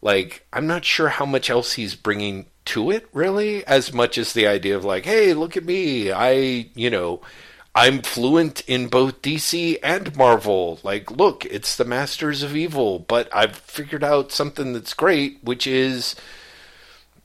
Like, 0.06 0.46
I'm 0.52 0.68
not 0.68 0.84
sure 0.84 1.08
how 1.08 1.26
much 1.26 1.50
else 1.50 1.72
he's 1.72 1.96
bringing 1.96 2.46
to 2.66 2.92
it, 2.92 3.08
really, 3.12 3.66
as 3.66 3.92
much 3.92 4.18
as 4.18 4.34
the 4.34 4.46
idea 4.46 4.76
of, 4.76 4.84
like, 4.84 5.04
hey, 5.04 5.34
look 5.34 5.56
at 5.56 5.64
me. 5.64 6.12
I, 6.12 6.70
you 6.76 6.90
know, 6.90 7.22
I'm 7.74 8.02
fluent 8.02 8.60
in 8.68 8.86
both 8.86 9.20
DC 9.20 9.78
and 9.82 10.16
Marvel. 10.16 10.78
Like, 10.84 11.10
look, 11.10 11.44
it's 11.46 11.74
the 11.74 11.84
Masters 11.84 12.44
of 12.44 12.54
Evil, 12.54 13.00
but 13.00 13.28
I've 13.34 13.56
figured 13.56 14.04
out 14.04 14.30
something 14.30 14.72
that's 14.74 14.94
great, 14.94 15.42
which 15.42 15.66
is 15.66 16.14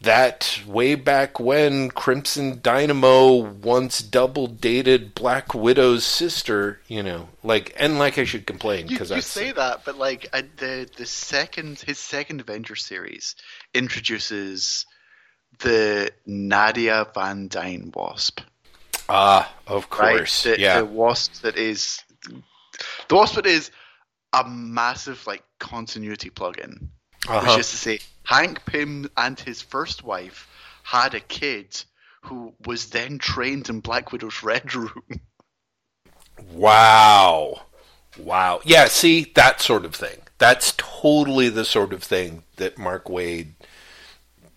that 0.01 0.59
way 0.65 0.95
back 0.95 1.39
when 1.39 1.89
Crimson 1.89 2.59
Dynamo 2.61 3.35
once 3.35 4.01
double 4.01 4.47
dated 4.47 5.13
Black 5.13 5.53
Widow's 5.53 6.03
sister, 6.03 6.81
you 6.87 7.03
know, 7.03 7.29
like, 7.43 7.73
and 7.77 7.99
like 7.99 8.17
I 8.17 8.23
should 8.23 8.47
complain 8.47 8.87
because 8.87 9.11
I 9.11 9.19
say 9.19 9.51
that, 9.51 9.85
but 9.85 9.97
like 9.97 10.27
uh, 10.33 10.41
the 10.57 10.89
the 10.97 11.05
second 11.05 11.79
his 11.79 11.99
second 11.99 12.41
Avenger 12.41 12.75
series 12.75 13.35
introduces 13.73 14.85
the 15.59 16.11
Nadia 16.25 17.07
Van 17.13 17.47
Dyne 17.47 17.91
Wasp, 17.93 18.41
ah, 19.07 19.53
of 19.67 19.87
right? 19.91 20.17
course, 20.17 20.43
The, 20.43 20.59
yeah, 20.59 20.79
the 20.79 20.85
Wasp 20.85 21.41
that 21.41 21.57
is 21.57 22.01
the 23.07 23.15
Wasp 23.15 23.35
that 23.35 23.45
is 23.45 23.69
a 24.33 24.47
massive 24.47 25.27
like 25.27 25.43
continuity 25.59 26.31
plugin, 26.31 26.87
uh-huh. 27.27 27.51
which 27.51 27.59
is 27.59 27.69
to 27.69 27.77
say 27.77 27.99
Hank 28.23 28.65
Pym 28.65 29.09
and 29.17 29.39
his 29.39 29.61
first 29.61 30.03
wife 30.03 30.47
had 30.83 31.13
a 31.13 31.19
kid 31.19 31.83
who 32.23 32.53
was 32.65 32.87
then 32.87 33.17
trained 33.17 33.69
in 33.69 33.79
Black 33.79 34.11
Widow's 34.11 34.43
Red 34.43 34.73
Room. 34.73 35.21
Wow. 36.51 37.61
Wow. 38.17 38.61
Yeah, 38.63 38.85
see, 38.85 39.31
that 39.35 39.61
sort 39.61 39.85
of 39.85 39.95
thing. 39.95 40.21
That's 40.37 40.73
totally 40.77 41.49
the 41.49 41.65
sort 41.65 41.93
of 41.93 42.03
thing 42.03 42.43
that 42.57 42.77
Mark 42.77 43.05
Waid 43.05 43.53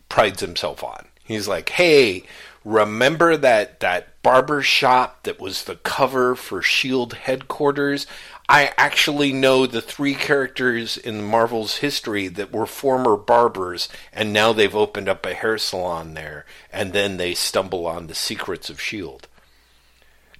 prides 0.08 0.40
himself 0.40 0.82
on. 0.82 1.08
He's 1.24 1.46
like, 1.46 1.70
"Hey, 1.70 2.24
remember 2.64 3.36
that 3.36 3.80
that 3.80 4.22
barber 4.22 4.62
shop 4.62 5.24
that 5.24 5.40
was 5.40 5.64
the 5.64 5.76
cover 5.76 6.34
for 6.34 6.62
Shield 6.62 7.14
headquarters? 7.14 8.06
I 8.48 8.72
actually 8.76 9.32
know 9.32 9.66
the 9.66 9.80
three 9.80 10.14
characters 10.14 10.96
in 10.98 11.24
Marvel's 11.24 11.78
history 11.78 12.28
that 12.28 12.52
were 12.52 12.66
former 12.66 13.16
barbers 13.16 13.88
and 14.12 14.32
now 14.32 14.52
they've 14.52 14.74
opened 14.74 15.08
up 15.08 15.24
a 15.24 15.34
hair 15.34 15.56
salon 15.56 16.14
there 16.14 16.44
and 16.72 16.92
then 16.92 17.16
they 17.16 17.34
stumble 17.34 17.86
on 17.86 18.06
the 18.06 18.14
secrets 18.14 18.68
of 18.68 18.80
Shield." 18.80 19.28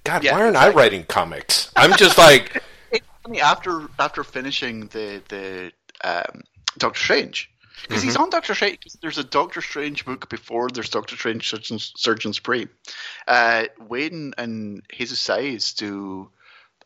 God, 0.03 0.23
Yeah, 0.23 0.33
why 0.33 0.41
aren't 0.41 0.55
exactly. 0.55 0.73
I 0.73 0.75
writing 0.77 1.03
comics? 1.03 1.71
I'm 1.75 1.97
just 1.97 2.17
like 2.17 2.61
It's 2.91 3.05
funny 3.23 3.41
after 3.41 3.87
after 3.99 4.23
finishing 4.23 4.87
the 4.87 5.21
the 5.27 5.71
um, 6.03 6.43
Doctor 6.77 6.99
Strange 6.99 7.49
because 7.87 8.03
he's 8.03 8.15
on 8.15 8.29
Doctor 8.29 8.55
Strange. 8.55 8.79
There's 9.01 9.17
a 9.17 9.23
Doctor 9.23 9.61
Strange 9.61 10.05
book 10.05 10.29
before 10.29 10.69
there's 10.69 10.89
Doctor 10.89 11.15
Strange 11.15 11.49
Surgeon, 11.49 11.79
Surgeon 11.79 12.33
Supreme. 12.33 12.69
Uh, 13.27 13.65
Whedon 13.87 14.33
and 14.37 14.81
Jesus 14.91 15.25
Saiz 15.25 15.75
do. 15.75 16.29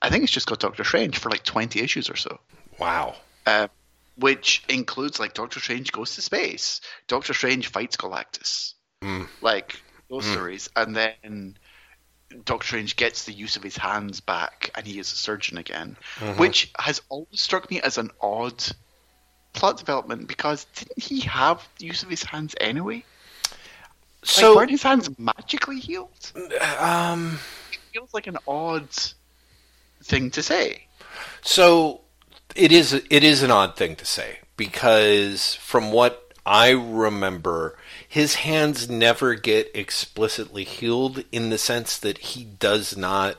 I 0.01 0.09
think 0.09 0.23
it's 0.23 0.31
just 0.33 0.47
got 0.47 0.59
Doctor 0.59 0.83
Strange 0.83 1.17
for 1.17 1.29
like 1.29 1.43
20 1.43 1.79
issues 1.81 2.09
or 2.09 2.15
so. 2.15 2.39
wow. 2.79 3.15
Uh, 3.45 3.67
which 4.15 4.63
includes 4.69 5.19
like 5.19 5.33
Doctor 5.33 5.59
Strange 5.59 5.91
goes 5.91 6.15
to 6.15 6.21
space, 6.21 6.81
Doctor 7.07 7.33
Strange 7.33 7.67
fights 7.67 7.95
Galactus, 7.97 8.73
Mm. 9.01 9.27
like 9.41 9.81
those 10.09 10.25
stories, 10.25 10.69
and 10.75 10.93
then 10.95 11.57
Doctor 12.45 12.67
Strange 12.67 12.95
gets 12.97 13.23
the 13.25 13.31
use 13.33 13.55
of 13.55 13.63
his 13.63 13.77
hands 13.77 14.19
back 14.19 14.71
and 14.75 14.85
he 14.85 14.99
is 14.99 15.11
a 15.11 15.15
surgeon 15.15 15.57
again, 15.57 15.95
Mm-hmm. 16.17 16.39
which 16.39 16.69
has 16.77 17.01
always 17.09 17.39
struck 17.39 17.69
me 17.71 17.79
as 17.81 17.97
an 17.97 18.11
odd 18.21 18.61
plot 19.53 19.77
development 19.77 20.27
because 20.27 20.65
didn't 20.75 21.01
he 21.01 21.21
have 21.21 21.65
the 21.79 21.85
use 21.85 22.03
of 22.03 22.09
his 22.09 22.23
hands 22.23 22.55
anyway? 22.59 23.03
So 24.23 24.49
like, 24.49 24.55
weren't 24.57 24.71
his 24.71 24.83
hands 24.83 25.09
magically 25.17 25.79
healed? 25.79 26.31
um 26.77 27.39
It 27.71 27.79
feels 27.93 28.13
like 28.13 28.27
an 28.27 28.37
odd 28.47 28.89
thing 30.03 30.31
to 30.31 30.43
say. 30.43 30.87
So 31.41 32.01
it 32.55 32.71
is 32.71 32.93
it 32.93 33.23
is 33.23 33.43
an 33.43 33.51
odd 33.51 33.75
thing 33.75 33.95
to 33.97 34.05
say 34.05 34.39
because 34.57 35.55
from 35.55 35.91
what 35.91 36.33
I 36.45 36.71
remember, 36.71 37.77
his 38.07 38.35
hands 38.35 38.89
never 38.89 39.35
get 39.35 39.71
explicitly 39.75 40.63
healed 40.63 41.23
in 41.31 41.49
the 41.49 41.57
sense 41.57 41.97
that 41.97 42.17
he 42.19 42.43
does 42.43 42.97
not 42.97 43.37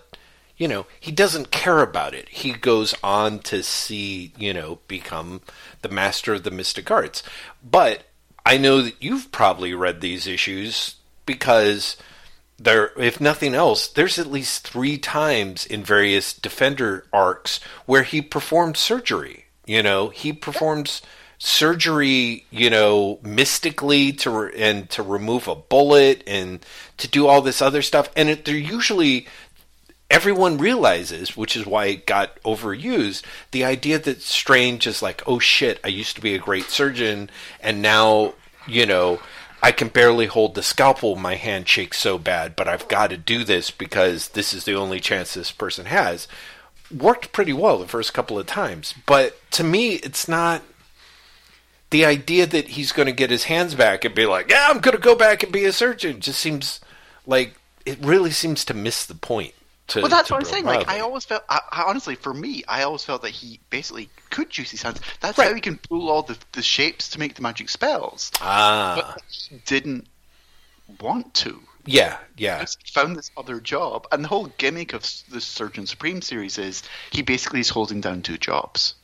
you 0.56 0.68
know, 0.68 0.84
he 1.00 1.10
doesn't 1.10 1.50
care 1.50 1.80
about 1.80 2.12
it. 2.12 2.28
He 2.28 2.52
goes 2.52 2.94
on 3.02 3.38
to 3.40 3.62
see, 3.62 4.34
you 4.36 4.52
know, 4.52 4.78
become 4.88 5.40
the 5.80 5.88
master 5.88 6.34
of 6.34 6.42
the 6.42 6.50
mystic 6.50 6.90
arts. 6.90 7.22
But 7.64 8.02
I 8.44 8.58
know 8.58 8.82
that 8.82 9.02
you've 9.02 9.32
probably 9.32 9.72
read 9.72 10.02
these 10.02 10.26
issues 10.26 10.96
because 11.24 11.96
there 12.62 12.92
if 12.98 13.20
nothing 13.20 13.54
else 13.54 13.88
there's 13.88 14.18
at 14.18 14.26
least 14.26 14.68
three 14.68 14.98
times 14.98 15.64
in 15.66 15.82
various 15.82 16.34
defender 16.34 17.04
arcs 17.12 17.58
where 17.86 18.02
he 18.02 18.20
performed 18.20 18.76
surgery 18.76 19.46
you 19.70 19.84
know? 19.84 20.08
He 20.08 20.32
performs 20.32 21.00
surgery 21.38 22.44
you 22.50 22.68
know 22.68 23.18
mystically 23.22 24.12
to 24.12 24.30
re- 24.30 24.52
and 24.56 24.90
to 24.90 25.02
remove 25.02 25.48
a 25.48 25.54
bullet 25.54 26.22
and 26.26 26.64
to 26.98 27.08
do 27.08 27.26
all 27.26 27.40
this 27.40 27.62
other 27.62 27.80
stuff. 27.80 28.10
And 28.16 28.28
it, 28.28 28.44
they're 28.44 28.56
usually 28.56 29.26
everyone 30.10 30.58
realizes, 30.58 31.36
which 31.36 31.56
is 31.56 31.64
why 31.64 31.86
it 31.86 32.04
got 32.04 32.42
overused, 32.42 33.22
the 33.52 33.64
idea 33.64 33.98
that 34.00 34.20
Strange 34.20 34.88
is 34.88 35.02
like, 35.02 35.22
oh 35.26 35.38
shit, 35.38 35.80
I 35.84 35.88
used 35.88 36.16
to 36.16 36.20
be 36.20 36.34
a 36.34 36.38
great 36.38 36.64
surgeon, 36.64 37.30
and 37.60 37.80
now, 37.80 38.34
you 38.66 38.86
know, 38.86 39.20
I 39.62 39.72
can 39.72 39.88
barely 39.88 40.26
hold 40.26 40.54
the 40.54 40.62
scalpel, 40.62 41.16
my 41.16 41.34
hand 41.34 41.68
shakes 41.68 41.98
so 41.98 42.18
bad, 42.18 42.56
but 42.56 42.66
I've 42.68 42.88
got 42.88 43.10
to 43.10 43.16
do 43.16 43.44
this 43.44 43.70
because 43.70 44.28
this 44.28 44.54
is 44.54 44.64
the 44.64 44.74
only 44.74 45.00
chance 45.00 45.34
this 45.34 45.52
person 45.52 45.86
has. 45.86 46.26
Worked 46.94 47.32
pretty 47.32 47.52
well 47.52 47.78
the 47.78 47.86
first 47.86 48.14
couple 48.14 48.38
of 48.38 48.46
times, 48.46 48.94
but 49.06 49.38
to 49.52 49.64
me, 49.64 49.94
it's 49.96 50.26
not. 50.26 50.62
The 51.90 52.04
idea 52.04 52.46
that 52.46 52.68
he's 52.68 52.92
going 52.92 53.06
to 53.06 53.12
get 53.12 53.30
his 53.30 53.44
hands 53.44 53.74
back 53.74 54.04
and 54.04 54.14
be 54.14 54.24
like, 54.24 54.48
yeah, 54.48 54.68
I'm 54.70 54.78
going 54.78 54.96
to 54.96 55.02
go 55.02 55.16
back 55.16 55.42
and 55.42 55.52
be 55.52 55.64
a 55.64 55.72
surgeon 55.72 56.20
just 56.20 56.38
seems 56.38 56.80
like 57.26 57.56
it 57.84 57.98
really 58.00 58.30
seems 58.30 58.64
to 58.66 58.74
miss 58.74 59.04
the 59.04 59.16
point. 59.16 59.54
To, 59.90 60.00
Well, 60.02 60.08
that's 60.10 60.28
to 60.28 60.34
what 60.34 60.38
I'm 60.40 60.44
saying. 60.50 60.64
Like, 60.64 60.88
I 60.88 61.00
always 61.00 61.24
felt, 61.24 61.42
I, 61.48 61.60
I, 61.72 61.82
honestly, 61.82 62.14
for 62.14 62.32
me, 62.32 62.62
I 62.68 62.82
always 62.82 63.04
felt 63.04 63.22
that 63.22 63.30
he 63.30 63.60
basically 63.70 64.08
could 64.30 64.56
use 64.56 64.70
his 64.70 64.82
hands. 64.82 65.00
That's 65.20 65.36
Right. 65.38 65.48
how 65.48 65.54
he 65.54 65.60
can 65.60 65.78
pull 65.78 66.08
all 66.08 66.22
the, 66.22 66.38
the 66.52 66.62
shapes 66.62 67.08
to 67.10 67.18
make 67.18 67.34
the 67.34 67.42
magic 67.42 67.68
spells. 67.68 68.30
ah, 68.40 69.12
But 69.14 69.22
he 69.28 69.56
didn't 69.66 70.06
want 71.00 71.34
to. 71.34 71.60
yeah, 71.86 72.18
yeah, 72.36 72.60
He 72.84 72.92
found 72.92 73.16
this 73.16 73.30
other 73.36 73.58
job, 73.60 74.06
and 74.12 74.22
the 74.24 74.28
whole 74.28 74.46
gimmick 74.58 74.92
of 74.92 75.02
the 75.30 75.40
Surgeon 75.40 75.86
Supreme 75.86 76.22
series 76.22 76.58
is 76.58 76.82
he 77.10 77.22
basically 77.22 77.60
is 77.60 77.68
holding 77.68 78.00
down 78.00 78.22
two 78.22 78.38
jobs. 78.38 78.94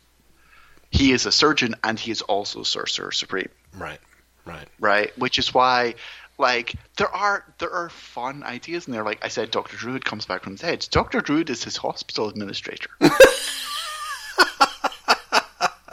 He 0.91 1.11
is 1.13 1.27
a 1.27 1.33
surgeon, 1.33 1.75
and 1.83 1.99
he 1.99 2.11
is 2.13 2.23
also 2.23 2.63
Sorcerer 2.63 3.11
Supreme. 3.13 3.49
right, 3.75 3.99
right. 4.45 4.69
right? 4.79 5.19
Which 5.19 5.39
is 5.39 5.53
why, 5.53 5.97
like, 6.39 6.75
there 6.99 7.09
are 7.15 7.45
there 7.59 7.71
are 7.73 7.89
fun 7.89 8.43
ideas 8.43 8.87
in 8.87 8.93
there. 8.93 9.05
Like 9.05 9.25
I 9.25 9.29
said, 9.29 9.51
Doctor 9.51 9.77
Druid 9.77 10.05
comes 10.05 10.27
back 10.27 10.43
from 10.43 10.57
the 10.57 10.63
dead. 10.63 10.87
Doctor 10.91 11.21
Druid 11.21 11.49
is 11.51 11.65
his 11.65 11.77
hospital 11.77 12.29
administrator, 12.29 12.91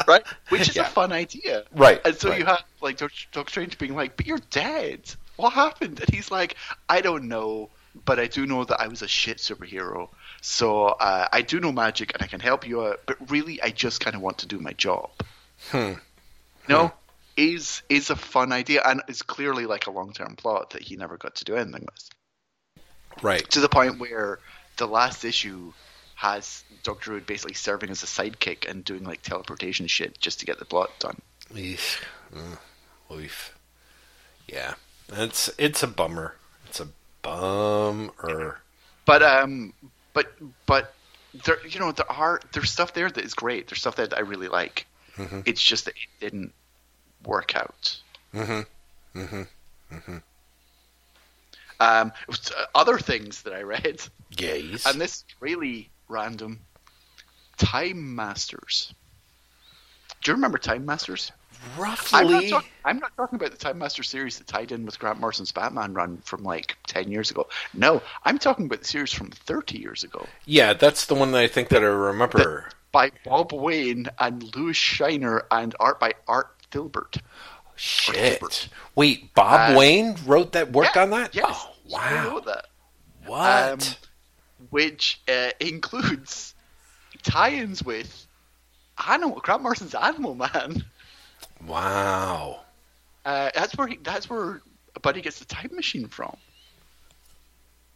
right? 0.08 0.24
Which 0.50 0.70
is 0.70 0.76
Yeah. 0.76 0.84
a 0.84 0.90
fun 0.90 1.12
idea, 1.12 1.64
Right, 1.74 2.02
And 2.06 2.16
so 2.16 2.30
right. 2.30 2.40
you 2.40 2.46
have 2.46 2.64
like 2.82 2.98
Doctor, 2.98 3.16
Doctor 3.32 3.52
Strange 3.52 3.78
being 3.78 3.96
like, 3.96 4.18
"But 4.18 4.26
you're 4.28 4.42
dead. 4.52 5.02
What 5.38 5.54
happened?" 5.54 6.00
And 6.00 6.10
he's 6.14 6.30
like, 6.32 6.56
"I 6.90 7.02
don't 7.02 7.26
know." 7.28 7.70
But 8.06 8.20
I 8.20 8.26
do 8.26 8.46
know 8.48 8.64
that 8.66 8.82
I 8.82 8.88
was 8.88 9.04
a 9.04 9.08
shit 9.08 9.38
superhero, 9.38 10.10
so 10.42 10.86
uh, 10.88 11.28
I 11.32 11.42
do 11.44 11.60
know 11.60 11.72
magic 11.72 12.12
and 12.16 12.24
I 12.24 12.28
can 12.28 12.40
help 12.40 12.68
you 12.68 12.84
out. 12.84 13.02
But 13.06 13.30
really, 13.30 13.62
I 13.62 13.70
just 13.70 14.00
kind 14.02 14.16
of 14.16 14.22
want 14.24 14.40
to 14.40 14.48
do 14.48 14.58
my 14.60 14.74
job. 14.74 15.12
Hmm. 15.70 15.94
No, 16.68 16.92
is 17.36 17.82
is 17.90 18.10
a 18.10 18.16
fun 18.16 18.52
idea 18.52 18.82
and 18.86 19.02
is 19.08 19.22
clearly 19.22 19.66
like 19.66 19.88
a 19.88 19.92
long 19.92 20.14
term 20.14 20.36
plot 20.36 20.72
that 20.72 20.82
he 20.82 20.96
never 20.96 21.18
got 21.18 21.36
to 21.36 21.44
do 21.44 21.56
anything 21.56 21.86
with. 21.86 22.10
Right. 23.22 23.50
To 23.52 23.60
the 23.60 23.70
point 23.70 24.00
where 24.00 24.40
the 24.78 24.88
last 24.88 25.24
issue 25.24 25.74
has 26.16 26.64
Doctor 26.84 27.12
Druid 27.12 27.26
basically 27.26 27.54
serving 27.54 27.90
as 27.90 28.04
a 28.04 28.06
sidekick 28.06 28.70
and 28.70 28.84
doing 28.84 29.04
like 29.04 29.22
teleportation 29.22 29.88
shit 29.88 30.20
just 30.20 30.40
to 30.40 30.46
get 30.46 30.60
the 30.60 30.66
plot 30.66 30.92
done. 31.00 31.20
Eesh. 31.54 32.02
Mm. 32.34 32.58
Oof. 33.12 33.58
Yeah. 34.48 34.76
It's 35.12 35.50
it's 35.58 35.84
a 35.84 35.88
bummer. 35.88 36.36
It's 36.68 36.80
a 36.80 36.88
bummer. 37.22 38.60
But 39.06 39.22
um, 39.22 39.74
but 40.14 40.34
but 40.66 40.94
there, 41.46 41.66
you 41.68 41.80
know, 41.80 41.92
there 41.92 42.12
are 42.12 42.40
there's 42.54 42.72
stuff 42.72 42.94
there 42.94 43.10
that 43.10 43.24
is 43.24 43.34
great. 43.34 43.68
There's 43.68 43.80
stuff 43.80 43.98
that 43.98 44.16
I 44.16 44.22
really 44.22 44.48
like. 44.48 44.86
Mhm. 45.18 45.44
It's 45.46 45.62
just 45.62 45.86
that 45.86 45.94
it 45.96 46.26
didn't 46.26 46.54
work 47.26 47.56
out. 47.56 48.00
Mm-hmm. 48.34 49.20
Mm-hmm. 49.20 50.18
Um, 51.80 52.12
other 52.74 52.98
things 52.98 53.42
that 53.44 53.54
I 53.54 53.62
read. 53.62 54.02
Yes. 54.38 54.86
And 54.86 55.00
this 55.00 55.18
is 55.18 55.26
really 55.40 55.90
random. 56.08 56.60
Time 57.58 58.16
Masters. 58.16 58.94
Do 60.22 60.32
you 60.32 60.36
remember 60.36 60.58
Time 60.58 60.86
Masters? 60.86 61.32
I'm 61.78 61.80
not, 61.80 62.00
Roughly. 62.34 62.50
talk- 62.50 62.66
I'm 62.84 63.00
not 63.00 63.16
talking 63.16 63.36
about 63.38 63.52
the 63.52 63.58
Time 63.58 63.78
Master 63.78 64.04
series 64.04 64.38
that 64.38 64.48
tied 64.48 64.72
in 64.72 64.86
with 64.86 65.00
Grant 65.00 65.20
Morrison's 65.20 65.52
Batman 65.52 65.94
run 65.94 66.18
from 66.26 66.44
like 66.44 66.78
10 66.88 67.10
years 67.12 67.32
ago. 67.32 67.48
No, 67.74 68.02
I'm 68.26 68.38
talking 68.38 68.66
about 68.66 68.80
the 68.80 68.86
series 68.86 69.14
from 69.14 69.30
30 69.30 69.78
years 69.78 70.04
ago 70.04 70.26
yeah, 70.46 70.74
that's 70.74 71.06
the 71.06 71.16
one 71.16 71.32
that 71.32 71.40
I 71.40 71.48
think 71.48 71.70
that 71.70 71.82
I 71.82 71.86
remember. 71.86 72.70
by 72.92 73.12
Bob 73.24 73.54
Wayne 73.54 74.08
and 74.20 74.56
Lewis 74.56 74.76
Shiner 74.78 75.44
and 75.52 75.74
art 75.80 76.00
by 76.02 76.14
Art 76.28 76.53
Thibert. 76.74 77.18
Shit. 77.76 78.70
Wait, 78.96 79.34
Bob 79.34 79.72
Uh, 79.76 79.78
Wayne 79.80 80.16
wrote 80.26 80.52
that, 80.54 80.72
worked 80.72 80.96
Yeah, 80.96 81.02
on 81.04 81.10
that? 81.12 81.34
Yes, 81.36 81.46
Oh, 81.50 81.74
wow. 81.90 82.40
that. 82.46 82.66
What? 83.26 83.72
Um, 83.72 83.80
which 84.70 85.22
uh, 85.28 85.50
includes 85.60 86.54
tie-ins 87.24 87.84
with 87.84 88.28
Animal, 89.08 89.40
Grant 89.40 89.62
Morrison's 89.64 89.96
Animal 89.96 90.36
Man. 90.36 90.84
wow. 91.66 92.62
Uh, 93.26 93.50
that's 93.56 93.76
where 93.78 93.88
he, 93.88 93.98
that's 94.04 94.30
where 94.30 94.62
Buddy 95.02 95.22
gets 95.22 95.40
the 95.40 95.46
time 95.46 95.70
machine 95.74 96.08
from. 96.08 96.36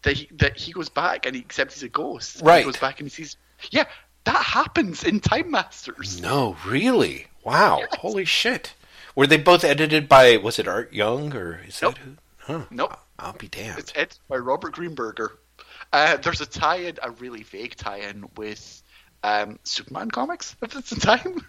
That 0.03 0.15
he 0.15 0.29
that 0.37 0.57
he 0.57 0.71
goes 0.71 0.89
back 0.89 1.25
and 1.25 1.35
he 1.35 1.41
accepts 1.41 1.75
he's 1.75 1.83
a 1.83 1.89
ghost. 1.89 2.41
Right. 2.41 2.59
He 2.59 2.65
goes 2.65 2.77
back 2.77 2.99
and 2.99 3.07
he 3.09 3.13
sees. 3.13 3.35
Yeah, 3.71 3.85
that 4.23 4.37
happens 4.43 5.03
in 5.03 5.19
Time 5.19 5.51
Masters. 5.51 6.21
No, 6.21 6.55
really? 6.65 7.27
Wow. 7.47 7.79
Yes. 7.79 7.89
Holy 7.99 8.25
shit. 8.25 8.73
Were 9.15 9.25
they 9.25 9.37
both 9.37 9.63
edited 9.63 10.09
by, 10.09 10.35
was 10.37 10.59
it 10.59 10.67
Art 10.67 10.91
Young 10.93 11.33
or 11.33 11.61
is 11.65 11.81
Nope. 11.81 11.95
that 11.95 12.01
who? 12.01 12.15
Huh. 12.39 12.65
Nope. 12.69 12.99
I'll 13.17 13.33
be 13.33 13.47
damned. 13.47 13.79
It's 13.79 13.91
edited 13.95 14.19
by 14.27 14.35
Robert 14.37 14.75
Greenberger. 14.75 15.29
Uh, 15.93 16.17
there's 16.17 16.41
a 16.41 16.45
tie-in, 16.45 16.97
a 17.01 17.11
really 17.11 17.43
vague 17.43 17.75
tie-in 17.75 18.25
with 18.35 18.83
um, 19.23 19.57
Superman 19.63 20.11
comics. 20.11 20.55
It's 20.61 20.91
in 20.91 20.99
time. 20.99 21.45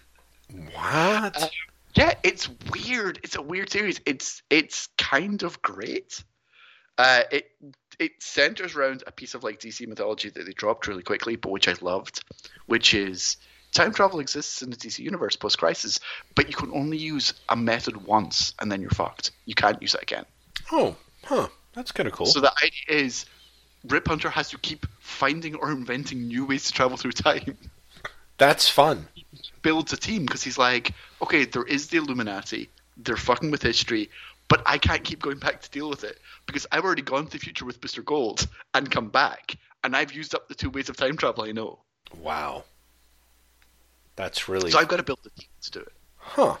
What? 0.73 1.43
Uh, 1.43 1.47
Yeah, 1.95 2.13
it's 2.23 2.49
weird. 2.73 3.19
It's 3.23 3.35
a 3.35 3.41
weird 3.41 3.69
series. 3.69 3.99
It's 4.05 4.41
it's 4.49 4.87
kind 4.97 5.43
of 5.43 5.61
great. 5.61 6.23
Uh, 6.97 7.21
it 7.31 7.51
it 7.99 8.11
centers 8.19 8.75
around 8.75 9.03
a 9.05 9.11
piece 9.11 9.33
of 9.35 9.43
like 9.43 9.59
DC 9.59 9.87
mythology 9.87 10.29
that 10.29 10.45
they 10.45 10.53
dropped 10.53 10.87
really 10.87 11.03
quickly, 11.03 11.35
but 11.35 11.51
which 11.51 11.67
I 11.67 11.75
loved, 11.81 12.23
which 12.67 12.93
is 12.93 13.37
time 13.73 13.93
travel 13.93 14.19
exists 14.19 14.61
in 14.61 14.69
the 14.69 14.75
DC 14.75 14.99
universe 14.99 15.35
post 15.35 15.57
crisis, 15.57 15.99
but 16.35 16.47
you 16.47 16.55
can 16.55 16.71
only 16.73 16.97
use 16.97 17.33
a 17.49 17.55
method 17.55 18.05
once 18.05 18.53
and 18.59 18.71
then 18.71 18.81
you're 18.81 18.89
fucked. 18.91 19.31
You 19.45 19.55
can't 19.55 19.81
use 19.81 19.95
it 19.95 20.01
again. 20.03 20.25
oh, 20.71 20.95
huh. 21.23 21.47
That's 21.73 21.91
kind 21.91 22.07
of 22.07 22.13
cool. 22.13 22.25
So 22.25 22.41
the 22.41 22.51
idea 22.63 23.03
is 23.05 23.25
Rip 23.87 24.07
Hunter 24.07 24.29
has 24.29 24.49
to 24.49 24.57
keep 24.57 24.85
finding 24.99 25.55
or 25.55 25.71
inventing 25.71 26.27
new 26.27 26.45
ways 26.45 26.65
to 26.65 26.73
travel 26.73 26.97
through 26.97 27.11
time. 27.13 27.57
That's 28.37 28.69
fun. 28.69 29.07
builds 29.61 29.93
a 29.93 29.97
team 29.97 30.25
because 30.25 30.43
he's 30.43 30.57
like, 30.57 30.93
okay, 31.21 31.45
there 31.45 31.63
is 31.63 31.87
the 31.87 31.97
Illuminati. 31.97 32.69
They're 32.97 33.17
fucking 33.17 33.51
with 33.51 33.61
history, 33.61 34.09
but 34.47 34.61
I 34.65 34.77
can't 34.77 35.03
keep 35.03 35.21
going 35.21 35.39
back 35.39 35.61
to 35.61 35.69
deal 35.69 35.89
with 35.89 36.03
it 36.03 36.19
because 36.45 36.65
I've 36.71 36.83
already 36.83 37.01
gone 37.01 37.25
to 37.25 37.31
the 37.31 37.37
future 37.37 37.65
with 37.65 37.81
Mr. 37.81 38.03
Gold 38.03 38.47
and 38.73 38.89
come 38.89 39.09
back, 39.09 39.55
and 39.83 39.95
I've 39.95 40.13
used 40.13 40.33
up 40.35 40.47
the 40.47 40.55
two 40.55 40.69
ways 40.69 40.89
of 40.89 40.97
time 40.97 41.17
travel 41.17 41.43
I 41.43 41.51
know. 41.51 41.79
Wow. 42.17 42.63
That's 44.19 44.49
really. 44.49 44.69
So 44.69 44.79
I've 44.79 44.89
got 44.89 44.97
to 44.97 45.03
build 45.03 45.19
the 45.23 45.29
team 45.31 45.47
to 45.61 45.71
do 45.71 45.79
it. 45.79 45.93
Huh. 46.17 46.57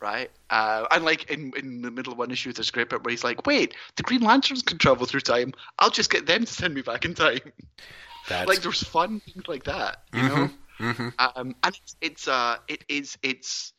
right? 0.00 0.30
Uh, 0.50 0.86
and 0.90 1.04
like 1.04 1.30
in 1.30 1.52
in 1.56 1.82
the 1.82 1.90
middle 1.90 2.12
of 2.12 2.18
one 2.18 2.30
issue, 2.30 2.52
there's 2.52 2.70
a 2.70 2.72
great 2.72 2.88
bit 2.88 3.04
where 3.04 3.10
he's 3.10 3.22
like, 3.24 3.46
"Wait, 3.46 3.74
the 3.96 4.02
Green 4.02 4.22
Lanterns 4.22 4.62
can 4.62 4.78
travel 4.78 5.06
through 5.06 5.20
time. 5.20 5.52
I'll 5.78 5.90
just 5.90 6.10
get 6.10 6.26
them 6.26 6.44
to 6.44 6.52
send 6.52 6.74
me 6.74 6.82
back 6.82 7.04
in 7.04 7.14
time." 7.14 7.40
That's 8.28 8.48
like 8.48 8.62
there's 8.62 8.82
fun 8.82 9.20
things 9.20 9.46
like 9.46 9.64
that, 9.64 9.98
you 10.14 10.22
know. 10.22 10.50
hmm 10.78 11.08
Um, 11.18 11.54
and 11.62 11.74
it's, 11.82 11.96
it's 12.00 12.28
uh 12.28 12.56
it 12.68 12.84
is 12.88 13.18
it's 13.22 13.72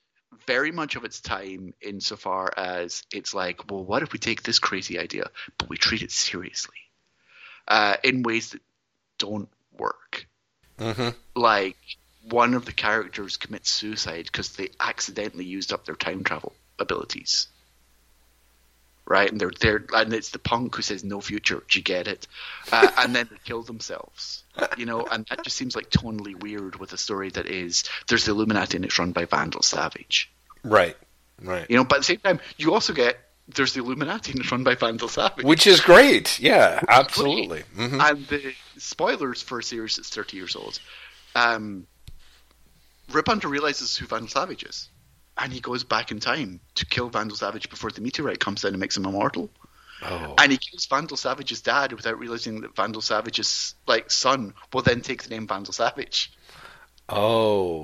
very 0.47 0.71
much 0.71 0.95
of 0.95 1.03
its 1.05 1.21
time 1.21 1.73
insofar 1.81 2.51
as 2.57 3.03
it's 3.13 3.33
like, 3.33 3.71
well, 3.71 3.83
what 3.83 4.03
if 4.03 4.13
we 4.13 4.19
take 4.19 4.43
this 4.43 4.59
crazy 4.59 4.99
idea 4.99 5.25
but 5.57 5.69
we 5.69 5.77
treat 5.77 6.01
it 6.03 6.11
seriously, 6.11 6.77
uh, 7.67 7.97
in 8.03 8.23
ways 8.23 8.51
that 8.51 8.61
don't 9.19 9.49
work. 9.77 10.27
hmm 10.79 11.09
Like 11.35 11.77
one 12.29 12.53
of 12.53 12.65
the 12.65 12.71
characters 12.71 13.37
commits 13.37 13.69
suicide 13.69 14.25
because 14.25 14.55
they 14.55 14.69
accidentally 14.79 15.45
used 15.45 15.73
up 15.73 15.85
their 15.85 15.95
time 15.95 16.23
travel 16.23 16.53
abilities. 16.79 17.47
Right, 19.05 19.29
and 19.29 19.39
they're 19.39 19.51
there, 19.59 19.83
and 19.93 20.13
it's 20.13 20.29
the 20.29 20.39
punk 20.39 20.75
who 20.75 20.81
says 20.81 21.03
no 21.03 21.19
future. 21.19 21.61
Do 21.67 21.77
you 21.77 21.83
get 21.83 22.07
it? 22.07 22.25
Uh, 22.71 22.89
and 22.99 23.13
then 23.13 23.27
they 23.29 23.35
kill 23.43 23.61
themselves. 23.61 24.43
You 24.77 24.85
know, 24.85 25.05
and 25.11 25.25
that 25.29 25.43
just 25.43 25.57
seems 25.57 25.75
like 25.75 25.89
tonally 25.89 26.41
weird 26.41 26.77
with 26.77 26.93
a 26.93 26.97
story 26.97 27.29
that 27.31 27.45
is 27.45 27.83
there's 28.07 28.25
the 28.25 28.31
Illuminati 28.31 28.77
and 28.77 28.85
it's 28.85 28.97
run 28.97 29.11
by 29.11 29.25
Vandal 29.25 29.61
Savage. 29.61 30.31
Right. 30.63 30.95
Right. 31.41 31.69
You 31.69 31.75
know, 31.75 31.83
but 31.83 31.95
at 31.95 31.99
the 31.99 32.05
same 32.05 32.19
time, 32.19 32.39
you 32.57 32.73
also 32.73 32.93
get 32.93 33.17
there's 33.49 33.73
the 33.73 33.81
Illuminati 33.81 34.31
and 34.31 34.39
it's 34.39 34.51
run 34.51 34.63
by 34.63 34.75
Vandal 34.75 35.09
Savage. 35.09 35.43
Which 35.45 35.67
is 35.67 35.81
great. 35.81 36.39
Yeah, 36.39 36.79
absolutely. 36.87 37.63
hmm 37.75 37.99
And 37.99 38.25
the 38.27 38.53
spoilers 38.77 39.41
for 39.41 39.59
a 39.59 39.63
series 39.63 39.97
that's 39.97 40.09
30 40.09 40.37
years 40.37 40.55
old. 40.55 40.79
Um, 41.35 41.87
Rip 43.13 43.27
Hunter 43.27 43.47
realizes 43.47 43.95
who 43.95 44.05
Vandal 44.07 44.27
Savage 44.29 44.63
is, 44.63 44.89
and 45.37 45.53
he 45.53 45.59
goes 45.59 45.83
back 45.83 46.11
in 46.11 46.19
time 46.19 46.59
to 46.75 46.85
kill 46.85 47.09
Vandal 47.09 47.37
Savage 47.37 47.69
before 47.69 47.91
the 47.91 48.01
meteorite 48.01 48.39
comes 48.39 48.61
down 48.61 48.71
and 48.73 48.79
makes 48.79 48.97
him 48.97 49.05
immortal. 49.05 49.49
Oh. 50.01 50.35
And 50.37 50.51
he 50.51 50.57
kills 50.57 50.85
Vandal 50.85 51.15
Savage's 51.17 51.61
dad 51.61 51.93
without 51.93 52.19
realizing 52.19 52.61
that 52.61 52.75
Vandal 52.75 53.01
Savage's 53.01 53.75
like 53.87 54.11
son 54.11 54.53
will 54.73 54.81
then 54.81 55.01
take 55.01 55.23
the 55.23 55.29
name 55.29 55.47
Vandal 55.47 55.73
Savage. 55.73 56.33
Oh. 57.09 57.83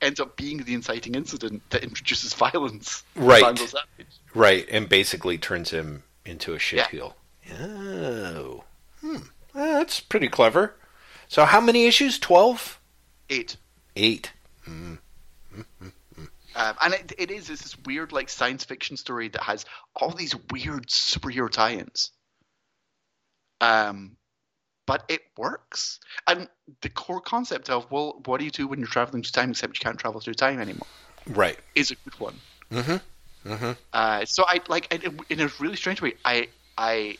Ends 0.00 0.18
up 0.20 0.36
being 0.36 0.58
the 0.58 0.74
inciting 0.74 1.14
incident 1.14 1.62
that 1.70 1.82
introduces 1.84 2.32
violence. 2.34 3.02
Right. 3.14 3.42
Vandal 3.44 3.66
Savage. 3.66 4.06
Right, 4.34 4.66
and 4.70 4.88
basically 4.88 5.38
turns 5.38 5.70
him 5.70 6.02
into 6.24 6.52
a 6.52 6.54
Yeah. 6.54 6.84
shitheel. 6.86 7.14
Oh. 7.60 8.64
Hmm. 9.00 9.16
That's 9.54 10.00
pretty 10.00 10.28
clever. 10.28 10.74
So 11.28 11.44
how 11.44 11.60
many 11.60 11.86
issues? 11.86 12.18
Twelve? 12.18 12.80
Eight. 13.30 13.56
Eight. 13.96 14.32
Um, 14.66 14.98
and 16.56 16.94
it, 16.94 17.12
it 17.18 17.30
is 17.30 17.50
it's 17.50 17.62
this 17.62 17.76
weird 17.84 18.12
like 18.12 18.28
science 18.28 18.64
fiction 18.64 18.96
story 18.96 19.28
that 19.28 19.42
has 19.42 19.64
all 19.96 20.10
these 20.10 20.34
weird 20.52 20.86
superhero 20.86 21.50
tie-ins. 21.50 22.12
Um, 23.60 24.16
but 24.86 25.04
it 25.08 25.22
works, 25.36 25.98
and 26.26 26.48
the 26.82 26.90
core 26.90 27.20
concept 27.20 27.70
of 27.70 27.90
well, 27.90 28.20
what 28.26 28.38
do 28.38 28.44
you 28.44 28.50
do 28.50 28.66
when 28.68 28.78
you're 28.78 28.88
traveling 28.88 29.22
through 29.22 29.30
time 29.30 29.50
except 29.50 29.78
you 29.78 29.82
can't 29.82 29.98
travel 29.98 30.20
through 30.20 30.34
time 30.34 30.60
anymore 30.60 30.86
Right. 31.26 31.58
is 31.74 31.90
a 31.90 31.94
good 31.94 32.20
one. 32.20 32.34
Mm-hmm. 32.70 33.48
Mm-hmm. 33.50 33.72
Uh, 33.92 34.24
so 34.26 34.44
I 34.46 34.60
like 34.68 34.92
in 34.92 35.18
in 35.30 35.40
a 35.40 35.50
really 35.58 35.76
strange 35.76 36.02
way, 36.02 36.14
I 36.24 36.48
I 36.76 37.16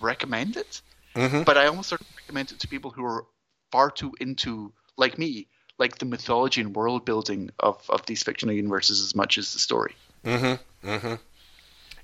recommend 0.00 0.56
it, 0.56 0.82
Mm-hmm. 1.14 1.42
but 1.44 1.56
I 1.56 1.66
almost 1.66 1.88
sort 1.88 2.00
of 2.00 2.06
recommend 2.16 2.50
it 2.50 2.58
to 2.60 2.68
people 2.68 2.90
who 2.90 3.04
are 3.04 3.26
far 3.70 3.90
too 3.90 4.12
into 4.20 4.72
like 4.96 5.16
me, 5.18 5.46
like 5.78 5.98
the 5.98 6.04
mythology 6.04 6.60
and 6.60 6.74
world 6.74 7.04
building 7.04 7.50
of 7.60 7.78
of 7.88 8.06
these 8.06 8.22
fictional 8.22 8.54
universes 8.54 9.00
as 9.00 9.14
much 9.14 9.38
as 9.38 9.52
the 9.52 9.58
story. 9.58 9.94
Mm-hmm. 10.24 10.88
Mm-hmm. 10.88 11.14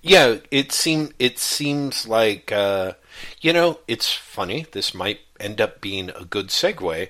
Yeah, 0.03 0.37
it 0.51 0.73
seem 0.73 1.11
it 1.19 1.39
seems 1.39 2.07
like 2.07 2.51
uh, 2.53 2.93
you 3.41 3.53
know 3.53 3.79
it's 3.87 4.13
funny. 4.13 4.67
This 4.73 4.95
might 4.95 5.21
end 5.39 5.61
up 5.61 5.81
being 5.81 6.11
a 6.11 6.25
good 6.25 6.49
segue. 6.49 7.09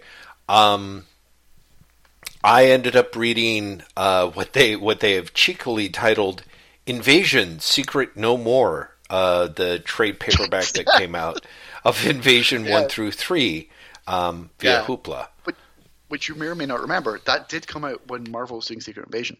Um, 0.49 1.07
I 2.43 2.67
ended 2.67 2.97
up 2.97 3.15
reading 3.15 3.83
uh, 3.97 4.29
what 4.29 4.53
they 4.55 4.77
what 4.77 5.01
they 5.01 5.13
have 5.15 5.33
cheekily 5.35 5.89
titled 5.89 6.43
"Invasion: 6.87 7.61
Secret 7.61 8.17
No 8.17 8.37
More," 8.37 8.97
uh, 9.09 9.47
the 9.49 9.79
trade 9.79 10.19
paperback 10.19 10.67
that 10.69 10.87
came 10.99 11.15
out 11.15 11.47
of 11.85 12.05
Invasion 12.07 12.65
Yeah. 12.65 12.81
one 12.81 12.89
through 12.89 13.13
three 13.13 13.69
um, 14.07 14.51
via 14.59 14.81
Yeah. 14.81 14.85
Hoopla. 14.87 15.29
But 15.45 15.55
which 16.11 16.29
you 16.29 16.35
may 16.35 16.47
or 16.47 16.55
may 16.55 16.67
not 16.67 16.81
remember, 16.81 17.19
that 17.25 17.49
did 17.49 17.67
come 17.67 17.85
out 17.85 18.07
when 18.09 18.31
Marvel 18.31 18.57
was 18.57 18.67
doing 18.67 18.81
Secret 18.81 19.07
Invasion. 19.07 19.37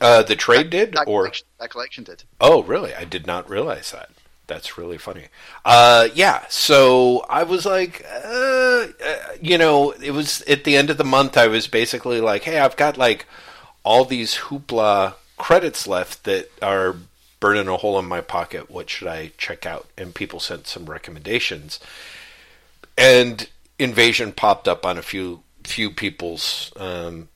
Uh, 0.00 0.22
the 0.22 0.36
trade 0.36 0.70
did, 0.70 0.92
That 0.92 1.06
or 1.06 1.22
collection, 1.22 1.46
that 1.58 1.70
collection 1.70 2.04
did. 2.04 2.24
Oh, 2.40 2.62
really? 2.62 2.94
I 2.94 3.04
did 3.04 3.26
not 3.26 3.48
realize 3.48 3.92
that. 3.92 4.10
That's 4.46 4.76
really 4.76 4.98
funny. 4.98 5.26
Uh, 5.64 6.08
yeah. 6.14 6.44
So 6.48 7.24
I 7.28 7.44
was 7.44 7.64
like, 7.64 8.04
uh, 8.04 8.86
uh, 9.04 9.16
you 9.40 9.56
know, 9.56 9.92
it 9.92 10.10
was 10.10 10.42
at 10.42 10.64
the 10.64 10.76
end 10.76 10.90
of 10.90 10.96
the 10.96 11.04
month. 11.04 11.36
I 11.36 11.46
was 11.46 11.68
basically 11.68 12.20
like, 12.20 12.42
hey, 12.42 12.58
I've 12.58 12.76
got 12.76 12.96
like 12.96 13.26
all 13.84 14.04
these 14.04 14.36
hoopla 14.36 15.14
credits 15.36 15.86
left 15.86 16.24
that 16.24 16.50
are 16.60 16.96
burning 17.38 17.68
a 17.68 17.76
hole 17.76 17.98
in 17.98 18.06
my 18.06 18.20
pocket. 18.20 18.70
What 18.70 18.90
should 18.90 19.08
I 19.08 19.32
check 19.38 19.66
out? 19.66 19.88
And 19.96 20.14
people 20.14 20.40
sent 20.40 20.66
some 20.66 20.86
recommendations, 20.86 21.78
and 22.98 23.48
Invasion 23.80 24.32
popped 24.32 24.68
up 24.68 24.84
on 24.84 24.98
a 24.98 25.02
few 25.02 25.42
few 25.64 25.90
people's 25.90 26.72
um, 26.76 27.28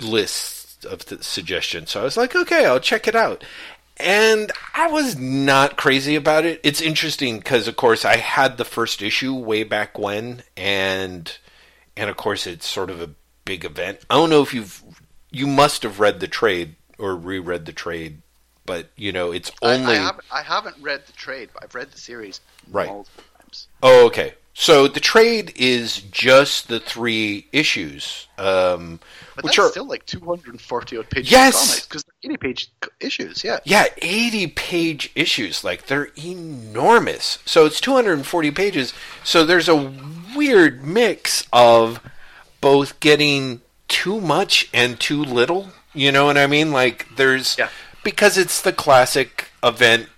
lists 0.00 0.84
of 0.84 1.06
the 1.06 1.22
suggestions. 1.22 1.90
So 1.90 2.00
I 2.00 2.04
was 2.04 2.16
like, 2.16 2.34
okay, 2.34 2.66
I'll 2.66 2.80
check 2.80 3.06
it 3.06 3.14
out. 3.14 3.44
And 3.98 4.50
I 4.74 4.88
was 4.88 5.16
not 5.18 5.76
crazy 5.76 6.16
about 6.16 6.44
it. 6.44 6.60
It's 6.64 6.80
interesting 6.80 7.38
because, 7.38 7.68
of 7.68 7.76
course, 7.76 8.04
I 8.04 8.16
had 8.16 8.56
the 8.56 8.64
first 8.64 9.00
issue 9.02 9.34
way 9.34 9.62
back 9.64 9.98
when, 9.98 10.42
and 10.56 11.36
and 11.96 12.10
of 12.10 12.16
course, 12.16 12.46
it's 12.46 12.66
sort 12.66 12.90
of 12.90 13.00
a 13.00 13.10
big 13.44 13.64
event. 13.64 14.00
I 14.10 14.14
don't 14.14 14.30
know 14.30 14.42
if 14.42 14.52
you've 14.54 14.82
you 15.30 15.46
must 15.46 15.82
have 15.84 16.00
read 16.00 16.20
the 16.20 16.28
trade 16.28 16.74
or 16.98 17.14
reread 17.14 17.64
the 17.66 17.72
trade, 17.72 18.22
but 18.66 18.88
you 18.96 19.12
know, 19.12 19.30
it's 19.30 19.52
I- 19.62 19.74
only 19.74 19.92
I, 19.94 20.02
haven't, 20.02 20.24
I 20.32 20.42
haven't 20.42 20.76
read 20.80 21.06
the 21.06 21.12
trade, 21.12 21.50
but 21.54 21.62
I've 21.62 21.74
read 21.74 21.90
the 21.92 21.98
series 21.98 22.40
Right. 22.70 22.88
multiple 22.88 23.24
times. 23.40 23.68
Oh, 23.82 24.06
okay. 24.06 24.34
So 24.54 24.86
the 24.86 25.00
trade 25.00 25.52
is 25.56 25.96
just 26.02 26.68
the 26.68 26.78
three 26.78 27.46
issues, 27.52 28.26
um, 28.36 29.00
which 29.40 29.58
are 29.58 29.70
still 29.70 29.86
like 29.86 30.04
240 30.04 30.98
odd 30.98 31.08
pages 31.10 31.30
Yes! 31.32 31.86
because 31.86 32.04
they're 32.04 32.32
80 32.32 32.36
page 32.36 32.70
issues. 33.00 33.42
Yeah. 33.42 33.58
yeah, 33.64 33.86
eighty 34.02 34.46
page 34.46 35.10
issues. 35.14 35.64
Like 35.64 35.86
they're 35.86 36.10
enormous. 36.22 37.38
So 37.46 37.64
it's 37.64 37.80
two 37.80 37.92
hundred 37.94 38.12
and 38.14 38.26
forty 38.26 38.50
pages. 38.50 38.92
So 39.24 39.44
there's 39.44 39.68
a 39.68 39.90
weird 40.36 40.84
mix 40.84 41.46
of 41.52 42.00
both 42.60 43.00
getting 43.00 43.62
too 43.88 44.20
much 44.20 44.68
and 44.74 45.00
too 45.00 45.24
little. 45.24 45.70
You 45.94 46.12
know 46.12 46.26
what 46.26 46.36
I 46.38 46.46
mean? 46.46 46.72
Like 46.72 47.08
there's 47.16 47.56
Yeah. 47.58 47.70
because 48.04 48.36
it's 48.38 48.60
the 48.60 48.72
classic 48.72 49.48
event 49.64 50.08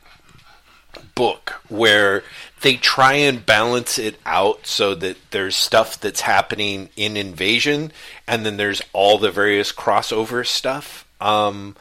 book 1.15 1.61
where 1.69 2.23
they 2.65 2.77
try 2.77 3.13
and 3.13 3.45
balance 3.45 3.99
it 3.99 4.19
out 4.25 4.67
so 4.67 4.95
that 4.95 5.19
there's 5.33 5.55
stuff 5.55 6.01
that's 6.01 6.23
happening 6.23 6.89
in 6.97 7.15
Invasion 7.15 7.93
and 8.27 8.47
then 8.47 8.57
there's 8.57 8.81
all 8.95 9.19
the 9.19 9.31
various 9.31 9.71
crossover 9.71 10.47
stuff. 10.47 11.07
Um, 11.21 11.77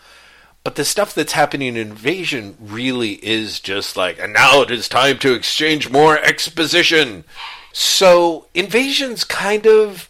but 0.66 0.76
the 0.76 0.84
stuff 0.84 1.16
that's 1.16 1.32
happening 1.32 1.70
in 1.70 1.78
Invasion 1.78 2.58
really 2.60 3.14
is 3.14 3.62
just 3.62 3.96
like, 3.96 4.20
and 4.20 4.34
now 4.34 4.62
it 4.62 4.72
is 4.72 4.90
time 4.90 5.20
to 5.20 5.34
exchange 5.34 5.90
more 5.90 6.20
exposition. 6.20 7.24
So 7.72 8.48
Invasion's 8.54 9.24
kind 9.24 9.66
of 9.66 10.10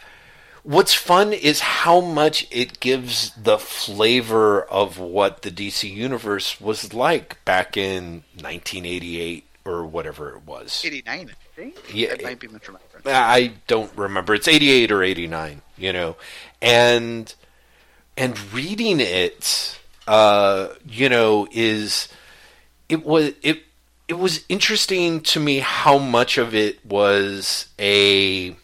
what's 0.63 0.95
fun 0.95 1.33
is 1.33 1.59
how 1.59 2.01
much 2.01 2.47
it 2.49 2.79
gives 2.79 3.29
the 3.35 3.59
flavor 3.59 4.63
of 4.63 4.97
what 4.97 5.43
the 5.43 5.51
DC 5.51 5.87
universe 5.93 6.59
was 6.59 6.95
like 6.95 7.45
back 7.45 7.77
in 7.77 8.23
1988 8.41 9.45
or 9.65 9.85
whatever 9.85 10.35
it 10.35 10.45
was. 10.45 10.81
89, 10.85 11.29
I 11.29 11.55
think. 11.55 11.93
Yeah, 11.93 12.15
might 12.21 12.39
be 12.39 12.47
misremembering. 12.47 13.05
I 13.05 13.53
don't 13.67 13.95
remember. 13.97 14.33
It's 14.33 14.47
88 14.47 14.91
or 14.91 15.03
89, 15.03 15.61
you 15.77 15.93
know. 15.93 16.15
And 16.61 17.33
and 18.15 18.53
reading 18.53 18.99
it 18.99 19.79
uh, 20.07 20.69
you 20.87 21.09
know, 21.09 21.47
is 21.51 22.07
it 22.89 23.05
was 23.05 23.33
it 23.41 23.63
it 24.07 24.15
was 24.15 24.43
interesting 24.49 25.21
to 25.21 25.39
me 25.39 25.59
how 25.59 25.97
much 25.97 26.37
of 26.37 26.53
it 26.53 26.85
was 26.85 27.67
a 27.79 28.55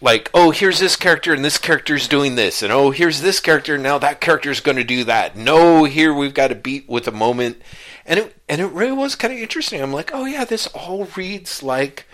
like 0.00 0.30
oh 0.34 0.50
here's 0.50 0.78
this 0.78 0.96
character 0.96 1.32
and 1.32 1.42
this 1.42 1.56
character's 1.56 2.06
doing 2.06 2.34
this 2.34 2.62
and 2.62 2.70
oh 2.70 2.90
here's 2.90 3.22
this 3.22 3.40
character 3.40 3.78
now 3.78 3.96
that 3.96 4.20
character's 4.20 4.60
going 4.60 4.76
to 4.76 4.84
do 4.84 5.04
that 5.04 5.34
no 5.34 5.84
here 5.84 6.12
we've 6.12 6.34
got 6.34 6.48
to 6.48 6.54
beat 6.54 6.86
with 6.86 7.08
a 7.08 7.12
moment 7.12 7.56
and 8.06 8.20
it 8.20 8.36
and 8.48 8.60
it 8.60 8.66
really 8.66 8.92
was 8.92 9.14
kind 9.14 9.32
of 9.32 9.40
interesting 9.40 9.82
i'm 9.82 9.92
like 9.92 10.10
oh 10.14 10.24
yeah 10.24 10.44
this 10.44 10.66
all 10.68 11.04
reads 11.16 11.62
like 11.62 12.06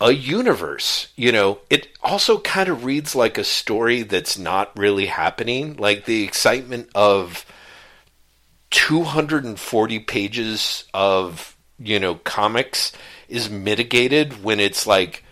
a 0.00 0.12
universe. 0.12 1.08
You 1.16 1.32
know, 1.32 1.60
it 1.70 1.88
also 2.02 2.38
kind 2.40 2.68
of 2.68 2.84
reads 2.84 3.14
like 3.14 3.38
a 3.38 3.44
story 3.44 4.02
that's 4.02 4.38
not 4.38 4.76
really 4.78 5.06
happening. 5.06 5.76
Like 5.76 6.04
the 6.04 6.24
excitement 6.24 6.90
of 6.94 7.46
240 8.70 9.98
pages 10.00 10.84
of, 10.92 11.56
you 11.78 11.98
know, 11.98 12.16
comics 12.16 12.92
is 13.28 13.48
mitigated 13.48 14.44
when 14.44 14.60
it's 14.60 14.86
like 14.86 15.24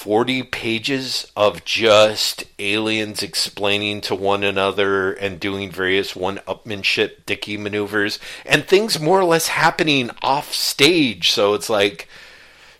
40 0.00 0.44
pages 0.44 1.30
of 1.36 1.62
just 1.62 2.44
aliens 2.58 3.22
explaining 3.22 4.00
to 4.00 4.14
one 4.14 4.42
another 4.42 5.12
and 5.12 5.38
doing 5.38 5.70
various 5.70 6.16
one 6.16 6.38
upmanship 6.48 7.26
dicky 7.26 7.58
maneuvers 7.58 8.18
and 8.46 8.64
things 8.64 8.98
more 8.98 9.20
or 9.20 9.24
less 9.24 9.48
happening 9.48 10.08
off 10.22 10.54
stage. 10.54 11.30
So 11.30 11.52
it's 11.52 11.68
like, 11.68 12.08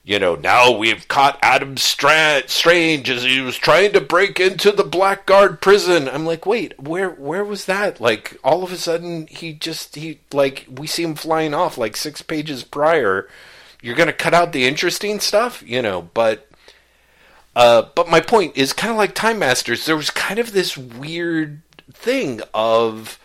you 0.02 0.18
know, 0.18 0.34
now 0.34 0.70
we've 0.70 1.06
caught 1.08 1.38
Adam 1.42 1.76
Stra- 1.76 2.44
Strange 2.46 3.10
as 3.10 3.22
he 3.22 3.42
was 3.42 3.58
trying 3.58 3.92
to 3.92 4.00
break 4.00 4.40
into 4.40 4.72
the 4.72 4.82
Blackguard 4.82 5.60
prison. 5.60 6.08
I'm 6.08 6.24
like, 6.24 6.46
wait, 6.46 6.80
where 6.80 7.10
where 7.10 7.44
was 7.44 7.66
that? 7.66 8.00
Like 8.00 8.38
all 8.42 8.64
of 8.64 8.72
a 8.72 8.78
sudden 8.78 9.26
he 9.26 9.52
just 9.52 9.94
he 9.94 10.20
like 10.32 10.64
we 10.70 10.86
see 10.86 11.02
him 11.02 11.16
flying 11.16 11.52
off 11.52 11.76
like 11.76 11.98
six 11.98 12.22
pages 12.22 12.64
prior. 12.64 13.28
You're 13.82 13.94
gonna 13.94 14.14
cut 14.14 14.32
out 14.32 14.52
the 14.52 14.66
interesting 14.66 15.20
stuff, 15.20 15.62
you 15.66 15.82
know, 15.82 16.08
but 16.14 16.49
uh, 17.60 17.82
but 17.94 18.08
my 18.08 18.20
point 18.20 18.56
is 18.56 18.72
kind 18.72 18.90
of 18.90 18.96
like 18.96 19.14
Time 19.14 19.38
Masters. 19.38 19.84
There 19.84 19.94
was 19.94 20.08
kind 20.08 20.38
of 20.38 20.52
this 20.52 20.78
weird 20.78 21.60
thing 21.92 22.40
of 22.54 23.18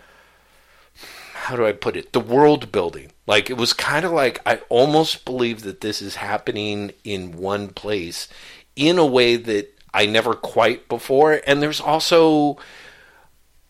how 1.36 1.56
do 1.56 1.66
I 1.66 1.72
put 1.72 1.96
it? 1.96 2.12
The 2.12 2.20
world 2.20 2.70
building. 2.70 3.14
Like 3.26 3.50
it 3.50 3.56
was 3.56 3.72
kind 3.72 4.06
of 4.06 4.12
like 4.12 4.42
I 4.46 4.58
almost 4.68 5.24
believe 5.24 5.62
that 5.62 5.80
this 5.80 6.02
is 6.02 6.18
happening 6.18 6.92
in 7.06 7.38
one 7.38 7.70
place 7.70 8.28
in 8.76 8.98
a 8.98 9.06
way 9.06 9.38
that 9.38 9.74
I 9.94 10.06
never 10.06 10.34
quite 10.34 10.90
before. 10.90 11.40
And 11.48 11.62
there's 11.62 11.80
also 11.80 12.58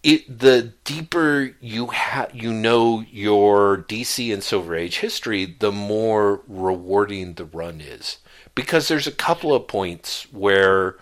it 0.01 0.39
the 0.39 0.73
deeper 0.83 1.53
you 1.61 1.87
ha- 1.87 2.29
you 2.33 2.51
know 2.51 3.05
your 3.11 3.85
DC 3.87 4.33
and 4.33 4.43
Silver 4.43 4.75
Age 4.75 4.97
history, 4.97 5.45
the 5.45 5.71
more 5.71 6.41
rewarding 6.47 7.35
the 7.35 7.45
run 7.45 7.81
is. 7.81 8.17
Because 8.55 8.87
there's 8.87 9.07
a 9.07 9.11
couple 9.11 9.53
of 9.53 9.67
points 9.67 10.31
where 10.31 10.95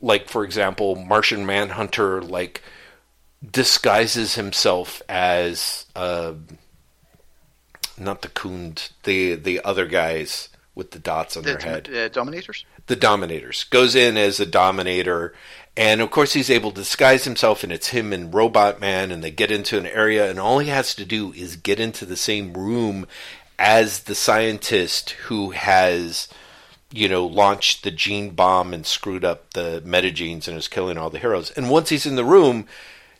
like 0.00 0.28
for 0.28 0.44
example, 0.44 0.96
Martian 0.96 1.46
Manhunter 1.46 2.20
like 2.22 2.62
disguises 3.48 4.34
himself 4.34 5.02
as 5.08 5.86
uh, 5.96 6.32
not 7.98 8.22
the 8.22 8.28
Khund, 8.28 8.90
the 9.04 9.34
the 9.34 9.60
other 9.64 9.86
guys 9.86 10.48
with 10.74 10.92
the 10.92 10.98
dots 10.98 11.36
on 11.36 11.42
The, 11.42 11.50
their 11.52 11.60
head. 11.60 11.90
uh, 11.94 12.08
Dominators? 12.08 12.64
The 12.86 12.96
Dominators 12.96 13.64
goes 13.64 13.94
in 13.94 14.16
as 14.16 14.40
a 14.40 14.46
Dominator, 14.46 15.34
and 15.76 16.00
of 16.00 16.10
course 16.10 16.32
he's 16.32 16.50
able 16.50 16.70
to 16.70 16.80
disguise 16.80 17.24
himself, 17.24 17.62
and 17.62 17.72
it's 17.72 17.88
him 17.88 18.12
and 18.12 18.32
Robot 18.32 18.80
Man, 18.80 19.10
and 19.12 19.22
they 19.22 19.30
get 19.30 19.50
into 19.50 19.78
an 19.78 19.86
area, 19.86 20.28
and 20.30 20.40
all 20.40 20.58
he 20.58 20.68
has 20.68 20.94
to 20.96 21.04
do 21.04 21.32
is 21.32 21.56
get 21.56 21.78
into 21.78 22.06
the 22.06 22.16
same 22.16 22.54
room 22.54 23.06
as 23.58 24.04
the 24.04 24.14
scientist 24.14 25.10
who 25.10 25.50
has 25.50 26.28
you 26.92 27.08
know, 27.08 27.24
launched 27.24 27.84
the 27.84 27.90
gene 27.90 28.30
bomb 28.30 28.74
and 28.74 28.84
screwed 28.86 29.24
up 29.24 29.52
the 29.52 29.82
metagenes 29.86 30.48
and 30.48 30.56
is 30.56 30.68
killing 30.68 30.98
all 30.98 31.10
the 31.10 31.18
heroes. 31.18 31.50
And 31.52 31.70
once 31.70 31.90
he's 31.90 32.06
in 32.06 32.16
the 32.16 32.24
room, 32.24 32.66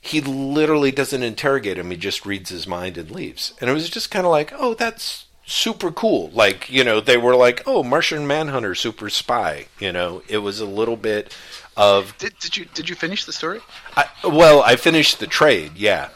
he 0.00 0.20
literally 0.20 0.90
doesn't 0.90 1.22
interrogate 1.22 1.78
him. 1.78 1.90
He 1.90 1.96
just 1.96 2.26
reads 2.26 2.50
his 2.50 2.66
mind 2.66 2.98
and 2.98 3.10
leaves. 3.10 3.54
And 3.60 3.70
it 3.70 3.72
was 3.72 3.88
just 3.88 4.10
kind 4.10 4.26
of 4.26 4.32
like, 4.32 4.52
oh, 4.56 4.74
that's 4.74 5.26
super 5.46 5.90
cool. 5.90 6.30
Like, 6.30 6.70
you 6.70 6.84
know, 6.84 7.00
they 7.00 7.16
were 7.16 7.36
like, 7.36 7.62
oh, 7.66 7.82
Martian 7.82 8.26
Manhunter, 8.26 8.74
super 8.74 9.10
spy. 9.10 9.66
You 9.78 9.92
know, 9.92 10.22
it 10.28 10.38
was 10.38 10.60
a 10.60 10.66
little 10.66 10.96
bit 10.96 11.36
of. 11.76 12.16
Did, 12.18 12.38
did 12.38 12.56
you 12.56 12.64
did 12.74 12.88
you 12.88 12.94
finish 12.94 13.24
the 13.24 13.32
story? 13.32 13.60
I, 13.96 14.06
well, 14.24 14.62
I 14.62 14.76
finished 14.76 15.20
the 15.20 15.26
trade, 15.26 15.72
yeah. 15.76 16.08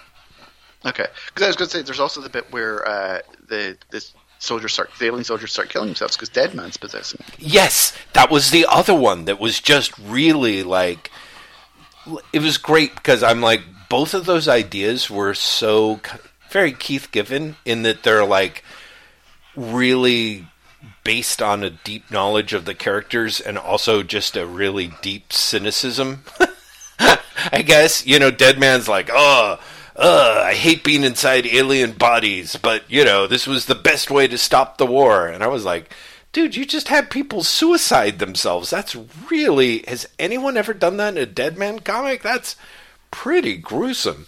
Okay, 0.86 1.06
because 1.28 1.42
I 1.42 1.46
was 1.46 1.56
going 1.56 1.68
to 1.68 1.76
say 1.76 1.82
there's 1.82 2.00
also 2.00 2.20
the 2.20 2.28
bit 2.28 2.50
where 2.52 2.86
uh, 2.86 3.20
the 3.48 3.76
the 3.90 4.04
soldiers 4.44 4.72
start 4.72 4.90
the 4.98 5.06
alien 5.06 5.24
soldiers 5.24 5.52
start 5.52 5.68
killing 5.70 5.88
themselves 5.88 6.16
because 6.16 6.28
Deadman's 6.28 6.76
possessing 6.76 7.20
them. 7.26 7.36
Yes, 7.38 7.96
that 8.12 8.30
was 8.30 8.50
the 8.50 8.66
other 8.68 8.94
one 8.94 9.24
that 9.24 9.40
was 9.40 9.60
just 9.60 9.96
really 9.98 10.62
like. 10.62 11.10
It 12.32 12.40
was 12.40 12.58
great 12.58 12.94
because 12.94 13.22
I'm 13.22 13.40
like, 13.40 13.62
both 13.88 14.12
of 14.14 14.26
those 14.26 14.46
ideas 14.46 15.08
were 15.08 15.34
so 15.34 16.00
very 16.50 16.72
Keith 16.72 17.08
Giffen 17.10 17.56
in 17.64 17.82
that 17.82 18.02
they're 18.02 18.24
like 18.24 18.62
really 19.56 20.46
based 21.02 21.42
on 21.42 21.62
a 21.62 21.70
deep 21.70 22.10
knowledge 22.10 22.52
of 22.52 22.64
the 22.64 22.74
characters 22.74 23.40
and 23.40 23.58
also 23.58 24.02
just 24.02 24.36
a 24.36 24.46
really 24.46 24.92
deep 25.02 25.32
cynicism. 25.32 26.24
I 26.98 27.62
guess, 27.62 28.06
you 28.06 28.18
know, 28.18 28.30
Deadman's 28.30 28.88
like, 28.88 29.10
oh, 29.12 29.60
uh, 29.96 30.42
I 30.46 30.54
hate 30.54 30.82
being 30.84 31.04
inside 31.04 31.46
alien 31.46 31.92
bodies, 31.92 32.56
but, 32.56 32.82
you 32.90 33.04
know, 33.04 33.26
this 33.26 33.46
was 33.46 33.66
the 33.66 33.74
best 33.74 34.10
way 34.10 34.26
to 34.28 34.38
stop 34.38 34.78
the 34.78 34.86
war. 34.86 35.28
And 35.28 35.42
I 35.44 35.46
was 35.48 35.64
like, 35.64 35.92
dude, 36.32 36.56
you 36.56 36.64
just 36.66 36.88
had 36.88 37.10
people 37.10 37.42
suicide 37.44 38.18
themselves. 38.18 38.70
That's 38.70 38.96
really. 39.30 39.84
Has 39.86 40.08
anyone 40.18 40.56
ever 40.56 40.74
done 40.74 40.96
that 40.96 41.16
in 41.16 41.22
a 41.22 41.26
Deadman 41.26 41.80
comic? 41.80 42.22
That's 42.22 42.56
pretty 43.10 43.56
gruesome. 43.56 44.26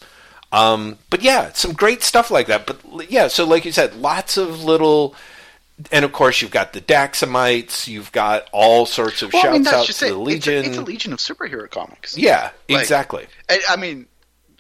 Um, 0.53 0.99
but 1.11 1.23
yeah, 1.23 1.53
some 1.53 1.73
great 1.73 2.03
stuff 2.03 2.31
like 2.31 2.47
that. 2.47 2.67
But 2.67 3.11
yeah, 3.11 3.27
so 3.29 3.45
like 3.45 3.65
you 3.65 3.73
said, 3.73 3.97
lots 3.97 4.37
of 4.37 4.63
little. 4.63 5.15
And 5.93 6.05
of 6.07 6.13
course, 6.13 6.41
you've 6.41 6.53
got 6.53 6.73
the 6.73 6.81
Daxamites. 6.81 7.87
You've 7.89 8.13
got 8.13 8.49
all 8.53 8.87
sorts 8.87 9.21
of 9.23 9.33
Well, 9.33 9.43
shouts 9.43 9.55
I 9.55 9.59
mean, 9.59 9.67
out 9.67 9.87
to 9.87 10.07
it. 10.07 10.09
the 10.11 10.17
Legion. 10.17 10.55
It's 10.55 10.67
a, 10.69 10.71
it's 10.71 10.79
a 10.79 10.83
legion 10.83 11.13
of 11.13 11.19
superhero 11.19 11.69
comics. 11.71 12.17
yeah, 12.17 12.51
Like- 12.71 12.81
exactly. 12.81 13.27
I, 13.51 13.61
I 13.71 13.77
mean, 13.77 14.07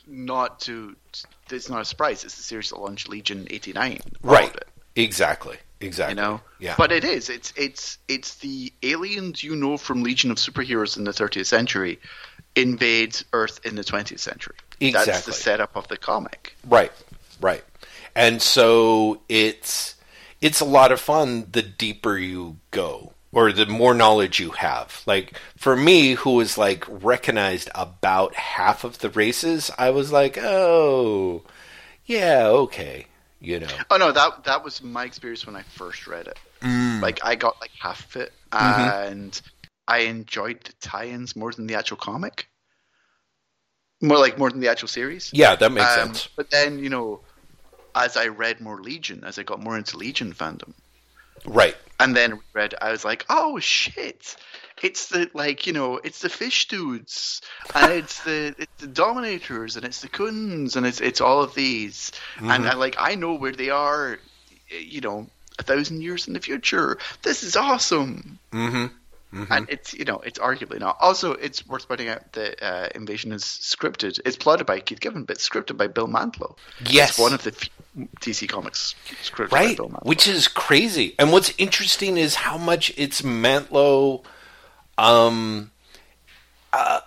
not 0.06 0.60
to. 0.60 0.96
It's 1.50 1.68
not 1.68 1.80
a 1.80 1.84
surprise. 1.84 2.24
It's 2.24 2.36
the 2.36 2.42
series 2.42 2.70
that 2.70 2.78
launched 2.78 3.08
Legion 3.08 3.46
'89. 3.50 4.00
Right. 4.22 4.56
Exactly. 4.94 5.56
Exactly. 5.80 6.12
You 6.12 6.22
know. 6.22 6.40
Yeah. 6.58 6.74
But 6.78 6.92
it 6.92 7.04
is. 7.04 7.28
It's 7.28 7.52
it's 7.56 7.98
it's 8.08 8.36
the 8.36 8.72
aliens 8.82 9.42
you 9.42 9.54
know 9.56 9.76
from 9.76 10.02
Legion 10.02 10.30
of 10.30 10.38
Superheroes 10.38 10.96
in 10.96 11.04
the 11.04 11.10
30th 11.10 11.46
century 11.46 11.98
invade 12.54 13.18
Earth 13.32 13.60
in 13.64 13.76
the 13.76 13.84
20th 13.84 14.18
century. 14.18 14.56
Exactly. 14.80 15.12
That's 15.12 15.26
the 15.26 15.32
setup 15.32 15.76
of 15.76 15.86
the 15.88 15.98
comic. 15.98 16.56
Right, 16.66 16.92
right. 17.40 17.62
And 18.14 18.40
so 18.40 19.20
it's 19.28 19.94
it's 20.40 20.60
a 20.60 20.64
lot 20.64 20.92
of 20.92 21.00
fun 21.00 21.48
the 21.52 21.62
deeper 21.62 22.16
you 22.16 22.56
go 22.70 23.12
or 23.36 23.52
the 23.52 23.66
more 23.66 23.92
knowledge 23.92 24.40
you 24.40 24.50
have. 24.52 25.02
Like 25.04 25.38
for 25.58 25.76
me 25.76 26.14
who 26.14 26.30
was 26.32 26.56
like 26.56 26.84
recognized 26.88 27.68
about 27.74 28.34
half 28.34 28.82
of 28.82 29.00
the 29.00 29.10
races, 29.10 29.70
I 29.76 29.90
was 29.90 30.10
like, 30.10 30.38
"Oh, 30.38 31.44
yeah, 32.06 32.46
okay." 32.46 33.06
You 33.38 33.60
know. 33.60 33.68
Oh 33.90 33.98
no, 33.98 34.10
that 34.10 34.44
that 34.44 34.64
was 34.64 34.82
my 34.82 35.04
experience 35.04 35.46
when 35.46 35.54
I 35.54 35.62
first 35.62 36.06
read 36.06 36.26
it. 36.28 36.38
Mm. 36.62 37.02
Like 37.02 37.20
I 37.22 37.34
got 37.34 37.60
like 37.60 37.72
half 37.78 38.06
of 38.06 38.22
it, 38.22 38.32
Mhm. 38.50 39.06
and 39.10 39.40
I 39.86 39.98
enjoyed 39.98 40.64
the 40.64 40.72
tie-ins 40.80 41.36
more 41.36 41.52
than 41.52 41.66
the 41.66 41.74
actual 41.74 41.98
comic. 41.98 42.48
More 44.00 44.18
like 44.18 44.38
more 44.38 44.50
than 44.50 44.60
the 44.60 44.68
actual 44.68 44.88
series. 44.88 45.30
Yeah, 45.34 45.56
that 45.56 45.70
makes 45.72 45.86
Um, 45.98 46.06
sense. 46.06 46.28
But 46.36 46.50
then 46.50 46.78
you 46.78 46.88
know, 46.88 47.20
as 47.94 48.16
I 48.16 48.28
read 48.28 48.62
more 48.62 48.80
Legion, 48.80 49.24
as 49.24 49.38
I 49.38 49.42
got 49.42 49.60
more 49.60 49.76
into 49.76 49.98
Legion 49.98 50.32
fandom, 50.32 50.72
Right. 51.44 51.76
And 51.98 52.14
then 52.16 52.32
we 52.36 52.42
read, 52.52 52.74
I 52.80 52.90
was 52.90 53.04
like, 53.04 53.24
oh 53.30 53.58
shit. 53.58 54.36
It's 54.82 55.08
the 55.08 55.30
like 55.32 55.66
you 55.66 55.72
know 55.72 55.96
it's 56.04 56.20
the 56.20 56.28
fish 56.28 56.68
dudes 56.68 57.40
and 57.74 57.90
it's 57.92 58.22
the 58.24 58.54
it's 58.58 58.72
the 58.82 58.86
dominators 58.86 59.76
and 59.76 59.86
it's 59.86 60.02
the 60.02 60.08
Khunds 60.08 60.76
and 60.76 60.84
it's 60.86 61.00
it's 61.00 61.22
all 61.22 61.42
of 61.42 61.54
these 61.54 62.12
and 62.36 62.64
Mhm. 62.64 62.70
I 62.70 62.74
like 62.74 62.96
I 62.98 63.14
know 63.14 63.32
where 63.32 63.52
they 63.52 63.70
are 63.70 64.18
you 64.68 65.00
know 65.00 65.28
a 65.58 65.62
thousand 65.62 66.02
years 66.02 66.28
in 66.28 66.34
the 66.34 66.40
future 66.40 66.98
this 67.22 67.42
is 67.42 67.56
awesome 67.56 68.38
Mhm. 68.52 68.90
Mhm. 69.36 69.46
and 69.50 69.68
it's 69.68 69.92
you 69.94 70.04
know 70.04 70.18
it's 70.28 70.38
arguably 70.38 70.78
not. 70.80 70.96
Also 71.00 71.32
it's 71.32 71.66
worth 71.66 71.86
pointing 71.88 72.08
out 72.08 72.32
that 72.32 72.62
uh, 72.62 72.88
Invasion 72.94 73.32
is 73.32 73.42
scripted 73.44 74.18
it's 74.24 74.36
plotted 74.36 74.66
by 74.66 74.80
Keith 74.80 75.00
Giffen 75.00 75.24
but 75.24 75.38
scripted 75.38 75.76
by 75.76 75.86
Bill 75.88 76.08
Mantlo. 76.08 76.56
Yes. 76.88 77.10
it's 77.10 77.18
one 77.18 77.34
of 77.34 77.42
the 77.42 77.52
DC 78.20 78.48
comics 78.48 78.94
scripted 79.22 79.50
by 79.50 79.64
right 79.64 79.76
Bill 79.76 79.88
Mantlo. 79.90 80.04
which 80.04 80.26
is 80.26 80.48
crazy. 80.48 81.14
And 81.18 81.32
what's 81.32 81.52
interesting 81.58 82.16
is 82.16 82.34
how 82.36 82.56
much 82.58 82.92
it's 82.96 83.22
mantlo 83.22 84.24
um 84.98 85.70
uh, 86.72 87.00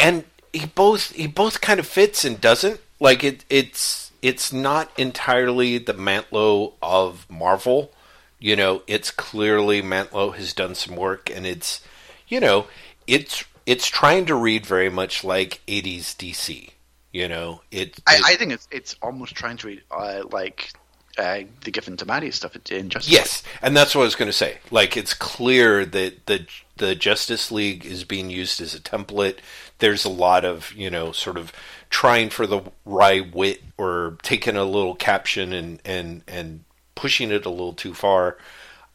and 0.00 0.24
he 0.52 0.66
both 0.66 1.12
he 1.12 1.26
both 1.26 1.60
kind 1.60 1.78
of 1.80 1.86
fits 1.86 2.24
and 2.24 2.40
doesn't. 2.40 2.80
Like 3.00 3.22
it 3.24 3.44
it's 3.50 4.10
it's 4.22 4.52
not 4.52 4.90
entirely 4.98 5.78
the 5.78 5.94
mantlo 5.94 6.72
of 6.82 7.26
marvel 7.30 7.92
you 8.38 8.54
know 8.56 8.82
it's 8.86 9.10
clearly 9.10 9.82
mantlo 9.82 10.34
has 10.34 10.52
done 10.52 10.74
some 10.74 10.96
work 10.96 11.30
and 11.30 11.46
it's 11.46 11.80
you 12.28 12.38
know 12.40 12.66
it's 13.06 13.44
it's 13.66 13.86
trying 13.86 14.24
to 14.26 14.34
read 14.34 14.64
very 14.64 14.88
much 14.90 15.24
like 15.24 15.60
80s 15.66 16.14
dc 16.16 16.70
you 17.12 17.28
know 17.28 17.60
it, 17.70 17.98
I, 18.06 18.16
it- 18.16 18.22
I 18.26 18.34
think 18.36 18.52
it's 18.52 18.68
it's 18.70 18.96
almost 19.02 19.34
trying 19.34 19.56
to 19.58 19.66
read 19.66 19.82
uh, 19.90 20.22
like 20.30 20.70
uh, 21.16 21.40
the 21.64 21.72
Giffen 21.72 21.96
DeMatteis 21.96 22.34
stuff 22.34 22.54
in 22.70 22.88
Justice. 22.90 23.12
Yes, 23.12 23.42
and 23.60 23.76
that's 23.76 23.92
what 23.92 24.02
I 24.02 24.04
was 24.04 24.14
going 24.14 24.28
to 24.28 24.32
say. 24.32 24.58
Like, 24.70 24.96
it's 24.96 25.14
clear 25.14 25.84
that 25.84 26.26
the 26.26 26.46
the 26.76 26.94
Justice 26.94 27.50
League 27.50 27.84
is 27.84 28.04
being 28.04 28.30
used 28.30 28.60
as 28.60 28.72
a 28.72 28.78
template. 28.78 29.38
There's 29.80 30.04
a 30.04 30.10
lot 30.10 30.44
of 30.44 30.72
you 30.74 30.90
know, 30.90 31.10
sort 31.10 31.36
of 31.36 31.50
trying 31.90 32.30
for 32.30 32.46
the 32.46 32.60
wry 32.84 33.18
wit 33.20 33.62
or 33.76 34.16
taking 34.22 34.54
a 34.56 34.62
little 34.62 34.94
caption 34.94 35.52
and 35.52 35.80
and 35.84 36.22
and 36.28 36.62
pushing 36.98 37.30
it 37.30 37.46
a 37.46 37.50
little 37.50 37.72
too 37.72 37.94
far. 37.94 38.36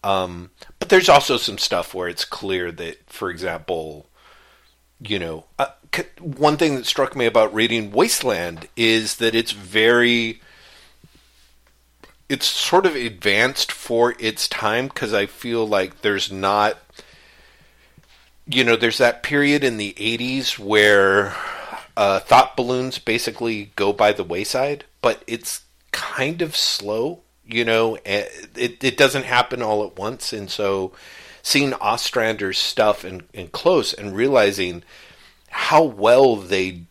Um, 0.03 0.51
but 0.77 0.89
there's 0.89 1.07
also 1.07 1.37
some 1.37 1.57
stuff 1.57 1.93
where 1.93 2.09
it's 2.09 2.25
clear 2.25 2.69
that, 2.73 3.09
for 3.09 3.29
example, 3.29 4.09
you 4.99 5.19
know, 5.19 5.45
uh, 5.57 5.67
one 6.19 6.57
thing 6.57 6.75
that 6.75 6.85
struck 6.85 7.15
me 7.15 7.25
about 7.25 7.53
reading 7.53 7.91
Wasteland 7.91 8.67
is 8.75 9.15
that 9.17 9.33
it's 9.33 9.53
very 9.53 10.41
it's 12.27 12.45
sort 12.45 12.85
of 12.85 12.95
advanced 12.95 13.71
for 13.71 14.15
its 14.19 14.49
time 14.49 14.87
because 14.87 15.13
I 15.13 15.25
feel 15.25 15.65
like 15.65 16.01
there's 16.01 16.29
not 16.29 16.77
you 18.45 18.65
know 18.65 18.75
there's 18.75 18.97
that 18.97 19.23
period 19.23 19.63
in 19.63 19.77
the 19.77 19.93
80s 19.93 20.57
where 20.57 21.35
uh, 21.95 22.19
thought 22.19 22.57
balloons 22.57 22.97
basically 22.97 23.71
go 23.75 23.93
by 23.93 24.11
the 24.11 24.23
wayside 24.23 24.83
but 25.01 25.23
it's 25.27 25.61
kind 25.91 26.41
of 26.41 26.55
slow 26.55 27.21
you 27.53 27.65
know 27.65 27.95
eh, 28.05 28.25
it, 28.55 28.83
it 28.83 28.97
doesn't 28.97 29.25
happen 29.25 29.61
all 29.61 29.85
at 29.85 29.97
once 29.97 30.33
and 30.33 30.49
so 30.49 30.91
seeing 31.43 31.73
Ostrander's 31.73 32.57
stuff 32.57 33.03
in, 33.05 33.23
in 33.33 33.49
close 33.49 33.93
and 33.93 34.15
realizing 34.15 34.81
how 35.49 35.83
well 35.83 36.37
they 36.37 36.83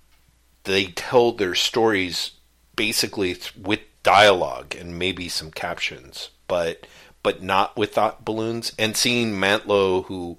they 0.64 0.84
tell 0.86 1.32
their 1.32 1.56
stories 1.56 2.32
basically 2.76 3.36
with 3.60 3.80
dialogue 4.04 4.76
and 4.76 4.98
maybe 4.98 5.28
some 5.28 5.50
captions, 5.50 6.30
but 6.46 6.86
but 7.22 7.42
not 7.42 7.76
with 7.76 7.94
thought 7.94 8.24
balloons. 8.24 8.72
And 8.78 8.96
seeing 8.96 9.32
Mantlo, 9.32 10.04
who 10.06 10.38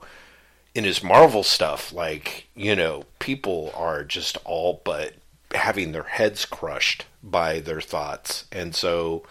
in 0.75 0.83
his 0.83 1.03
Marvel 1.03 1.43
stuff, 1.43 1.91
like 1.91 2.47
you 2.55 2.75
know, 2.75 3.05
people 3.19 3.71
are 3.75 4.03
just 4.03 4.37
all 4.45 4.81
but 4.85 5.13
having 5.53 5.91
their 5.91 6.03
heads 6.03 6.45
crushed 6.45 7.05
by 7.21 7.59
their 7.59 7.81
thoughts, 7.81 8.45
and 8.51 8.75
so 8.75 9.23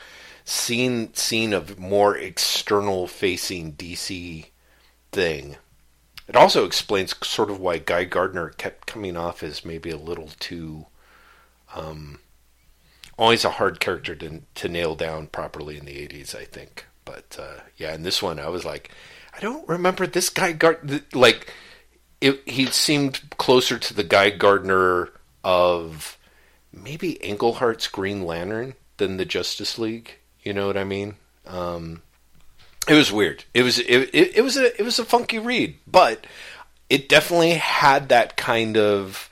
seeing 0.45 1.11
seeing 1.15 1.53
a 1.53 1.65
more 1.79 2.17
external 2.17 3.07
facing 3.07 3.75
DC 3.75 4.47
thing. 5.13 5.57
It 6.29 6.37
also 6.37 6.65
explains 6.65 7.15
sort 7.27 7.51
of 7.51 7.61
why 7.61 7.79
Guy 7.79 8.05
Gardner 8.05 8.51
kept 8.51 8.87
coming 8.87 9.17
off 9.17 9.43
as 9.43 9.65
maybe 9.65 9.91
a 9.91 9.97
little 9.97 10.31
too 10.39 10.87
um, 11.75 12.21
always 13.19 13.45
a 13.45 13.51
hard 13.51 13.81
character 13.81 14.15
to 14.15 14.43
to 14.55 14.69
nail 14.69 14.95
down 14.95 15.27
properly 15.27 15.79
in 15.79 15.85
the 15.85 16.09
80s, 16.09 16.35
I 16.35 16.45
think. 16.45 16.87
But 17.05 17.37
uh, 17.41 17.61
yeah, 17.77 17.95
in 17.95 18.03
this 18.03 18.23
one, 18.23 18.39
I 18.39 18.49
was 18.49 18.65
like, 18.65 18.91
I 19.35 19.41
don't 19.41 19.69
remember 19.69 20.07
this 20.07 20.29
guy 20.29 20.53
Gardner. 20.53 21.01
like 21.13 21.53
it, 22.21 22.49
he 22.49 22.67
seemed 22.67 23.21
closer 23.39 23.79
to 23.79 23.95
the 23.95 24.05
Guy 24.05 24.31
Gardner 24.31 25.11
of 25.43 26.17
maybe 26.73 27.23
Englehart's 27.23 27.89
Green 27.89 28.25
Lantern 28.25 28.75
than 28.97 29.17
the 29.17 29.25
Justice 29.25 29.79
League. 29.79 30.19
You 30.43 30.53
know 30.53 30.67
what 30.67 30.77
I 30.77 30.85
mean? 30.85 31.15
Um, 31.47 32.03
it 32.89 32.95
was 32.95 33.13
weird. 33.13 33.45
It 33.55 33.63
was 33.63 33.79
it, 33.79 34.11
it, 34.13 34.37
it 34.37 34.43
was 34.43 34.57
a 34.57 34.79
it 34.79 34.85
was 34.85 34.99
a 34.99 35.05
funky 35.05 35.39
read, 35.39 35.77
but 35.87 36.27
it 36.91 37.09
definitely 37.09 37.53
had 37.53 38.09
that 38.09 38.37
kind 38.37 38.77
of 38.77 39.31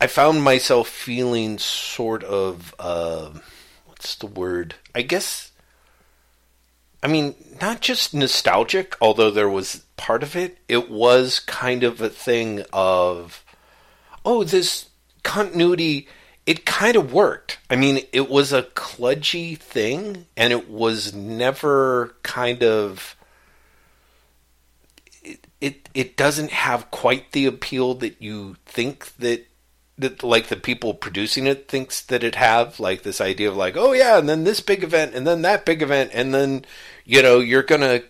I 0.00 0.06
found 0.06 0.42
myself 0.42 0.88
feeling 0.88 1.58
sort 1.58 2.24
of 2.24 2.74
uh, 2.78 3.30
what's 3.86 4.16
the 4.16 4.26
word? 4.26 4.74
I 4.94 5.02
guess 5.02 5.52
I 7.02 7.06
mean 7.06 7.34
not 7.60 7.80
just 7.80 8.14
nostalgic, 8.14 8.96
although 9.00 9.30
there 9.30 9.48
was 9.48 9.84
part 9.96 10.22
of 10.22 10.34
it. 10.34 10.58
It 10.68 10.90
was 10.90 11.38
kind 11.38 11.84
of 11.84 12.00
a 12.00 12.08
thing 12.08 12.64
of 12.72 13.44
oh, 14.24 14.42
this 14.42 14.88
continuity 15.22 16.08
it 16.46 16.64
kind 16.64 16.96
of 16.96 17.12
worked. 17.12 17.58
I 17.68 17.76
mean, 17.76 18.00
it 18.12 18.28
was 18.28 18.52
a 18.52 18.62
kludgy 18.62 19.56
thing 19.56 20.26
and 20.36 20.52
it 20.52 20.68
was 20.70 21.14
never 21.14 22.14
kind 22.22 22.62
of 22.62 23.16
it, 25.22 25.46
it 25.60 25.88
it 25.94 26.16
doesn't 26.16 26.50
have 26.50 26.90
quite 26.90 27.32
the 27.32 27.46
appeal 27.46 27.94
that 27.94 28.20
you 28.20 28.56
think 28.66 29.14
that 29.16 29.46
that 29.98 30.22
like 30.22 30.48
the 30.48 30.56
people 30.56 30.94
producing 30.94 31.46
it 31.46 31.68
thinks 31.68 32.00
that 32.02 32.24
it 32.24 32.34
have 32.34 32.80
like 32.80 33.02
this 33.02 33.20
idea 33.20 33.48
of 33.48 33.56
like 33.56 33.76
oh 33.76 33.92
yeah 33.92 34.18
and 34.18 34.28
then 34.28 34.44
this 34.44 34.60
big 34.60 34.82
event 34.82 35.14
and 35.14 35.26
then 35.26 35.42
that 35.42 35.66
big 35.66 35.82
event 35.82 36.10
and 36.14 36.32
then 36.32 36.64
you 37.04 37.22
know 37.22 37.38
you're 37.38 37.62
gonna 37.62 38.00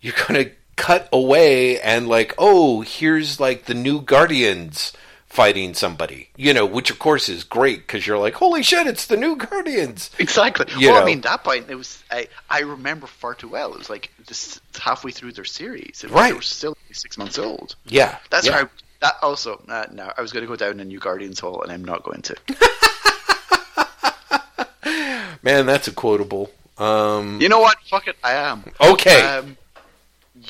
you're 0.00 0.14
gonna 0.26 0.44
cut 0.76 1.08
away 1.10 1.80
and 1.80 2.06
like 2.06 2.34
oh 2.36 2.82
here's 2.82 3.40
like 3.40 3.64
the 3.64 3.74
new 3.74 4.00
guardians 4.02 4.92
fighting 5.28 5.74
somebody 5.74 6.28
you 6.36 6.54
know 6.54 6.64
which 6.64 6.90
of 6.90 6.98
course 6.98 7.28
is 7.28 7.44
great 7.44 7.80
because 7.80 8.06
you're 8.06 8.18
like 8.18 8.34
holy 8.34 8.62
shit 8.62 8.86
it's 8.86 9.06
the 9.06 9.16
new 9.16 9.36
guardians 9.36 10.10
exactly 10.18 10.64
you 10.78 10.88
well 10.88 10.96
know? 10.96 11.02
i 11.02 11.04
mean 11.04 11.20
that 11.20 11.44
point 11.44 11.66
it 11.68 11.74
was 11.74 12.02
I, 12.10 12.28
I 12.48 12.60
remember 12.60 13.06
far 13.06 13.34
too 13.34 13.48
well 13.48 13.72
it 13.72 13.78
was 13.78 13.90
like 13.90 14.10
just 14.26 14.60
halfway 14.80 15.10
through 15.10 15.32
their 15.32 15.44
series 15.44 16.02
it, 16.02 16.10
right 16.10 16.28
they 16.28 16.32
were 16.32 16.40
still 16.40 16.76
six 16.92 17.18
months 17.18 17.38
old 17.38 17.76
yeah 17.84 18.18
that's 18.30 18.46
yeah. 18.46 18.52
how 18.52 18.70
that 19.00 19.14
also, 19.22 19.62
uh, 19.68 19.86
no, 19.92 20.12
I 20.16 20.20
was 20.20 20.32
going 20.32 20.42
to 20.42 20.48
go 20.48 20.56
down 20.56 20.80
a 20.80 20.84
new 20.84 20.98
Guardians 20.98 21.38
hole, 21.38 21.62
and 21.62 21.70
I'm 21.70 21.84
not 21.84 22.02
going 22.02 22.22
to. 22.22 22.34
Man, 25.42 25.66
that's 25.66 25.86
a 25.86 25.92
quotable. 25.92 26.50
Um, 26.78 27.40
you 27.40 27.48
know 27.48 27.60
what? 27.60 27.78
Fuck 27.88 28.08
it, 28.08 28.16
I 28.24 28.34
am. 28.34 28.64
Okay. 28.80 29.20
Um, 29.22 29.56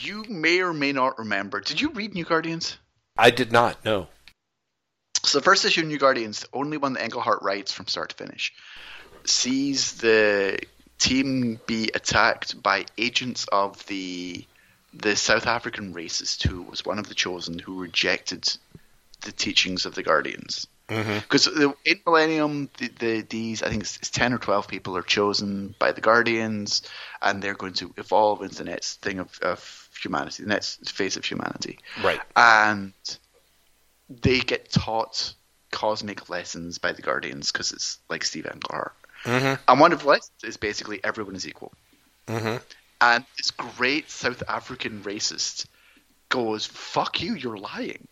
you 0.00 0.24
may 0.28 0.60
or 0.60 0.72
may 0.72 0.92
not 0.92 1.18
remember. 1.18 1.60
Did 1.60 1.80
you 1.80 1.90
read 1.90 2.14
New 2.14 2.24
Guardians? 2.24 2.78
I 3.18 3.30
did 3.30 3.52
not. 3.52 3.84
No. 3.84 4.08
So 5.28 5.38
the 5.40 5.44
first 5.44 5.66
issue 5.66 5.82
of 5.82 5.88
New 5.88 5.98
Guardians, 5.98 6.40
the 6.40 6.48
only 6.54 6.78
one 6.78 6.94
that 6.94 7.04
Englehart 7.04 7.42
writes 7.42 7.70
from 7.70 7.86
start 7.86 8.08
to 8.10 8.16
finish, 8.16 8.54
sees 9.24 9.92
the 9.98 10.58
team 10.98 11.60
be 11.66 11.90
attacked 11.94 12.62
by 12.62 12.86
agents 12.96 13.46
of 13.52 13.84
the 13.86 14.46
the 14.94 15.16
South 15.16 15.46
African 15.46 15.92
racist 15.92 16.48
who 16.48 16.62
was 16.62 16.82
one 16.82 16.98
of 16.98 17.08
the 17.08 17.14
chosen 17.14 17.58
who 17.58 17.78
rejected 17.78 18.48
the 19.20 19.32
teachings 19.32 19.84
of 19.84 19.94
the 19.94 20.02
Guardians. 20.02 20.66
Because 20.86 21.46
mm-hmm. 21.46 21.72
in 21.84 22.00
Millennium, 22.06 22.70
the, 22.78 22.88
the, 22.98 23.20
these 23.20 23.62
I 23.62 23.68
think 23.68 23.82
it's, 23.82 23.98
it's, 23.98 24.08
ten 24.08 24.32
or 24.32 24.38
twelve 24.38 24.66
people 24.66 24.96
are 24.96 25.02
chosen 25.02 25.74
by 25.78 25.92
the 25.92 26.00
Guardians, 26.00 26.80
and 27.20 27.42
they're 27.42 27.52
going 27.52 27.74
to 27.74 27.92
evolve 27.98 28.40
into 28.40 28.56
the 28.56 28.64
next 28.64 29.02
thing 29.02 29.18
of, 29.18 29.38
of 29.42 29.90
humanity, 30.02 30.44
the 30.44 30.48
next 30.48 30.90
phase 30.90 31.18
of 31.18 31.24
humanity. 31.26 31.80
Right. 32.02 32.20
And 32.34 32.94
they 34.08 34.40
get 34.40 34.70
taught 34.70 35.34
cosmic 35.70 36.28
lessons 36.30 36.78
by 36.78 36.92
the 36.92 37.02
Guardians 37.02 37.52
because 37.52 37.72
it's 37.72 37.98
like 38.08 38.24
Steve 38.24 38.46
Englehart. 38.52 38.94
Mm-hmm. 39.24 39.60
And 39.66 39.80
one 39.80 39.92
of 39.92 40.00
the 40.00 40.08
lessons 40.08 40.44
is 40.44 40.56
basically 40.56 41.00
everyone 41.02 41.34
is 41.34 41.46
equal. 41.46 41.72
Mm-hmm 42.26 42.56
and 43.00 43.24
this 43.36 43.50
great 43.50 44.10
South 44.10 44.42
African 44.48 45.02
racist 45.02 45.66
goes, 46.28 46.66
"Fuck 46.66 47.20
you, 47.20 47.34
you're 47.34 47.58
lying. 47.58 48.08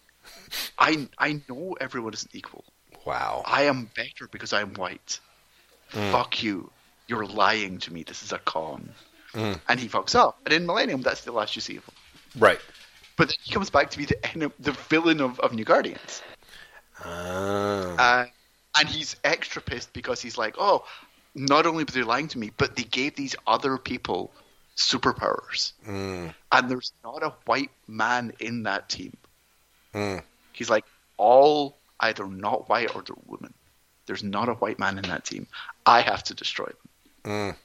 I 0.78 1.09
I 1.18 1.43
know 1.48 1.77
everyone 1.81 2.14
isn't 2.14 2.35
equal. 2.35 2.64
Wow. 3.05 3.43
I 3.47 3.64
am 3.64 3.90
better 3.97 4.28
because 4.31 4.52
I'm 4.52 4.74
white. 4.74 5.20
Mm. 5.93 6.12
Fuck 6.12 6.43
you, 6.43 6.70
you're 7.06 7.27
lying 7.27 7.78
to 7.78 7.93
me. 7.93 8.02
This 8.02 8.23
is 8.23 8.32
a 8.32 8.39
con." 8.39 8.90
Mm. 9.32 9.60
And 9.68 9.81
he 9.81 9.89
fucks 9.89 10.14
up. 10.14 10.39
And 10.44 10.55
in 10.55 10.66
Millennium, 10.66 11.02
that's 11.02 11.23
the 11.23 11.32
last 11.32 11.56
you 11.56 11.62
see 11.62 11.77
of 11.77 11.85
him. 11.85 11.94
Right. 12.39 12.60
But 13.17 13.29
then 13.29 13.37
he 13.43 13.53
comes 13.53 13.71
back 13.71 13.91
to 13.91 13.99
be 13.99 14.05
the 14.05 14.53
the 14.59 14.73
villain 14.73 15.21
of, 15.21 15.41
of 15.41 15.53
New 15.53 15.65
Guardians. 15.65 16.23
Oh. 17.05 17.97
Uh, 17.99 18.27
and 18.79 18.89
he's 18.89 19.17
extra 19.25 19.63
pissed 19.63 19.93
because 19.93 20.21
he's 20.21 20.37
like, 20.37 20.57
oh, 20.59 20.85
not 21.35 21.67
only 21.67 21.85
were 21.85 21.91
they 21.91 22.03
lying 22.03 22.29
to 22.29 22.39
me, 22.39 22.51
but 22.57 22.77
they 22.77 22.85
gave 22.85 23.17
these 23.17 23.35
other 23.47 23.79
people 23.79 24.33
superpowers. 24.77 25.73
Mm. 25.87 26.35
And 26.53 26.71
there's 26.71 26.93
not 27.03 27.23
a 27.23 27.33
white 27.47 27.71
man 27.87 28.33
in 28.41 28.65
that 28.65 28.89
team. 28.89 29.17
Mm. 29.95 30.23
He's 30.53 30.71
like, 30.71 30.85
all 31.17 31.79
either 32.01 32.27
not 32.27 32.69
white 32.69 32.95
or 32.95 33.03
they're 33.03 33.17
women. 33.27 33.55
There's 34.07 34.23
not 34.23 34.49
a 34.49 34.55
white 34.55 34.79
man 34.79 34.99
in 34.99 35.05
that 35.09 35.25
team. 35.25 35.47
I 35.87 36.01
have 36.01 36.23
to 36.25 36.35
destroy 36.35 36.67
them. 36.67 36.77
Mm. 37.25 37.57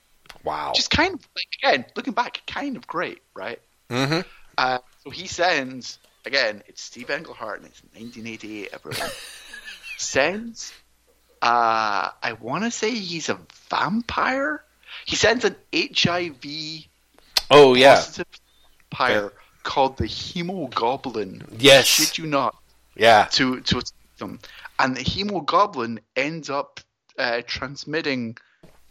Wow. 0.43 0.71
Just 0.73 0.91
kind 0.91 1.13
of, 1.13 1.27
like, 1.35 1.47
again, 1.61 1.85
looking 1.95 2.13
back, 2.13 2.41
kind 2.47 2.77
of 2.77 2.87
great, 2.87 3.21
right? 3.35 3.59
Mm-hmm. 3.89 4.21
Uh, 4.57 4.79
so 5.03 5.09
he 5.09 5.27
sends, 5.27 5.99
again, 6.25 6.63
it's 6.67 6.81
Steve 6.81 7.09
Englehart 7.09 7.59
and 7.59 7.67
it's 7.67 7.81
1988, 7.93 8.69
everyone. 8.73 9.09
sends, 9.97 10.73
uh, 11.41 12.09
I 12.21 12.33
want 12.39 12.63
to 12.63 12.71
say 12.71 12.91
he's 12.91 13.29
a 13.29 13.39
vampire. 13.69 14.63
He 15.05 15.15
sends 15.15 15.45
an 15.45 15.55
HIV 15.73 16.85
Oh 17.49 17.73
yeah, 17.75 18.01
vampire 18.91 19.25
okay. 19.25 19.35
called 19.63 19.97
the 19.97 20.05
Hemogoblin. 20.05 21.43
Yes, 21.59 21.85
shit 21.85 22.17
you 22.17 22.25
not. 22.27 22.55
Yeah, 22.95 23.25
to 23.31 23.61
to 23.61 23.81
them, 24.17 24.39
and 24.79 24.95
the 24.95 25.01
Hemogoblin 25.01 25.99
ends 26.15 26.49
up 26.49 26.79
uh, 27.17 27.41
transmitting 27.45 28.37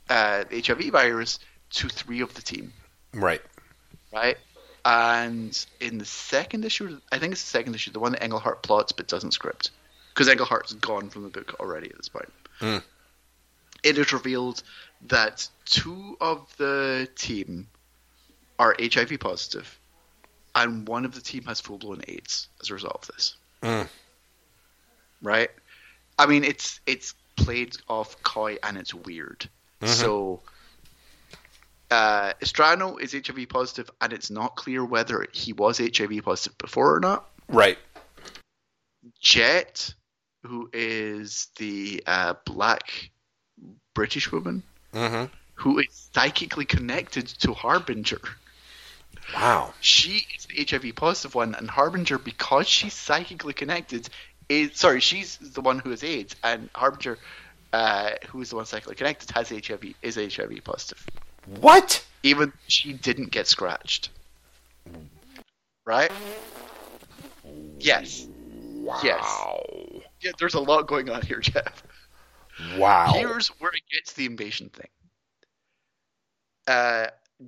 uh, 0.08 0.44
the 0.50 0.60
HIV 0.60 0.86
virus 0.92 1.38
to 1.70 1.88
three 1.88 2.20
of 2.20 2.34
the 2.34 2.42
team, 2.42 2.72
Right. 3.14 3.40
right? 4.12 4.36
And 4.84 5.66
in 5.80 5.98
the 5.98 6.04
second 6.04 6.64
issue, 6.64 7.00
I 7.12 7.18
think 7.18 7.32
it's 7.32 7.42
the 7.42 7.50
second 7.50 7.74
issue, 7.74 7.90
the 7.90 8.00
one 8.00 8.12
that 8.12 8.22
Englehart 8.22 8.62
plots 8.62 8.92
but 8.92 9.08
doesn't 9.08 9.32
script, 9.32 9.70
because 10.14 10.28
Englehart's 10.28 10.72
gone 10.74 11.10
from 11.10 11.22
the 11.22 11.28
book 11.28 11.56
already 11.60 11.90
at 11.90 11.96
this 11.96 12.08
point. 12.08 12.32
Mm. 12.60 12.82
It 13.82 13.98
is 13.98 14.12
revealed 14.12 14.62
that 15.08 15.48
two 15.64 16.16
of 16.20 16.54
the 16.56 17.08
team 17.16 17.68
are 18.58 18.76
HIV 18.78 19.20
positive, 19.20 19.78
and 20.54 20.86
one 20.86 21.04
of 21.04 21.14
the 21.14 21.20
team 21.20 21.44
has 21.44 21.60
full 21.60 21.78
blown 21.78 22.02
AIDS 22.08 22.48
as 22.60 22.70
a 22.70 22.74
result 22.74 23.08
of 23.08 23.14
this. 23.14 23.36
Mm. 23.62 23.88
Right? 25.22 25.50
I 26.18 26.26
mean, 26.26 26.44
it's 26.44 26.80
it's 26.86 27.14
played 27.36 27.76
off 27.88 28.22
coy 28.22 28.58
and 28.62 28.76
it's 28.76 28.92
weird. 28.92 29.48
So, 29.82 30.40
uh, 31.90 32.32
Extraño 32.40 33.00
is 33.00 33.12
HIV 33.12 33.48
positive, 33.48 33.90
and 34.00 34.12
it's 34.12 34.30
not 34.30 34.56
clear 34.56 34.84
whether 34.84 35.26
he 35.32 35.52
was 35.52 35.78
HIV 35.78 36.24
positive 36.24 36.56
before 36.58 36.94
or 36.94 37.00
not. 37.00 37.28
Right. 37.48 37.78
Jet, 39.20 39.94
who 40.44 40.70
is 40.72 41.48
the 41.56 42.02
uh, 42.06 42.34
black 42.44 43.10
British 43.94 44.30
woman 44.32 44.62
hmm 44.92 45.24
who 45.60 45.78
is 45.78 46.08
psychically 46.14 46.64
connected 46.64 47.26
to 47.26 47.52
Harbinger. 47.52 48.20
Wow. 49.34 49.74
She 49.80 50.26
is 50.34 50.46
the 50.46 50.64
HIV 50.64 50.94
positive 50.96 51.34
one, 51.34 51.54
and 51.54 51.68
Harbinger, 51.68 52.16
because 52.16 52.66
she's 52.66 52.94
psychically 52.94 53.52
connected, 53.52 54.08
is 54.48 54.70
sorry, 54.78 55.00
she's 55.00 55.36
the 55.36 55.60
one 55.60 55.78
who 55.78 55.90
has 55.90 56.02
AIDS, 56.02 56.34
and 56.42 56.70
Harbinger, 56.74 57.18
uh, 57.74 58.12
who 58.30 58.40
is 58.40 58.48
the 58.48 58.56
one 58.56 58.64
psychically 58.64 58.94
connected, 58.94 59.30
has 59.32 59.50
HIV, 59.50 59.84
is 60.00 60.16
HIV 60.16 60.64
positive. 60.64 61.06
What? 61.46 62.04
Even 62.22 62.52
she 62.68 62.92
didn't 62.92 63.30
get 63.30 63.46
scratched. 63.46 64.10
Right? 65.86 66.12
Yes. 67.78 68.26
Wow. 68.74 69.64
Yeah, 70.20 70.32
there's 70.38 70.54
a 70.54 70.60
lot 70.60 70.86
going 70.86 71.08
on 71.10 71.22
here, 71.22 71.40
Jeff. 71.40 71.82
Wow. 72.76 73.12
Here's 73.14 73.48
where 73.58 73.70
it 73.72 73.82
gets 73.90 74.12
the 74.12 74.26
invasion 74.26 74.68
thing. 74.70 74.88
Uh, 76.66 77.06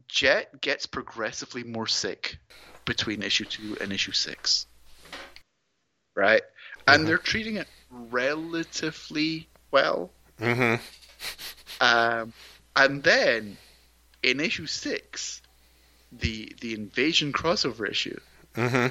Jet 0.09 0.61
gets 0.61 0.87
progressively 0.87 1.63
more 1.65 1.87
sick 1.87 2.39
between 2.87 3.23
issue 3.23 3.45
two 3.45 3.77
and 3.81 3.93
issue 3.93 4.13
six. 4.13 4.67
Right? 6.17 6.43
And 6.89 7.03
Mhm. 7.03 7.07
they're 7.07 7.19
treating 7.19 7.57
it 7.57 7.69
relatively 7.91 9.49
well. 9.71 10.11
hmm 10.39 10.77
Um, 11.81 12.33
and 12.75 13.03
then 13.03 13.57
in 14.23 14.41
issue 14.41 14.67
six, 14.67 15.43
the 16.13 16.53
the 16.61 16.75
invasion 16.75 17.33
crossover 17.33 17.89
issue, 17.89 18.19
hmm 18.55 18.87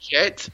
Jet 0.00 0.48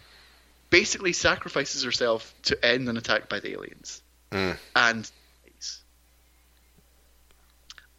basically 0.70 1.12
sacrifices 1.12 1.82
herself 1.84 2.34
to 2.44 2.64
end 2.64 2.88
an 2.88 2.96
attack 2.96 3.28
by 3.28 3.40
the 3.40 3.52
aliens. 3.52 4.02
Mm. 4.30 4.56
and. 4.74 5.10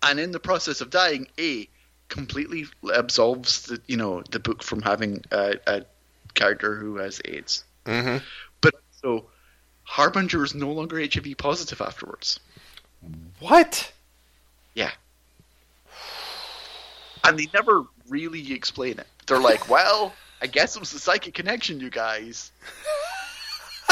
And 0.06 0.20
in 0.20 0.32
the 0.32 0.40
process 0.40 0.82
of 0.82 0.90
dying, 0.90 1.28
A 1.40 1.70
completely 2.10 2.66
absolves 2.94 3.64
the 3.64 3.82
you 3.88 3.98
know 3.98 4.22
the 4.30 4.40
book 4.40 4.62
from 4.62 4.82
having 4.82 5.24
a, 5.32 5.56
a 5.66 5.86
character 6.34 6.76
who 6.76 6.98
has 6.98 7.22
AIDS. 7.24 7.64
hmm 7.86 8.18
But 8.62 8.76
so 9.02 9.30
Harbinger 9.84 10.44
is 10.44 10.54
no 10.54 10.72
longer 10.72 11.00
HIV 11.00 11.38
positive 11.38 11.82
afterwards. 11.82 12.40
What? 13.40 13.92
Yeah. 14.76 14.92
And 17.24 17.40
they 17.40 17.48
never 17.54 17.84
really 18.10 18.54
explain 18.54 19.00
it. 19.00 19.08
They're 19.28 19.40
like, 19.40 19.70
well, 19.70 20.14
I 20.42 20.48
guess 20.48 20.76
it 20.76 20.80
was 20.80 20.94
a 20.94 21.00
psychic 21.00 21.34
connection, 21.34 21.80
you 21.80 21.90
guys. 21.90 22.52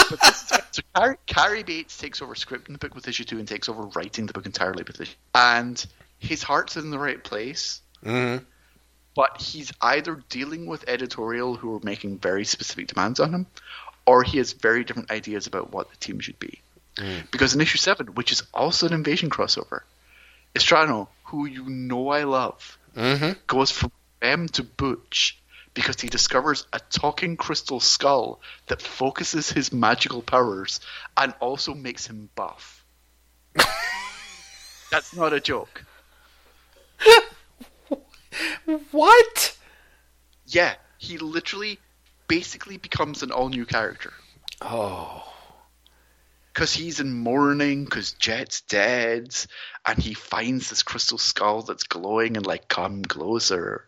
but 0.10 0.20
this 0.20 0.44
is, 0.44 0.60
so 0.72 0.82
Carrie, 0.96 1.18
Cary 1.26 1.64
Bates 1.64 1.98
takes 1.98 2.22
over 2.22 2.34
scripting 2.34 2.74
the 2.74 2.78
book 2.78 2.94
with 2.94 3.08
issue 3.08 3.24
two 3.24 3.40
and 3.40 3.48
takes 3.48 3.70
over 3.70 3.84
writing 3.84 4.26
the 4.26 4.34
book 4.34 4.46
entirely 4.46 4.84
with 4.84 5.00
issue. 5.00 5.16
And 5.34 5.84
his 6.20 6.44
heart's 6.44 6.76
in 6.76 6.92
the 6.92 7.00
right 7.00 7.24
place, 7.24 7.82
hmm 8.04 8.38
but 9.16 9.42
he's 9.42 9.72
either 9.82 10.24
dealing 10.30 10.66
with 10.66 10.88
editorial 10.88 11.56
who 11.56 11.76
are 11.76 11.82
making 11.84 12.18
very 12.20 12.46
specific 12.46 12.88
demands 12.88 13.20
on 13.20 13.34
him, 13.34 13.46
or 14.06 14.24
he 14.24 14.38
has 14.38 14.54
very 14.54 14.84
different 14.84 15.12
ideas 15.12 15.48
about 15.48 15.72
what 15.72 15.90
the 15.90 15.98
team 15.98 16.20
should 16.20 16.40
be. 16.40 16.62
Mm. 16.98 17.30
Because 17.32 17.54
in 17.54 17.62
issue 17.62 17.78
seven, 17.78 18.08
which 18.08 18.32
is 18.32 18.44
also 18.54 18.88
an 18.88 18.94
invasion 18.94 19.30
crossover, 19.30 19.82
Extraño, 20.56 21.08
who 21.26 21.46
you 21.46 21.70
know 21.70 22.10
I 22.10 22.24
love, 22.24 22.78
hmm 22.96 23.32
goes 23.48 23.72
from 23.72 23.92
Fem 24.20 24.48
to 24.50 24.64
Butch 24.64 25.42
because 25.74 26.00
he 26.02 26.10
discovers 26.10 26.68
a 26.74 26.80
talking 26.80 27.38
crystal 27.38 27.80
skull 27.80 28.42
that 28.68 28.82
focuses 28.82 29.50
his 29.50 29.72
magical 29.72 30.22
powers 30.22 30.82
and 31.16 31.34
also 31.40 31.74
makes 31.74 32.06
him 32.08 32.30
buff. 32.36 32.84
That's 34.92 35.16
not 35.16 35.34
a 35.34 35.40
joke. 35.40 35.86
What? 38.92 39.58
Yeah, 40.46 40.76
he 40.98 41.18
literally 41.18 41.80
basically 42.28 42.78
becomes 42.78 43.24
an 43.24 43.32
all 43.32 43.50
new 43.50 43.66
character. 43.66 44.14
Oh. 44.62 45.24
Because 46.54 46.74
he's 46.74 47.00
in 47.00 47.14
mourning, 47.14 47.86
because 47.86 48.12
Jet's 48.14 48.62
dead, 48.62 49.34
and 49.86 49.98
he 49.98 50.14
finds 50.14 50.70
this 50.70 50.84
crystal 50.84 51.18
skull 51.18 51.62
that's 51.62 51.84
glowing 51.84 52.36
and 52.36 52.46
like, 52.46 52.68
come 52.68 53.04
closer. 53.04 53.88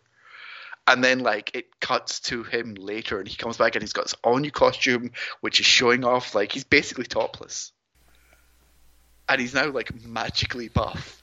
And 0.86 1.02
then 1.02 1.20
like 1.20 1.54
it 1.54 1.80
cuts 1.80 2.20
to 2.20 2.42
him 2.42 2.74
later, 2.74 3.18
and 3.18 3.26
he 3.26 3.36
comes 3.36 3.56
back 3.56 3.74
and 3.74 3.82
he's 3.82 3.94
got 3.94 4.04
this 4.04 4.14
all 4.22 4.36
new 4.36 4.50
costume, 4.50 5.12
which 5.40 5.60
is 5.60 5.66
showing 5.66 6.04
off 6.04 6.34
like 6.34 6.52
he's 6.52 6.64
basically 6.64 7.06
topless, 7.06 7.72
and 9.28 9.40
he's 9.40 9.54
now 9.54 9.70
like 9.70 9.94
magically 10.04 10.68
buff. 10.68 11.22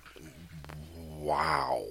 Wow. 1.20 1.86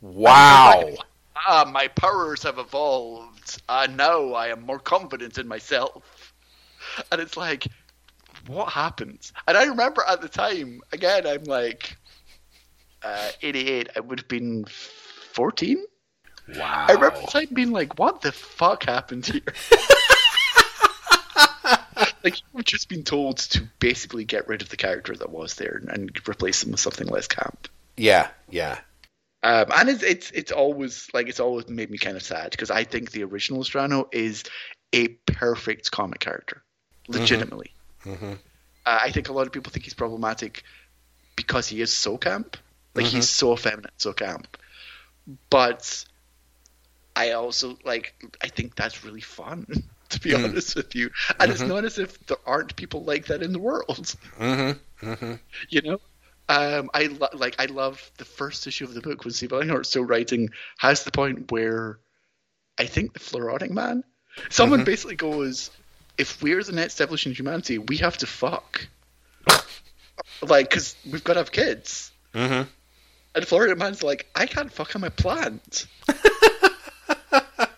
Wow. 0.00 0.94
Ah, 1.34 1.68
my 1.68 1.88
powers 1.88 2.44
have 2.44 2.58
evolved, 2.58 3.60
and 3.68 3.96
now 3.96 4.34
I 4.34 4.48
am 4.48 4.62
more 4.62 4.78
confident 4.78 5.38
in 5.38 5.48
myself. 5.48 6.32
And 7.10 7.20
it's 7.20 7.36
like, 7.36 7.66
what 8.46 8.70
happened? 8.70 9.30
And 9.46 9.56
I 9.56 9.64
remember 9.64 10.02
at 10.06 10.20
the 10.20 10.28
time, 10.28 10.80
again, 10.92 11.26
I'm 11.26 11.44
like, 11.44 11.96
uh, 13.02 13.30
88, 13.42 13.90
I 13.96 14.00
would 14.00 14.20
have 14.20 14.28
been 14.28 14.64
14. 14.64 15.84
Wow. 16.56 16.86
I 16.88 16.92
remember 16.92 17.20
the 17.20 17.26
time 17.26 17.48
being 17.52 17.70
like, 17.70 17.98
what 17.98 18.20
the 18.20 18.32
fuck 18.32 18.84
happened 18.84 19.26
here? 19.26 19.42
like, 22.24 22.40
you've 22.54 22.64
just 22.64 22.88
been 22.88 23.04
told 23.04 23.38
to 23.38 23.62
basically 23.78 24.24
get 24.24 24.48
rid 24.48 24.62
of 24.62 24.68
the 24.68 24.76
character 24.76 25.14
that 25.16 25.30
was 25.30 25.54
there 25.54 25.80
and 25.88 26.10
replace 26.28 26.62
him 26.64 26.72
with 26.72 26.80
something 26.80 27.06
less 27.06 27.28
camp. 27.28 27.68
Yeah. 27.96 28.28
Yeah. 28.50 28.78
Um, 29.44 29.66
and 29.74 29.88
it's, 29.88 30.04
it's 30.04 30.30
it's 30.30 30.52
always 30.52 31.08
like 31.12 31.28
it's 31.28 31.40
always 31.40 31.68
made 31.68 31.90
me 31.90 31.98
kind 31.98 32.16
of 32.16 32.22
sad 32.22 32.52
because 32.52 32.70
I 32.70 32.84
think 32.84 33.10
the 33.10 33.24
original 33.24 33.64
Strano 33.64 34.06
is 34.12 34.44
a 34.92 35.08
perfect 35.08 35.90
comic 35.90 36.20
character, 36.20 36.62
legitimately. 37.08 37.72
Hmm 38.04 38.34
Uh, 38.86 38.98
I 39.02 39.10
think 39.10 39.28
a 39.28 39.32
lot 39.32 39.46
of 39.46 39.52
people 39.52 39.70
think 39.72 39.84
he's 39.84 39.94
problematic 39.94 40.62
because 41.36 41.68
he 41.68 41.80
is 41.80 41.92
so 41.92 42.16
camp, 42.18 42.56
like 42.94 43.06
he's 43.06 43.28
so 43.28 43.52
effeminate, 43.54 43.92
so 43.98 44.12
camp. 44.12 44.56
But 45.50 46.04
I 47.16 47.32
also 47.32 47.78
like 47.84 48.14
I 48.42 48.48
think 48.48 48.74
that's 48.74 49.04
really 49.04 49.20
fun. 49.20 49.66
To 50.10 50.20
be 50.20 50.34
Mhm. 50.34 50.44
honest 50.44 50.76
with 50.76 50.94
you, 50.94 51.10
and 51.40 51.50
it's 51.50 51.64
Mhm. 51.64 51.66
not 51.66 51.84
as 51.86 51.98
if 51.98 52.18
there 52.26 52.36
aren't 52.46 52.76
people 52.76 53.02
like 53.04 53.26
that 53.28 53.42
in 53.42 53.52
the 53.52 53.58
world. 53.58 54.14
hmm 54.38 54.72
hmm 55.02 55.34
you 55.70 55.82
know 55.82 55.98
um 56.48 56.90
i 56.94 57.04
lo- 57.06 57.28
like 57.34 57.56
i 57.58 57.66
love 57.66 58.10
the 58.18 58.24
first 58.24 58.66
issue 58.66 58.84
of 58.84 58.94
the 58.94 59.00
book 59.00 59.24
when 59.24 59.32
steve 59.32 59.52
Englehart 59.52 59.86
still 59.86 60.04
writing 60.04 60.50
has 60.78 61.04
the 61.04 61.10
point 61.10 61.50
where 61.50 61.98
i 62.78 62.84
think 62.86 63.12
the 63.12 63.20
Floronic 63.20 63.70
Man 63.70 64.02
someone 64.50 64.82
Mhm. 64.82 64.84
basically 64.84 65.16
goes 65.16 65.70
if 66.18 66.42
we're 66.42 66.62
the 66.62 66.72
next 66.72 67.00
evolution 67.00 67.32
of 67.32 67.38
humanity 67.38 67.78
we 67.78 67.96
have 67.98 68.16
to 68.18 68.26
fuck 68.26 68.86
like 70.42 70.68
because 70.70 70.94
we've 71.10 71.24
got 71.24 71.34
to 71.34 71.40
have 71.40 71.52
kids 71.52 72.10
hmm 72.34 72.62
and 73.34 73.46
Floronic 73.46 73.78
Man's 73.78 74.02
like, 74.02 74.26
I 74.34 74.44
can't 74.44 74.70
fuck 74.70 74.94
on 74.94 75.00
my 75.00 75.08
plant. 75.08 75.86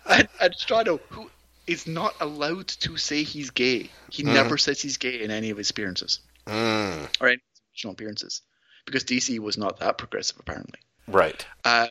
and, 0.06 0.28
and 0.40 0.54
Strado, 0.56 1.00
who 1.10 1.30
is 1.68 1.86
not 1.86 2.14
allowed 2.20 2.66
to 2.66 2.96
say 2.96 3.22
he's 3.22 3.50
gay, 3.50 3.88
he 4.10 4.24
Mhm. 4.24 4.32
never 4.34 4.58
says 4.58 4.80
he's 4.82 4.96
gay 4.96 5.22
in 5.22 5.30
any 5.30 5.50
of 5.50 5.56
his 5.58 5.70
appearances 5.70 6.18
Mm. 6.46 7.08
or 7.20 7.28
any 7.28 7.34
of 7.36 7.40
his 7.52 7.60
original 7.72 7.92
appearances 7.92 8.42
because 8.84 9.04
DC 9.04 9.38
was 9.38 9.56
not 9.56 9.78
that 9.78 9.96
progressive 9.96 10.38
apparently. 10.40 10.80
Right. 11.06 11.46
Uh, 11.64 11.86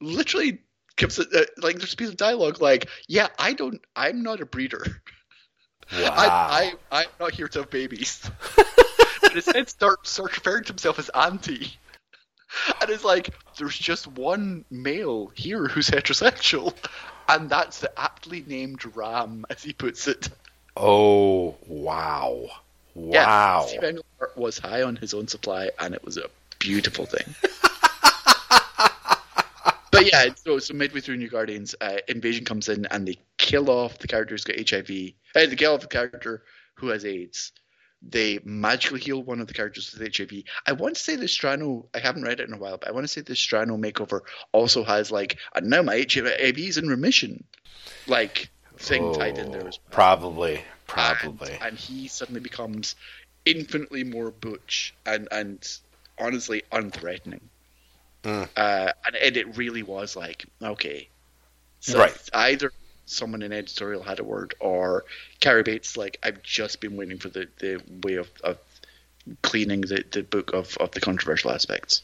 literally 0.00 0.58
uh, 1.00 1.44
like 1.58 1.76
there's 1.78 1.92
a 1.94 1.96
piece 1.96 2.08
of 2.08 2.16
dialogue 2.16 2.60
like, 2.60 2.88
yeah, 3.06 3.28
I 3.38 3.52
don't, 3.52 3.80
I'm 3.94 4.22
not 4.22 4.40
a 4.40 4.46
breeder. 4.46 4.84
Wow. 5.92 6.08
I, 6.10 6.74
I, 6.90 7.00
I'm 7.02 7.06
not 7.20 7.32
here 7.32 7.48
to 7.48 7.60
have 7.60 7.70
babies. 7.70 8.28
but 8.56 9.34
instead, 9.34 9.68
start, 9.68 10.06
start 10.06 10.36
referring 10.36 10.64
to 10.64 10.68
himself 10.68 10.98
as 10.98 11.08
auntie. 11.10 11.76
and 12.80 12.90
it's 12.90 13.04
like 13.04 13.30
there's 13.58 13.76
just 13.76 14.06
one 14.06 14.64
male 14.70 15.30
here 15.34 15.68
who's 15.68 15.88
heterosexual, 15.88 16.74
and 17.28 17.48
that's 17.48 17.80
the 17.80 17.98
aptly 17.98 18.44
named 18.46 18.84
Ram, 18.96 19.44
as 19.50 19.62
he 19.62 19.72
puts 19.72 20.08
it. 20.08 20.28
Oh 20.76 21.56
wow, 21.66 22.46
wow! 22.94 23.66
Yeah, 23.70 23.90
Steve 23.90 24.00
was 24.36 24.58
high 24.58 24.82
on 24.82 24.96
his 24.96 25.14
own 25.14 25.28
supply, 25.28 25.70
and 25.78 25.94
it 25.94 26.04
was 26.04 26.16
a 26.16 26.28
beautiful 26.58 27.06
thing. 27.06 27.34
but 29.96 30.12
yeah, 30.12 30.26
so 30.34 30.58
so 30.58 30.74
midway 30.74 31.00
through 31.00 31.16
New 31.16 31.28
Guardians, 31.28 31.74
uh, 31.80 31.96
Invasion 32.08 32.44
comes 32.44 32.68
in 32.68 32.86
and 32.86 33.06
they 33.06 33.18
kill 33.38 33.70
off 33.70 33.98
the 33.98 34.08
character 34.08 34.34
who's 34.34 34.44
got 34.44 34.56
HIV. 34.56 34.90
Uh, 35.34 35.46
they 35.46 35.56
kill 35.56 35.74
off 35.74 35.80
the 35.80 35.86
character 35.86 36.42
who 36.74 36.88
has 36.88 37.04
AIDS. 37.04 37.52
They 38.02 38.38
magically 38.44 39.00
heal 39.00 39.22
one 39.22 39.40
of 39.40 39.46
the 39.46 39.54
characters 39.54 39.92
with 39.92 40.16
HIV. 40.16 40.42
I 40.66 40.72
want 40.72 40.96
to 40.96 41.02
say 41.02 41.16
the 41.16 41.26
Strano. 41.26 41.86
I 41.94 41.98
haven't 41.98 42.24
read 42.24 42.40
it 42.40 42.48
in 42.48 42.54
a 42.54 42.58
while, 42.58 42.76
but 42.76 42.88
I 42.88 42.92
want 42.92 43.04
to 43.04 43.08
say 43.08 43.22
the 43.22 43.32
Strano 43.32 43.78
makeover 43.78 44.20
also 44.52 44.84
has 44.84 45.10
like, 45.10 45.38
and 45.54 45.70
now 45.70 45.82
my 45.82 46.04
HIV 46.08 46.58
is 46.58 46.78
in 46.78 46.88
remission, 46.88 47.44
like 48.06 48.50
thing 48.76 49.02
oh, 49.02 49.14
tied 49.14 49.38
in 49.38 49.50
there 49.50 49.66
as 49.66 49.78
well. 49.78 49.90
Probably, 49.90 50.60
probably. 50.86 51.52
And, 51.54 51.62
and 51.62 51.78
he 51.78 52.08
suddenly 52.08 52.40
becomes 52.40 52.96
infinitely 53.44 54.04
more 54.04 54.30
butch 54.30 54.94
and 55.06 55.28
and 55.30 55.66
honestly 56.18 56.62
unthreatening. 56.72 57.40
Mm. 58.26 58.48
Uh, 58.56 58.92
and, 59.06 59.14
and 59.14 59.36
it 59.36 59.56
really 59.56 59.84
was 59.84 60.16
like, 60.16 60.46
okay, 60.60 61.08
so 61.78 62.00
Right. 62.00 62.30
either 62.34 62.72
someone 63.04 63.40
in 63.42 63.52
editorial 63.52 64.02
had 64.02 64.18
a 64.18 64.24
word, 64.24 64.54
or 64.58 65.04
Cary 65.38 65.62
Bates 65.62 65.96
like, 65.96 66.18
I've 66.24 66.42
just 66.42 66.80
been 66.80 66.96
waiting 66.96 67.18
for 67.18 67.28
the, 67.28 67.46
the 67.60 67.80
way 68.02 68.14
of, 68.14 68.28
of 68.42 68.58
cleaning 69.42 69.82
the, 69.82 70.04
the 70.10 70.24
book 70.24 70.52
of, 70.52 70.76
of 70.78 70.90
the 70.90 71.00
controversial 71.00 71.52
aspects. 71.52 72.02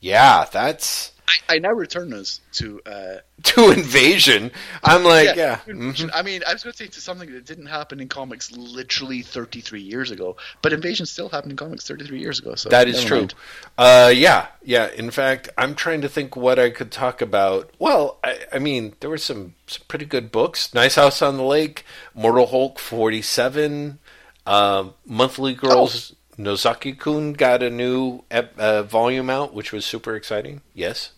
Yeah, 0.00 0.46
that's 0.50 1.12
I, 1.48 1.56
I 1.56 1.58
now 1.58 1.72
return 1.72 2.12
us 2.14 2.40
to 2.54 2.80
uh, 2.86 3.16
to 3.42 3.70
invasion. 3.70 4.50
I'm 4.82 5.04
like, 5.04 5.36
yeah, 5.36 5.60
mhm. 5.66 6.10
I 6.14 6.22
mean, 6.22 6.42
I 6.48 6.54
was 6.54 6.62
going 6.62 6.72
to 6.72 6.78
say 6.78 6.86
to 6.86 7.00
something 7.00 7.30
that 7.32 7.44
didn't 7.44 7.66
happen 7.66 8.00
in 8.00 8.08
comics 8.08 8.50
literally 8.52 9.22
33 9.22 9.80
years 9.82 10.10
ago, 10.10 10.36
but 10.62 10.72
Invasion 10.72 11.06
still 11.06 11.28
happened 11.28 11.52
in 11.52 11.56
comics 11.56 11.86
33 11.86 12.18
years 12.18 12.38
ago. 12.38 12.54
So 12.54 12.68
that 12.70 12.88
is 12.88 13.04
true. 13.04 13.28
Uh, 13.76 14.12
yeah, 14.14 14.46
yeah. 14.62 14.88
In 14.90 15.10
fact, 15.10 15.50
I'm 15.58 15.74
trying 15.74 16.00
to 16.00 16.08
think 16.08 16.34
what 16.34 16.58
I 16.58 16.70
could 16.70 16.90
talk 16.90 17.20
about. 17.20 17.70
Well, 17.78 18.18
I, 18.24 18.38
I 18.54 18.58
mean, 18.58 18.94
there 19.00 19.10
were 19.10 19.18
some, 19.18 19.54
some 19.66 19.82
pretty 19.88 20.06
good 20.06 20.32
books. 20.32 20.72
Nice 20.74 20.94
House 20.94 21.20
on 21.20 21.36
the 21.36 21.42
Lake, 21.42 21.84
Mortal 22.14 22.46
Hulk 22.46 22.78
47, 22.78 23.98
um, 24.46 24.94
Monthly 25.06 25.54
Girls. 25.54 26.14
Nozaki 26.40 26.92
Kun 26.92 27.32
got 27.32 27.64
a 27.64 27.68
new 27.70 28.22
ep- 28.30 28.56
uh, 28.58 28.84
volume 28.84 29.28
out, 29.28 29.52
which 29.52 29.72
was 29.72 29.84
super 29.84 30.14
exciting. 30.14 30.60
Yes. 30.72 31.10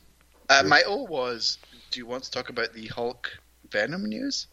Uh, 0.51 0.65
my 0.65 0.83
O 0.87 1.05
was. 1.05 1.59
Do 1.91 2.01
you 2.01 2.07
want 2.07 2.25
to 2.25 2.31
talk 2.31 2.51
about 2.51 2.73
the 2.73 2.87
Hulk 2.89 3.39
Venom 3.71 4.05
news? 4.05 4.49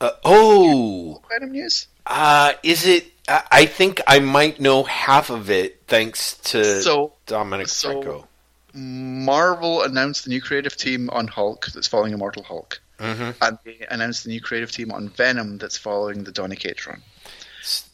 Uh, 0.00 0.10
oh, 0.24 1.22
Venom 1.30 1.52
news. 1.52 1.86
uh, 2.06 2.52
is 2.62 2.86
it? 2.86 3.06
I 3.26 3.64
think 3.64 4.02
I 4.06 4.18
might 4.18 4.60
know 4.60 4.82
half 4.82 5.30
of 5.30 5.48
it 5.48 5.84
thanks 5.86 6.36
to 6.50 6.82
So 6.82 7.14
Dominic 7.24 7.68
so-. 7.68 8.26
Marvel 8.74 9.82
announced 9.82 10.24
the 10.24 10.30
new 10.30 10.42
creative 10.42 10.76
team 10.76 11.08
on 11.10 11.28
Hulk 11.28 11.68
that's 11.72 11.86
following 11.86 12.12
Immortal 12.12 12.42
Hulk, 12.42 12.82
hmm 12.98 13.30
and 13.40 13.58
they 13.64 13.86
announced 13.88 14.24
the 14.24 14.30
new 14.30 14.40
creative 14.40 14.72
team 14.72 14.90
on 14.90 15.08
Venom 15.08 15.58
that's 15.58 15.78
following 15.78 16.24
the 16.24 16.32
Donny 16.32 16.56
Cates 16.56 16.86
run. 16.86 17.00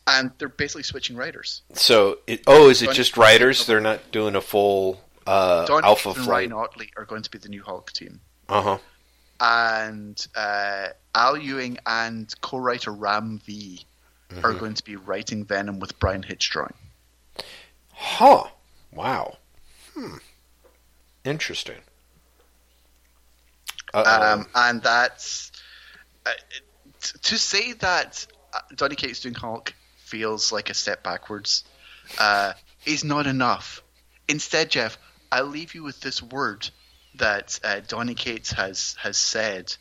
And 0.06 0.32
they're 0.38 0.48
basically 0.48 0.82
switching 0.82 1.14
writers. 1.16 1.62
So, 1.74 2.18
it, 2.26 2.42
oh, 2.48 2.70
is 2.70 2.82
it 2.82 2.86
Donny 2.86 2.96
just 2.96 3.16
writers? 3.16 3.66
They're 3.66 3.80
not 3.80 4.10
doing 4.10 4.34
a 4.34 4.40
full 4.40 5.00
uh, 5.26 5.66
Donny 5.66 5.84
Alpha 5.86 6.10
and 6.10 6.26
Ryan 6.26 6.52
Ottley 6.52 6.90
are 6.96 7.04
going 7.04 7.22
to 7.22 7.30
be 7.30 7.38
the 7.38 7.48
new 7.48 7.62
Hulk 7.62 7.92
team. 7.92 8.20
Uh 8.48 8.62
huh. 8.62 8.78
and 9.40 10.26
uh, 10.34 10.88
Al 11.14 11.36
Ewing 11.36 11.78
and 11.86 12.32
co-writer 12.40 12.90
Ram 12.92 13.40
V 13.44 13.84
Mm-hmm. 14.30 14.46
are 14.46 14.52
going 14.54 14.74
to 14.74 14.84
be 14.84 14.94
writing 14.94 15.44
Venom 15.44 15.80
with 15.80 15.98
Bryan 15.98 16.22
Hitch 16.22 16.50
drawing. 16.50 16.74
Huh. 17.92 18.44
Wow. 18.92 19.38
Hmm. 19.92 20.18
Interesting. 21.24 21.80
Um, 23.92 24.46
and 24.54 24.80
that's 24.84 25.50
uh, 26.24 26.30
t- 27.00 27.18
to 27.22 27.38
say 27.38 27.72
that 27.72 28.24
uh, 28.54 28.60
Donny 28.76 28.94
Cates 28.94 29.18
doing 29.18 29.34
Hulk 29.34 29.74
feels 29.96 30.52
like 30.52 30.70
a 30.70 30.74
step 30.74 31.02
backwards 31.02 31.64
uh, 32.20 32.52
is 32.86 33.02
not 33.02 33.26
enough. 33.26 33.82
Instead, 34.28 34.70
Jeff, 34.70 34.96
I'll 35.32 35.46
leave 35.46 35.74
you 35.74 35.82
with 35.82 36.00
this 36.00 36.22
word 36.22 36.68
that 37.16 37.58
uh, 37.64 37.80
Donny 37.86 38.14
Cates 38.14 38.52
has 38.52 38.96
has 39.00 39.16
said 39.16 39.74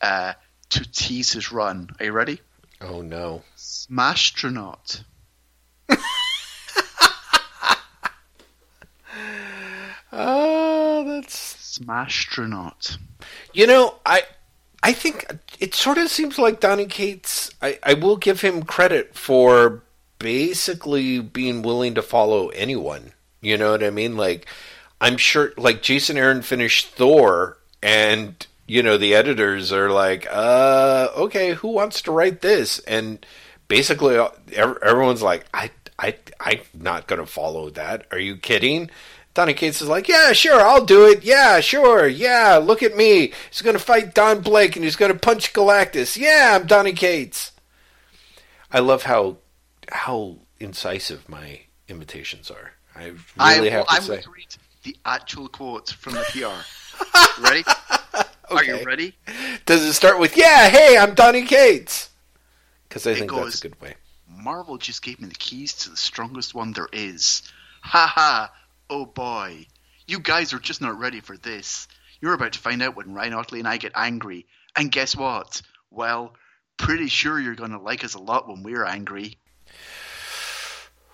uh, 0.00 0.34
to 0.70 0.92
tease 0.92 1.32
his 1.32 1.52
run. 1.52 1.90
Are 1.98 2.04
you 2.06 2.12
ready? 2.12 2.40
oh 2.80 3.00
no. 3.02 3.42
Smashtronaut. 3.56 5.04
Oh, 10.14 11.04
that's 11.06 11.78
Smashtronaut. 11.78 12.98
you 13.52 13.66
know 13.66 13.94
I. 14.04 14.22
I 14.84 14.92
think 14.92 15.24
it 15.60 15.76
sort 15.76 15.96
of 15.96 16.08
seems 16.08 16.40
like 16.40 16.58
Donny 16.58 16.86
Cates. 16.86 17.52
I, 17.62 17.78
I 17.84 17.94
will 17.94 18.16
give 18.16 18.40
him 18.40 18.64
credit 18.64 19.14
for 19.14 19.80
basically 20.18 21.20
being 21.20 21.62
willing 21.62 21.94
to 21.94 22.02
follow 22.02 22.48
anyone. 22.48 23.12
You 23.40 23.56
know 23.56 23.70
what 23.70 23.84
I 23.84 23.90
mean? 23.90 24.16
Like, 24.16 24.46
I'm 25.02 25.16
sure, 25.16 25.52
like 25.56 25.82
Jason 25.82 26.16
Aaron 26.16 26.42
finished 26.42 26.90
Thor, 26.90 27.58
and 27.82 28.46
you 28.68 28.84
know 28.84 28.96
the 28.96 29.16
editors 29.16 29.72
are 29.72 29.90
like, 29.90 30.28
uh, 30.30 31.08
okay, 31.16 31.54
who 31.54 31.68
wants 31.68 32.02
to 32.02 32.12
write 32.12 32.40
this? 32.40 32.78
And 32.78 33.26
basically, 33.66 34.16
uh, 34.16 34.28
everyone's 34.56 35.20
like, 35.20 35.44
I, 35.52 35.72
I, 35.98 36.14
I'm 36.38 36.60
not 36.72 37.08
gonna 37.08 37.26
follow 37.26 37.68
that. 37.70 38.06
Are 38.12 38.18
you 38.18 38.36
kidding? 38.36 38.90
Donny 39.34 39.54
Cates 39.54 39.82
is 39.82 39.88
like, 39.88 40.06
yeah, 40.08 40.32
sure, 40.32 40.60
I'll 40.60 40.84
do 40.84 41.06
it. 41.06 41.24
Yeah, 41.24 41.58
sure. 41.60 42.06
Yeah, 42.06 42.60
look 42.62 42.82
at 42.82 42.96
me. 42.96 43.32
He's 43.50 43.62
going 43.62 43.76
to 43.76 43.82
fight 43.82 44.14
Don 44.14 44.42
Blake 44.42 44.76
and 44.76 44.84
he's 44.84 44.94
going 44.96 45.10
to 45.10 45.18
punch 45.18 45.54
Galactus. 45.54 46.18
Yeah, 46.18 46.58
I'm 46.60 46.66
Donny 46.66 46.92
Cates. 46.92 47.52
I 48.70 48.80
love 48.80 49.04
how 49.04 49.38
how 49.90 50.36
incisive 50.60 51.28
my 51.30 51.60
imitations 51.88 52.50
are. 52.50 52.72
I 52.94 53.06
really 53.38 53.70
I, 53.70 53.70
have 53.70 53.86
to 53.86 53.92
I'm 53.94 54.02
say. 54.02 54.08
going 54.08 54.22
to 54.22 54.30
read 54.30 54.46
the 54.82 54.96
actual 55.04 55.48
quotes 55.48 55.92
from 55.92 56.14
the 56.14 56.22
PR. 56.30 56.62
ready? 57.42 57.64
Are 58.50 58.64
you 58.64 58.82
ready? 58.84 59.14
Does 59.66 59.82
it 59.82 59.92
start 59.94 60.18
with 60.18 60.36
"Yeah, 60.36 60.68
hey, 60.68 60.96
I'm 60.98 61.14
Donny 61.14 61.42
Cates"? 61.44 62.10
Because 62.88 63.06
I 63.06 63.12
It 63.12 63.18
think 63.18 63.30
goes- 63.30 63.44
that's 63.52 63.64
a 63.64 63.68
good 63.68 63.80
way. 63.80 63.94
Marvel 64.28 64.76
just 64.78 65.02
gave 65.02 65.20
me 65.20 65.28
the 65.28 65.34
keys 65.34 65.72
to 65.74 65.90
the 65.90 65.96
strongest 65.96 66.54
one 66.54 66.72
there 66.72 66.88
is. 66.92 67.42
Ha 67.82 68.06
ha! 68.12 68.52
Oh 68.90 69.06
boy. 69.06 69.66
You 70.06 70.18
guys 70.18 70.52
are 70.52 70.58
just 70.58 70.80
not 70.80 70.98
ready 70.98 71.20
for 71.20 71.36
this. 71.36 71.86
You're 72.20 72.34
about 72.34 72.52
to 72.54 72.58
find 72.58 72.82
out 72.82 72.96
when 72.96 73.14
Ryan 73.14 73.34
Ottley 73.34 73.60
and 73.60 73.68
I 73.68 73.76
get 73.76 73.92
angry. 73.94 74.46
And 74.76 74.90
guess 74.90 75.14
what? 75.16 75.62
Well, 75.90 76.34
pretty 76.76 77.06
sure 77.08 77.38
you're 77.38 77.54
going 77.54 77.70
to 77.72 77.78
like 77.78 78.02
us 78.04 78.14
a 78.14 78.18
lot 78.18 78.48
when 78.48 78.62
we're 78.62 78.84
angry. 78.84 79.36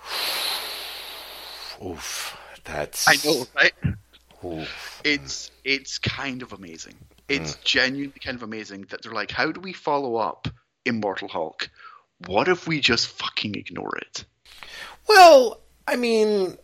Oof, 1.84 2.36
that's 2.68 3.08
I 3.08 3.16
know, 3.24 3.46
right? 3.54 3.72
Oof. 4.44 5.00
It's 5.04 5.50
it's 5.64 5.98
kind 5.98 6.42
of 6.42 6.52
amazing. 6.52 6.94
Hmm. 6.94 7.34
It's 7.34 7.56
genuinely 7.56 8.20
kind 8.20 8.36
of 8.36 8.42
amazing 8.42 8.82
that 8.90 9.02
they're 9.02 9.12
like, 9.12 9.30
how 9.30 9.50
do 9.52 9.60
we 9.60 9.72
follow 9.72 10.16
up 10.16 10.48
Immortal 10.84 11.28
Hulk? 11.28 11.68
What 12.26 12.48
if 12.48 12.66
we 12.66 12.80
just 12.80 13.08
fucking 13.08 13.54
ignore 13.54 13.96
it? 13.98 14.24
Well, 15.08 15.60
I 15.86 15.96
mean, 15.96 16.56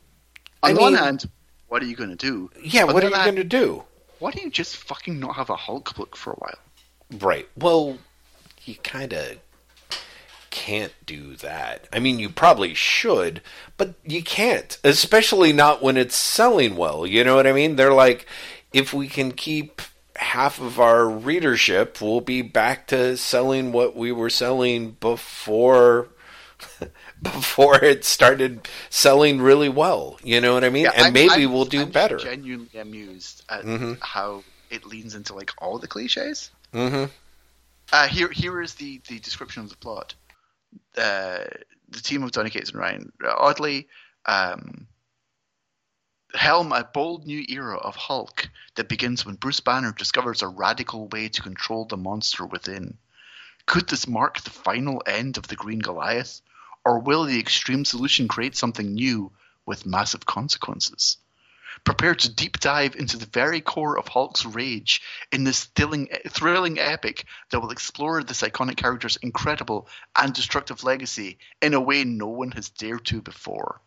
On 0.63 0.71
I 0.71 0.73
the 0.73 0.81
one 0.81 0.95
hand, 0.95 1.29
what 1.69 1.83
are 1.83 1.87
you 1.87 1.97
going 1.97 2.11
to 2.11 2.17
do? 2.17 2.51
yeah. 2.63 2.85
What 2.85 3.03
are 3.03 3.09
you 3.09 3.15
going 3.15 3.37
to 3.37 3.45
do? 3.45 3.85
Why 4.19 4.31
do 4.31 4.41
you 4.43 4.51
just 4.51 4.77
fucking 4.77 5.19
not 5.19 5.35
have 5.37 5.51
a 5.51 5.57
Hulk 5.57 5.95
book 5.97 6.17
for 6.17 6.33
a 6.33 6.37
while? 6.37 6.59
Right. 7.21 7.49
Well, 7.57 7.99
you 8.65 8.75
kind 8.77 9.13
of 9.13 9.39
can't 10.55 10.93
do 11.05 11.35
that. 11.37 11.89
I 11.93 11.99
mean, 11.99 12.19
you 12.21 12.29
probably 12.31 12.75
should, 12.75 13.43
but 13.77 13.95
you 14.05 14.23
can't, 14.23 14.79
especially 14.85 15.53
not 15.53 15.83
when 15.83 15.97
it's 15.97 16.15
selling 16.17 16.77
well. 16.77 17.05
You 17.07 17.25
know 17.25 17.35
what 17.35 17.47
I 17.47 17.53
mean? 17.53 17.75
They're 17.77 17.93
like, 17.93 18.27
if 18.73 18.95
we 18.95 19.09
can 19.09 19.33
keep 19.33 19.83
half 20.17 20.61
of 20.61 20.79
our 20.79 21.09
readership, 21.09 22.01
we'll 22.01 22.21
be 22.21 22.41
back 22.41 22.87
to 22.89 23.17
selling 23.17 23.73
what 23.73 23.97
we 23.97 24.13
were 24.13 24.31
selling 24.31 24.93
before. 25.01 26.09
Before 27.23 27.83
it 27.83 28.05
started 28.05 28.69
selling 28.91 29.41
really 29.41 29.69
well, 29.69 30.19
you 30.23 30.41
know 30.41 30.55
what 30.55 30.63
I 30.65 30.69
mean, 30.71 30.87
and 30.87 31.05
I'm- 31.07 31.13
maybe 31.13 31.31
I'm- 31.45 31.53
we'll 31.53 31.65
do 31.65 31.81
I'm 31.83 31.91
better. 31.91 32.17
Genuinely 32.19 32.79
amused 32.79 33.43
at 33.49 33.65
Mhm. 33.65 33.99
how 34.03 34.45
it 34.71 34.85
leans 34.87 35.15
into 35.15 35.35
like 35.35 35.51
all 35.59 35.79
the 35.79 35.89
cliches. 35.89 36.51
hmm 36.73 37.05
Uh, 37.93 38.07
here, 38.09 38.29
here 38.29 38.61
is 38.63 38.75
the 38.75 39.01
the 39.09 39.19
description 39.21 39.63
of 39.63 39.69
the 39.71 39.77
plot. 39.77 40.15
Uh, 40.97 41.45
the 41.89 42.01
team 42.01 42.23
of 42.23 42.33
Donny 42.33 42.51
Cates 42.51 42.71
and 42.71 42.81
Ryan 42.81 43.13
Ottley 43.25 43.89
um, 44.27 44.87
helm 46.35 46.73
a 46.73 46.85
bold 46.85 47.27
new 47.27 47.45
era 47.49 47.77
of 47.77 47.97
Hulk 47.97 48.49
that 48.75 48.89
begins 48.89 49.25
when 49.25 49.37
Bruce 49.37 49.61
Banner 49.61 49.93
discovers 49.93 50.43
a 50.43 50.49
radical 50.49 51.09
way 51.09 51.29
to 51.29 51.43
control 51.43 51.85
the 51.85 51.97
monster 51.97 52.45
within. 52.45 52.99
Could 53.67 53.89
this 53.89 54.07
mark 54.07 54.41
the 54.41 54.51
final 54.51 55.03
end 55.07 55.39
of 55.39 55.47
the 55.49 55.57
Green 55.57 55.79
Goliath, 55.79 56.41
or 56.85 56.99
will 56.99 57.25
the 57.25 57.39
extreme 57.39 57.85
solution 57.85 58.29
create 58.29 58.57
something 58.57 58.93
new 58.93 59.33
with 59.65 59.87
massive 59.87 60.27
consequences? 60.27 61.17
Prepare 61.85 62.15
to 62.15 62.35
deep 62.35 62.59
dive 62.61 62.97
into 62.97 63.19
the 63.19 63.27
very 63.27 63.61
core 63.61 63.99
of 63.99 64.09
Hulk's 64.09 64.45
rage 64.47 65.03
in 65.31 65.45
this 65.45 65.65
thrilling, 65.65 66.09
thrilling 66.29 66.79
epic 66.79 67.27
that 67.51 67.61
will 67.61 67.71
explore 67.71 68.23
this 68.23 68.43
iconic 68.43 68.77
character's 68.77 69.17
incredible 69.17 69.87
and 70.19 70.33
destructive 70.33 70.83
legacy 70.83 71.39
in 71.61 71.75
a 71.75 71.81
way 71.81 72.05
no 72.05 72.29
one 72.29 72.53
has 72.53 72.71
dared 72.71 73.05
to 73.07 73.21
before. 73.21 73.81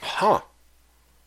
Huh. 0.00 0.42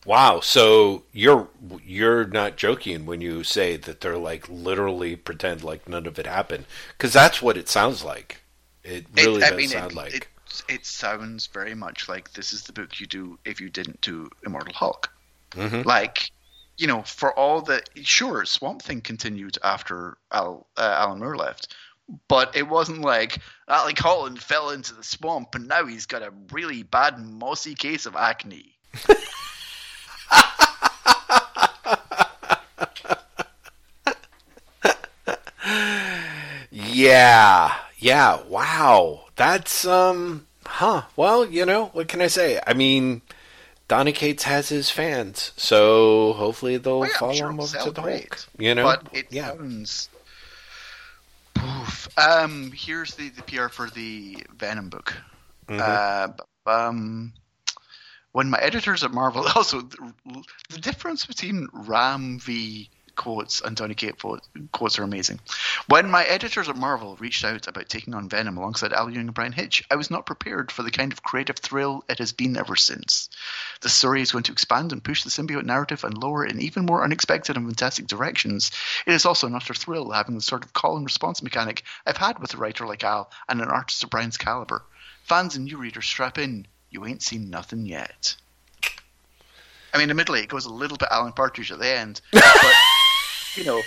Wow. 0.04 0.40
So 0.40 1.04
you're 1.12 1.48
you're 1.84 2.26
not 2.26 2.56
joking 2.56 3.06
when 3.06 3.20
you 3.20 3.44
say 3.44 3.76
that 3.76 4.00
they're 4.00 4.18
like 4.18 4.48
literally 4.48 5.16
pretend 5.16 5.62
like 5.62 5.88
none 5.88 6.06
of 6.06 6.18
it 6.18 6.26
happened 6.26 6.64
because 6.96 7.12
that's 7.12 7.40
what 7.40 7.56
it 7.56 7.68
sounds 7.68 8.02
like. 8.02 8.42
It 8.82 9.06
really 9.16 9.42
it, 9.42 9.50
does 9.50 9.56
mean, 9.56 9.68
sound 9.68 9.92
it, 9.92 9.96
like. 9.96 10.14
It, 10.14 10.28
it, 10.68 10.86
sounds 10.86 11.46
very 11.46 11.74
much 11.74 12.08
like 12.08 12.32
this 12.32 12.52
is 12.52 12.64
the 12.64 12.72
book 12.72 12.98
you 12.98 13.06
do 13.06 13.38
if 13.44 13.60
you 13.60 13.70
didn't 13.70 14.00
do 14.00 14.28
Immortal 14.44 14.74
Hulk. 14.74 15.08
Mm-hmm. 15.54 15.82
Like, 15.86 16.30
you 16.76 16.86
know, 16.86 17.02
for 17.02 17.36
all 17.38 17.62
the 17.62 17.82
sure 18.02 18.44
Swamp 18.44 18.82
Thing 18.82 19.00
continued 19.00 19.58
after 19.62 20.16
Al, 20.30 20.66
uh, 20.76 20.96
Alan 20.98 21.20
Moore 21.20 21.36
left, 21.36 21.74
but 22.28 22.56
it 22.56 22.68
wasn't 22.68 23.00
like 23.02 23.38
Alec 23.68 23.98
Holland 23.98 24.42
fell 24.42 24.70
into 24.70 24.94
the 24.94 25.02
swamp 25.02 25.54
and 25.54 25.68
now 25.68 25.86
he's 25.86 26.06
got 26.06 26.22
a 26.22 26.32
really 26.50 26.82
bad 26.82 27.18
mossy 27.18 27.74
case 27.74 28.06
of 28.06 28.16
acne. 28.16 28.76
yeah, 36.70 37.74
yeah, 37.98 38.42
wow. 38.48 39.26
That's 39.36 39.86
um 39.86 40.46
huh. 40.66 41.02
Well, 41.16 41.46
you 41.46 41.64
know, 41.64 41.86
what 41.86 42.08
can 42.08 42.20
I 42.20 42.26
say? 42.26 42.60
I 42.66 42.74
mean, 42.74 43.22
Donny 43.92 44.12
Cates 44.12 44.44
has 44.44 44.70
his 44.70 44.88
fans, 44.88 45.52
so 45.58 46.32
hopefully 46.32 46.78
they'll 46.78 47.00
well, 47.00 47.10
yeah, 47.10 47.18
follow 47.18 47.34
sure 47.34 47.50
him 47.50 47.60
over 47.60 47.76
to 47.76 47.90
the 47.90 48.00
great. 48.00 48.20
Hulk. 48.30 48.46
You 48.56 48.74
know, 48.74 48.84
but 48.84 49.06
it 49.12 49.26
yeah. 49.28 49.48
sounds. 49.48 50.08
Poof. 51.52 52.08
Um, 52.16 52.72
here's 52.74 53.16
the, 53.16 53.28
the 53.28 53.42
PR 53.42 53.68
for 53.68 53.90
the 53.90 54.38
Venom 54.56 54.88
book. 54.88 55.14
Mm-hmm. 55.68 56.32
Uh, 56.66 56.72
um, 56.72 57.34
when 58.32 58.48
my 58.48 58.58
editors 58.62 59.04
at 59.04 59.10
Marvel 59.10 59.46
also 59.54 59.82
the, 59.82 60.12
the 60.70 60.78
difference 60.78 61.26
between 61.26 61.68
Ram 61.74 62.38
v 62.38 62.88
quotes 63.16 63.60
and 63.60 63.76
Donny 63.76 63.94
Cates 63.94 64.22
quotes 64.72 64.98
are 64.98 65.02
amazing. 65.02 65.40
When 65.88 66.10
my 66.10 66.24
editors 66.24 66.68
at 66.68 66.76
Marvel 66.76 67.16
reached 67.16 67.44
out 67.44 67.66
about 67.66 67.88
taking 67.88 68.14
on 68.14 68.28
Venom 68.28 68.56
alongside 68.56 68.92
Al 68.92 69.10
Ewing 69.10 69.26
and 69.26 69.34
Bryan 69.34 69.52
Hitch, 69.52 69.84
I 69.90 69.96
was 69.96 70.10
not 70.10 70.26
prepared 70.26 70.70
for 70.70 70.82
the 70.82 70.90
kind 70.90 71.12
of 71.12 71.22
creative 71.22 71.56
thrill 71.56 72.04
it 72.08 72.18
has 72.18 72.32
been 72.32 72.56
ever 72.56 72.76
since. 72.76 73.28
The 73.80 73.88
story 73.88 74.22
is 74.22 74.32
going 74.32 74.44
to 74.44 74.52
expand 74.52 74.92
and 74.92 75.02
push 75.02 75.22
the 75.22 75.30
symbiote 75.30 75.64
narrative 75.64 76.04
and 76.04 76.16
lower 76.16 76.44
in 76.44 76.60
even 76.60 76.86
more 76.86 77.04
unexpected 77.04 77.56
and 77.56 77.66
fantastic 77.66 78.06
directions. 78.06 78.70
It 79.06 79.12
is 79.12 79.26
also 79.26 79.46
an 79.46 79.54
utter 79.54 79.74
thrill 79.74 80.10
having 80.10 80.34
the 80.34 80.40
sort 80.40 80.64
of 80.64 80.72
call 80.72 80.96
and 80.96 81.04
response 81.04 81.42
mechanic 81.42 81.82
I've 82.06 82.16
had 82.16 82.38
with 82.38 82.54
a 82.54 82.56
writer 82.56 82.86
like 82.86 83.04
Al 83.04 83.30
and 83.48 83.60
an 83.60 83.68
artist 83.68 84.02
of 84.02 84.10
Bryan's 84.10 84.36
caliber. 84.36 84.84
Fans 85.24 85.56
and 85.56 85.64
new 85.64 85.78
readers 85.78 86.06
strap 86.06 86.38
in. 86.38 86.66
You 86.90 87.06
ain't 87.06 87.22
seen 87.22 87.48
nothing 87.48 87.86
yet. 87.86 88.36
I 89.94 89.98
mean, 89.98 90.10
admittedly, 90.10 90.40
it 90.40 90.48
goes 90.48 90.64
a 90.64 90.72
little 90.72 90.96
bit 90.96 91.08
Alan 91.10 91.32
Partridge 91.32 91.70
at 91.70 91.78
the 91.78 91.88
end, 91.88 92.20
but 92.32 92.42
you 93.56 93.64
know, 93.64 93.80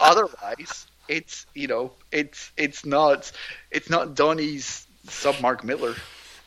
otherwise, 0.00 0.86
it's 1.08 1.46
you 1.54 1.66
know, 1.66 1.92
it's 2.12 2.50
it's 2.56 2.84
not 2.84 3.30
it's 3.70 3.90
not 3.90 4.14
Donny's 4.14 4.86
sub 5.08 5.40
Mark 5.40 5.64
Millar. 5.64 5.94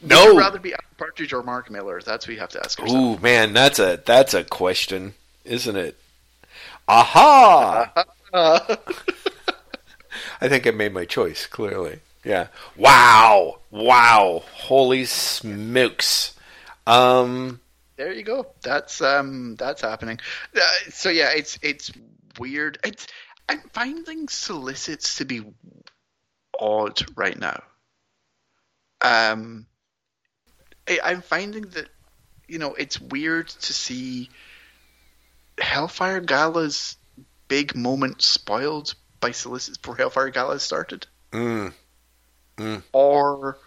No, 0.02 0.26
Would 0.26 0.34
you 0.34 0.40
rather 0.40 0.60
be 0.60 0.74
Alan 0.74 0.84
Partridge 0.98 1.34
or 1.34 1.44
Mark 1.44 1.72
Millar? 1.72 2.02
That's 2.02 2.28
what 2.28 2.34
you 2.34 2.40
have 2.40 2.50
to 2.50 2.60
ask 2.60 2.80
yourself. 2.80 3.00
Ooh, 3.00 3.22
man, 3.22 3.54
that's 3.54 3.80
a 3.80 4.02
that's 4.06 4.34
a 4.34 4.44
question, 4.44 5.14
isn't 5.46 5.76
it? 5.76 5.98
Aha! 6.88 7.92
I 8.34 10.50
think 10.50 10.68
I 10.68 10.72
made 10.72 10.94
my 10.94 11.06
choice 11.06 11.46
clearly. 11.46 12.00
Yeah. 12.24 12.48
Wow. 12.76 13.60
Wow. 13.72 14.44
Holy 14.54 15.06
smokes. 15.06 16.36
Um, 16.86 17.62
there 18.04 18.14
you 18.14 18.24
go. 18.24 18.48
That's 18.62 19.02
um 19.02 19.56
that's 19.56 19.82
happening. 19.82 20.20
Uh, 20.56 20.62
so 20.90 21.10
yeah, 21.10 21.32
it's 21.32 21.58
it's 21.62 21.92
weird. 22.38 22.78
It's 22.84 23.08
I'm 23.48 23.62
finding 23.72 24.28
solicits 24.28 25.16
to 25.16 25.26
be 25.26 25.44
odd 26.60 27.02
right 27.16 27.38
now. 27.38 27.64
Um, 29.02 29.68
I, 30.88 31.00
I'm 31.04 31.22
finding 31.22 31.64
that 31.70 31.88
you 32.48 32.60
know 32.60 32.74
it's 32.74 33.00
weird 33.00 33.48
to 33.48 33.74
see 33.74 34.30
Hellfire 35.58 36.20
Gala's 36.20 36.98
big 37.48 37.76
moment 37.76 38.22
spoiled 38.22 38.96
by 39.22 39.32
solicits 39.32 39.78
before 39.78 39.96
Hellfire 39.96 40.30
Gala 40.30 40.60
started. 40.60 41.08
Mm. 41.32 41.74
Mm. 42.58 42.84
Or 42.92 43.58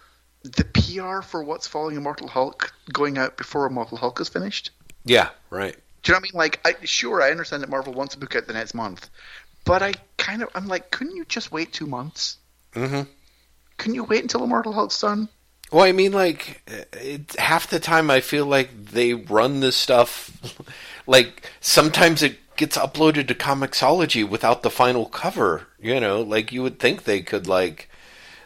the 0.53 0.65
PR 0.65 1.23
for 1.23 1.43
what's 1.43 1.67
following 1.67 1.97
Immortal 1.97 2.29
Hulk 2.29 2.73
going 2.93 3.19
out 3.19 3.37
before 3.37 3.67
Immortal 3.67 3.99
Hulk 3.99 4.21
is 4.21 4.29
finished. 4.29 4.71
Yeah, 5.05 5.31
right. 5.51 5.77
Do 6.03 6.13
you 6.13 6.15
know 6.15 6.19
what 6.19 6.21
I 6.21 6.23
mean? 6.23 6.39
Like, 6.39 6.61
I, 6.65 6.85
sure, 6.85 7.23
I 7.23 7.31
understand 7.31 7.63
that 7.63 7.71
Marvel 7.71 7.93
wants 7.93 8.15
a 8.15 8.19
book 8.19 8.37
out 8.37 8.47
the 8.47 8.53
next 8.53 8.75
month, 8.75 9.11
but 9.65 9.83
I 9.83 9.95
kind 10.17 10.43
of, 10.43 10.49
I'm 10.55 10.69
like, 10.69 10.91
couldn't 10.91 11.17
you 11.17 11.25
just 11.25 11.51
wait 11.51 11.73
two 11.73 11.87
months? 11.87 12.39
Mm-hmm. 12.75 13.03
Couldn't 13.77 13.95
you 13.95 14.05
wait 14.05 14.23
until 14.23 14.45
Immortal 14.45 14.73
Hulk's 14.73 15.01
done? 15.01 15.29
Well, 15.73 15.85
I 15.85 15.93
mean, 15.93 16.13
like, 16.13 16.63
it, 16.93 17.35
half 17.39 17.69
the 17.69 17.81
time 17.81 18.11
I 18.11 18.21
feel 18.21 18.47
like 18.47 18.87
they 18.87 19.15
run 19.15 19.61
this 19.61 19.77
stuff, 19.77 20.31
like, 21.07 21.51
sometimes 21.61 22.23
it 22.23 22.39
gets 22.57 22.77
uploaded 22.77 23.27
to 23.29 23.35
Comixology 23.35 24.29
without 24.29 24.63
the 24.63 24.71
final 24.71 25.07
cover, 25.07 25.67
you 25.81 25.99
know? 25.99 26.23
Like, 26.23 26.53
you 26.53 26.63
would 26.63 26.79
think 26.79 27.03
they 27.03 27.21
could, 27.21 27.49
like, 27.49 27.91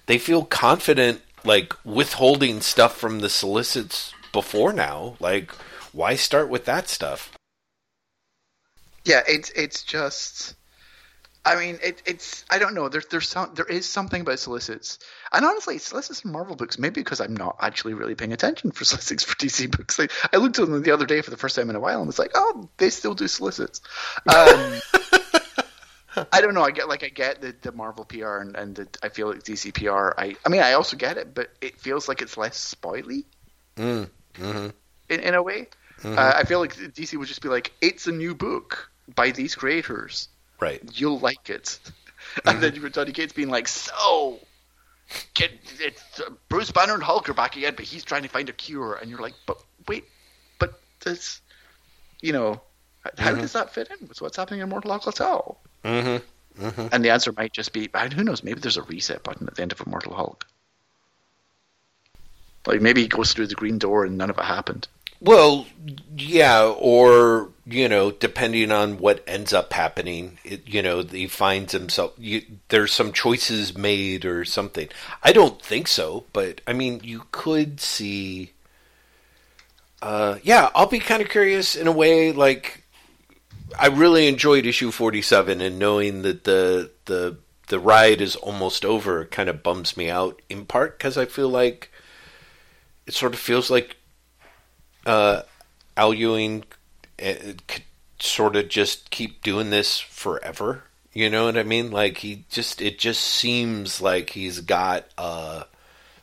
they 0.06 0.18
feel 0.18 0.44
confident 0.44 1.20
like 1.45 1.75
withholding 1.85 2.61
stuff 2.61 2.97
from 2.97 3.21
the 3.21 3.31
solicits 3.31 4.12
before 4.33 4.73
now. 4.73 5.17
Like, 5.21 5.53
why 5.93 6.15
start 6.17 6.49
with 6.49 6.65
that 6.67 6.89
stuff? 6.89 7.33
Yeah, 9.05 9.23
it's 9.27 9.51
it's 9.51 9.83
just. 9.83 10.55
I 11.43 11.57
mean, 11.57 11.79
it, 11.83 12.03
it's 12.05 12.45
I 12.51 12.59
don't 12.59 12.75
know. 12.75 12.89
There's 12.91 13.07
there's 13.07 13.29
some 13.29 13.53
there 13.55 13.65
is 13.65 13.87
something 13.87 14.21
about 14.21 14.39
solicits, 14.39 14.99
and 15.33 15.45
honestly, 15.45 15.79
solicits 15.79 16.23
in 16.25 16.33
Marvel 16.33 16.55
books. 16.55 16.79
Maybe 16.79 17.01
because 17.01 17.21
I'm 17.21 17.35
not 17.35 17.57
actually 17.61 17.95
really 17.95 18.15
paying 18.15 18.35
attention 18.35 18.73
for 18.73 18.85
solicits 18.85 19.25
for 19.25 19.35
DC 19.37 19.75
books. 19.75 19.99
Like 19.99 20.12
I 20.33 20.37
looked 20.37 20.59
at 20.59 20.69
them 20.69 20.83
the 20.83 20.91
other 20.91 21.07
day 21.07 21.23
for 21.23 21.31
the 21.31 21.39
first 21.39 21.57
time 21.57 21.71
in 21.71 21.77
a 21.77 21.81
while, 21.81 21.99
and 21.99 22.07
was 22.07 22.19
like, 22.19 22.33
oh, 22.35 22.69
they 22.77 22.91
still 22.91 23.15
do 23.15 23.27
solicits. 23.27 23.81
Um, 24.29 24.81
I 26.32 26.41
don't 26.41 26.55
know. 26.55 26.62
I 26.62 26.70
get 26.70 26.89
like 26.89 27.05
I 27.05 27.09
get 27.09 27.41
the, 27.41 27.55
the 27.61 27.73
Marvel 27.73 28.05
PR 28.05 28.39
and, 28.39 28.57
and 28.57 28.74
the, 28.74 28.89
I 29.03 29.09
feel 29.09 29.28
like 29.28 29.43
DC 29.43 29.74
PR. 29.74 30.19
I 30.20 30.37
I 30.45 30.49
mean 30.49 30.62
I 30.62 30.73
also 30.73 30.97
get 30.97 31.16
it, 31.16 31.35
but 31.35 31.51
it 31.61 31.78
feels 31.78 32.09
like 32.09 32.23
it's 32.23 32.37
less 32.37 32.74
spoily. 32.74 33.24
Mm, 33.77 34.11
mm-hmm. 34.35 34.69
in, 35.09 35.20
in 35.20 35.35
a 35.35 35.43
way. 35.43 35.69
Mm-hmm. 36.03 36.19
Uh, 36.19 36.32
I 36.35 36.45
feel 36.45 36.61
like 36.61 36.74
DC 36.74 37.16
would 37.19 37.28
just 37.28 37.43
be 37.43 37.49
like, 37.49 37.73
it's 37.81 38.07
a 38.07 38.12
new 38.12 38.35
book 38.35 38.91
by 39.15 39.31
these 39.31 39.55
creators. 39.55 40.28
Right. 40.61 40.82
You'll 40.93 41.19
like 41.19 41.51
it. 41.51 41.65
Mm-hmm. 41.65 41.91
and 42.49 42.61
then 42.61 42.74
you've 42.74 42.93
Donny 42.93 43.12
Cates 43.12 43.32
being 43.32 43.49
like, 43.49 43.69
so, 43.69 44.39
get, 45.35 45.51
it's, 45.78 46.20
uh, 46.20 46.31
Bruce 46.49 46.70
Banner 46.70 46.95
and 46.95 47.03
Hulk 47.03 47.28
are 47.28 47.35
back 47.35 47.57
again, 47.57 47.74
but 47.74 47.85
he's 47.85 48.05
trying 48.05 48.23
to 48.23 48.28
find 48.28 48.49
a 48.49 48.53
cure. 48.53 48.95
And 48.95 49.11
you're 49.11 49.20
like, 49.20 49.35
but 49.47 49.62
wait, 49.89 50.05
but 50.59 50.81
this, 51.05 51.41
you 52.20 52.32
know, 52.32 52.61
how 53.19 53.32
mm-hmm. 53.32 53.41
does 53.41 53.53
that 53.55 53.73
fit 53.73 53.91
in 53.91 54.09
with 54.09 54.20
what's 54.20 54.37
happening 54.37 54.61
in 54.61 54.69
Mortal 54.69 54.91
Kombat? 54.99 55.57
Mm-hmm. 55.85 56.65
Mm-hmm. 56.65 56.86
And 56.93 57.05
the 57.05 57.11
answer 57.11 57.32
might 57.32 57.52
just 57.52 57.73
be, 57.73 57.89
who 58.15 58.24
knows? 58.24 58.43
Maybe 58.43 58.61
there's 58.61 58.77
a 58.77 58.82
reset 58.82 59.23
button 59.23 59.47
at 59.48 59.55
the 59.55 59.62
end 59.62 59.73
of 59.73 59.81
Immortal 59.81 60.15
Hulk. 60.15 60.47
Like 62.66 62.81
maybe 62.81 63.02
he 63.02 63.09
goes 63.09 63.32
through 63.32 63.47
the 63.47 63.55
green 63.55 63.78
door 63.78 64.05
and 64.05 64.19
none 64.19 64.31
of 64.31 64.39
it 64.39 64.44
happened. 64.44 64.86
Well, 65.23 65.66
yeah, 66.16 66.65
or 66.65 67.51
you 67.66 67.89
know, 67.89 68.11
depending 68.11 68.73
on 68.73 68.97
what 68.97 69.23
ends 69.27 69.52
up 69.52 69.73
happening, 69.73 70.39
it, 70.44 70.66
you 70.66 70.81
know, 70.81 71.02
he 71.02 71.27
finds 71.27 71.73
himself. 71.73 72.15
You, 72.19 72.43
there's 72.69 72.93
some 72.93 73.12
choices 73.12 73.77
made 73.77 74.24
or 74.24 74.47
something. 74.47 74.89
I 75.23 75.32
don't 75.32 75.61
think 75.61 75.89
so, 75.89 76.24
but 76.32 76.62
I 76.66 76.73
mean, 76.73 77.01
you 77.05 77.24
could 77.32 77.81
see. 77.81 78.52
Uh, 80.01 80.39
yeah, 80.43 80.70
I'll 80.74 80.86
be 80.86 81.01
kind 81.01 81.20
of 81.20 81.28
curious 81.28 81.77
in 81.77 81.86
a 81.86 81.93
way. 81.93 82.32
Like, 82.32 82.80
I 83.79 83.87
really 83.89 84.27
enjoyed 84.27 84.67
issue 84.67 84.91
47 84.91 85.61
and 85.61 85.79
knowing 85.79 86.23
that 86.23 86.45
the 86.45 86.91
the 87.07 87.37
the 87.69 87.79
ride 87.79 88.21
is 88.21 88.37
almost 88.37 88.85
over 88.85 89.25
kind 89.27 89.49
of 89.49 89.63
bums 89.63 89.97
me 89.97 90.11
out 90.11 90.43
in 90.49 90.67
part 90.67 90.99
because 90.99 91.17
I 91.17 91.27
feel 91.27 91.49
like 91.49 91.91
it 93.07 93.15
sort 93.15 93.33
of 93.33 93.39
feels 93.39 93.71
like 93.71 93.97
uh, 95.07 95.43
Al 95.97 96.13
Ewing 96.13 96.65
uh, 97.23 97.35
could 97.69 97.85
sort 98.19 98.57
of 98.57 98.69
just 98.69 99.11
keep 99.11 99.43
doing 99.43 99.71
this 99.71 99.99
forever. 99.99 100.85
You 101.13 101.31
know 101.31 101.47
what 101.47 101.57
I 101.57 101.63
mean? 101.63 101.91
Like 101.91 102.19
he 102.19 102.45
just 102.51 102.81
it 102.81 102.99
just 102.99 103.21
seems 103.21 104.01
like 104.01 104.31
he's 104.31 104.61
got 104.61 105.07
a 105.17 105.67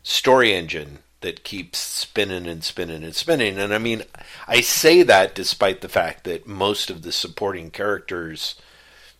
story 0.03 0.53
engine 0.53 0.99
that 1.27 1.43
keeps 1.43 1.77
spinning 1.77 2.47
and 2.47 2.63
spinning 2.63 3.03
and 3.03 3.13
spinning. 3.13 3.57
And 3.59 3.73
I 3.73 3.79
mean, 3.79 4.03
I 4.47 4.61
say 4.61 5.03
that 5.03 5.35
despite 5.35 5.81
the 5.81 5.89
fact 5.89 6.23
that 6.23 6.47
most 6.47 6.89
of 6.89 7.01
the 7.01 7.11
supporting 7.11 7.69
characters, 7.69 8.55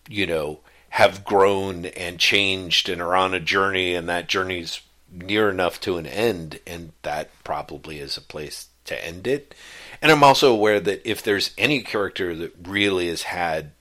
you 0.08 0.26
know, 0.26 0.62
have 0.92 1.26
grown 1.26 1.86
and 1.86 2.18
changed 2.18 2.88
and 2.88 3.02
are 3.02 3.14
on 3.14 3.34
a 3.34 3.42
journey, 3.42 3.94
and 3.94 4.08
that 4.08 4.30
journey's 4.30 4.80
near 5.12 5.50
enough 5.50 5.82
to 5.82 5.98
an 5.98 6.06
end, 6.06 6.62
and 6.66 6.94
that 7.02 7.30
probably 7.44 8.00
is 8.00 8.16
a 8.16 8.22
place 8.22 8.70
to 8.86 9.06
end 9.06 9.28
it. 9.28 9.54
And 10.02 10.10
I'm 10.10 10.24
also 10.24 10.54
aware 10.54 10.80
that 10.80 11.06
if 11.06 11.22
there's 11.22 11.52
any 11.58 11.82
character 11.82 12.34
that 12.36 12.54
really 12.64 13.10
has 13.10 13.24
had 13.24 13.72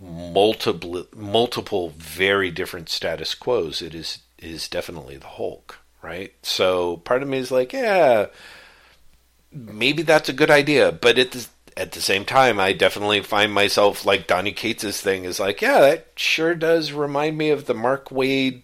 multiple 0.00 1.04
multiple 1.16 1.92
very 1.96 2.52
different 2.52 2.88
status 2.88 3.34
quos, 3.34 3.82
it 3.82 3.92
is 3.92 4.18
is 4.38 4.68
definitely 4.68 5.16
the 5.16 5.26
Hulk, 5.26 5.79
right? 6.02 6.32
So 6.42 6.98
part 6.98 7.22
of 7.22 7.28
me 7.28 7.38
is 7.38 7.50
like, 7.50 7.72
yeah, 7.72 8.26
maybe 9.52 10.02
that's 10.02 10.28
a 10.28 10.34
good 10.34 10.50
idea, 10.50 10.92
but 10.92 11.18
at 11.18 11.32
the 11.32 11.46
at 11.76 11.92
the 11.92 12.00
same 12.00 12.24
time, 12.24 12.58
I 12.60 12.72
definitely 12.72 13.22
find 13.22 13.52
myself 13.52 14.04
like 14.04 14.26
Donny 14.26 14.52
Cates' 14.52 15.00
thing 15.00 15.24
is 15.24 15.40
like, 15.40 15.62
yeah, 15.62 15.80
that 15.80 16.08
sure 16.16 16.54
does 16.54 16.92
remind 16.92 17.38
me 17.38 17.50
of 17.50 17.66
the 17.66 17.74
Mark 17.74 18.10
Waid 18.10 18.62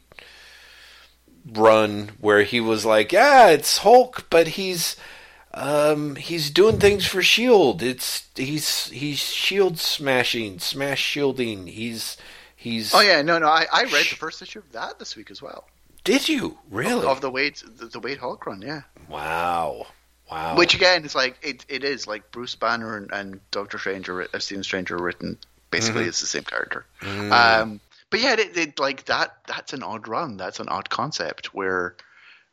run 1.53 2.11
where 2.21 2.43
he 2.43 2.61
was 2.61 2.85
like, 2.85 3.13
yeah, 3.13 3.49
it's 3.49 3.79
Hulk, 3.79 4.27
but 4.29 4.49
he's 4.49 4.97
um, 5.55 6.17
he's 6.17 6.51
doing 6.51 6.79
things 6.79 7.07
for 7.07 7.23
Shield. 7.23 7.83
It's 7.83 8.29
he's 8.35 8.89
he's 8.89 9.19
Shield 9.19 9.79
smashing, 9.79 10.59
smash 10.59 11.01
shielding. 11.01 11.67
He's 11.69 12.19
he's. 12.55 12.93
Oh 12.95 13.01
yeah, 13.01 13.23
no, 13.23 13.39
no. 13.39 13.49
I, 13.49 13.67
I 13.73 13.85
read 13.85 14.07
the 14.07 14.17
first 14.17 14.43
issue 14.43 14.59
of 14.59 14.71
that 14.73 14.99
this 14.99 15.17
week 15.17 15.31
as 15.31 15.41
well. 15.41 15.67
Did 16.07 16.29
you 16.29 16.59
really 16.71 17.05
of, 17.05 17.05
of 17.05 17.21
the 17.21 17.31
Waid 17.31 17.63
the, 17.79 17.87
the 17.87 18.01
Waid 18.01 18.19
Hulk 18.19 18.47
run? 18.47 18.63
Yeah. 18.63 18.83
Wow. 19.09 19.87
Wow. 20.31 20.57
Which 20.57 20.75
again 20.75 21.05
is 21.05 21.15
like 21.15 21.39
it. 21.43 21.65
It 21.69 21.85
is 21.85 22.07
like 22.07 22.31
Bruce 22.33 22.55
Banner 22.55 22.97
and, 22.97 23.13
and 23.13 23.41
Doctor 23.51 23.79
Strange 23.79 24.09
or 24.09 24.27
Stephen 24.39 24.65
Strange 24.65 24.91
are 24.91 24.99
written 24.99 25.39
basically 25.71 26.03
mm-hmm. 26.03 26.09
it's 26.09 26.21
the 26.21 26.27
same 26.27 26.45
character. 26.45 26.87
Mm. 27.01 27.33
Um, 27.33 27.81
but 28.11 28.21
yeah, 28.21 28.35
it, 28.35 28.57
it, 28.57 28.79
like 28.79 29.05
that. 29.07 29.37
That's 29.47 29.73
an 29.73 29.83
odd 29.83 30.09
run. 30.09 30.37
That's 30.37 30.61
an 30.61 30.69
odd 30.69 30.91
concept 30.91 31.55
where 31.55 31.97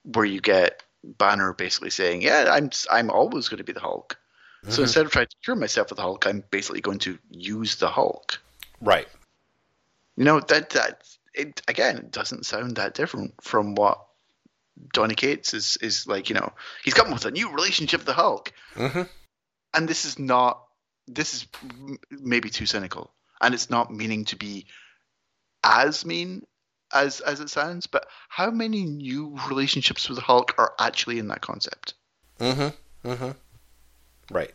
where 0.04 0.26
you 0.26 0.42
get 0.42 0.84
Banner 1.04 1.54
basically 1.54 1.90
saying, 1.90 2.22
"Yeah, 2.22 2.48
I'm 2.50 2.72
I'm 2.92 3.10
always 3.10 3.50
going 3.50 3.60
to 3.60 3.64
be 3.64 3.74
the 3.74 3.80
Hulk." 3.80 4.18
Mm-hmm. 4.64 4.72
So 4.72 4.82
instead 4.82 5.06
of 5.06 5.12
trying 5.12 5.28
to 5.28 5.36
cure 5.44 5.56
myself 5.56 5.90
with 5.90 5.98
the 5.98 6.04
Hulk, 6.04 6.26
I'm 6.26 6.44
basically 6.52 6.82
going 6.82 7.00
to 7.00 7.18
use 7.30 7.76
the 7.76 7.90
Hulk. 7.90 8.40
Right. 8.82 9.08
You 10.18 10.26
know 10.26 10.40
that 10.40 10.72
that 10.72 11.08
it 11.34 11.62
again 11.68 11.98
it 11.98 12.12
doesn't 12.12 12.46
sound 12.46 12.76
that 12.76 12.94
different 12.94 13.34
from 13.42 13.76
what 13.76 14.06
Donny 14.92 15.16
Cates 15.16 15.54
is 15.54 15.78
is 15.82 16.08
like. 16.08 16.30
You 16.30 16.36
know, 16.36 16.54
he's 16.84 16.94
come 16.94 17.12
with 17.12 17.26
a 17.26 17.32
new 17.32 17.52
relationship 17.52 18.02
with 18.02 18.08
the 18.08 18.14
Hulk, 18.14 18.52
mm-hmm. 18.76 19.04
and 19.74 19.88
this 19.88 20.06
is 20.06 20.20
not. 20.20 20.66
This 21.08 21.34
is 21.34 21.48
maybe 22.10 22.50
too 22.50 22.66
cynical, 22.66 23.12
and 23.42 23.54
it's 23.54 23.70
not 23.70 23.92
meaning 23.92 24.26
to 24.26 24.36
be 24.36 24.66
as 25.64 26.06
mean 26.06 26.46
as 26.94 27.20
as 27.20 27.40
it 27.40 27.50
sounds, 27.50 27.88
but 27.88 28.08
how 28.30 28.52
many 28.52 28.84
new 28.84 29.38
relationships 29.50 30.08
with 30.08 30.18
the 30.18 30.24
Hulk 30.24 30.56
are 30.58 30.74
actually 30.80 31.20
in 31.20 31.28
that 31.28 31.42
concept? 31.42 31.94
Mm-hmm. 32.40 33.10
Mm-hmm. 33.10 33.32
Right. 34.32 34.54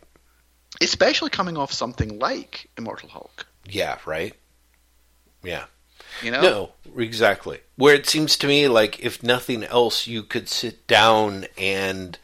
Especially 0.80 1.30
coming 1.30 1.56
off 1.56 1.72
something 1.72 2.18
like 2.18 2.70
Immortal 2.76 3.08
Hulk. 3.08 3.46
Yeah, 3.68 3.98
right? 4.06 4.34
Yeah. 5.42 5.64
You 6.22 6.30
know? 6.30 6.40
No, 6.40 6.72
exactly. 6.96 7.60
Where 7.76 7.94
it 7.94 8.06
seems 8.06 8.36
to 8.38 8.46
me 8.46 8.68
like 8.68 9.00
if 9.00 9.22
nothing 9.22 9.64
else 9.64 10.06
you 10.06 10.22
could 10.22 10.48
sit 10.48 10.86
down 10.86 11.46
and 11.56 12.18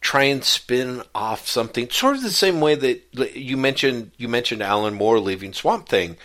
try 0.00 0.24
and 0.24 0.42
spin 0.42 1.02
off 1.14 1.46
something 1.46 1.90
sort 1.90 2.16
of 2.16 2.22
the 2.22 2.30
same 2.30 2.60
way 2.60 2.74
that 2.74 3.36
you 3.36 3.56
mentioned 3.56 4.12
you 4.16 4.28
mentioned 4.28 4.62
Alan 4.62 4.94
Moore 4.94 5.20
leaving 5.20 5.52
Swamp 5.52 5.88
Thing. 5.88 6.16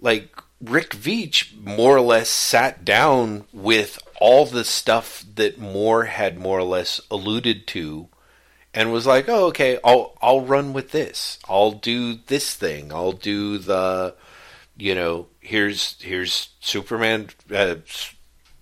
Like 0.00 0.34
Rick 0.60 0.90
Veitch 0.90 1.56
more 1.62 1.96
or 1.96 2.00
less 2.00 2.28
sat 2.28 2.84
down 2.84 3.44
with 3.52 3.98
all 4.20 4.44
the 4.46 4.64
stuff 4.64 5.24
that 5.36 5.58
Moore 5.58 6.04
had 6.04 6.38
more 6.38 6.58
or 6.58 6.64
less 6.64 7.00
alluded 7.10 7.66
to 7.68 8.08
and 8.72 8.92
was 8.92 9.06
like, 9.06 9.28
"Oh, 9.28 9.46
okay, 9.46 9.78
I'll 9.84 10.16
I'll 10.22 10.42
run 10.42 10.72
with 10.72 10.92
this. 10.92 11.38
I'll 11.48 11.72
do 11.72 12.14
this 12.14 12.54
thing. 12.54 12.92
I'll 12.92 13.12
do 13.12 13.58
the 13.58 14.14
you 14.76 14.94
know, 14.94 15.26
here's 15.40 16.00
here's 16.00 16.50
Superman 16.60 17.30
uh, 17.52 17.76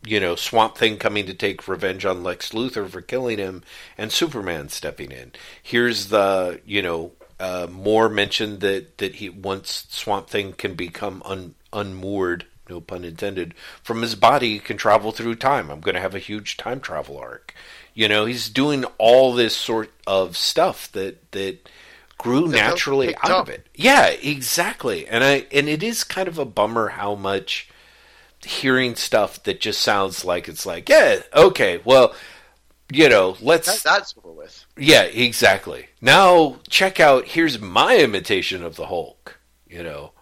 you 0.07 0.21
know, 0.21 0.37
Swamp 0.37 0.77
Thing 0.77 0.97
coming 0.97 1.27
to 1.27 1.35
take 1.35 1.67
revenge 1.69 2.05
on 2.05 2.23
Lex 2.23 2.51
Luthor 2.51 2.89
for 2.89 3.01
killing 3.01 3.39
him 3.39 3.63
and 3.97 4.13
Superman 4.13 4.69
stepping 4.69 5.11
in. 5.11 5.33
Here's 5.63 6.09
the, 6.09 6.61
you 6.65 6.83
know, 6.83 7.13
uh, 7.41 7.69
mentioned 8.09 8.61
that 8.61 8.99
that 8.99 9.17
he 9.17 9.29
once 9.29 9.87
Swamp 9.91 10.29
Thing 10.29 10.53
can 10.53 10.75
become 10.75 11.23
un, 11.25 11.55
unmoored, 11.73 12.47
no 12.69 12.81
pun 12.81 13.05
intended, 13.05 13.55
from 13.83 14.03
his 14.03 14.15
body, 14.15 14.55
he 14.55 14.59
can 14.59 14.77
travel 14.77 15.13
through 15.13 15.37
time. 15.37 15.71
I'm 15.71 15.81
going 15.81 15.95
to 15.95 16.01
have 16.01 16.15
a 16.15 16.21
huge 16.21 16.57
time 16.57 16.81
travel 16.81 17.19
arc. 17.19 17.55
You 17.95 18.09
know, 18.09 18.25
he's 18.25 18.49
doing 18.49 18.85
all 18.99 19.33
this 19.33 19.55
sort 19.55 19.91
of 20.07 20.37
stuff 20.37 20.91
that 20.93 21.33
that 21.33 21.69
grew 22.19 22.49
naturally 22.49 23.15
out 23.17 23.31
up. 23.31 23.43
of 23.43 23.49
it. 23.49 23.67
Yeah, 23.75 24.09
exactly. 24.09 25.07
And 25.07 25.25
I 25.25 25.47
and 25.53 25.69
it 25.69 25.83
is 25.83 26.05
kind 26.05 26.29
of 26.29 26.39
a 26.39 26.45
bummer 26.45 26.89
how 26.89 27.15
much 27.15 27.69
hearing 28.45 28.95
stuff 28.95 29.43
that 29.45 29.61
just 29.61 29.81
sounds 29.81 30.25
like 30.25 30.49
it's 30.49 30.67
like, 30.67 30.89
yeah, 30.89 31.21
okay, 31.35 31.81
well, 31.85 32.15
you 32.93 33.09
know, 33.09 33.37
let's 33.41 33.83
that, 33.83 33.99
that's 33.99 34.15
over 34.19 34.33
with. 34.33 34.65
Yeah, 34.77 35.03
exactly. 35.03 35.89
Now 36.01 36.57
check 36.69 37.01
out 37.01 37.27
here's 37.27 37.59
my 37.59 37.97
imitation 37.97 38.63
of 38.63 38.77
the 38.77 38.87
Hulk, 38.87 39.39
you 39.67 39.83
know. 39.83 40.13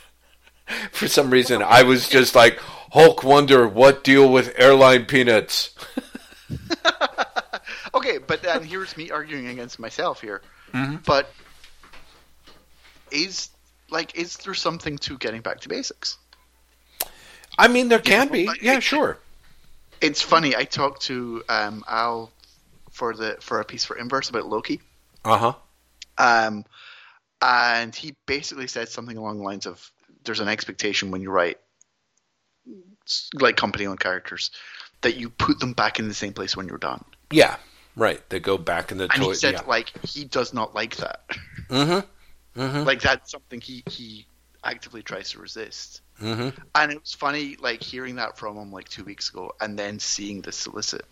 For 0.92 1.08
some 1.08 1.30
reason 1.30 1.62
I 1.62 1.82
was 1.82 2.08
just 2.08 2.34
like 2.34 2.58
Hulk 2.92 3.22
wonder 3.22 3.68
what 3.68 4.04
deal 4.04 4.30
with 4.32 4.54
airline 4.56 5.04
peanuts. 5.04 5.74
okay, 7.94 8.18
but 8.18 8.42
then 8.42 8.62
here's 8.64 8.96
me 8.96 9.10
arguing 9.10 9.48
against 9.48 9.78
myself 9.78 10.20
here. 10.20 10.42
Mm-hmm. 10.72 10.96
But 11.06 11.30
is 13.10 13.50
like 13.90 14.16
is 14.16 14.36
there 14.38 14.54
something 14.54 14.98
to 14.98 15.18
getting 15.18 15.40
back 15.40 15.60
to 15.60 15.68
basics? 15.68 16.16
I 17.58 17.68
mean, 17.68 17.88
there 17.88 17.98
can 17.98 18.28
be. 18.28 18.48
yeah, 18.62 18.76
it, 18.76 18.82
sure. 18.82 19.18
It's 20.00 20.22
funny. 20.22 20.56
I 20.56 20.64
talked 20.64 21.02
to 21.02 21.42
um, 21.48 21.84
Al 21.86 22.30
for 22.90 23.14
the 23.14 23.36
for 23.40 23.60
a 23.60 23.64
piece 23.64 23.84
for 23.84 23.96
Inverse 23.96 24.30
about 24.30 24.46
Loki. 24.46 24.80
Uh 25.24 25.36
huh. 25.36 25.54
Um, 26.16 26.64
and 27.42 27.94
he 27.94 28.14
basically 28.26 28.66
said 28.66 28.88
something 28.88 29.16
along 29.16 29.38
the 29.38 29.44
lines 29.44 29.66
of, 29.66 29.90
"There's 30.24 30.40
an 30.40 30.48
expectation 30.48 31.10
when 31.10 31.20
you 31.20 31.30
write 31.30 31.58
like 33.34 33.56
company-owned 33.56 34.00
characters 34.00 34.50
that 35.00 35.16
you 35.16 35.30
put 35.30 35.58
them 35.58 35.72
back 35.72 35.98
in 35.98 36.08
the 36.08 36.14
same 36.14 36.32
place 36.32 36.56
when 36.56 36.68
you're 36.68 36.78
done." 36.78 37.04
Yeah, 37.30 37.56
right. 38.00 38.28
They 38.30 38.40
go 38.40 38.58
back 38.58 38.90
in 38.90 38.98
the. 38.98 39.04
And 39.04 39.12
toy- 39.12 39.28
he 39.28 39.34
said, 39.34 39.54
yeah. 39.54 39.62
like, 39.66 39.92
he 40.04 40.24
does 40.24 40.52
not 40.52 40.74
like 40.74 40.96
that. 40.96 41.22
Mm-hmm. 41.68 42.60
Mm-hmm. 42.60 42.82
like 42.82 43.00
that's 43.00 43.30
something 43.30 43.60
he 43.60 43.84
he 43.88 44.26
actively 44.64 45.02
tries 45.02 45.30
to 45.30 45.38
resist. 45.38 46.00
Mm-hmm. 46.20 46.48
And 46.74 46.92
it 46.92 47.00
was 47.00 47.14
funny, 47.14 47.56
like 47.60 47.80
hearing 47.80 48.16
that 48.16 48.38
from 48.38 48.56
him 48.56 48.72
like 48.72 48.88
two 48.88 49.04
weeks 49.04 49.30
ago, 49.30 49.52
and 49.60 49.78
then 49.78 50.00
seeing 50.00 50.40
the 50.40 50.50
solicit 50.50 51.04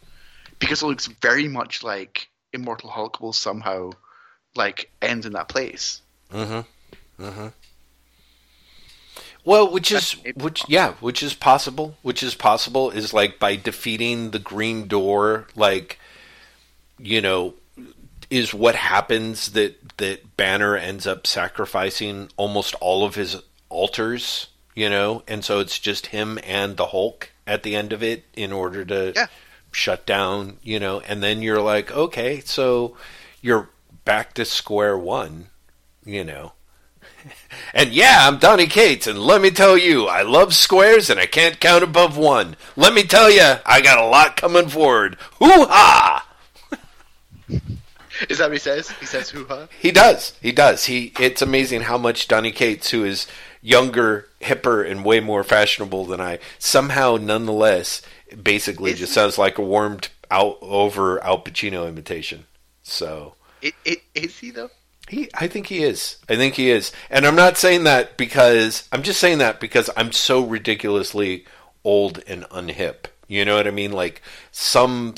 because 0.58 0.82
it 0.82 0.86
looks 0.86 1.06
very 1.06 1.48
much 1.48 1.82
like 1.82 2.28
Immortal 2.52 2.90
Hulk 2.90 3.20
will 3.20 3.32
somehow 3.32 3.92
like 4.56 4.90
end 5.00 5.24
in 5.24 5.32
that 5.32 5.48
place. 5.48 6.02
Mm-hmm. 6.32 7.22
Mm-hmm. 7.22 7.48
Well, 9.44 9.70
which 9.70 9.92
is 9.92 10.16
which, 10.34 10.62
yeah, 10.68 10.92
which 10.94 11.22
is 11.22 11.34
possible. 11.34 11.96
Which 12.02 12.22
is 12.22 12.34
possible 12.34 12.90
is 12.90 13.14
like 13.14 13.38
by 13.38 13.56
defeating 13.56 14.32
the 14.32 14.38
Green 14.38 14.88
Door, 14.88 15.46
like 15.54 15.98
you 16.98 17.20
know, 17.20 17.54
is 18.30 18.52
what 18.52 18.74
happens 18.74 19.52
that 19.52 19.76
that 19.98 20.36
Banner 20.36 20.76
ends 20.76 21.06
up 21.06 21.26
sacrificing 21.26 22.30
almost 22.36 22.74
all 22.80 23.04
of 23.04 23.14
his 23.14 23.42
alters, 23.68 24.48
you 24.74 24.88
know, 24.88 25.22
and 25.26 25.44
so 25.44 25.60
it's 25.60 25.78
just 25.78 26.06
him 26.06 26.38
and 26.44 26.76
the 26.76 26.86
Hulk 26.86 27.30
at 27.46 27.62
the 27.62 27.74
end 27.74 27.92
of 27.92 28.02
it 28.02 28.24
in 28.34 28.52
order 28.52 28.84
to 28.84 29.12
yeah. 29.16 29.26
shut 29.72 30.06
down, 30.06 30.58
you 30.62 30.78
know, 30.78 31.00
and 31.00 31.22
then 31.22 31.42
you're 31.42 31.62
like, 31.62 31.90
okay, 31.90 32.40
so 32.40 32.96
you're 33.40 33.70
back 34.04 34.34
to 34.34 34.44
square 34.44 34.96
one, 34.96 35.48
you 36.04 36.24
know. 36.24 36.52
And 37.74 37.90
yeah, 37.90 38.20
I'm 38.22 38.38
Donny 38.38 38.66
Cates, 38.66 39.06
and 39.06 39.18
let 39.18 39.42
me 39.42 39.50
tell 39.50 39.76
you, 39.76 40.06
I 40.06 40.22
love 40.22 40.54
squares 40.54 41.10
and 41.10 41.20
I 41.20 41.26
can't 41.26 41.60
count 41.60 41.84
above 41.84 42.16
one. 42.16 42.56
Let 42.76 42.94
me 42.94 43.02
tell 43.02 43.30
you, 43.30 43.56
I 43.66 43.80
got 43.82 43.98
a 43.98 44.06
lot 44.06 44.36
coming 44.36 44.68
forward. 44.68 45.16
Hoo 45.38 45.66
ha! 45.66 46.27
Is 48.28 48.38
that 48.38 48.46
what 48.46 48.52
he 48.52 48.58
says? 48.58 48.90
He 48.90 49.06
says 49.06 49.30
hoo 49.30 49.44
ha? 49.46 49.68
He 49.78 49.90
does. 49.90 50.34
He 50.40 50.52
does. 50.52 50.86
He. 50.86 51.12
It's 51.20 51.42
amazing 51.42 51.82
how 51.82 51.98
much 51.98 52.26
Donny 52.28 52.50
Cates, 52.52 52.90
who 52.90 53.04
is 53.04 53.26
younger, 53.62 54.28
hipper, 54.40 54.88
and 54.88 55.04
way 55.04 55.20
more 55.20 55.44
fashionable 55.44 56.06
than 56.06 56.20
I, 56.20 56.38
somehow 56.58 57.16
nonetheless 57.20 58.02
basically 58.42 58.92
Is 58.92 58.98
just 58.98 59.12
sounds 59.12 59.38
like 59.38 59.58
a 59.58 59.62
warmed 59.62 60.08
out 60.30 60.58
over 60.60 61.22
Al 61.24 61.42
Pacino 61.42 61.88
imitation. 61.88 62.46
So 62.82 63.34
It, 63.62 63.74
it, 63.84 64.02
is 64.14 64.38
he, 64.38 64.50
though? 64.50 64.70
he, 65.08 65.30
I 65.34 65.46
think 65.48 65.66
he 65.66 65.82
is. 65.82 66.18
I 66.28 66.36
think 66.36 66.54
he 66.54 66.70
is. 66.70 66.92
And 67.10 67.26
I'm 67.26 67.36
not 67.36 67.56
saying 67.56 67.84
that 67.84 68.16
because 68.16 68.88
I'm 68.92 69.02
just 69.02 69.20
saying 69.20 69.38
that 69.38 69.60
because 69.60 69.90
I'm 69.96 70.12
so 70.12 70.44
ridiculously 70.44 71.44
old 71.84 72.22
and 72.26 72.44
unhip. 72.44 73.06
You 73.26 73.44
know 73.44 73.56
what 73.56 73.66
I 73.66 73.70
mean? 73.70 73.92
Like 73.92 74.22
some 74.50 75.14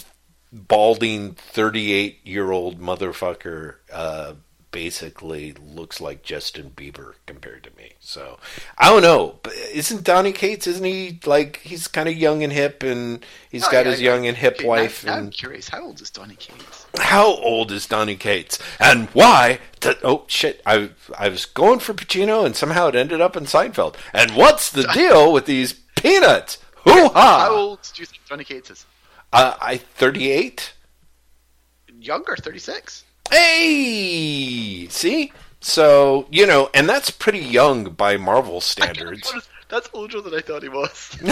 balding 0.53 1.33
38 1.35 2.21
year 2.25 2.51
old 2.51 2.81
motherfucker 2.81 3.77
uh, 3.93 4.35
basically 4.73 5.53
looks 5.53 6.01
like 6.01 6.23
Justin 6.23 6.71
Bieber 6.71 7.15
compared 7.27 7.65
to 7.65 7.71
me. 7.77 7.93
So 7.99 8.39
I 8.79 8.89
don't 8.89 9.03
know. 9.03 9.39
But 9.43 9.53
isn't 9.73 10.05
Donny 10.05 10.33
Cates? 10.33 10.67
Isn't 10.67 10.85
he 10.85 11.19
like 11.27 11.57
he's 11.59 11.89
kind 11.89 12.09
of 12.09 12.17
young 12.17 12.43
and 12.45 12.53
hip, 12.53 12.83
and 12.83 13.25
he's 13.51 13.65
Oh, 13.67 13.71
got 13.71 13.85
yeah, 13.85 13.91
his 13.93 14.01
young 14.01 14.27
and 14.27 14.37
hip 14.37 14.55
Okay, 14.55 14.65
now- 14.65 14.69
wife? 14.69 15.05
Now, 15.05 15.15
I'm 15.17 15.31
curious. 15.31 15.69
How 15.69 15.83
old 15.83 16.01
is 16.01 16.11
Donny 16.11 16.37
Cates? 16.37 16.87
how 16.99 17.27
old 17.37 17.71
is 17.73 17.87
Donny 17.87 18.17
Cates, 18.17 18.59
and 18.81 19.09
why? 19.13 19.61
T- 19.81 19.93
oh 20.03 20.25
shit! 20.29 20.61
I 20.67 20.91
I 21.19 21.29
was 21.29 21.47
going 21.47 21.79
for 21.81 21.95
Pacino, 21.95 22.45
and 22.45 22.55
somehow 22.57 22.89
it 22.89 22.95
ended 22.97 23.21
up 23.21 23.37
in 23.37 23.45
Seinfeld. 23.45 23.95
And 24.13 24.33
what's 24.37 24.71
the 24.71 24.83
deal 24.95 25.33
with 25.33 25.47
these 25.47 25.73
peanuts? 25.97 26.59
Hoo 26.85 27.09
ha! 27.09 27.47
How 27.49 27.55
old 27.55 27.79
do 27.95 28.03
you 28.03 28.07
think 28.07 28.23
Donny 28.29 28.45
Cates 28.45 28.71
is? 28.71 28.87
Uh, 29.33 29.55
I 29.61 29.77
thirty 29.77 30.31
eight. 30.31 30.73
Younger, 32.01 32.35
36. 32.35 33.05
Hey, 33.31 34.87
see. 34.89 35.33
So 35.61 36.27
you 36.31 36.47
know, 36.47 36.71
and 36.73 36.89
that's 36.89 37.11
pretty 37.11 37.41
young 37.41 37.91
by 37.91 38.17
Marvel 38.17 38.61
standards. 38.63 39.31
That's 39.69 39.89
older 39.93 40.21
than 40.21 40.35
I 40.35 40.41
thought 40.41 40.63
he 40.63 40.71
was. 40.71 41.17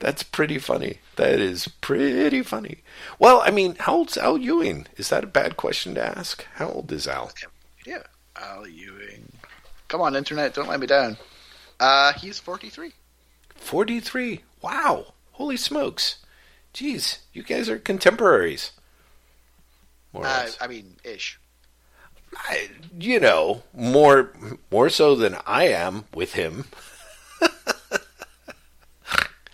That's 0.00 0.22
pretty 0.22 0.58
funny. 0.58 0.98
That 1.16 1.40
is 1.40 1.68
pretty 1.80 2.42
funny. 2.42 2.82
Well, 3.18 3.42
I 3.44 3.50
mean, 3.50 3.76
how 3.80 3.96
old's 3.96 4.16
Al 4.16 4.38
Ewing? 4.38 4.86
Is 4.96 5.08
that 5.10 5.24
a 5.24 5.26
bad 5.26 5.56
question 5.56 5.94
to 5.94 6.18
ask? 6.18 6.46
How 6.54 6.68
old 6.68 6.90
is 6.92 7.06
Al? 7.06 7.30
yeah. 7.86 8.02
Al 8.36 8.66
Ewing. 8.66 9.30
Come 9.88 10.00
on, 10.00 10.16
internet, 10.16 10.54
don't 10.54 10.68
let 10.68 10.80
me 10.80 10.86
down. 10.86 11.16
Uh, 11.78 12.12
he's 12.14 12.38
43. 12.38 12.92
43. 13.64 14.42
Wow. 14.62 15.14
Holy 15.32 15.56
smokes. 15.56 16.18
Jeez, 16.72 17.18
you 17.32 17.42
guys 17.42 17.68
are 17.68 17.78
contemporaries. 17.78 18.72
Uh. 20.14 20.48
I 20.60 20.66
mean, 20.66 20.96
ish. 21.02 21.40
I, 22.36 22.68
you 22.98 23.20
know, 23.20 23.62
more 23.72 24.32
more 24.70 24.88
so 24.88 25.14
than 25.14 25.36
I 25.46 25.68
am 25.68 26.04
with 26.12 26.34
him. 26.34 26.64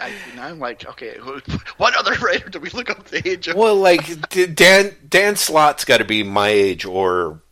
I, 0.01 0.15
I'm 0.39 0.59
like, 0.59 0.87
okay, 0.87 1.19
what 1.77 1.95
other 1.95 2.15
writer 2.25 2.49
do 2.49 2.59
we 2.59 2.71
look 2.71 2.89
up 2.89 3.05
the 3.05 3.27
age 3.29 3.49
of? 3.49 3.57
Well, 3.57 3.77
like 3.77 4.31
Dan 4.55 4.97
Dan 5.07 5.37
Slott's 5.37 5.85
got 5.85 5.99
to 5.99 6.05
be 6.05 6.23
my 6.23 6.49
age 6.49 6.87
or 6.87 7.43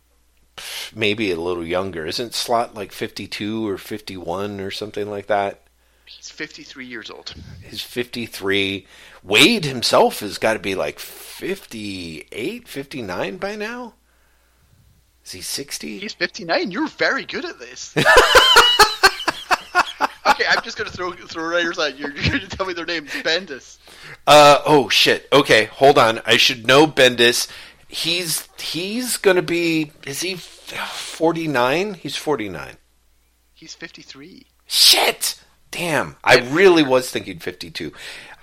maybe 0.95 1.31
a 1.31 1.39
little 1.39 1.65
younger. 1.65 2.05
Isn't 2.07 2.33
Slott 2.33 2.73
like 2.73 2.91
52 2.91 3.67
or 3.67 3.77
51 3.77 4.59
or 4.59 4.71
something 4.71 5.09
like 5.09 5.27
that? 5.27 5.61
He's 6.09 6.29
53 6.31 6.85
years 6.85 7.11
old. 7.11 7.35
He's 7.63 7.81
53. 7.81 8.87
Waid 9.25 9.63
himself 9.63 10.21
has 10.21 10.39
got 10.39 10.53
to 10.53 10.59
be 10.59 10.73
like 10.73 10.97
58, 10.97 12.67
59 12.67 13.37
by 13.37 13.55
now. 13.55 13.93
Is 15.23 15.31
he 15.31 15.41
60? 15.41 15.99
He's 15.99 16.13
59. 16.13 16.71
You're 16.71 16.87
very 16.87 17.25
good 17.25 17.45
at 17.45 17.59
this. 17.59 17.95
okay, 17.97 18.05
I'm 20.49 20.63
just 20.63 20.77
gonna 20.77 20.89
throw 20.89 21.11
throw 21.11 21.45
writers 21.45 21.77
at 21.77 21.99
you. 21.99 22.07
You're 22.07 22.39
gonna 22.39 22.47
tell 22.47 22.65
me 22.65 22.73
their 22.73 22.87
names. 22.87 23.11
Bendis. 23.11 23.77
Uh 24.25 24.57
oh 24.65 24.89
shit. 24.89 25.27
Okay, 25.31 25.65
hold 25.65 25.99
on. 25.99 26.21
I 26.25 26.37
should 26.37 26.65
know 26.65 26.87
Bendis. 26.87 27.47
He's 27.87 28.49
he's 28.59 29.17
gonna 29.17 29.43
be. 29.43 29.91
Is 30.07 30.21
he 30.21 30.35
forty 30.35 31.47
nine? 31.47 31.93
He's 31.93 32.15
forty 32.15 32.49
nine. 32.49 32.77
He's 33.53 33.75
53. 33.75 34.47
Shit. 34.65 35.39
Damn. 35.71 36.15
I 36.23 36.39
really 36.39 36.83
was 36.83 37.09
thinking 37.09 37.39
fifty 37.39 37.69
two. 37.69 37.93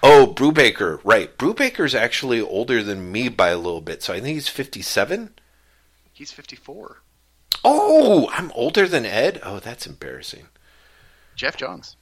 Oh, 0.02 0.32
Brubaker. 0.34 1.00
Right. 1.04 1.36
Brubaker's 1.36 1.94
actually 1.94 2.40
older 2.40 2.82
than 2.82 3.10
me 3.10 3.28
by 3.28 3.48
a 3.48 3.56
little 3.56 3.80
bit, 3.80 4.02
so 4.02 4.12
I 4.12 4.20
think 4.20 4.34
he's 4.34 4.48
fifty 4.48 4.82
seven. 4.82 5.30
He's 6.12 6.32
54. 6.32 7.02
Oh, 7.62 8.30
I'm 8.32 8.50
older 8.52 8.88
than 8.88 9.04
Ed. 9.04 9.38
Oh, 9.42 9.58
that's 9.58 9.86
embarrassing. 9.86 10.46
Geoff 11.34 11.58
Johns. 11.58 11.96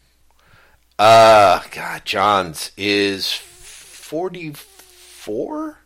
Uh, 1.01 1.63
God, 1.73 2.05
Johns 2.05 2.71
is 2.77 3.33
forty 3.33 4.53
four. 4.53 5.79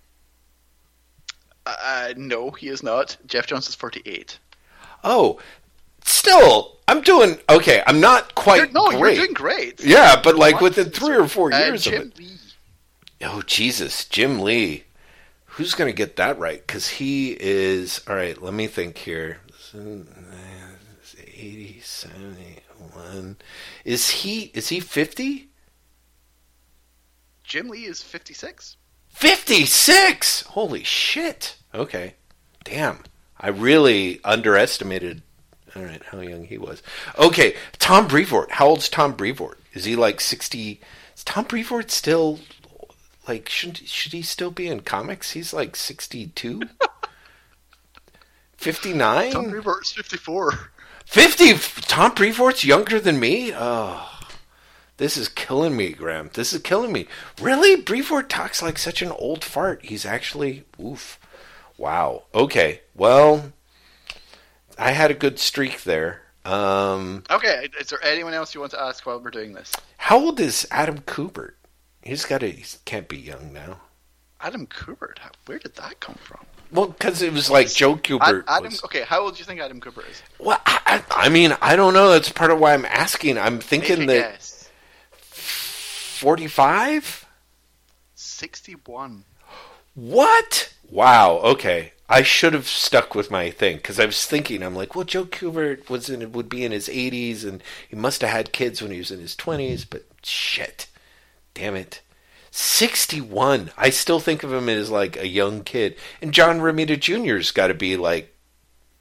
Uh, 1.65 2.13
no, 2.17 2.51
he 2.51 2.69
is 2.69 2.83
not. 2.83 3.17
Geoff 3.27 3.47
Johns 3.47 3.69
is 3.69 3.75
48. 3.75 4.39
Oh, 5.05 5.39
still, 6.09 6.77
I'm 6.87 7.01
doing 7.03 7.39
okay. 7.51 7.83
I'm 7.87 8.01
not 8.01 8.35
quite 8.35 8.59
You're, 8.59 8.71
no, 8.73 8.91
great. 8.99 9.17
you're 9.17 9.25
doing 9.27 9.35
great. 9.35 9.85
Yeah, 9.85 10.21
but 10.23 10.37
like 10.37 10.61
within 10.61 10.91
three 10.91 11.17
or 11.17 11.29
four 11.29 11.53
Uh, 11.53 11.59
years 11.59 11.87
of 11.87 11.93
it. 11.95 12.19
Lee. 12.19 12.39
Oh 13.23 13.43
Jesus, 13.43 14.05
Jim 14.07 14.39
Lee. 14.41 14.85
Who's 15.53 15.75
going 15.75 15.91
to 15.91 15.97
get 15.97 16.15
that 16.17 16.39
right? 16.39 16.65
Because 16.65 16.89
he 16.89 17.33
is. 17.39 18.01
All 18.07 18.15
right, 18.15 18.41
let 18.41 18.55
me 18.55 18.69
think 18.69 18.97
here. 18.99 19.39
80, 19.75 21.81
71. 21.83 23.37
Is 23.85 24.11
he? 24.11 24.51
Is 24.55 24.69
he 24.69 24.81
fifty? 24.81 25.49
Jim 27.45 27.69
Lee 27.69 27.85
is 27.87 28.03
56. 28.03 28.77
Fifty 29.09 29.65
six. 29.67 30.43
Holy 30.43 30.85
shit. 30.85 31.57
Okay. 31.75 32.15
Damn. 32.65 33.03
I 33.41 33.49
really 33.49 34.21
underestimated. 34.25 35.23
All 35.79 35.85
right, 35.85 36.03
how 36.03 36.21
young 36.21 36.45
he 36.45 36.59
was. 36.59 36.83
Okay, 37.17 37.55
Tom 37.79 38.09
Brevoort. 38.09 38.51
How 38.53 38.67
old's 38.67 38.89
Tom 38.89 39.13
Brevoort? 39.13 39.61
Is 39.75 39.85
he 39.85 39.95
like 39.95 40.21
sixty? 40.21 40.81
Is 41.17 41.23
Tom 41.23 41.45
Brevoort 41.45 41.93
still 41.93 42.41
like? 43.29 43.49
Should 43.49 43.79
should 43.79 44.13
he 44.13 44.23
still 44.23 44.51
be 44.51 44.67
in 44.67 44.81
comics? 44.81 45.33
He's 45.33 45.53
like 45.53 45.77
sixty 45.77 46.29
two. 46.29 46.63
Fifty 48.57 48.93
Tom. 48.93 49.51
Brevoort's 49.51 49.93
54. 49.93 50.73
Fifty. 51.07 51.55
Tom 51.83 52.13
Brevoort's 52.13 52.65
younger 52.65 52.99
than 52.99 53.21
me. 53.21 53.53
Oh. 53.55 54.11
This 54.97 55.17
is 55.17 55.29
killing 55.29 55.77
me, 55.77 55.91
Graham. 55.93 56.31
This 56.35 56.53
is 56.53 56.61
killing 56.61 56.93
me. 56.93 57.07
Really? 57.41 57.81
Brevoort 57.81 58.29
talks 58.29 58.61
like 58.61 58.79
such 58.79 59.01
an 59.01 59.13
old 59.13 59.45
fart. 59.45 59.85
He's 59.85 60.05
actually 60.05 60.65
oof. 60.83 61.21
Wow. 61.77 62.25
Okay. 62.35 62.81
Well, 62.97 63.53
I 64.79 64.93
had 64.93 65.11
a 65.11 65.15
good 65.15 65.39
streak 65.39 65.83
there. 65.85 66.23
Um, 66.45 67.25
Okay, 67.31 67.69
is 67.81 67.89
there 67.89 68.03
anyone 68.05 68.33
else 68.33 68.55
you 68.55 68.61
want 68.61 68.73
to 68.73 68.81
ask 68.81 69.05
while 69.05 69.21
we're 69.21 69.31
doing 69.31 69.53
this? 69.53 69.73
how 69.99 70.19
old 70.19 70.41
is 70.41 70.67
Adam 70.71 71.01
Kubert? 71.01 71.53
He's 72.03 72.25
got 72.25 72.39
to. 72.41 72.51
He 72.51 72.65
can't 72.87 73.09
be 73.09 73.19
young 73.19 73.53
now. 73.53 73.81
Adam 74.41 74.67
Kubert. 74.67 75.19
Where 75.47 75.59
did 75.59 75.75
that 75.75 76.01
come 76.01 76.15
from? 76.23 76.41
Well, 76.71 76.87
because 76.87 77.21
it 77.23 77.33
was 77.33 77.51
like 77.51 77.71
Joe 77.73 77.97
Kubert. 77.97 78.45
Adam. 78.47 78.71
was, 78.71 78.85
Okay, 78.85 79.03
how 79.03 79.21
old 79.23 79.35
do 79.35 79.41
you 79.41 79.45
think 79.45 79.61
Adam 79.61 79.81
Kubert 79.81 80.09
is? 80.11 80.23
well, 80.39 80.61
I, 80.65 81.03
I 81.11 81.29
mean, 81.29 81.55
I 81.61 81.77
don't 81.77 81.93
know. 81.93 82.11
That's 82.11 82.31
part 82.31 82.51
of 82.51 82.59
why 82.61 82.73
I'm 82.73 82.87
asking. 82.87 83.37
I'm 83.37 83.59
thinking 83.59 84.05
a 84.05 84.07
that 84.07 84.33
guess. 84.33 84.71
forty-five. 85.21 87.27
61. 88.15 89.25
What? 89.95 90.73
Wow. 90.91 91.39
Okay. 91.39 91.93
I 92.09 92.23
should 92.23 92.55
have 92.55 92.67
stuck 92.67 93.15
with 93.15 93.31
my 93.31 93.51
thing 93.51 93.77
because 93.77 94.01
I 94.01 94.07
was 94.07 94.25
thinking, 94.25 94.63
I'm 94.63 94.75
like, 94.75 94.95
well, 94.95 95.05
Joe 95.05 95.27
Kubert 95.27 95.91
was 95.91 96.09
in, 96.09 96.33
would 96.33 96.49
be 96.49 96.65
in 96.65 96.73
his 96.73 96.89
80s, 96.89 97.45
and 97.45 97.63
he 97.87 97.97
must 97.97 98.23
have 98.23 98.31
had 98.31 98.53
kids 98.53 98.81
when 98.81 98.91
he 98.91 98.99
was 98.99 99.11
in 99.11 99.21
his 99.21 99.37
20s. 99.37 99.85
But 99.89 100.07
shit, 100.23 100.87
damn 101.53 101.77
it, 101.77 102.01
61. 102.51 103.71
I 103.77 103.91
still 103.91 104.21
think 104.21 104.43
of 104.43 104.53
him 104.53 104.69
as 104.71 104.91
like 104.91 105.19
a 105.19 105.27
young 105.27 105.63
kid, 105.65 105.97
and 106.23 106.33
John 106.33 106.61
Romita 106.61 106.99
Jr.'s 106.99 107.51
got 107.51 107.67
to 107.67 107.75
be 107.75 107.97
like 107.99 108.35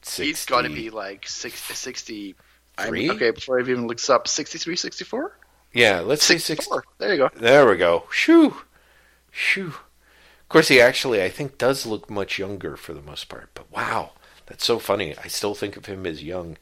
60. 0.01 0.25
He's 0.25 0.45
got 0.45 0.63
to 0.63 0.69
be 0.69 0.89
like 0.89 1.27
60. 1.27 1.73
60 1.73 2.35
I'm- 2.77 2.93
okay, 3.11 3.31
before 3.31 3.59
I've 3.59 3.69
even 3.69 3.87
looked 3.87 4.09
up, 4.09 4.27
63, 4.27 4.75
64? 4.75 5.37
Yeah, 5.73 6.01
let's 6.01 6.23
say 6.25 6.37
60. 6.37 6.63
64. 6.63 6.83
There 6.97 7.11
you 7.11 7.17
go. 7.17 7.29
There 7.35 7.67
we 7.69 7.77
go. 7.77 8.03
Shoo, 8.11 8.57
shoo. 9.31 9.73
Of 10.47 10.49
course, 10.49 10.69
he 10.69 10.79
actually, 10.79 11.21
I 11.21 11.27
think, 11.27 11.57
does 11.57 11.85
look 11.85 12.09
much 12.09 12.39
younger 12.39 12.77
for 12.77 12.93
the 12.93 13.01
most 13.01 13.27
part. 13.27 13.49
But 13.53 13.69
wow, 13.69 14.11
that's 14.45 14.63
so 14.65 14.79
funny. 14.79 15.13
I 15.21 15.27
still 15.27 15.53
think 15.53 15.75
of 15.75 15.87
him 15.87 16.05
as 16.05 16.23
young. 16.23 16.55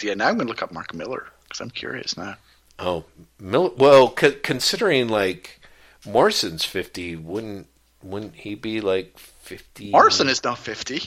Yeah, 0.00 0.14
now 0.14 0.28
I'm 0.28 0.36
going 0.36 0.46
to 0.46 0.52
look 0.52 0.62
up 0.62 0.70
Mark 0.70 0.94
Millar 0.94 1.26
because 1.42 1.60
I'm 1.60 1.70
curious 1.70 2.16
now. 2.16 2.36
Oh, 2.78 3.06
Mil- 3.40 3.74
well, 3.76 4.14
c- 4.16 4.36
considering 4.44 5.08
like 5.08 5.60
Morrison's 6.06 6.64
fifty, 6.64 7.16
wouldn't 7.16 7.66
wouldn't 8.04 8.36
he 8.36 8.54
be 8.54 8.80
like 8.80 9.18
fifty? 9.18 9.90
Morrison 9.90 10.28
is 10.28 10.44
not 10.44 10.56
50. 10.58 11.02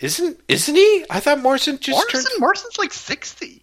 isn't 0.00 0.38
isn't 0.48 0.74
he? 0.76 1.04
I 1.08 1.20
thought 1.20 1.40
Morrison 1.40 1.78
just 1.78 1.96
Morrison, 1.96 2.30
turned. 2.30 2.40
Morrison's 2.40 2.76
like 2.76 2.92
60. 2.92 3.62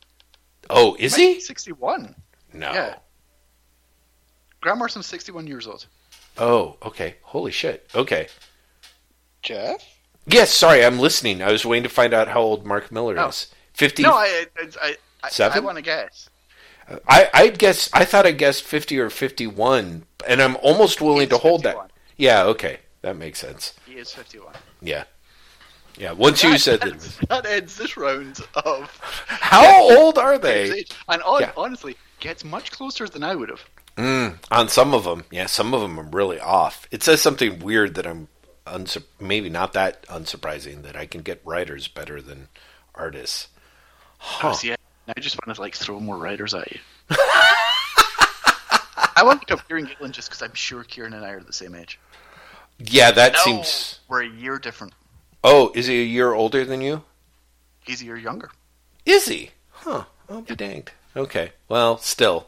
Oh, 0.71 0.95
is 0.97 1.15
he? 1.15 1.39
61. 1.39 2.15
No. 2.51 2.73
Yeah. 2.73 2.95
Grant 4.59 4.79
Morrison's 4.79 5.05
61 5.05 5.45
years 5.45 5.67
old. 5.67 5.85
Oh, 6.37 6.77
okay. 6.83 7.15
Holy 7.23 7.51
shit. 7.51 7.87
Okay. 7.93 8.27
Jeff? 9.41 9.83
Yes, 10.25 10.53
sorry, 10.53 10.85
I'm 10.85 10.99
listening. 10.99 11.41
I 11.41 11.51
was 11.51 11.65
waiting 11.65 11.83
to 11.83 11.89
find 11.89 12.13
out 12.13 12.27
how 12.29 12.41
old 12.41 12.65
Mark 12.65 12.91
Millar 12.91 13.19
Oh. 13.19 13.27
is. 13.27 13.47
Fifty. 13.73 14.03
No, 14.03 14.13
I 14.13 14.45
I, 14.57 14.67
I, 14.81 14.95
I, 15.23 15.29
Seven? 15.29 15.57
I 15.57 15.61
want 15.61 15.77
to 15.77 15.81
guess. 15.81 16.29
I 17.07 17.29
I'd 17.33 17.57
guess. 17.59 17.89
I 17.93 18.05
thought 18.05 18.25
I 18.25 18.31
guessed 18.31 18.63
fifty 18.63 18.99
or 18.99 19.09
fifty-one, 19.09 20.05
and 20.27 20.41
I'm 20.41 20.55
almost 20.57 21.01
willing 21.01 21.29
to 21.29 21.37
hold 21.37 21.63
51. 21.63 21.87
that. 21.87 21.93
Yeah. 22.17 22.43
Okay, 22.43 22.79
that 23.01 23.17
makes 23.17 23.39
sense. 23.39 23.73
He 23.85 23.93
is 23.93 24.11
51. 24.13 24.53
Yeah. 24.81 25.05
Yeah. 25.97 26.11
Once 26.11 26.43
you 26.43 26.57
said 26.57 26.81
that. 26.81 26.93
it 26.95 27.19
that 27.29 27.45
ends 27.45 27.75
this 27.77 27.97
round 27.97 28.39
of 28.53 28.89
How 29.27 29.97
old 29.97 30.17
are 30.17 30.37
they? 30.37 30.85
And 31.09 31.21
on, 31.23 31.41
Yeah. 31.41 31.51
honestly, 31.57 31.95
gets 32.19 32.43
much 32.45 32.71
closer 32.71 33.07
than 33.07 33.23
I 33.23 33.35
would 33.35 33.49
have. 33.49 33.63
Mm, 33.97 34.37
on 34.51 34.69
some 34.69 34.93
of 34.93 35.03
them, 35.03 35.23
yeah, 35.31 35.45
some 35.45 35.73
of 35.73 35.81
them 35.81 35.99
are 35.99 36.03
really 36.03 36.39
off. 36.39 36.87
It 36.91 37.03
says 37.03 37.21
something 37.21 37.59
weird 37.59 37.93
that 37.95 38.07
I'm 38.07 38.27
unsu- 38.65 39.03
maybe 39.19 39.49
not 39.49 39.73
that 39.73 40.03
unsurprising 40.07 40.81
that 40.83 40.95
I 40.95 41.05
can 41.05 41.21
get 41.21 41.41
writers 41.45 41.87
better 41.87 42.21
than 42.21 42.47
artists. 42.95 43.49
Huh. 44.17 44.49
Oh, 44.49 44.53
see, 44.53 44.71
I 44.71 44.75
I 45.15 45.19
just 45.19 45.37
want 45.45 45.53
to 45.55 45.61
like 45.61 45.75
throw 45.75 45.99
more 45.99 46.17
writers 46.17 46.53
at 46.53 46.71
you. 46.71 46.79
I 49.15 49.21
want 49.23 49.41
to 49.41 49.45
pick 49.45 49.59
up 49.59 49.67
Kieron 49.69 49.87
Gillen 49.87 50.11
just 50.11 50.29
because 50.29 50.41
I'm 50.41 50.53
sure 50.53 50.83
Kieron 50.83 51.13
and 51.13 51.23
I 51.25 51.29
are 51.31 51.39
the 51.41 51.53
same 51.53 51.75
age. 51.75 51.99
Yeah, 52.79 53.11
that 53.11 53.33
No, 53.33 53.39
seems. 53.43 53.99
we're 54.07 54.23
a 54.23 54.27
year 54.27 54.57
different. 54.57 54.93
Oh, 55.43 55.71
is 55.75 55.85
he 55.87 56.01
a 56.01 56.05
year 56.05 56.33
older 56.33 56.65
than 56.65 56.81
you? 56.81 57.03
He's 57.85 58.01
a 58.01 58.05
year 58.05 58.17
younger. 58.17 58.49
Is 59.05 59.27
he? 59.27 59.51
Huh. 59.69 60.05
I'll 60.29 60.41
be 60.41 60.55
danged. 60.55 60.91
Okay. 61.15 61.51
Well, 61.67 61.97
still. 61.97 62.47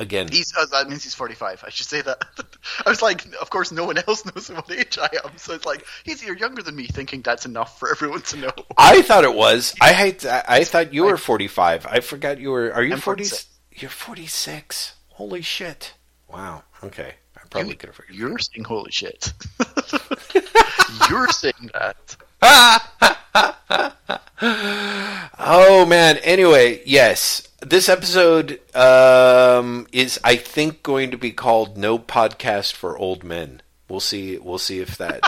Again. 0.00 0.28
He's 0.30 0.52
uh, 0.56 0.64
that 0.66 0.88
means 0.88 1.02
he's 1.02 1.14
45. 1.14 1.64
I 1.66 1.70
should 1.70 1.86
say 1.86 2.02
that. 2.02 2.22
I 2.86 2.90
was 2.90 3.02
like, 3.02 3.26
of 3.40 3.50
course, 3.50 3.72
no 3.72 3.84
one 3.84 3.98
else 3.98 4.24
knows 4.34 4.48
what 4.48 4.70
age 4.70 4.96
I 4.96 5.08
am, 5.24 5.36
so 5.36 5.54
it's 5.54 5.66
like 5.66 5.84
he's 6.04 6.22
year 6.22 6.36
younger 6.36 6.62
than 6.62 6.76
me, 6.76 6.86
thinking 6.86 7.20
that's 7.20 7.46
enough 7.46 7.80
for 7.80 7.90
everyone 7.90 8.22
to 8.22 8.36
know. 8.36 8.52
I 8.76 9.02
thought 9.02 9.24
it 9.24 9.34
was. 9.34 9.74
I 9.80 9.92
hate. 9.92 10.24
I, 10.24 10.44
I 10.46 10.64
thought 10.64 10.94
you 10.94 11.04
were 11.04 11.16
45. 11.16 11.86
I 11.86 11.98
forgot 12.00 12.38
you 12.38 12.50
were. 12.50 12.72
Are 12.72 12.82
you 12.82 12.96
40? 12.96 13.24
46. 13.24 13.46
You're 13.72 13.90
46. 13.90 14.94
Holy 15.08 15.42
shit. 15.42 15.94
Wow. 16.28 16.62
Okay. 16.84 17.14
I 17.36 17.40
probably 17.50 17.74
could 17.74 17.88
have 17.88 17.96
forgotten. 17.96 18.16
You're 18.16 18.38
saying 18.38 18.64
holy 18.64 18.92
shit. 18.92 19.32
You're 21.10 21.28
saying 21.28 21.70
that. 21.74 22.16
Oh 25.40 25.86
man. 25.88 26.18
Anyway, 26.18 26.82
yes. 26.86 27.47
This 27.60 27.88
episode 27.88 28.60
um, 28.74 29.88
is, 29.90 30.20
I 30.22 30.36
think, 30.36 30.84
going 30.84 31.10
to 31.10 31.18
be 31.18 31.32
called 31.32 31.76
"No 31.76 31.98
Podcast 31.98 32.74
for 32.74 32.96
Old 32.96 33.24
Men." 33.24 33.62
We'll 33.88 33.98
see. 34.00 34.38
We'll 34.38 34.58
see 34.58 34.78
if 34.78 34.96
that. 34.98 35.22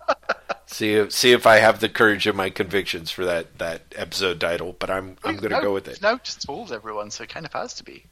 see 0.66 0.94
if 0.94 1.12
see 1.12 1.32
if 1.32 1.46
I 1.46 1.56
have 1.56 1.80
the 1.80 1.88
courage 1.88 2.26
of 2.26 2.36
my 2.36 2.50
convictions 2.50 3.10
for 3.10 3.24
that 3.24 3.58
that 3.58 3.82
episode 3.96 4.38
title. 4.38 4.76
But 4.78 4.90
I'm 4.90 5.16
I'm 5.24 5.36
going 5.36 5.52
to 5.52 5.62
go 5.62 5.72
with 5.72 5.88
it. 5.88 6.02
No, 6.02 6.12
now 6.12 6.18
just 6.18 6.42
told 6.42 6.72
everyone, 6.72 7.10
so 7.10 7.24
it 7.24 7.30
kind 7.30 7.46
of 7.46 7.52
has 7.54 7.72
to 7.74 7.84
be. 7.84 8.04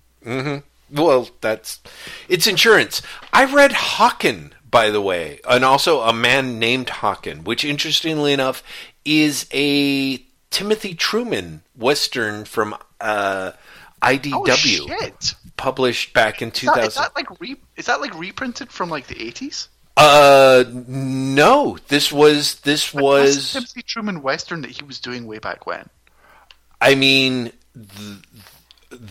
Well, 0.91 1.29
that's 1.43 1.81
it's 2.29 2.47
insurance. 2.47 3.03
I 3.33 3.45
read 3.45 3.73
Hawken, 3.73 4.53
by 4.71 4.89
the 4.89 5.03
way, 5.03 5.39
and 5.49 5.67
also 5.67 6.01
a 6.01 6.15
man 6.15 6.59
named 6.59 6.87
Hawken, 6.87 7.45
which 7.45 7.65
interestingly 7.65 8.33
enough 8.33 8.63
is 9.05 9.47
a 9.53 10.17
Timothy 10.51 10.95
Truman 10.95 11.63
western 11.77 12.47
from 12.47 12.75
uh, 13.01 13.53
IDW, 14.03 14.91
Oh 14.91 15.11
published 15.57 16.15
back 16.15 16.41
in 16.41 16.49
Is 16.49 16.55
2000. 16.55 16.87
is 16.87 16.95
that 16.95 17.15
like 17.17 17.41
re, 17.41 17.57
is 17.77 17.87
that 17.87 18.01
like 18.01 18.19
reprinted 18.19 18.71
from 18.73 18.89
like 18.89 19.07
the 19.07 19.15
80s? 19.17 19.69
uh, 19.97 20.65
no, 20.73 21.77
this 21.89 22.11
was 22.11 22.57
this 22.61 22.93
the 22.93 23.03
was. 23.03 23.53
Timothy 23.53 23.83
Truman 23.83 24.23
Western 24.23 24.63
that 24.63 24.71
he 24.71 24.83
was 24.85 24.99
doing 25.01 25.27
way 25.27 25.39
back 25.39 25.67
when. 25.67 25.89
I 26.81 26.95
mean, 26.95 27.53
th- 27.75 28.19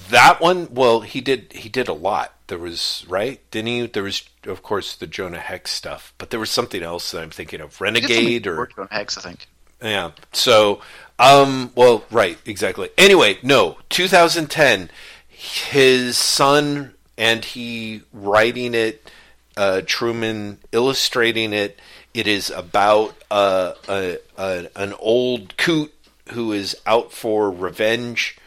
that 0.10 0.42
one. 0.42 0.74
Well, 0.74 1.02
he 1.02 1.22
did. 1.22 1.54
He 1.54 1.70
did 1.70 1.88
a 1.88 1.94
lot. 1.94 2.34
There 2.48 2.58
was 2.58 3.06
right, 3.08 3.40
didn't 3.52 3.68
he? 3.68 3.86
There 3.86 4.02
was, 4.04 4.24
of 4.46 4.64
course, 4.64 4.96
the 4.96 5.06
Jonah 5.06 5.38
Hex 5.40 5.70
stuff, 5.70 6.14
but 6.18 6.32
there 6.32 6.40
was 6.40 6.50
something 6.50 6.82
else 6.82 7.12
that 7.12 7.22
I'm 7.22 7.30
thinking 7.30 7.62
of. 7.62 7.80
Renegade 7.80 8.48
or 8.48 8.68
on 8.78 8.88
Hex, 8.90 9.18
I 9.20 9.22
think. 9.22 9.46
yeah. 9.84 10.12
So, 10.34 10.82
um, 11.20 11.72
well, 11.76 12.04
right, 12.10 12.38
exactly. 12.46 12.90
Anyway, 12.98 13.38
no, 13.44 13.78
2010. 13.90 14.90
His 15.28 16.18
son 16.18 16.94
and 17.20 17.44
he 17.44 18.02
writing 18.14 18.74
it. 18.74 19.12
Uh, 19.56 19.82
Truman 19.86 20.60
illustrating 20.72 21.52
it. 21.52 21.80
It 22.14 22.28
is 22.28 22.50
about 22.50 23.16
uh, 23.30 23.74
a, 23.88 24.18
a 24.38 24.70
an 24.76 24.94
old 25.00 25.58
coot 25.58 25.94
who 26.32 26.54
is 26.54 26.76
out 26.86 27.12
for 27.12 27.52
revenge, 27.52 28.38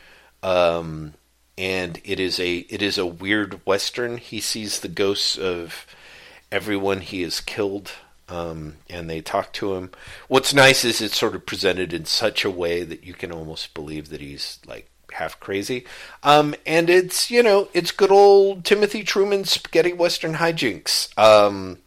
um, 0.43 1.13
and 1.59 2.01
it 2.05 2.19
is 2.19 2.41
a 2.41 2.59
it 2.59 2.81
is 2.81 2.97
a 2.97 3.07
weird 3.07 3.65
western. 3.67 4.17
He 4.17 4.41
sees 4.41 4.81
the 4.81 4.89
ghosts 4.89 5.37
of 5.37 5.87
everyone 6.51 7.03
he 7.03 7.23
has 7.23 7.41
killed, 7.41 7.93
um, 8.33 8.77
and 8.89 9.11
they 9.11 9.21
talk 9.21 9.53
to 9.53 9.75
him. 9.75 9.91
What's 10.29 10.55
nice 10.55 10.85
is 10.87 11.03
it's 11.03 11.19
sort 11.19 11.35
of 11.35 11.45
presented 11.45 11.93
in 11.93 12.07
such 12.07 12.45
a 12.45 12.51
way 12.51 12.83
that 12.83 13.05
you 13.05 13.13
can 13.13 13.31
almost 13.31 13.75
believe 13.75 14.09
that 14.09 14.23
he's 14.23 14.59
like 14.67 14.89
half 15.13 15.39
crazy. 15.39 15.85
Um, 16.23 16.55
and 16.65 16.89
it's 16.89 17.31
you 17.31 17.43
know 17.43 17.69
it's 17.75 17.93
good 17.93 18.11
old 18.11 18.65
Timothy 18.65 19.05
Truman 19.05 19.45
spaghetti 19.45 19.93
western 19.93 20.35
hijinks. 20.35 21.17
Um, 21.19 21.79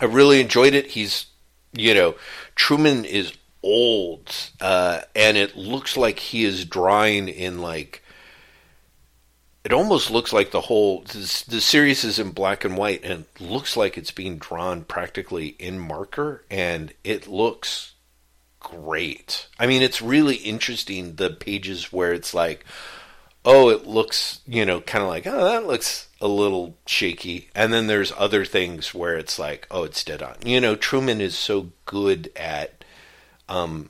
I 0.00 0.06
really 0.06 0.40
enjoyed 0.40 0.74
it. 0.74 0.88
He's 0.88 1.26
you 1.72 1.94
know 1.94 2.16
Truman 2.56 3.04
is 3.04 3.32
old, 3.62 4.34
uh, 4.60 5.02
and 5.14 5.36
it 5.36 5.56
looks 5.56 5.96
like 5.96 6.18
he 6.18 6.44
is 6.44 6.64
drawing 6.64 7.28
in 7.28 7.62
like 7.62 8.02
it 9.64 9.72
almost 9.72 10.10
looks 10.10 10.32
like 10.32 10.50
the 10.50 10.62
whole 10.62 11.02
the 11.02 11.60
series 11.60 12.04
is 12.04 12.18
in 12.18 12.30
black 12.30 12.64
and 12.64 12.76
white 12.76 13.04
and 13.04 13.24
looks 13.40 13.76
like 13.76 13.98
it's 13.98 14.10
being 14.10 14.38
drawn 14.38 14.84
practically 14.84 15.48
in 15.58 15.78
marker 15.78 16.44
and 16.50 16.92
it 17.04 17.26
looks 17.26 17.94
great. 18.60 19.46
I 19.58 19.66
mean, 19.66 19.82
it's 19.82 20.02
really 20.02 20.36
interesting 20.36 21.16
the 21.16 21.30
pages 21.30 21.92
where 21.92 22.12
it's 22.12 22.34
like 22.34 22.64
oh, 23.44 23.70
it 23.70 23.86
looks, 23.86 24.40
you 24.46 24.66
know, 24.66 24.80
kind 24.82 25.02
of 25.02 25.08
like, 25.08 25.26
oh, 25.26 25.44
that 25.44 25.66
looks 25.66 26.08
a 26.20 26.28
little 26.28 26.76
shaky. 26.86 27.48
And 27.54 27.72
then 27.72 27.86
there's 27.86 28.12
other 28.16 28.44
things 28.44 28.92
where 28.92 29.16
it's 29.16 29.38
like, 29.38 29.66
oh, 29.70 29.84
it's 29.84 30.04
dead 30.04 30.22
on. 30.22 30.36
You 30.44 30.60
know, 30.60 30.76
Truman 30.76 31.20
is 31.20 31.36
so 31.36 31.70
good 31.86 32.30
at 32.36 32.84
um 33.48 33.88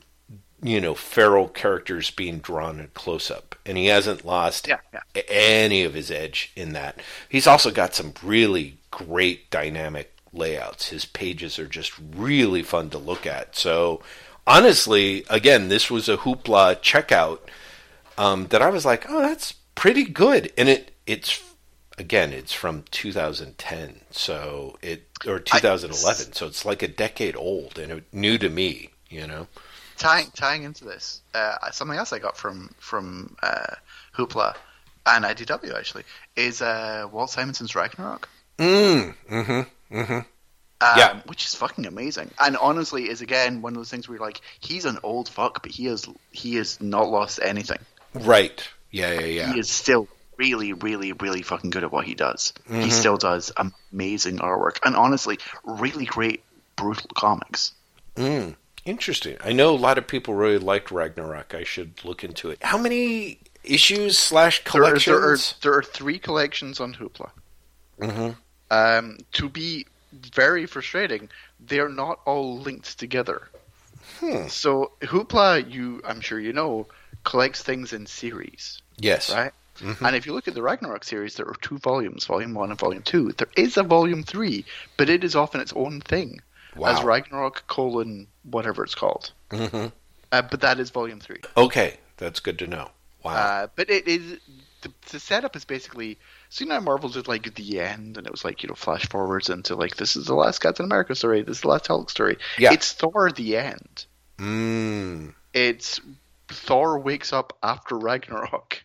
you 0.61 0.81
know, 0.81 0.93
feral 0.95 1.47
characters 1.47 2.11
being 2.11 2.39
drawn 2.39 2.79
in 2.79 2.87
close 2.93 3.31
up, 3.31 3.55
and 3.65 3.77
he 3.77 3.87
hasn't 3.87 4.25
lost 4.25 4.67
Yeah, 4.67 4.79
yeah. 4.93 5.21
any 5.27 5.83
of 5.83 5.93
his 5.93 6.11
edge 6.11 6.51
in 6.55 6.73
that. 6.73 6.99
He's 7.27 7.47
also 7.47 7.71
got 7.71 7.95
some 7.95 8.13
really 8.23 8.77
great 8.91 9.49
dynamic 9.49 10.13
layouts. 10.33 10.89
His 10.89 11.05
pages 11.05 11.57
are 11.59 11.67
just 11.67 11.93
really 12.15 12.61
fun 12.63 12.89
to 12.91 12.97
look 12.97 13.25
at. 13.25 13.55
So, 13.55 14.01
honestly, 14.45 15.25
again, 15.29 15.69
this 15.69 15.89
was 15.89 16.09
a 16.09 16.17
hoopla 16.17 16.77
checkout 16.81 17.39
um, 18.17 18.47
that 18.47 18.61
I 18.61 18.69
was 18.69 18.85
like, 18.85 19.05
oh, 19.09 19.21
that's 19.21 19.53
pretty 19.75 20.03
good, 20.03 20.51
and 20.57 20.67
it 20.67 20.91
it's 21.07 21.41
again, 21.97 22.31
it's 22.33 22.53
from 22.53 22.83
2010, 22.91 24.01
so 24.11 24.77
it 24.81 25.07
or 25.27 25.39
2011, 25.39 26.33
so 26.33 26.47
it's 26.47 26.65
like 26.65 26.81
a 26.81 26.87
decade 26.87 27.35
old, 27.35 27.77
and 27.79 28.03
new 28.11 28.37
to 28.37 28.49
me, 28.49 28.89
you 29.09 29.25
know. 29.27 29.47
Tying 29.99 30.31
tying 30.33 30.63
into 30.63 30.85
this, 30.85 31.21
uh, 31.35 31.69
something 31.71 31.97
else 31.97 32.13
I 32.13 32.19
got 32.19 32.37
from 32.37 32.73
from 32.79 33.35
uh, 33.43 33.75
Hoopla 34.15 34.55
and 35.05 35.25
IDW 35.25 35.75
actually 35.75 36.03
is 36.35 36.61
uh, 36.61 37.07
Walt 37.11 37.29
Simonson's 37.29 37.75
Ragnarok. 37.75 38.29
Mm, 38.57 39.13
mm-hmm, 39.29 39.97
mm-hmm. 39.97 40.13
Um, 40.13 40.25
Yeah. 40.97 41.19
which 41.25 41.45
is 41.45 41.55
fucking 41.55 41.85
amazing, 41.85 42.31
and 42.39 42.55
honestly, 42.55 43.09
is 43.09 43.21
again 43.21 43.61
one 43.61 43.73
of 43.73 43.77
those 43.77 43.91
things 43.91 44.07
where 44.07 44.17
you're 44.17 44.25
like, 44.25 44.39
he's 44.61 44.85
an 44.85 44.99
old 45.03 45.27
fuck, 45.27 45.61
but 45.63 45.71
he 45.71 45.85
has 45.85 46.07
he 46.31 46.55
has 46.55 46.79
not 46.79 47.09
lost 47.09 47.39
anything. 47.43 47.79
Right. 48.13 48.65
Yeah, 48.91 49.11
yeah, 49.19 49.25
yeah. 49.25 49.53
He 49.53 49.59
is 49.59 49.69
still 49.69 50.07
really, 50.37 50.71
really, 50.73 51.11
really 51.11 51.41
fucking 51.41 51.69
good 51.69 51.83
at 51.83 51.91
what 51.91 52.05
he 52.05 52.15
does. 52.15 52.53
He 52.71 52.89
still 52.89 53.17
does 53.17 53.51
amazing 53.91 54.37
artwork, 54.37 54.79
and 54.85 54.95
honestly, 54.95 55.39
really 55.65 56.05
great 56.05 56.41
brutal 56.77 57.09
comics. 57.13 57.73
Mm, 58.15 58.55
interesting. 58.89 59.37
I 59.43 59.51
know 59.53 59.73
a 59.73 59.77
lot 59.77 59.97
of 59.97 60.07
people 60.07 60.33
really 60.33 60.57
liked 60.57 60.91
Ragnarok. 60.91 61.53
I 61.53 61.63
should 61.63 62.03
look 62.03 62.23
into 62.23 62.49
it. 62.49 62.57
How 62.61 62.77
many 62.77 63.39
issues 63.63 64.17
slash 64.17 64.63
There 64.63 64.83
are, 64.83 64.97
there 64.99 65.15
are 65.15 65.19
collections? 65.21 65.55
there 65.61 65.73
are 65.73 65.83
three 65.83 66.19
collections 66.19 66.79
on 66.79 66.93
Hoopla. 66.95 67.29
Mhm. 67.99 68.35
Um, 68.71 69.17
to 69.33 69.49
be 69.49 69.85
very 70.33 70.65
frustrating, 70.65 71.29
they're 71.59 71.89
not 71.89 72.19
all 72.25 72.57
linked 72.59 72.97
together. 72.97 73.49
Hmm. 74.19 74.47
So 74.47 74.91
Hoopla, 75.01 75.69
you 75.71 76.01
I'm 76.05 76.21
sure 76.21 76.39
you 76.39 76.53
know, 76.53 76.87
collects 77.23 77.61
things 77.63 77.93
in 77.93 78.05
series, 78.07 78.81
Yes. 78.97 79.31
right? 79.31 79.51
And 80.01 80.13
if 80.13 80.25
you 80.25 80.33
look 80.33 80.49
at 80.49 80.55
the 80.55 80.61
Ragnarok 80.61 81.05
series, 81.05 81.35
there 81.35 81.47
are 81.47 81.55
two 81.61 81.77
volumes, 81.77 82.25
Volume 82.25 82.53
One 82.53 82.69
and 82.69 82.77
Volume 82.79 83.01
Two. 83.01 83.31
There 83.31 83.47
is 83.55 83.77
a 83.77 83.83
Volume 83.83 84.23
Three, 84.23 84.65
but 84.97 85.09
it 85.09 85.23
is 85.23 85.37
often 85.37 85.61
its 85.61 85.71
own 85.73 86.01
thing, 86.01 86.41
Wow. 86.75 86.89
as 86.97 87.01
Ragnarok 87.03 87.63
colon 87.67 88.27
whatever 88.51 88.83
it's 88.83 88.95
called. 88.95 89.31
hmm 89.51 89.87
Uh, 90.31 90.41
but 90.43 90.61
that 90.61 90.79
is 90.79 90.89
Volume 90.91 91.19
Three. 91.19 91.41
Okay, 91.57 91.97
that's 92.17 92.39
good 92.39 92.59
to 92.59 92.67
know. 92.67 92.89
Wow. 93.23 93.33
Uh, 93.33 93.67
but 93.75 93.89
it 93.89 94.07
is 94.07 94.39
the, 94.81 94.93
the 95.11 95.19
setup 95.19 95.55
is 95.57 95.65
basically 95.65 96.17
so 96.49 96.63
you 96.63 96.69
know 96.69 96.79
Marvel 96.79 97.09
did 97.09 97.27
like 97.27 97.53
the 97.55 97.79
end 97.81 98.17
and 98.17 98.25
it 98.25 98.31
was 98.31 98.45
like 98.45 98.63
you 98.63 98.69
know 98.69 98.75
flash 98.75 99.07
forwards 99.09 99.49
into 99.49 99.75
like 99.75 99.97
this 99.97 100.15
is 100.15 100.25
the 100.27 100.35
last 100.35 100.59
Captain 100.59 100.85
America 100.85 101.15
story, 101.15 101.41
this 101.41 101.57
is 101.57 101.61
the 101.61 101.67
last 101.67 101.87
Hulk 101.87 102.09
story. 102.09 102.37
Yeah. 102.57 102.71
It's 102.73 102.93
Thor 102.93 103.31
the 103.31 103.57
end. 103.57 104.05
mm. 104.37 105.33
It's 105.53 105.99
Thor 106.47 106.97
wakes 106.99 107.33
up 107.33 107.57
after 107.61 107.97
Ragnarok 107.97 108.83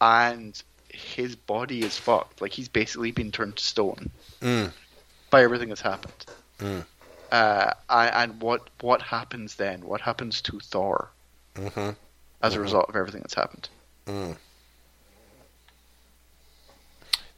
and 0.00 0.60
his 0.88 1.36
body 1.36 1.80
is 1.82 1.98
fucked. 1.98 2.40
Like 2.40 2.52
he's 2.52 2.68
basically 2.68 3.10
been 3.12 3.32
turned 3.32 3.56
to 3.56 3.64
stone 3.64 4.10
Mm. 4.40 4.72
by 5.30 5.42
everything 5.42 5.68
that's 5.68 5.80
happened. 5.80 6.24
Mm. 6.60 6.86
Uh, 7.34 7.74
and 7.88 8.40
what 8.40 8.70
what 8.80 9.02
happens 9.02 9.56
then? 9.56 9.80
What 9.84 10.00
happens 10.02 10.40
to 10.42 10.60
Thor 10.60 11.10
hmm 11.56 11.90
as 12.42 12.54
a 12.54 12.60
result 12.60 12.88
of 12.88 12.96
everything 12.96 13.22
that's 13.22 13.34
happened? 13.34 13.68
Mm. 14.06 14.36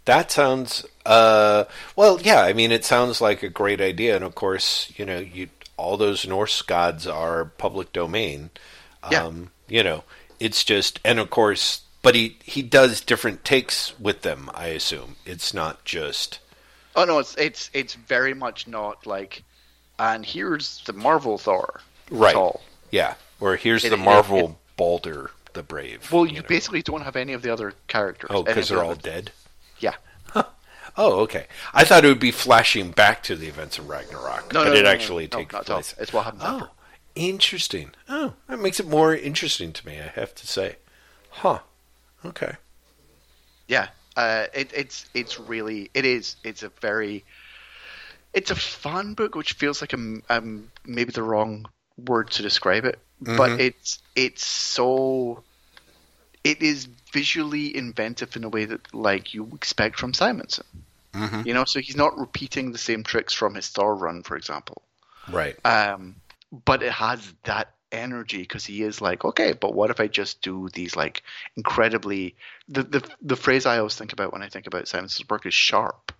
That 0.04 0.30
sounds 0.30 0.84
uh 1.04 1.64
well 1.96 2.20
yeah 2.20 2.42
I 2.42 2.52
mean 2.52 2.72
it 2.72 2.84
sounds 2.84 3.20
like 3.20 3.42
a 3.42 3.48
great 3.48 3.80
idea 3.80 4.14
and 4.16 4.24
of 4.24 4.34
course 4.34 4.92
you 4.96 5.04
know 5.04 5.18
you 5.18 5.48
all 5.76 5.96
those 5.96 6.26
Norse 6.26 6.62
gods 6.62 7.06
are 7.06 7.44
public 7.44 7.92
domain 7.92 8.50
Yeah. 9.10 9.24
um 9.24 9.50
you 9.68 9.82
know 9.82 10.04
it's 10.38 10.62
just 10.64 11.00
and 11.04 11.18
of 11.18 11.30
course 11.30 11.82
but 12.02 12.14
he 12.14 12.36
he 12.44 12.62
does 12.62 13.00
different 13.00 13.44
takes 13.44 13.98
with 13.98 14.22
them 14.22 14.50
I 14.54 14.68
assume 14.68 15.16
it's 15.24 15.52
not 15.54 15.84
just 15.84 16.38
Oh 16.98 17.04
no, 17.04 17.18
it's 17.18 17.34
it's 17.36 17.68
it's 17.74 17.94
very 17.94 18.32
much 18.32 18.66
not 18.66 19.06
like, 19.06 19.42
and 19.98 20.24
here's 20.26 20.82
the 20.84 20.92
Marvel 20.92 21.38
Thor. 21.38 21.80
Right. 22.10 22.30
At 22.34 22.36
all. 22.38 22.62
yeah 22.90 23.14
or 23.40 23.56
here's 23.56 23.84
It- 23.84 23.90
the 23.90 23.96
Marvel 23.96 24.38
it- 24.50 24.76
Balder 24.76 25.30
the 25.54 25.62
Brave 25.62 26.12
Well, 26.12 26.26
you 26.26 26.40
know. 26.42 26.46
basically 26.48 26.82
don't 26.82 27.02
have 27.02 27.16
any 27.16 27.32
of 27.32 27.42
the 27.42 27.50
other 27.52 27.72
characters. 27.88 28.30
oh 28.32 28.42
because 28.42 28.68
they're 28.68 28.84
all 28.84 28.94
dead 28.94 29.32
Yeah. 29.78 29.94
oh 30.96 31.20
okay 31.20 31.46
I 31.74 31.84
thought 31.84 32.04
it 32.04 32.08
would 32.08 32.20
be 32.20 32.30
flashing 32.30 32.90
back 32.90 33.22
to 33.24 33.36
the 33.36 33.46
events 33.48 33.78
of 33.78 33.88
Ragnarok 33.88 34.52
No, 34.52 34.64
but 34.64 34.70
no, 34.70 34.76
it 34.76 34.82
no, 34.84 34.90
actually 34.90 35.28
no, 35.32 35.38
takes 35.38 35.54
place 35.54 35.94
It's 35.98 36.12
what 36.12 36.24
happens 36.24 36.42
after. 36.42 36.66
Oh, 36.66 36.70
interesting. 37.14 37.90
Oh, 38.08 38.34
that 38.48 38.58
makes 38.60 38.78
it 38.80 38.86
more 38.86 39.14
interesting 39.14 39.72
to 39.72 39.86
me. 39.86 39.98
I 39.98 40.08
have 40.20 40.34
to 40.34 40.46
say, 40.46 40.76
huh? 41.30 41.60
Okay. 42.24 42.56
Yeah. 43.68 43.88
Uh, 44.16 44.46
it, 44.54 44.70
it's 44.74 45.06
it's 45.14 45.38
really 45.40 45.90
it 45.94 46.04
is 46.04 46.36
it's 46.44 46.62
a 46.62 46.68
very 46.80 47.24
it's 48.36 48.50
a 48.50 48.54
fun 48.54 49.14
book 49.14 49.34
which 49.34 49.54
feels 49.54 49.80
like 49.80 49.94
a 49.94 49.96
um, 50.28 50.70
maybe 50.84 51.10
the 51.10 51.22
wrong 51.22 51.66
word 51.96 52.30
to 52.32 52.42
describe 52.42 52.84
it, 52.84 52.98
but 53.20 53.50
Mhm. 53.52 53.60
it's 53.60 53.98
it's 54.14 54.46
so 54.46 55.42
it 56.44 56.62
is 56.62 56.86
visually 57.12 57.74
inventive 57.74 58.36
in 58.36 58.44
a 58.44 58.48
way 58.48 58.66
that 58.66 58.94
like 58.94 59.34
you 59.34 59.50
expect 59.54 59.98
from 59.98 60.12
Simonson. 60.14 60.66
Mm-hmm. 61.14 61.42
You 61.46 61.54
know, 61.54 61.64
so 61.64 61.80
he's 61.80 61.96
not 61.96 62.18
repeating 62.18 62.72
the 62.72 62.78
same 62.78 63.02
tricks 63.02 63.32
from 63.32 63.54
his 63.54 63.68
Thor 63.68 63.96
run, 63.96 64.22
for 64.22 64.36
example. 64.36 64.82
Right. 65.32 65.56
Um, 65.64 66.16
but 66.64 66.82
it 66.82 66.92
has 66.92 67.32
that 67.44 67.72
energy 67.90 68.42
because 68.42 68.66
he 68.66 68.82
is 68.82 69.00
like, 69.00 69.24
okay, 69.24 69.54
but 69.54 69.74
what 69.74 69.90
if 69.90 69.98
I 69.98 70.08
just 70.08 70.42
do 70.42 70.68
these 70.74 70.94
like 70.94 71.22
incredibly 71.56 72.34
the 72.68 72.82
the 72.82 73.10
the 73.22 73.36
phrase 73.36 73.64
I 73.64 73.78
always 73.78 73.96
think 73.96 74.12
about 74.12 74.32
when 74.32 74.42
I 74.42 74.50
think 74.50 74.66
about 74.66 74.88
Simonson's 74.88 75.28
work 75.30 75.46
is 75.46 75.54
sharp, 75.54 76.12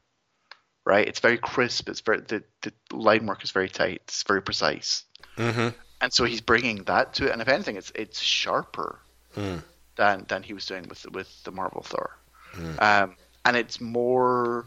right? 0.86 1.06
It's 1.06 1.20
very 1.20 1.36
crisp. 1.36 1.90
It's 1.90 2.00
very 2.00 2.20
the 2.22 2.42
the 2.62 2.72
line 2.96 3.26
work 3.26 3.44
is 3.44 3.50
very 3.50 3.68
tight. 3.68 4.00
It's 4.04 4.22
very 4.22 4.40
precise, 4.40 5.04
Mm-hmm. 5.36 5.68
and 6.00 6.12
so 6.12 6.24
he's 6.24 6.40
bringing 6.40 6.84
that 6.84 7.14
to 7.14 7.26
it. 7.26 7.32
And 7.32 7.42
if 7.42 7.48
anything, 7.48 7.76
it's 7.76 7.92
it's 7.94 8.20
sharper 8.20 8.98
Mm. 9.36 9.62
than 9.96 10.24
than 10.28 10.42
he 10.42 10.54
was 10.54 10.64
doing 10.66 10.88
with 10.88 11.04
with 11.12 11.28
the 11.44 11.50
Marvel 11.52 11.82
Thor, 11.82 12.16
Mm. 12.54 12.82
um, 12.82 13.16
and 13.44 13.56
it's 13.56 13.80
more. 13.80 14.64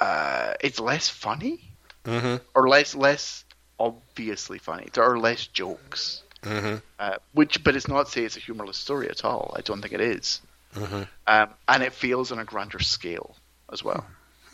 Uh, 0.00 0.52
it's 0.60 0.78
less 0.80 1.08
funny 1.08 1.60
Mm-hmm. 2.04 2.36
or 2.54 2.68
less 2.68 2.94
less 2.94 3.44
obviously 3.80 4.58
funny. 4.58 4.88
There 4.92 5.04
are 5.04 5.18
less 5.18 5.46
jokes, 5.46 6.22
Mm-hmm. 6.42 6.76
uh, 6.98 7.16
which 7.32 7.64
but 7.64 7.74
it's 7.76 7.88
not 7.88 8.08
say 8.08 8.24
it's 8.24 8.36
a 8.36 8.40
humorless 8.40 8.76
story 8.76 9.08
at 9.10 9.24
all. 9.24 9.54
I 9.56 9.60
don't 9.62 9.80
think 9.82 9.92
it 9.94 10.00
is. 10.00 10.40
Mm-hmm. 10.74 11.02
Um, 11.26 11.48
and 11.68 11.82
it 11.82 11.92
feels 11.92 12.30
on 12.32 12.38
a 12.38 12.44
grander 12.44 12.78
scale 12.80 13.34
as 13.72 13.82
well. 13.82 14.04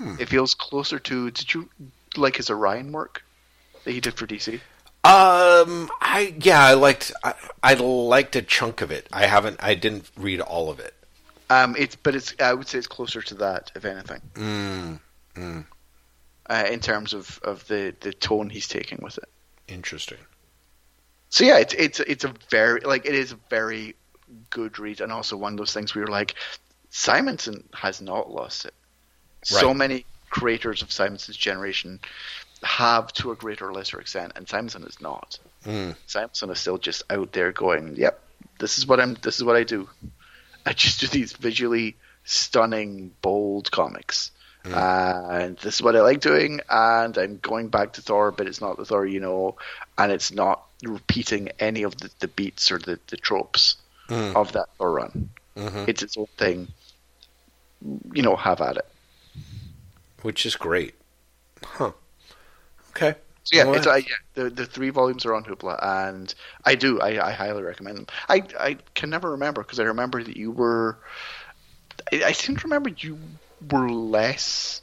Hmm. 0.03 0.17
It 0.19 0.29
feels 0.29 0.55
closer 0.55 0.99
to. 0.99 1.31
Did 1.31 1.55
you 1.55 1.69
like 2.17 2.37
his 2.37 2.51
Orion 2.51 2.91
work 2.93 3.23
that 3.85 3.93
he 3.93 4.01
did 4.01 4.15
for 4.15 4.27
DC? 4.27 4.55
Um, 5.05 5.91
I 6.01 6.35
yeah, 6.41 6.61
I 6.65 6.75
liked 6.75 7.13
I, 7.25 7.35
I 7.63 7.75
liked 7.75 8.37
a 8.37 8.43
chunk 8.43 8.81
of 8.83 8.91
it. 8.91 9.09
I 9.13 9.27
haven't. 9.27 9.59
I 9.63 9.75
didn't 9.75 10.11
read 10.17 10.41
all 10.41 10.71
of 10.71 10.81
it. 10.81 10.95
Um, 11.51 11.77
it's 11.79 11.95
but 11.97 12.15
it's 12.15 12.35
I 12.41 12.53
would 12.55 12.67
say 12.69 12.79
it's 12.79 12.87
closer 12.87 13.21
to 13.23 13.35
that 13.37 13.71
if 13.75 13.85
anything, 13.85 14.21
Mm. 14.35 15.01
Mm. 15.35 15.65
uh, 16.49 16.65
in 16.71 16.81
terms 16.81 17.13
of, 17.13 17.39
of 17.45 17.67
the, 17.69 17.95
the 18.01 18.13
tone 18.13 18.49
he's 18.49 18.69
taking 18.69 18.99
with 19.03 19.19
it. 19.19 19.29
Interesting. 19.69 20.19
So 21.29 21.45
yeah, 21.45 21.59
it's 21.59 21.75
it's 21.75 22.01
it's 22.01 22.25
a 22.25 22.33
very 22.51 22.81
like 22.81 23.05
it 23.07 23.15
is 23.15 23.33
a 23.33 23.39
very 23.51 23.97
good 24.51 24.79
read, 24.79 25.01
and 25.01 25.13
also 25.13 25.37
one 25.37 25.53
of 25.55 25.59
those 25.59 25.73
things 25.75 25.95
where 25.95 26.05
you're 26.05 26.11
like, 26.13 26.35
Simonson 26.91 27.69
has 27.75 28.01
not 28.01 28.31
lost 28.31 28.65
it. 28.67 28.75
So 29.43 29.75
many 29.75 30.05
creators 30.31 30.83
of 30.83 30.91
Simonson's 30.93 31.37
generation 31.37 32.01
have 32.63 33.13
to 33.15 33.33
a 33.33 33.37
greater 33.37 33.69
or 33.69 33.73
lesser 33.73 34.01
extent, 34.01 34.33
and 34.37 34.49
Simonson 34.49 34.85
is 34.85 35.01
not. 35.01 35.39
Mm. 35.65 35.97
Simonson 36.07 36.51
is 36.51 36.61
still 36.61 36.79
just 36.79 37.03
out 37.11 37.33
there 37.33 37.53
going, 37.53 37.97
"Yep, 37.97 38.21
this 38.59 38.79
is 38.79 38.87
what 38.87 39.01
I'm. 39.01 39.15
This 39.15 39.37
is 39.39 39.45
what 39.45 39.57
I 39.57 39.65
do. 39.65 39.89
I 40.67 40.73
just 40.73 41.01
do 41.01 41.07
these 41.09 41.33
visually 41.33 41.97
stunning, 42.25 43.13
bold 43.21 43.71
comics." 43.71 44.31
And 44.65 45.57
this 45.59 45.75
is 45.75 45.83
what 45.83 45.97
I 45.97 46.03
like 46.03 46.21
doing, 46.21 46.61
and 46.71 47.19
I'm 47.19 47.39
going 47.39 47.67
back 47.67 47.95
to 47.95 48.01
Thor, 48.03 48.31
but 48.31 48.47
it's 48.47 48.61
not 48.61 48.77
the 48.77 48.85
Thor 48.85 49.05
you 49.05 49.19
know, 49.19 49.57
and 49.99 50.13
it's 50.13 50.31
not 50.31 50.63
repeating 50.85 51.49
any 51.59 51.83
of 51.83 51.97
the, 51.99 52.11
the 52.21 52.29
beats 52.29 52.71
or 52.71 52.79
the, 52.79 52.99
the 53.09 53.17
tropes 53.17 53.77
Mm. 54.09 54.35
of 54.37 54.53
that 54.53 54.67
Thor 54.79 54.93
run. 54.93 55.31
Mhm. 55.57 55.89
It's 55.89 56.03
its 56.03 56.17
own 56.17 56.27
thing. 56.37 56.69
You 58.13 58.23
know, 58.23 58.37
have 58.37 58.61
at 58.61 58.77
it. 58.77 58.87
Which 60.23 60.47
is 60.47 60.57
great. 60.57 60.95
Huh. 61.65 61.93
Okay. 62.91 63.17
So 63.45 63.57
yeah, 63.57 63.73
it's, 63.73 63.87
uh, 63.87 63.95
yeah 63.95 64.15
the 64.35 64.51
the 64.51 64.67
three 64.67 64.91
volumes 64.91 65.27
are 65.27 65.35
on 65.35 65.45
Hoopla, 65.45 65.79
and 65.83 66.33
I 66.65 66.75
do 66.75 67.01
I, 67.01 67.29
I 67.29 67.33
highly 67.33 67.63
recommend 67.63 67.99
them. 67.99 68.07
I 68.29 68.43
I 68.59 68.79
can 68.95 69.11
never 69.11 69.33
remember 69.33 69.63
because 69.63 69.81
I 69.81 69.85
remember 69.85 70.23
that 70.23 70.37
you 70.37 70.51
were. 70.51 70.99
I, 72.13 72.25
I 72.25 72.33
seem 72.33 72.57
to 72.57 72.65
remember 72.65 72.91
you 72.91 73.19
were 73.71 73.91
less 73.91 74.83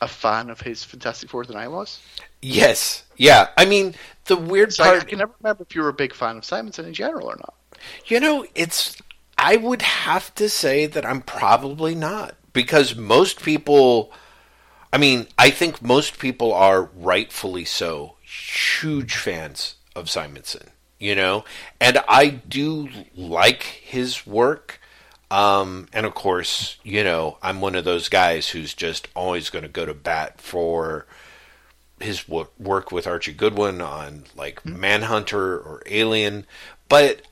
a 0.00 0.08
fan 0.08 0.50
of 0.50 0.60
his 0.60 0.84
Fantastic 0.84 1.30
Four 1.30 1.44
than 1.44 1.56
I 1.56 1.68
was. 1.68 1.98
Yes. 2.40 3.04
Yeah. 3.16 3.48
I 3.56 3.64
mean, 3.64 3.94
the 4.26 4.36
weird 4.36 4.72
So 4.72 4.84
I, 4.84 4.98
I 4.98 5.04
can 5.04 5.18
never 5.18 5.32
remember 5.40 5.64
if 5.64 5.74
you 5.74 5.82
were 5.82 5.88
a 5.88 5.94
big 5.94 6.14
fan 6.14 6.36
of 6.36 6.44
Simonson 6.44 6.84
in 6.84 6.94
general 6.94 7.26
or 7.26 7.36
not. 7.36 7.54
You 8.06 8.20
know, 8.20 8.46
it's. 8.54 8.96
I 9.36 9.56
would 9.56 9.82
have 9.82 10.34
to 10.34 10.48
say 10.48 10.86
that 10.86 11.06
I'm 11.06 11.22
probably 11.22 11.94
not 11.94 12.34
because 12.52 12.96
most 12.96 13.42
people. 13.42 14.12
I 14.92 14.98
mean, 14.98 15.26
I 15.38 15.50
think 15.50 15.82
most 15.82 16.18
people 16.18 16.52
are 16.52 16.90
rightfully 16.96 17.64
so 17.64 18.16
huge 18.22 19.14
fans 19.14 19.76
of 19.94 20.10
Simonson. 20.10 20.70
You 21.00 21.14
know, 21.14 21.44
and 21.80 21.98
I 22.08 22.26
do 22.28 22.88
like 23.14 23.62
his 23.62 24.26
work. 24.26 24.80
Um, 25.30 25.86
and 25.92 26.04
of 26.04 26.14
course, 26.14 26.76
you 26.82 27.04
know, 27.04 27.38
I'm 27.40 27.60
one 27.60 27.76
of 27.76 27.84
those 27.84 28.08
guys 28.08 28.48
who's 28.48 28.74
just 28.74 29.06
always 29.14 29.48
going 29.48 29.62
to 29.62 29.68
go 29.68 29.86
to 29.86 29.94
bat 29.94 30.40
for 30.40 31.06
his 32.00 32.28
wo- 32.28 32.48
work 32.58 32.90
with 32.90 33.06
Archie 33.06 33.32
Goodwin 33.32 33.80
on 33.80 34.24
like 34.34 34.64
Manhunter 34.66 35.58
or 35.58 35.82
Alien, 35.86 36.46
but 36.88 37.22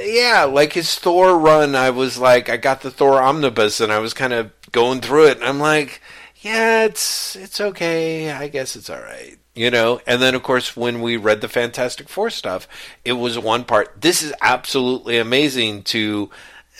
yeah, 0.00 0.44
like 0.44 0.72
his 0.72 0.94
Thor 0.96 1.38
run, 1.38 1.74
I 1.74 1.90
was 1.90 2.18
like, 2.18 2.48
I 2.48 2.56
got 2.56 2.82
the 2.82 2.90
Thor 2.90 3.20
omnibus, 3.22 3.80
and 3.80 3.92
I 3.92 3.98
was 3.98 4.14
kind 4.14 4.32
of 4.32 4.50
going 4.70 5.00
through 5.00 5.28
it, 5.28 5.38
and 5.38 5.46
I'm 5.46 5.58
like, 5.58 6.00
yeah, 6.42 6.84
it's 6.84 7.36
it's 7.36 7.60
okay. 7.60 8.30
I 8.30 8.48
guess 8.48 8.76
it's 8.76 8.90
all 8.90 9.00
right, 9.00 9.38
you 9.54 9.70
know. 9.70 10.00
And 10.06 10.20
then, 10.20 10.34
of 10.34 10.42
course, 10.42 10.76
when 10.76 11.00
we 11.00 11.16
read 11.16 11.40
the 11.40 11.48
Fantastic 11.48 12.08
Four 12.08 12.30
stuff, 12.30 12.68
it 13.04 13.12
was 13.12 13.38
one 13.38 13.64
part. 13.64 14.00
This 14.00 14.22
is 14.22 14.34
absolutely 14.42 15.18
amazing. 15.18 15.84
To 15.84 16.30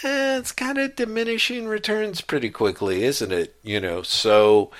eh, 0.02 0.38
it's 0.38 0.52
kind 0.52 0.78
of 0.78 0.96
diminishing 0.96 1.66
returns 1.66 2.20
pretty 2.20 2.50
quickly, 2.50 3.04
isn't 3.04 3.32
it? 3.32 3.56
You 3.62 3.80
know, 3.80 4.02
so. 4.02 4.70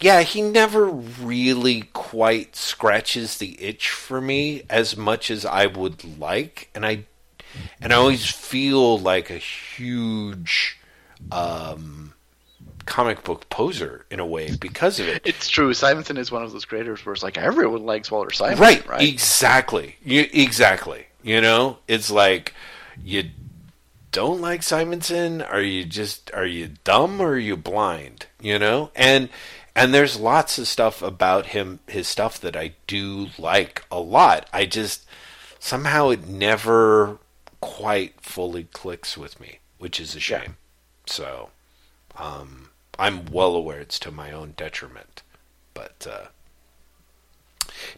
Yeah, 0.00 0.22
he 0.22 0.42
never 0.42 0.86
really 0.86 1.82
quite 1.92 2.56
scratches 2.56 3.38
the 3.38 3.62
itch 3.62 3.88
for 3.90 4.20
me 4.20 4.64
as 4.68 4.96
much 4.96 5.30
as 5.30 5.46
I 5.46 5.66
would 5.66 6.18
like, 6.18 6.70
and 6.74 6.84
I 6.84 7.04
and 7.80 7.92
I 7.92 7.96
always 7.96 8.28
feel 8.28 8.98
like 8.98 9.30
a 9.30 9.38
huge 9.38 10.78
um, 11.30 12.11
comic 12.86 13.24
book 13.24 13.48
poser 13.48 14.04
in 14.10 14.20
a 14.20 14.26
way 14.26 14.54
because 14.56 15.00
of 15.00 15.08
it. 15.08 15.22
It's 15.32 15.48
true. 15.48 15.72
Simonson 15.74 16.16
is 16.16 16.30
one 16.30 16.42
of 16.42 16.52
those 16.52 16.64
creators 16.64 17.04
where 17.04 17.12
it's 17.12 17.22
like 17.22 17.38
everyone 17.38 17.84
likes 17.84 18.10
Walter 18.10 18.30
Simonson, 18.30 18.62
right? 18.62 18.86
Right. 18.86 19.08
Exactly. 19.08 19.96
You, 20.04 20.26
exactly. 20.32 21.06
You 21.22 21.40
know, 21.40 21.78
it's 21.86 22.10
like 22.10 22.54
you 23.02 23.30
don't 24.10 24.40
like 24.40 24.62
Simonson. 24.62 25.42
Are 25.42 25.62
you 25.62 25.84
just 25.84 26.30
are 26.34 26.46
you 26.46 26.70
dumb 26.84 27.20
or 27.20 27.30
are 27.30 27.38
you 27.38 27.56
blind? 27.56 28.26
You 28.40 28.58
know, 28.58 28.90
and 28.94 29.28
and 29.74 29.94
there's 29.94 30.18
lots 30.18 30.58
of 30.58 30.68
stuff 30.68 31.02
about 31.02 31.46
him, 31.46 31.80
his 31.86 32.06
stuff 32.06 32.40
that 32.40 32.56
I 32.56 32.74
do 32.86 33.28
like 33.38 33.84
a 33.90 34.00
lot. 34.00 34.48
I 34.52 34.66
just 34.66 35.06
somehow 35.58 36.10
it 36.10 36.26
never 36.26 37.18
quite 37.60 38.20
fully 38.20 38.64
clicks 38.64 39.16
with 39.16 39.40
me, 39.40 39.60
which 39.78 39.98
is 39.98 40.14
a 40.14 40.20
shame. 40.20 40.42
Yeah. 40.42 40.52
So, 41.06 41.50
um, 42.16 42.70
I'm 42.98 43.26
well 43.26 43.54
aware 43.54 43.80
it's 43.80 43.98
to 44.00 44.10
my 44.10 44.32
own 44.32 44.54
detriment, 44.56 45.22
but 45.74 46.06
uh, 46.08 46.26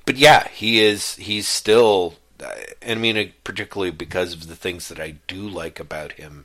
but 0.05 0.17
yeah, 0.17 0.49
he 0.49 0.81
is. 0.81 1.17
He's 1.17 1.49
still. 1.49 2.15
I 2.87 2.95
mean, 2.95 3.33
particularly 3.45 3.93
because 3.93 4.33
of 4.33 4.49
the 4.49 4.57
things 4.57 4.89
that 4.89 5.01
I 5.01 5.17
do 5.27 5.49
like 5.49 5.81
about 5.81 6.13
him. 6.13 6.45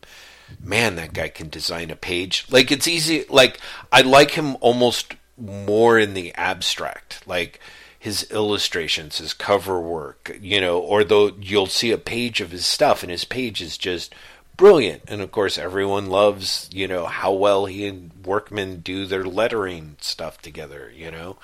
Man, 0.64 0.96
that 0.96 1.14
guy 1.14 1.30
can 1.30 1.50
design 1.50 1.92
a 1.92 1.96
page. 1.96 2.46
Like 2.50 2.72
it's 2.72 2.88
easy. 2.88 3.26
Like 3.30 3.60
I 3.92 4.02
like 4.02 4.32
him 4.32 4.56
almost 4.62 5.14
more 5.38 6.00
in 6.00 6.14
the 6.14 6.34
abstract. 6.36 7.28
Like 7.28 7.60
his 8.00 8.24
illustrations, 8.32 9.18
his 9.18 9.34
cover 9.34 9.80
work, 9.80 10.38
you 10.42 10.62
know, 10.62 10.80
or 10.80 11.04
though 11.04 11.34
you'll 11.40 11.68
see 11.68 11.92
a 11.92 11.98
page 11.98 12.40
of 12.40 12.52
his 12.52 12.66
stuff 12.66 13.04
and 13.04 13.12
his 13.12 13.26
page 13.26 13.62
is 13.62 13.78
just 13.78 14.16
brilliant. 14.60 15.04
And 15.08 15.22
of 15.22 15.32
course, 15.32 15.58
everyone 15.58 16.08
loves, 16.08 16.70
you 16.74 16.86
know, 16.86 17.06
how 17.06 17.32
well 17.32 17.66
he 17.66 17.88
and 17.88 18.12
Workman 18.26 18.82
do 18.82 19.06
their 19.06 19.24
lettering 19.24 19.96
stuff 20.02 20.42
together, 20.42 20.92
you 20.94 21.10
know. 21.10 21.38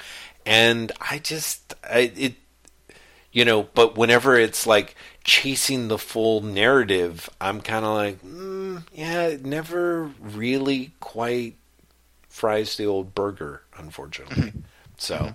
And 0.46 0.92
I 1.00 1.20
just, 1.20 1.74
I, 1.90 2.12
it, 2.16 2.34
you 3.32 3.46
know, 3.46 3.64
but 3.74 3.98
whenever 3.98 4.38
it's 4.38 4.68
like 4.68 4.96
chasing 5.24 5.88
the 5.88 5.98
full 5.98 6.42
narrative, 6.42 7.30
I'm 7.40 7.62
kind 7.62 7.86
of 7.86 7.96
like, 7.96 8.22
mm, 8.22 8.84
yeah, 8.94 9.28
it 9.28 9.46
never 9.46 10.12
really 10.20 10.92
quite 11.00 11.56
fries 12.28 12.76
the 12.76 12.86
old 12.86 13.16
burger, 13.16 13.62
unfortunately. 13.78 14.50
Mm-hmm. 14.50 14.60
So, 14.98 15.34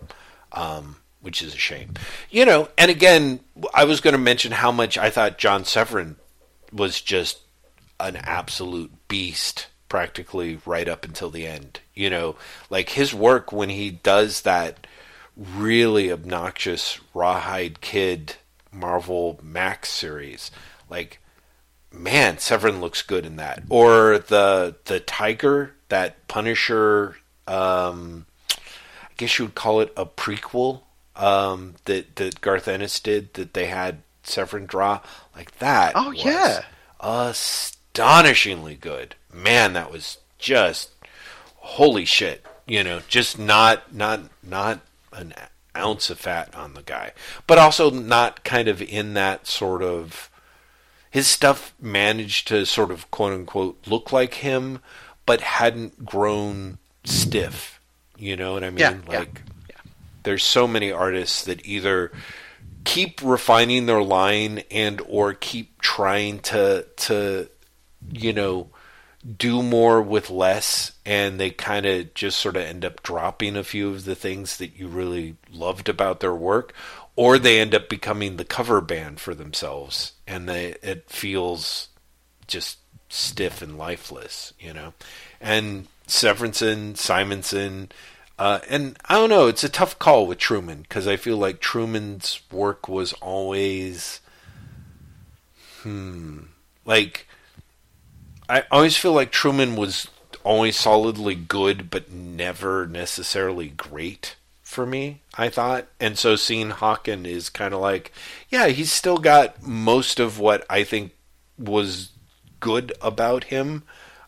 um, 0.52 0.96
which 1.22 1.40
is 1.40 1.54
a 1.54 1.58
shame. 1.58 1.94
You 2.30 2.44
know, 2.44 2.68
and 2.76 2.90
again, 2.90 3.40
I 3.72 3.84
was 3.84 4.02
going 4.02 4.12
to 4.12 4.18
mention 4.18 4.52
how 4.52 4.70
much 4.70 4.98
I 4.98 5.08
thought 5.08 5.38
John 5.38 5.64
Severin 5.64 6.16
was 6.72 7.00
just 7.00 7.38
an 8.00 8.16
absolute 8.16 8.90
beast 9.08 9.68
practically 9.88 10.60
right 10.64 10.88
up 10.88 11.04
until 11.04 11.30
the 11.30 11.46
end. 11.46 11.80
You 11.94 12.10
know, 12.10 12.36
like 12.68 12.90
his 12.90 13.14
work 13.14 13.52
when 13.52 13.68
he 13.68 13.90
does 13.90 14.42
that 14.42 14.86
really 15.36 16.12
obnoxious 16.12 17.00
Rawhide 17.14 17.80
Kid 17.80 18.36
Marvel 18.72 19.38
Max 19.42 19.88
series, 19.90 20.50
like 20.88 21.20
man, 21.92 22.38
Severin 22.38 22.80
looks 22.80 23.02
good 23.02 23.26
in 23.26 23.36
that. 23.36 23.62
Or 23.68 24.18
the 24.18 24.76
the 24.84 25.00
Tyger, 25.00 25.70
that 25.88 26.26
Punisher 26.28 27.16
um 27.46 28.26
I 28.58 29.12
guess 29.16 29.38
you 29.38 29.46
would 29.46 29.54
call 29.54 29.80
it 29.80 29.92
a 29.96 30.06
prequel 30.06 30.82
um, 31.16 31.74
that 31.84 32.16
that 32.16 32.40
Garth 32.40 32.68
Ennis 32.68 32.98
did 33.00 33.34
that 33.34 33.54
they 33.54 33.66
had 33.66 34.02
Severin 34.22 34.66
draw 34.66 35.00
like 35.36 35.58
that. 35.58 35.92
Oh 35.94 36.10
yeah, 36.10 36.64
astonishingly 38.00 38.76
good. 38.76 39.14
Man, 39.32 39.74
that 39.74 39.92
was 39.92 40.18
just 40.38 40.90
holy 41.56 42.04
shit. 42.04 42.44
You 42.66 42.84
know, 42.84 43.00
just 43.08 43.38
not 43.38 43.94
not 43.94 44.20
not 44.42 44.80
an 45.12 45.34
ounce 45.76 46.10
of 46.10 46.18
fat 46.18 46.54
on 46.54 46.74
the 46.74 46.82
guy, 46.82 47.12
but 47.46 47.58
also 47.58 47.90
not 47.90 48.44
kind 48.44 48.68
of 48.68 48.80
in 48.80 49.14
that 49.14 49.46
sort 49.46 49.82
of 49.82 50.30
his 51.10 51.26
stuff 51.26 51.74
managed 51.80 52.48
to 52.48 52.64
sort 52.64 52.90
of 52.90 53.10
quote 53.10 53.32
unquote 53.32 53.86
look 53.86 54.12
like 54.12 54.34
him, 54.34 54.80
but 55.26 55.40
hadn't 55.40 56.04
grown 56.04 56.78
stiff. 57.04 57.80
You 58.16 58.36
know 58.36 58.52
what 58.52 58.64
I 58.64 58.70
mean? 58.70 58.78
Yeah, 58.78 58.98
like 59.06 59.42
there's 60.22 60.44
so 60.44 60.66
many 60.66 60.92
artists 60.92 61.44
that 61.44 61.66
either 61.66 62.12
keep 62.84 63.20
refining 63.22 63.86
their 63.86 64.02
line 64.02 64.62
and 64.70 65.02
or 65.08 65.34
keep 65.34 65.80
trying 65.80 66.38
to 66.40 66.86
to 66.96 67.48
you 68.12 68.32
know 68.32 68.68
do 69.36 69.62
more 69.62 70.00
with 70.00 70.30
less 70.30 70.92
and 71.04 71.38
they 71.38 71.50
kind 71.50 71.84
of 71.84 72.14
just 72.14 72.38
sort 72.38 72.56
of 72.56 72.62
end 72.62 72.84
up 72.84 73.02
dropping 73.02 73.54
a 73.54 73.64
few 73.64 73.88
of 73.90 74.04
the 74.04 74.14
things 74.14 74.56
that 74.56 74.76
you 74.76 74.88
really 74.88 75.36
loved 75.52 75.88
about 75.88 76.20
their 76.20 76.34
work 76.34 76.72
or 77.16 77.38
they 77.38 77.60
end 77.60 77.74
up 77.74 77.88
becoming 77.88 78.36
the 78.36 78.44
cover 78.44 78.80
band 78.80 79.20
for 79.20 79.34
themselves 79.34 80.12
and 80.26 80.48
they 80.48 80.74
it 80.82 81.10
feels 81.10 81.88
just 82.46 82.78
stiff 83.10 83.60
and 83.60 83.76
lifeless 83.76 84.54
you 84.58 84.72
know? 84.72 84.94
And 85.38 85.86
Severinsen, 86.10 86.96
Simonson, 86.96 87.90
uh, 88.38 88.60
and 88.68 88.98
I 89.06 89.14
don't 89.14 89.30
know, 89.30 89.46
it's 89.46 89.64
a 89.64 89.68
tough 89.68 89.98
call 89.98 90.26
with 90.26 90.38
Truman 90.38 90.82
because 90.82 91.06
I 91.06 91.16
feel 91.16 91.36
like 91.36 91.60
Truman's 91.60 92.40
work 92.50 92.88
was 92.88 93.12
always, 93.14 94.20
hmm, 95.82 96.40
like 96.84 97.28
I 98.50 98.64
always 98.72 98.96
feel 98.96 99.12
like 99.12 99.30
Truman 99.30 99.76
was 99.76 100.08
always 100.42 100.76
solidly 100.76 101.36
good, 101.36 101.88
but 101.88 102.10
never 102.10 102.84
necessarily 102.84 103.68
great 103.68 104.34
for 104.60 104.84
me. 104.84 105.20
I 105.38 105.48
thought, 105.48 105.86
and 106.00 106.18
so 106.18 106.34
seeing 106.34 106.70
Hawken 106.70 107.26
is 107.26 107.48
kind 107.48 107.72
of 107.72 107.80
like, 107.80 108.12
yeah, 108.48 108.66
he's 108.66 108.90
still 108.90 109.18
got 109.18 109.62
most 109.62 110.18
of 110.18 110.40
what 110.40 110.66
I 110.68 110.82
think 110.82 111.12
was 111.56 112.10
good 112.58 112.92
about 113.00 113.44
him. 113.44 113.84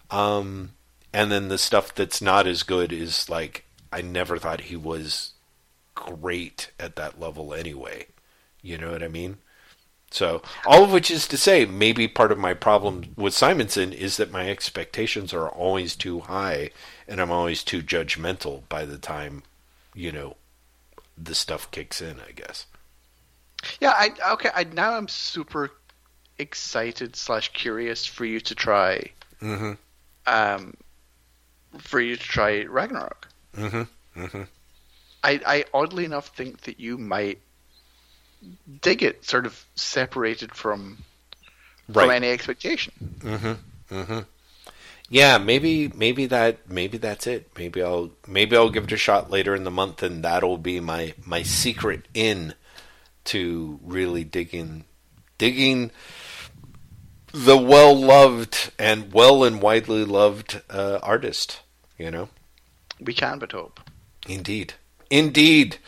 Um, 0.08 0.70
and 1.12 1.32
then 1.32 1.48
the 1.48 1.58
stuff 1.58 1.92
that's 1.92 2.22
not 2.22 2.46
as 2.46 2.62
good 2.62 2.92
is 2.92 3.28
like 3.28 3.64
I 3.92 4.02
never 4.02 4.38
thought 4.38 4.62
he 4.62 4.76
was 4.76 5.32
great 5.96 6.70
at 6.78 6.94
that 6.94 7.18
level 7.18 7.52
anyway. 7.52 8.06
You 8.62 8.78
know 8.78 8.92
what 8.92 9.02
I 9.02 9.08
mean? 9.08 9.38
So, 10.12 10.42
all 10.66 10.84
of 10.84 10.92
which 10.92 11.10
is 11.10 11.26
to 11.28 11.36
say, 11.36 11.64
maybe 11.64 12.06
part 12.06 12.32
of 12.32 12.38
my 12.38 12.54
problem 12.54 13.14
with 13.16 13.34
Simonson 13.34 13.92
is 13.92 14.18
that 14.18 14.30
my 14.30 14.50
expectations 14.50 15.32
are 15.32 15.48
always 15.48 15.96
too 15.96 16.20
high 16.20 16.70
and 17.08 17.20
I'm 17.20 17.30
always 17.30 17.62
too 17.62 17.82
judgmental 17.82 18.68
by 18.68 18.84
the 18.84 18.98
time, 18.98 19.42
you 19.94 20.12
know, 20.12 20.36
the 21.16 21.34
stuff 21.34 21.70
kicks 21.70 22.02
in, 22.02 22.20
I 22.20 22.32
guess. 22.32 22.66
Yeah, 23.80 23.92
I 23.94 24.12
okay, 24.32 24.50
I 24.54 24.64
now 24.64 24.92
I'm 24.96 25.08
super 25.08 25.70
excited 26.38 27.16
slash 27.16 27.50
curious 27.52 28.04
for 28.04 28.24
you 28.24 28.40
to 28.40 28.54
try 28.54 29.10
mm-hmm. 29.40 29.72
um 30.26 30.74
for 31.78 32.00
you 32.00 32.16
to 32.16 32.22
try 32.22 32.64
Ragnarok. 32.64 33.28
Mm-hmm. 33.56 34.20
Mm-hmm. 34.20 34.42
I, 35.24 35.40
I 35.46 35.64
oddly 35.72 36.04
enough 36.04 36.28
think 36.28 36.62
that 36.62 36.80
you 36.80 36.98
might 36.98 37.38
dig 38.80 39.02
it, 39.02 39.24
sort 39.24 39.46
of 39.46 39.64
separated 39.74 40.54
from 40.54 40.98
right. 41.88 42.04
from 42.04 42.10
any 42.10 42.30
expectation. 42.30 42.92
Mm-hmm. 43.18 43.94
Mm-hmm. 43.94 44.20
Yeah, 45.08 45.38
maybe 45.38 45.88
maybe 45.88 46.26
that 46.26 46.70
maybe 46.70 46.98
that's 46.98 47.26
it. 47.26 47.50
Maybe 47.58 47.82
I'll 47.82 48.10
maybe 48.26 48.56
I'll 48.56 48.70
give 48.70 48.84
it 48.84 48.92
a 48.92 48.96
shot 48.96 49.30
later 49.30 49.54
in 49.54 49.64
the 49.64 49.70
month, 49.70 50.02
and 50.02 50.24
that'll 50.24 50.58
be 50.58 50.80
my 50.80 51.14
my 51.26 51.42
secret 51.42 52.06
in 52.14 52.54
to 53.24 53.78
really 53.82 54.24
digging 54.24 54.84
digging 55.38 55.90
the 57.32 57.56
well 57.56 57.94
loved 57.94 58.72
and 58.78 59.12
well 59.12 59.44
and 59.44 59.60
widely 59.60 60.04
loved 60.04 60.62
uh, 60.70 60.98
artist. 61.02 61.60
You 61.98 62.10
know. 62.10 62.28
We 63.00 63.14
can 63.14 63.38
but 63.38 63.52
hope. 63.52 63.80
Indeed. 64.28 64.74
Indeed. 65.10 65.78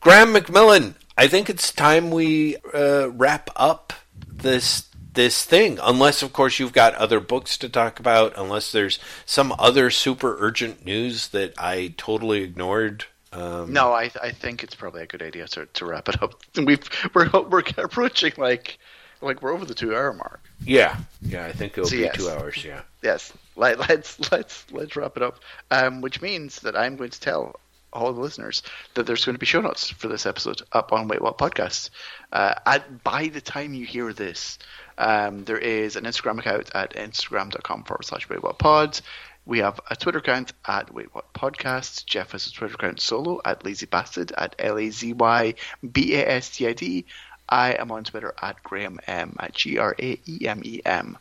Graeme 0.00 0.34
McMillan, 0.34 0.94
I 1.16 1.28
think 1.28 1.50
it's 1.50 1.72
time 1.72 2.10
we 2.10 2.56
uh, 2.74 3.10
wrap 3.10 3.50
up 3.56 3.92
this 4.26 4.88
this 5.14 5.44
thing, 5.44 5.78
unless, 5.82 6.22
of 6.22 6.32
course, 6.32 6.58
you've 6.58 6.72
got 6.72 6.94
other 6.94 7.20
books 7.20 7.58
to 7.58 7.68
talk 7.68 8.00
about, 8.00 8.32
unless 8.36 8.72
there's 8.72 8.98
some 9.26 9.54
other 9.58 9.90
super 9.90 10.36
urgent 10.40 10.86
news 10.86 11.28
that 11.28 11.52
I 11.58 11.94
totally 11.98 12.42
ignored. 12.42 13.04
Um, 13.32 13.72
no, 13.72 13.92
I 13.92 14.10
I 14.22 14.30
think 14.30 14.62
it's 14.62 14.74
probably 14.74 15.02
a 15.02 15.06
good 15.06 15.22
idea 15.22 15.46
to, 15.48 15.66
to 15.66 15.86
wrap 15.86 16.08
it 16.08 16.22
up. 16.22 16.34
We've 16.56 16.80
we're 17.14 17.28
we're 17.42 17.62
approaching 17.78 18.32
like 18.36 18.78
like 19.20 19.42
we're 19.42 19.52
over 19.52 19.64
the 19.64 19.74
two 19.74 19.94
hour 19.94 20.12
mark. 20.12 20.40
Yeah, 20.64 20.96
yeah, 21.22 21.46
I 21.46 21.52
think 21.52 21.72
it'll 21.72 21.86
So 21.86 21.96
be 21.96 22.02
yes. 22.02 22.16
two 22.16 22.28
hours. 22.28 22.64
Yeah. 22.64 22.82
Yes, 23.02 23.32
let, 23.56 23.78
let's 23.88 24.30
let's 24.32 24.64
let's 24.70 24.96
wrap 24.96 25.16
it 25.16 25.22
up. 25.22 25.40
Um, 25.70 26.00
which 26.00 26.20
means 26.20 26.60
that 26.60 26.76
I'm 26.76 26.96
going 26.96 27.10
to 27.10 27.20
tell 27.20 27.56
all 27.92 28.12
the 28.12 28.20
listeners 28.20 28.62
that 28.94 29.06
there's 29.06 29.24
going 29.24 29.34
to 29.34 29.40
be 29.40 29.46
show 29.46 29.60
notes 29.60 29.90
for 29.90 30.08
this 30.08 30.26
episode 30.26 30.62
up 30.72 30.92
on 30.92 31.08
Wait 31.08 31.22
What 31.22 31.38
Podcast. 31.38 31.90
Uh, 32.32 32.54
at, 32.64 33.02
by 33.04 33.28
the 33.28 33.40
time 33.40 33.74
you 33.74 33.86
hear 33.86 34.12
this, 34.12 34.58
um, 34.98 35.44
there 35.44 35.58
is 35.58 35.96
an 35.96 36.04
Instagram 36.04 36.38
account 36.38 36.70
at 36.74 36.94
instagram.com 36.94 37.84
forward 37.84 38.04
slash 38.04 38.28
Wait 38.28 38.42
What 38.42 38.58
Pod. 38.58 39.00
We 39.44 39.58
have 39.58 39.80
a 39.90 39.96
Twitter 39.96 40.18
account 40.18 40.52
at 40.66 40.94
Wait 40.94 41.14
What 41.14 41.32
Podcast. 41.32 42.06
Jeff 42.06 42.32
has 42.32 42.46
a 42.46 42.52
Twitter 42.52 42.74
account 42.74 43.00
solo 43.00 43.40
at 43.44 43.64
Lazy 43.64 43.86
Bastard 43.86 44.32
at 44.36 44.54
L 44.58 44.78
A 44.78 44.90
Z 44.90 45.12
Y 45.14 45.54
B 45.92 46.14
A 46.14 46.28
S 46.28 46.50
T 46.50 46.68
I 46.68 46.72
D. 46.72 47.04
I 47.48 47.72
am 47.72 47.90
on 47.90 48.04
Twitter 48.04 48.34
at 48.40 48.62
Graeme 48.62 49.00
M 49.06 49.36
at 49.40 49.52
G 49.52 49.78
R 49.78 49.96
A 49.98 50.20
E 50.26 50.46
M 50.46 50.62
E 50.64 50.80
M. 50.84 51.18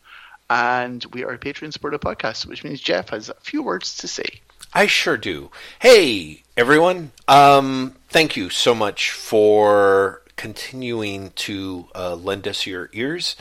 And 0.49 1.03
we 1.13 1.23
are 1.23 1.31
a 1.31 1.39
Patreon 1.39 1.73
supported 1.73 2.01
podcast, 2.01 2.45
which 2.45 2.63
means 2.63 2.79
Jeff 2.79 3.09
has 3.09 3.29
a 3.29 3.33
few 3.35 3.63
words 3.63 3.97
to 3.97 4.07
say. 4.07 4.41
I 4.73 4.87
sure 4.87 5.17
do. 5.17 5.51
Hey, 5.79 6.43
everyone. 6.55 7.11
Um, 7.27 7.97
thank 8.07 8.37
you 8.37 8.49
so 8.49 8.73
much 8.73 9.11
for 9.11 10.21
continuing 10.37 11.31
to 11.31 11.89
uh, 11.93 12.15
lend 12.15 12.47
us 12.47 12.65
your 12.65 12.89
ears. 12.93 13.35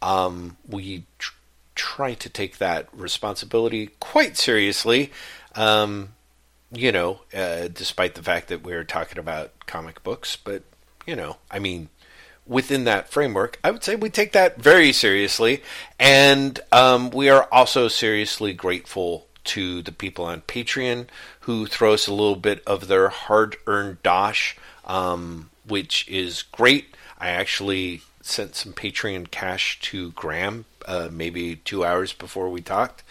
Um, 0.00 0.58
we 0.68 1.02
tr- 1.18 1.34
try 1.74 2.14
to 2.14 2.28
take 2.28 2.58
that 2.58 2.88
responsibility 2.92 3.90
quite 3.98 4.36
seriously. 4.36 5.10
Um, 5.56 6.10
you 6.70 6.92
know, 6.92 7.22
uh, 7.34 7.66
despite 7.66 8.14
the 8.14 8.22
fact 8.22 8.46
that 8.48 8.62
we're 8.62 8.84
talking 8.84 9.18
about 9.18 9.66
comic 9.66 10.04
books, 10.04 10.36
but 10.36 10.62
you 11.04 11.16
know, 11.16 11.38
I 11.50 11.58
mean, 11.58 11.88
within 12.46 12.84
that 12.84 13.08
framework, 13.08 13.58
I 13.64 13.72
would 13.72 13.82
say 13.82 13.96
we 13.96 14.08
take 14.08 14.32
that 14.32 14.62
very 14.62 14.92
seriously, 14.92 15.64
and 15.98 16.60
um, 16.70 17.10
we 17.10 17.28
are 17.28 17.48
also 17.50 17.88
seriously 17.88 18.52
grateful 18.52 19.26
to 19.46 19.82
the 19.82 19.92
people 19.92 20.24
on 20.24 20.42
Patreon 20.42 21.06
who 21.40 21.66
throw 21.66 21.94
us 21.94 22.06
a 22.06 22.14
little 22.14 22.36
bit 22.36 22.62
of 22.66 22.88
their 22.88 23.08
hard-earned 23.08 24.02
dosh, 24.02 24.56
um, 24.84 25.50
which 25.66 26.08
is 26.08 26.42
great. 26.42 26.94
I 27.18 27.30
actually 27.30 28.02
sent 28.20 28.56
some 28.56 28.72
Patreon 28.72 29.30
cash 29.30 29.78
to 29.80 30.10
Graeme 30.12 30.64
uh, 30.86 31.08
maybe 31.10 31.56
two 31.56 31.84
hours 31.84 32.12
before 32.12 32.48
we 32.48 32.60
talked, 32.60 33.02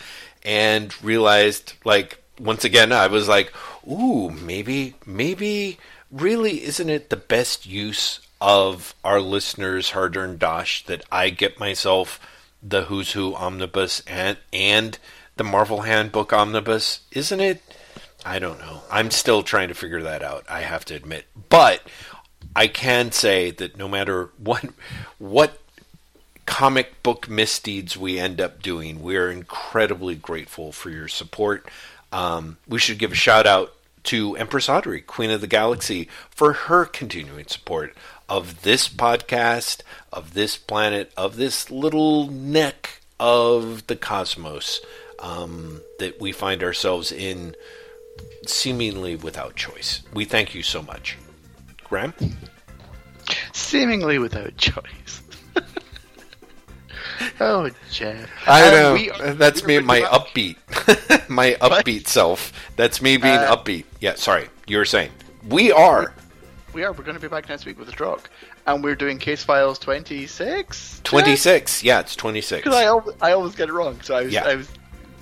and 0.44 0.94
realized 1.04 1.74
like 1.84 2.22
once 2.40 2.64
again 2.64 2.92
I 2.92 3.08
was 3.08 3.28
like, 3.28 3.54
ooh, 3.90 4.30
maybe 4.30 4.96
maybe 5.06 5.78
really 6.12 6.64
isn't 6.64 6.90
it 6.90 7.10
the 7.10 7.18
best 7.18 7.66
use 7.66 8.20
of 8.42 8.94
our 9.04 9.22
listeners' 9.22 9.92
hard-earned 9.92 10.40
dosh 10.40 10.86
that 10.86 11.04
I 11.12 11.30
get 11.30 11.60
myself 11.60 12.20
the 12.62 12.84
Who's 12.84 13.12
Who 13.12 13.36
omnibus 13.36 14.02
and 14.08 14.38
and 14.52 14.98
the 15.36 15.44
Marvel 15.44 15.82
Handbook 15.82 16.34
omnibus? 16.34 17.02
Isn't 17.12 17.40
it? 17.40 17.62
I 18.26 18.40
don't 18.40 18.60
know. 18.60 18.82
I'm 18.92 19.12
still 19.12 19.44
trying 19.44 19.68
to 19.68 19.76
figure 19.76 20.02
that 20.02 20.24
out. 20.24 20.46
I 20.50 20.62
have 20.62 20.86
to 20.86 20.96
admit, 20.96 21.26
but 21.50 21.82
I 22.56 22.68
can 22.68 23.12
say 23.12 23.52
that 23.52 23.78
no 23.78 23.88
matter 23.88 24.32
what 24.38 24.66
what 25.20 25.60
comic 26.46 27.02
book 27.04 27.30
misdeeds 27.30 27.98
we 27.98 28.20
end 28.20 28.40
up 28.40 28.62
doing, 28.62 29.02
we 29.02 29.16
are 29.18 29.30
incredibly 29.30 30.16
grateful 30.16 30.72
for 30.72 30.90
your 30.90 31.08
support. 31.08 31.70
Um, 32.12 32.58
we 32.68 32.80
should 32.80 32.98
give 32.98 33.12
a 33.12 33.16
shout 33.16 33.46
out 33.46 33.74
to 34.06 34.36
Empress 34.36 34.70
Audrey, 34.70 35.02
Queen 35.02 35.32
of 35.32 35.42
the 35.42 35.48
Galaxy, 35.48 36.08
for 36.30 36.54
her 36.54 36.86
continuing 36.86 37.48
support 37.48 37.96
of 38.30 38.62
this 38.62 38.88
podcast, 38.88 39.82
of 40.14 40.34
this 40.34 40.58
planet, 40.58 41.12
of 41.18 41.36
this 41.36 41.70
little 41.70 42.28
neck 42.28 43.02
of 43.20 43.88
the 43.88 43.96
cosmos 43.96 44.82
um, 45.20 45.82
that 46.00 46.20
we 46.20 46.32
find 46.32 46.64
ourselves 46.64 47.12
in 47.12 47.56
seemingly 48.46 49.16
without 49.16 49.56
choice. 49.56 50.02
We 50.14 50.26
thank 50.26 50.54
you 50.56 50.64
so 50.64 50.82
much. 50.82 51.18
Graeme? 51.86 52.14
Seemingly 53.54 54.20
without 54.20 54.56
choice. 54.58 55.22
oh, 57.40 57.70
Jeff. 57.92 58.30
I 58.48 58.64
Um, 58.68 58.74
know. 58.74 58.94
we 58.94 59.12
are- 59.12 59.34
That's 59.34 59.64
me, 59.64 59.80
my 59.80 60.02
pretty 60.02 60.56
upbeat, 60.56 61.30
my 61.30 61.54
upbeat 61.62 62.08
self. 62.08 62.52
That's 62.76 63.02
me 63.02 63.18
being 63.18 63.38
Uh, 63.38 63.56
upbeat. 63.56 63.86
Yeah, 64.00 64.16
sorry, 64.16 64.50
you 64.68 64.78
were 64.78 64.86
saying 64.86 65.12
we 65.48 65.72
are 65.72 66.14
We 66.74 66.84
are. 66.84 66.92
We're 66.92 67.04
going 67.04 67.16
to 67.16 67.22
be 67.22 67.28
back 67.30 67.48
next 67.50 67.66
week 67.66 67.80
with 67.80 67.88
a 67.90 67.94
drop, 67.94 68.28
and 68.68 68.84
we're 68.84 68.96
doing 68.96 69.18
Case 69.18 69.44
Files 69.44 69.80
twenty 69.80 70.28
six. 70.28 71.00
twenty 71.04 71.36
six. 71.36 71.84
Yeah, 71.84 72.02
it's 72.02 72.16
twenty 72.16 72.42
six. 72.42 72.64
Because 72.64 72.78
I, 72.78 72.84
al- 72.86 73.16
I 73.22 73.32
always 73.32 73.56
get 73.56 73.70
it 73.70 73.74
wrong, 73.74 74.00
so 74.02 74.16
I 74.16 74.24
was, 74.24 74.34
Yeah. 74.34 74.44
I 74.46 74.56
was 74.56 74.68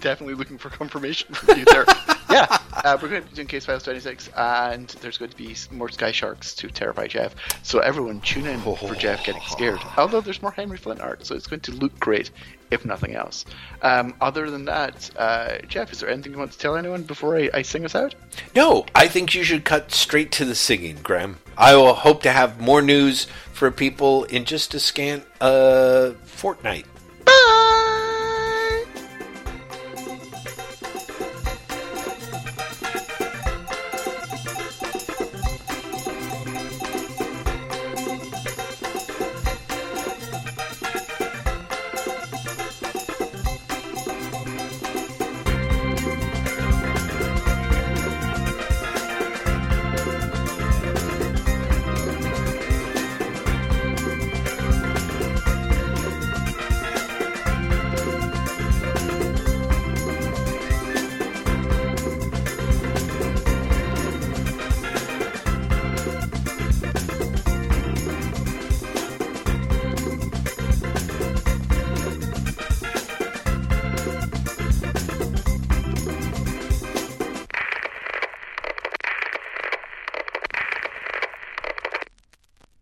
definitely 0.04 0.36
looking 0.36 0.58
for 0.58 0.70
confirmation 0.70 1.34
from 1.34 1.58
you 1.58 1.66
there. 1.66 1.86
yeah, 2.30 2.58
uh, 2.84 2.98
we're 3.02 3.08
going 3.08 3.24
to 3.24 3.30
be 3.30 3.36
doing 3.36 3.48
Case 3.48 3.66
Files 3.66 3.84
26, 3.84 4.30
and 4.36 4.90
there's 5.02 5.18
going 5.18 5.32
to 5.32 5.38
be 5.38 5.56
more 5.72 5.90
Sky 5.90 6.12
Sharks 6.12 6.54
to 6.56 6.70
terrify 6.70 7.08
Jeff. 7.08 7.34
So 7.64 7.80
everyone 7.80 8.20
tune 8.22 8.46
in 8.46 8.60
for 8.60 8.94
Jeff 8.96 9.26
getting 9.26 9.42
scared. 9.48 9.80
Although 9.98 10.22
there's 10.22 10.42
more 10.42 10.52
Henry 10.52 10.78
Flint 10.78 11.00
art, 11.00 11.26
so 11.26 11.36
it's 11.36 11.48
going 11.48 11.62
to 11.62 11.72
look 11.72 11.98
great, 12.00 12.32
if 12.70 12.86
nothing 12.86 13.16
else. 13.16 13.46
Um, 13.82 14.14
other 14.20 14.52
than 14.52 14.66
that, 14.66 15.10
uh, 15.16 15.60
Jeff, 15.68 15.92
is 15.94 16.02
there 16.02 16.10
anything 16.10 16.34
you 16.34 16.38
want 16.38 16.52
to 16.52 16.60
tell 16.60 16.76
anyone 16.76 17.04
before 17.04 17.38
I, 17.38 17.50
I 17.54 17.62
sing 17.62 17.86
us 17.86 17.96
out? 17.96 18.14
No, 18.56 18.86
I 18.94 19.08
think 19.08 19.34
you 19.34 19.44
should 19.44 19.64
cut 19.64 19.92
straight 19.92 20.34
to 20.34 20.46
the 20.46 20.56
singing, 20.56 20.98
Graeme. 21.02 21.38
I 21.58 21.76
will 21.76 21.94
hope 21.94 22.24
to 22.24 22.32
have 22.32 22.60
more 22.60 22.82
news 22.82 23.26
for 23.54 23.72
people 23.72 24.26
in 24.26 24.44
just 24.44 24.74
a 24.74 24.80
scant 24.80 25.24
uh, 25.40 26.12
fortnight. 26.26 26.86
Bye! 27.24 28.03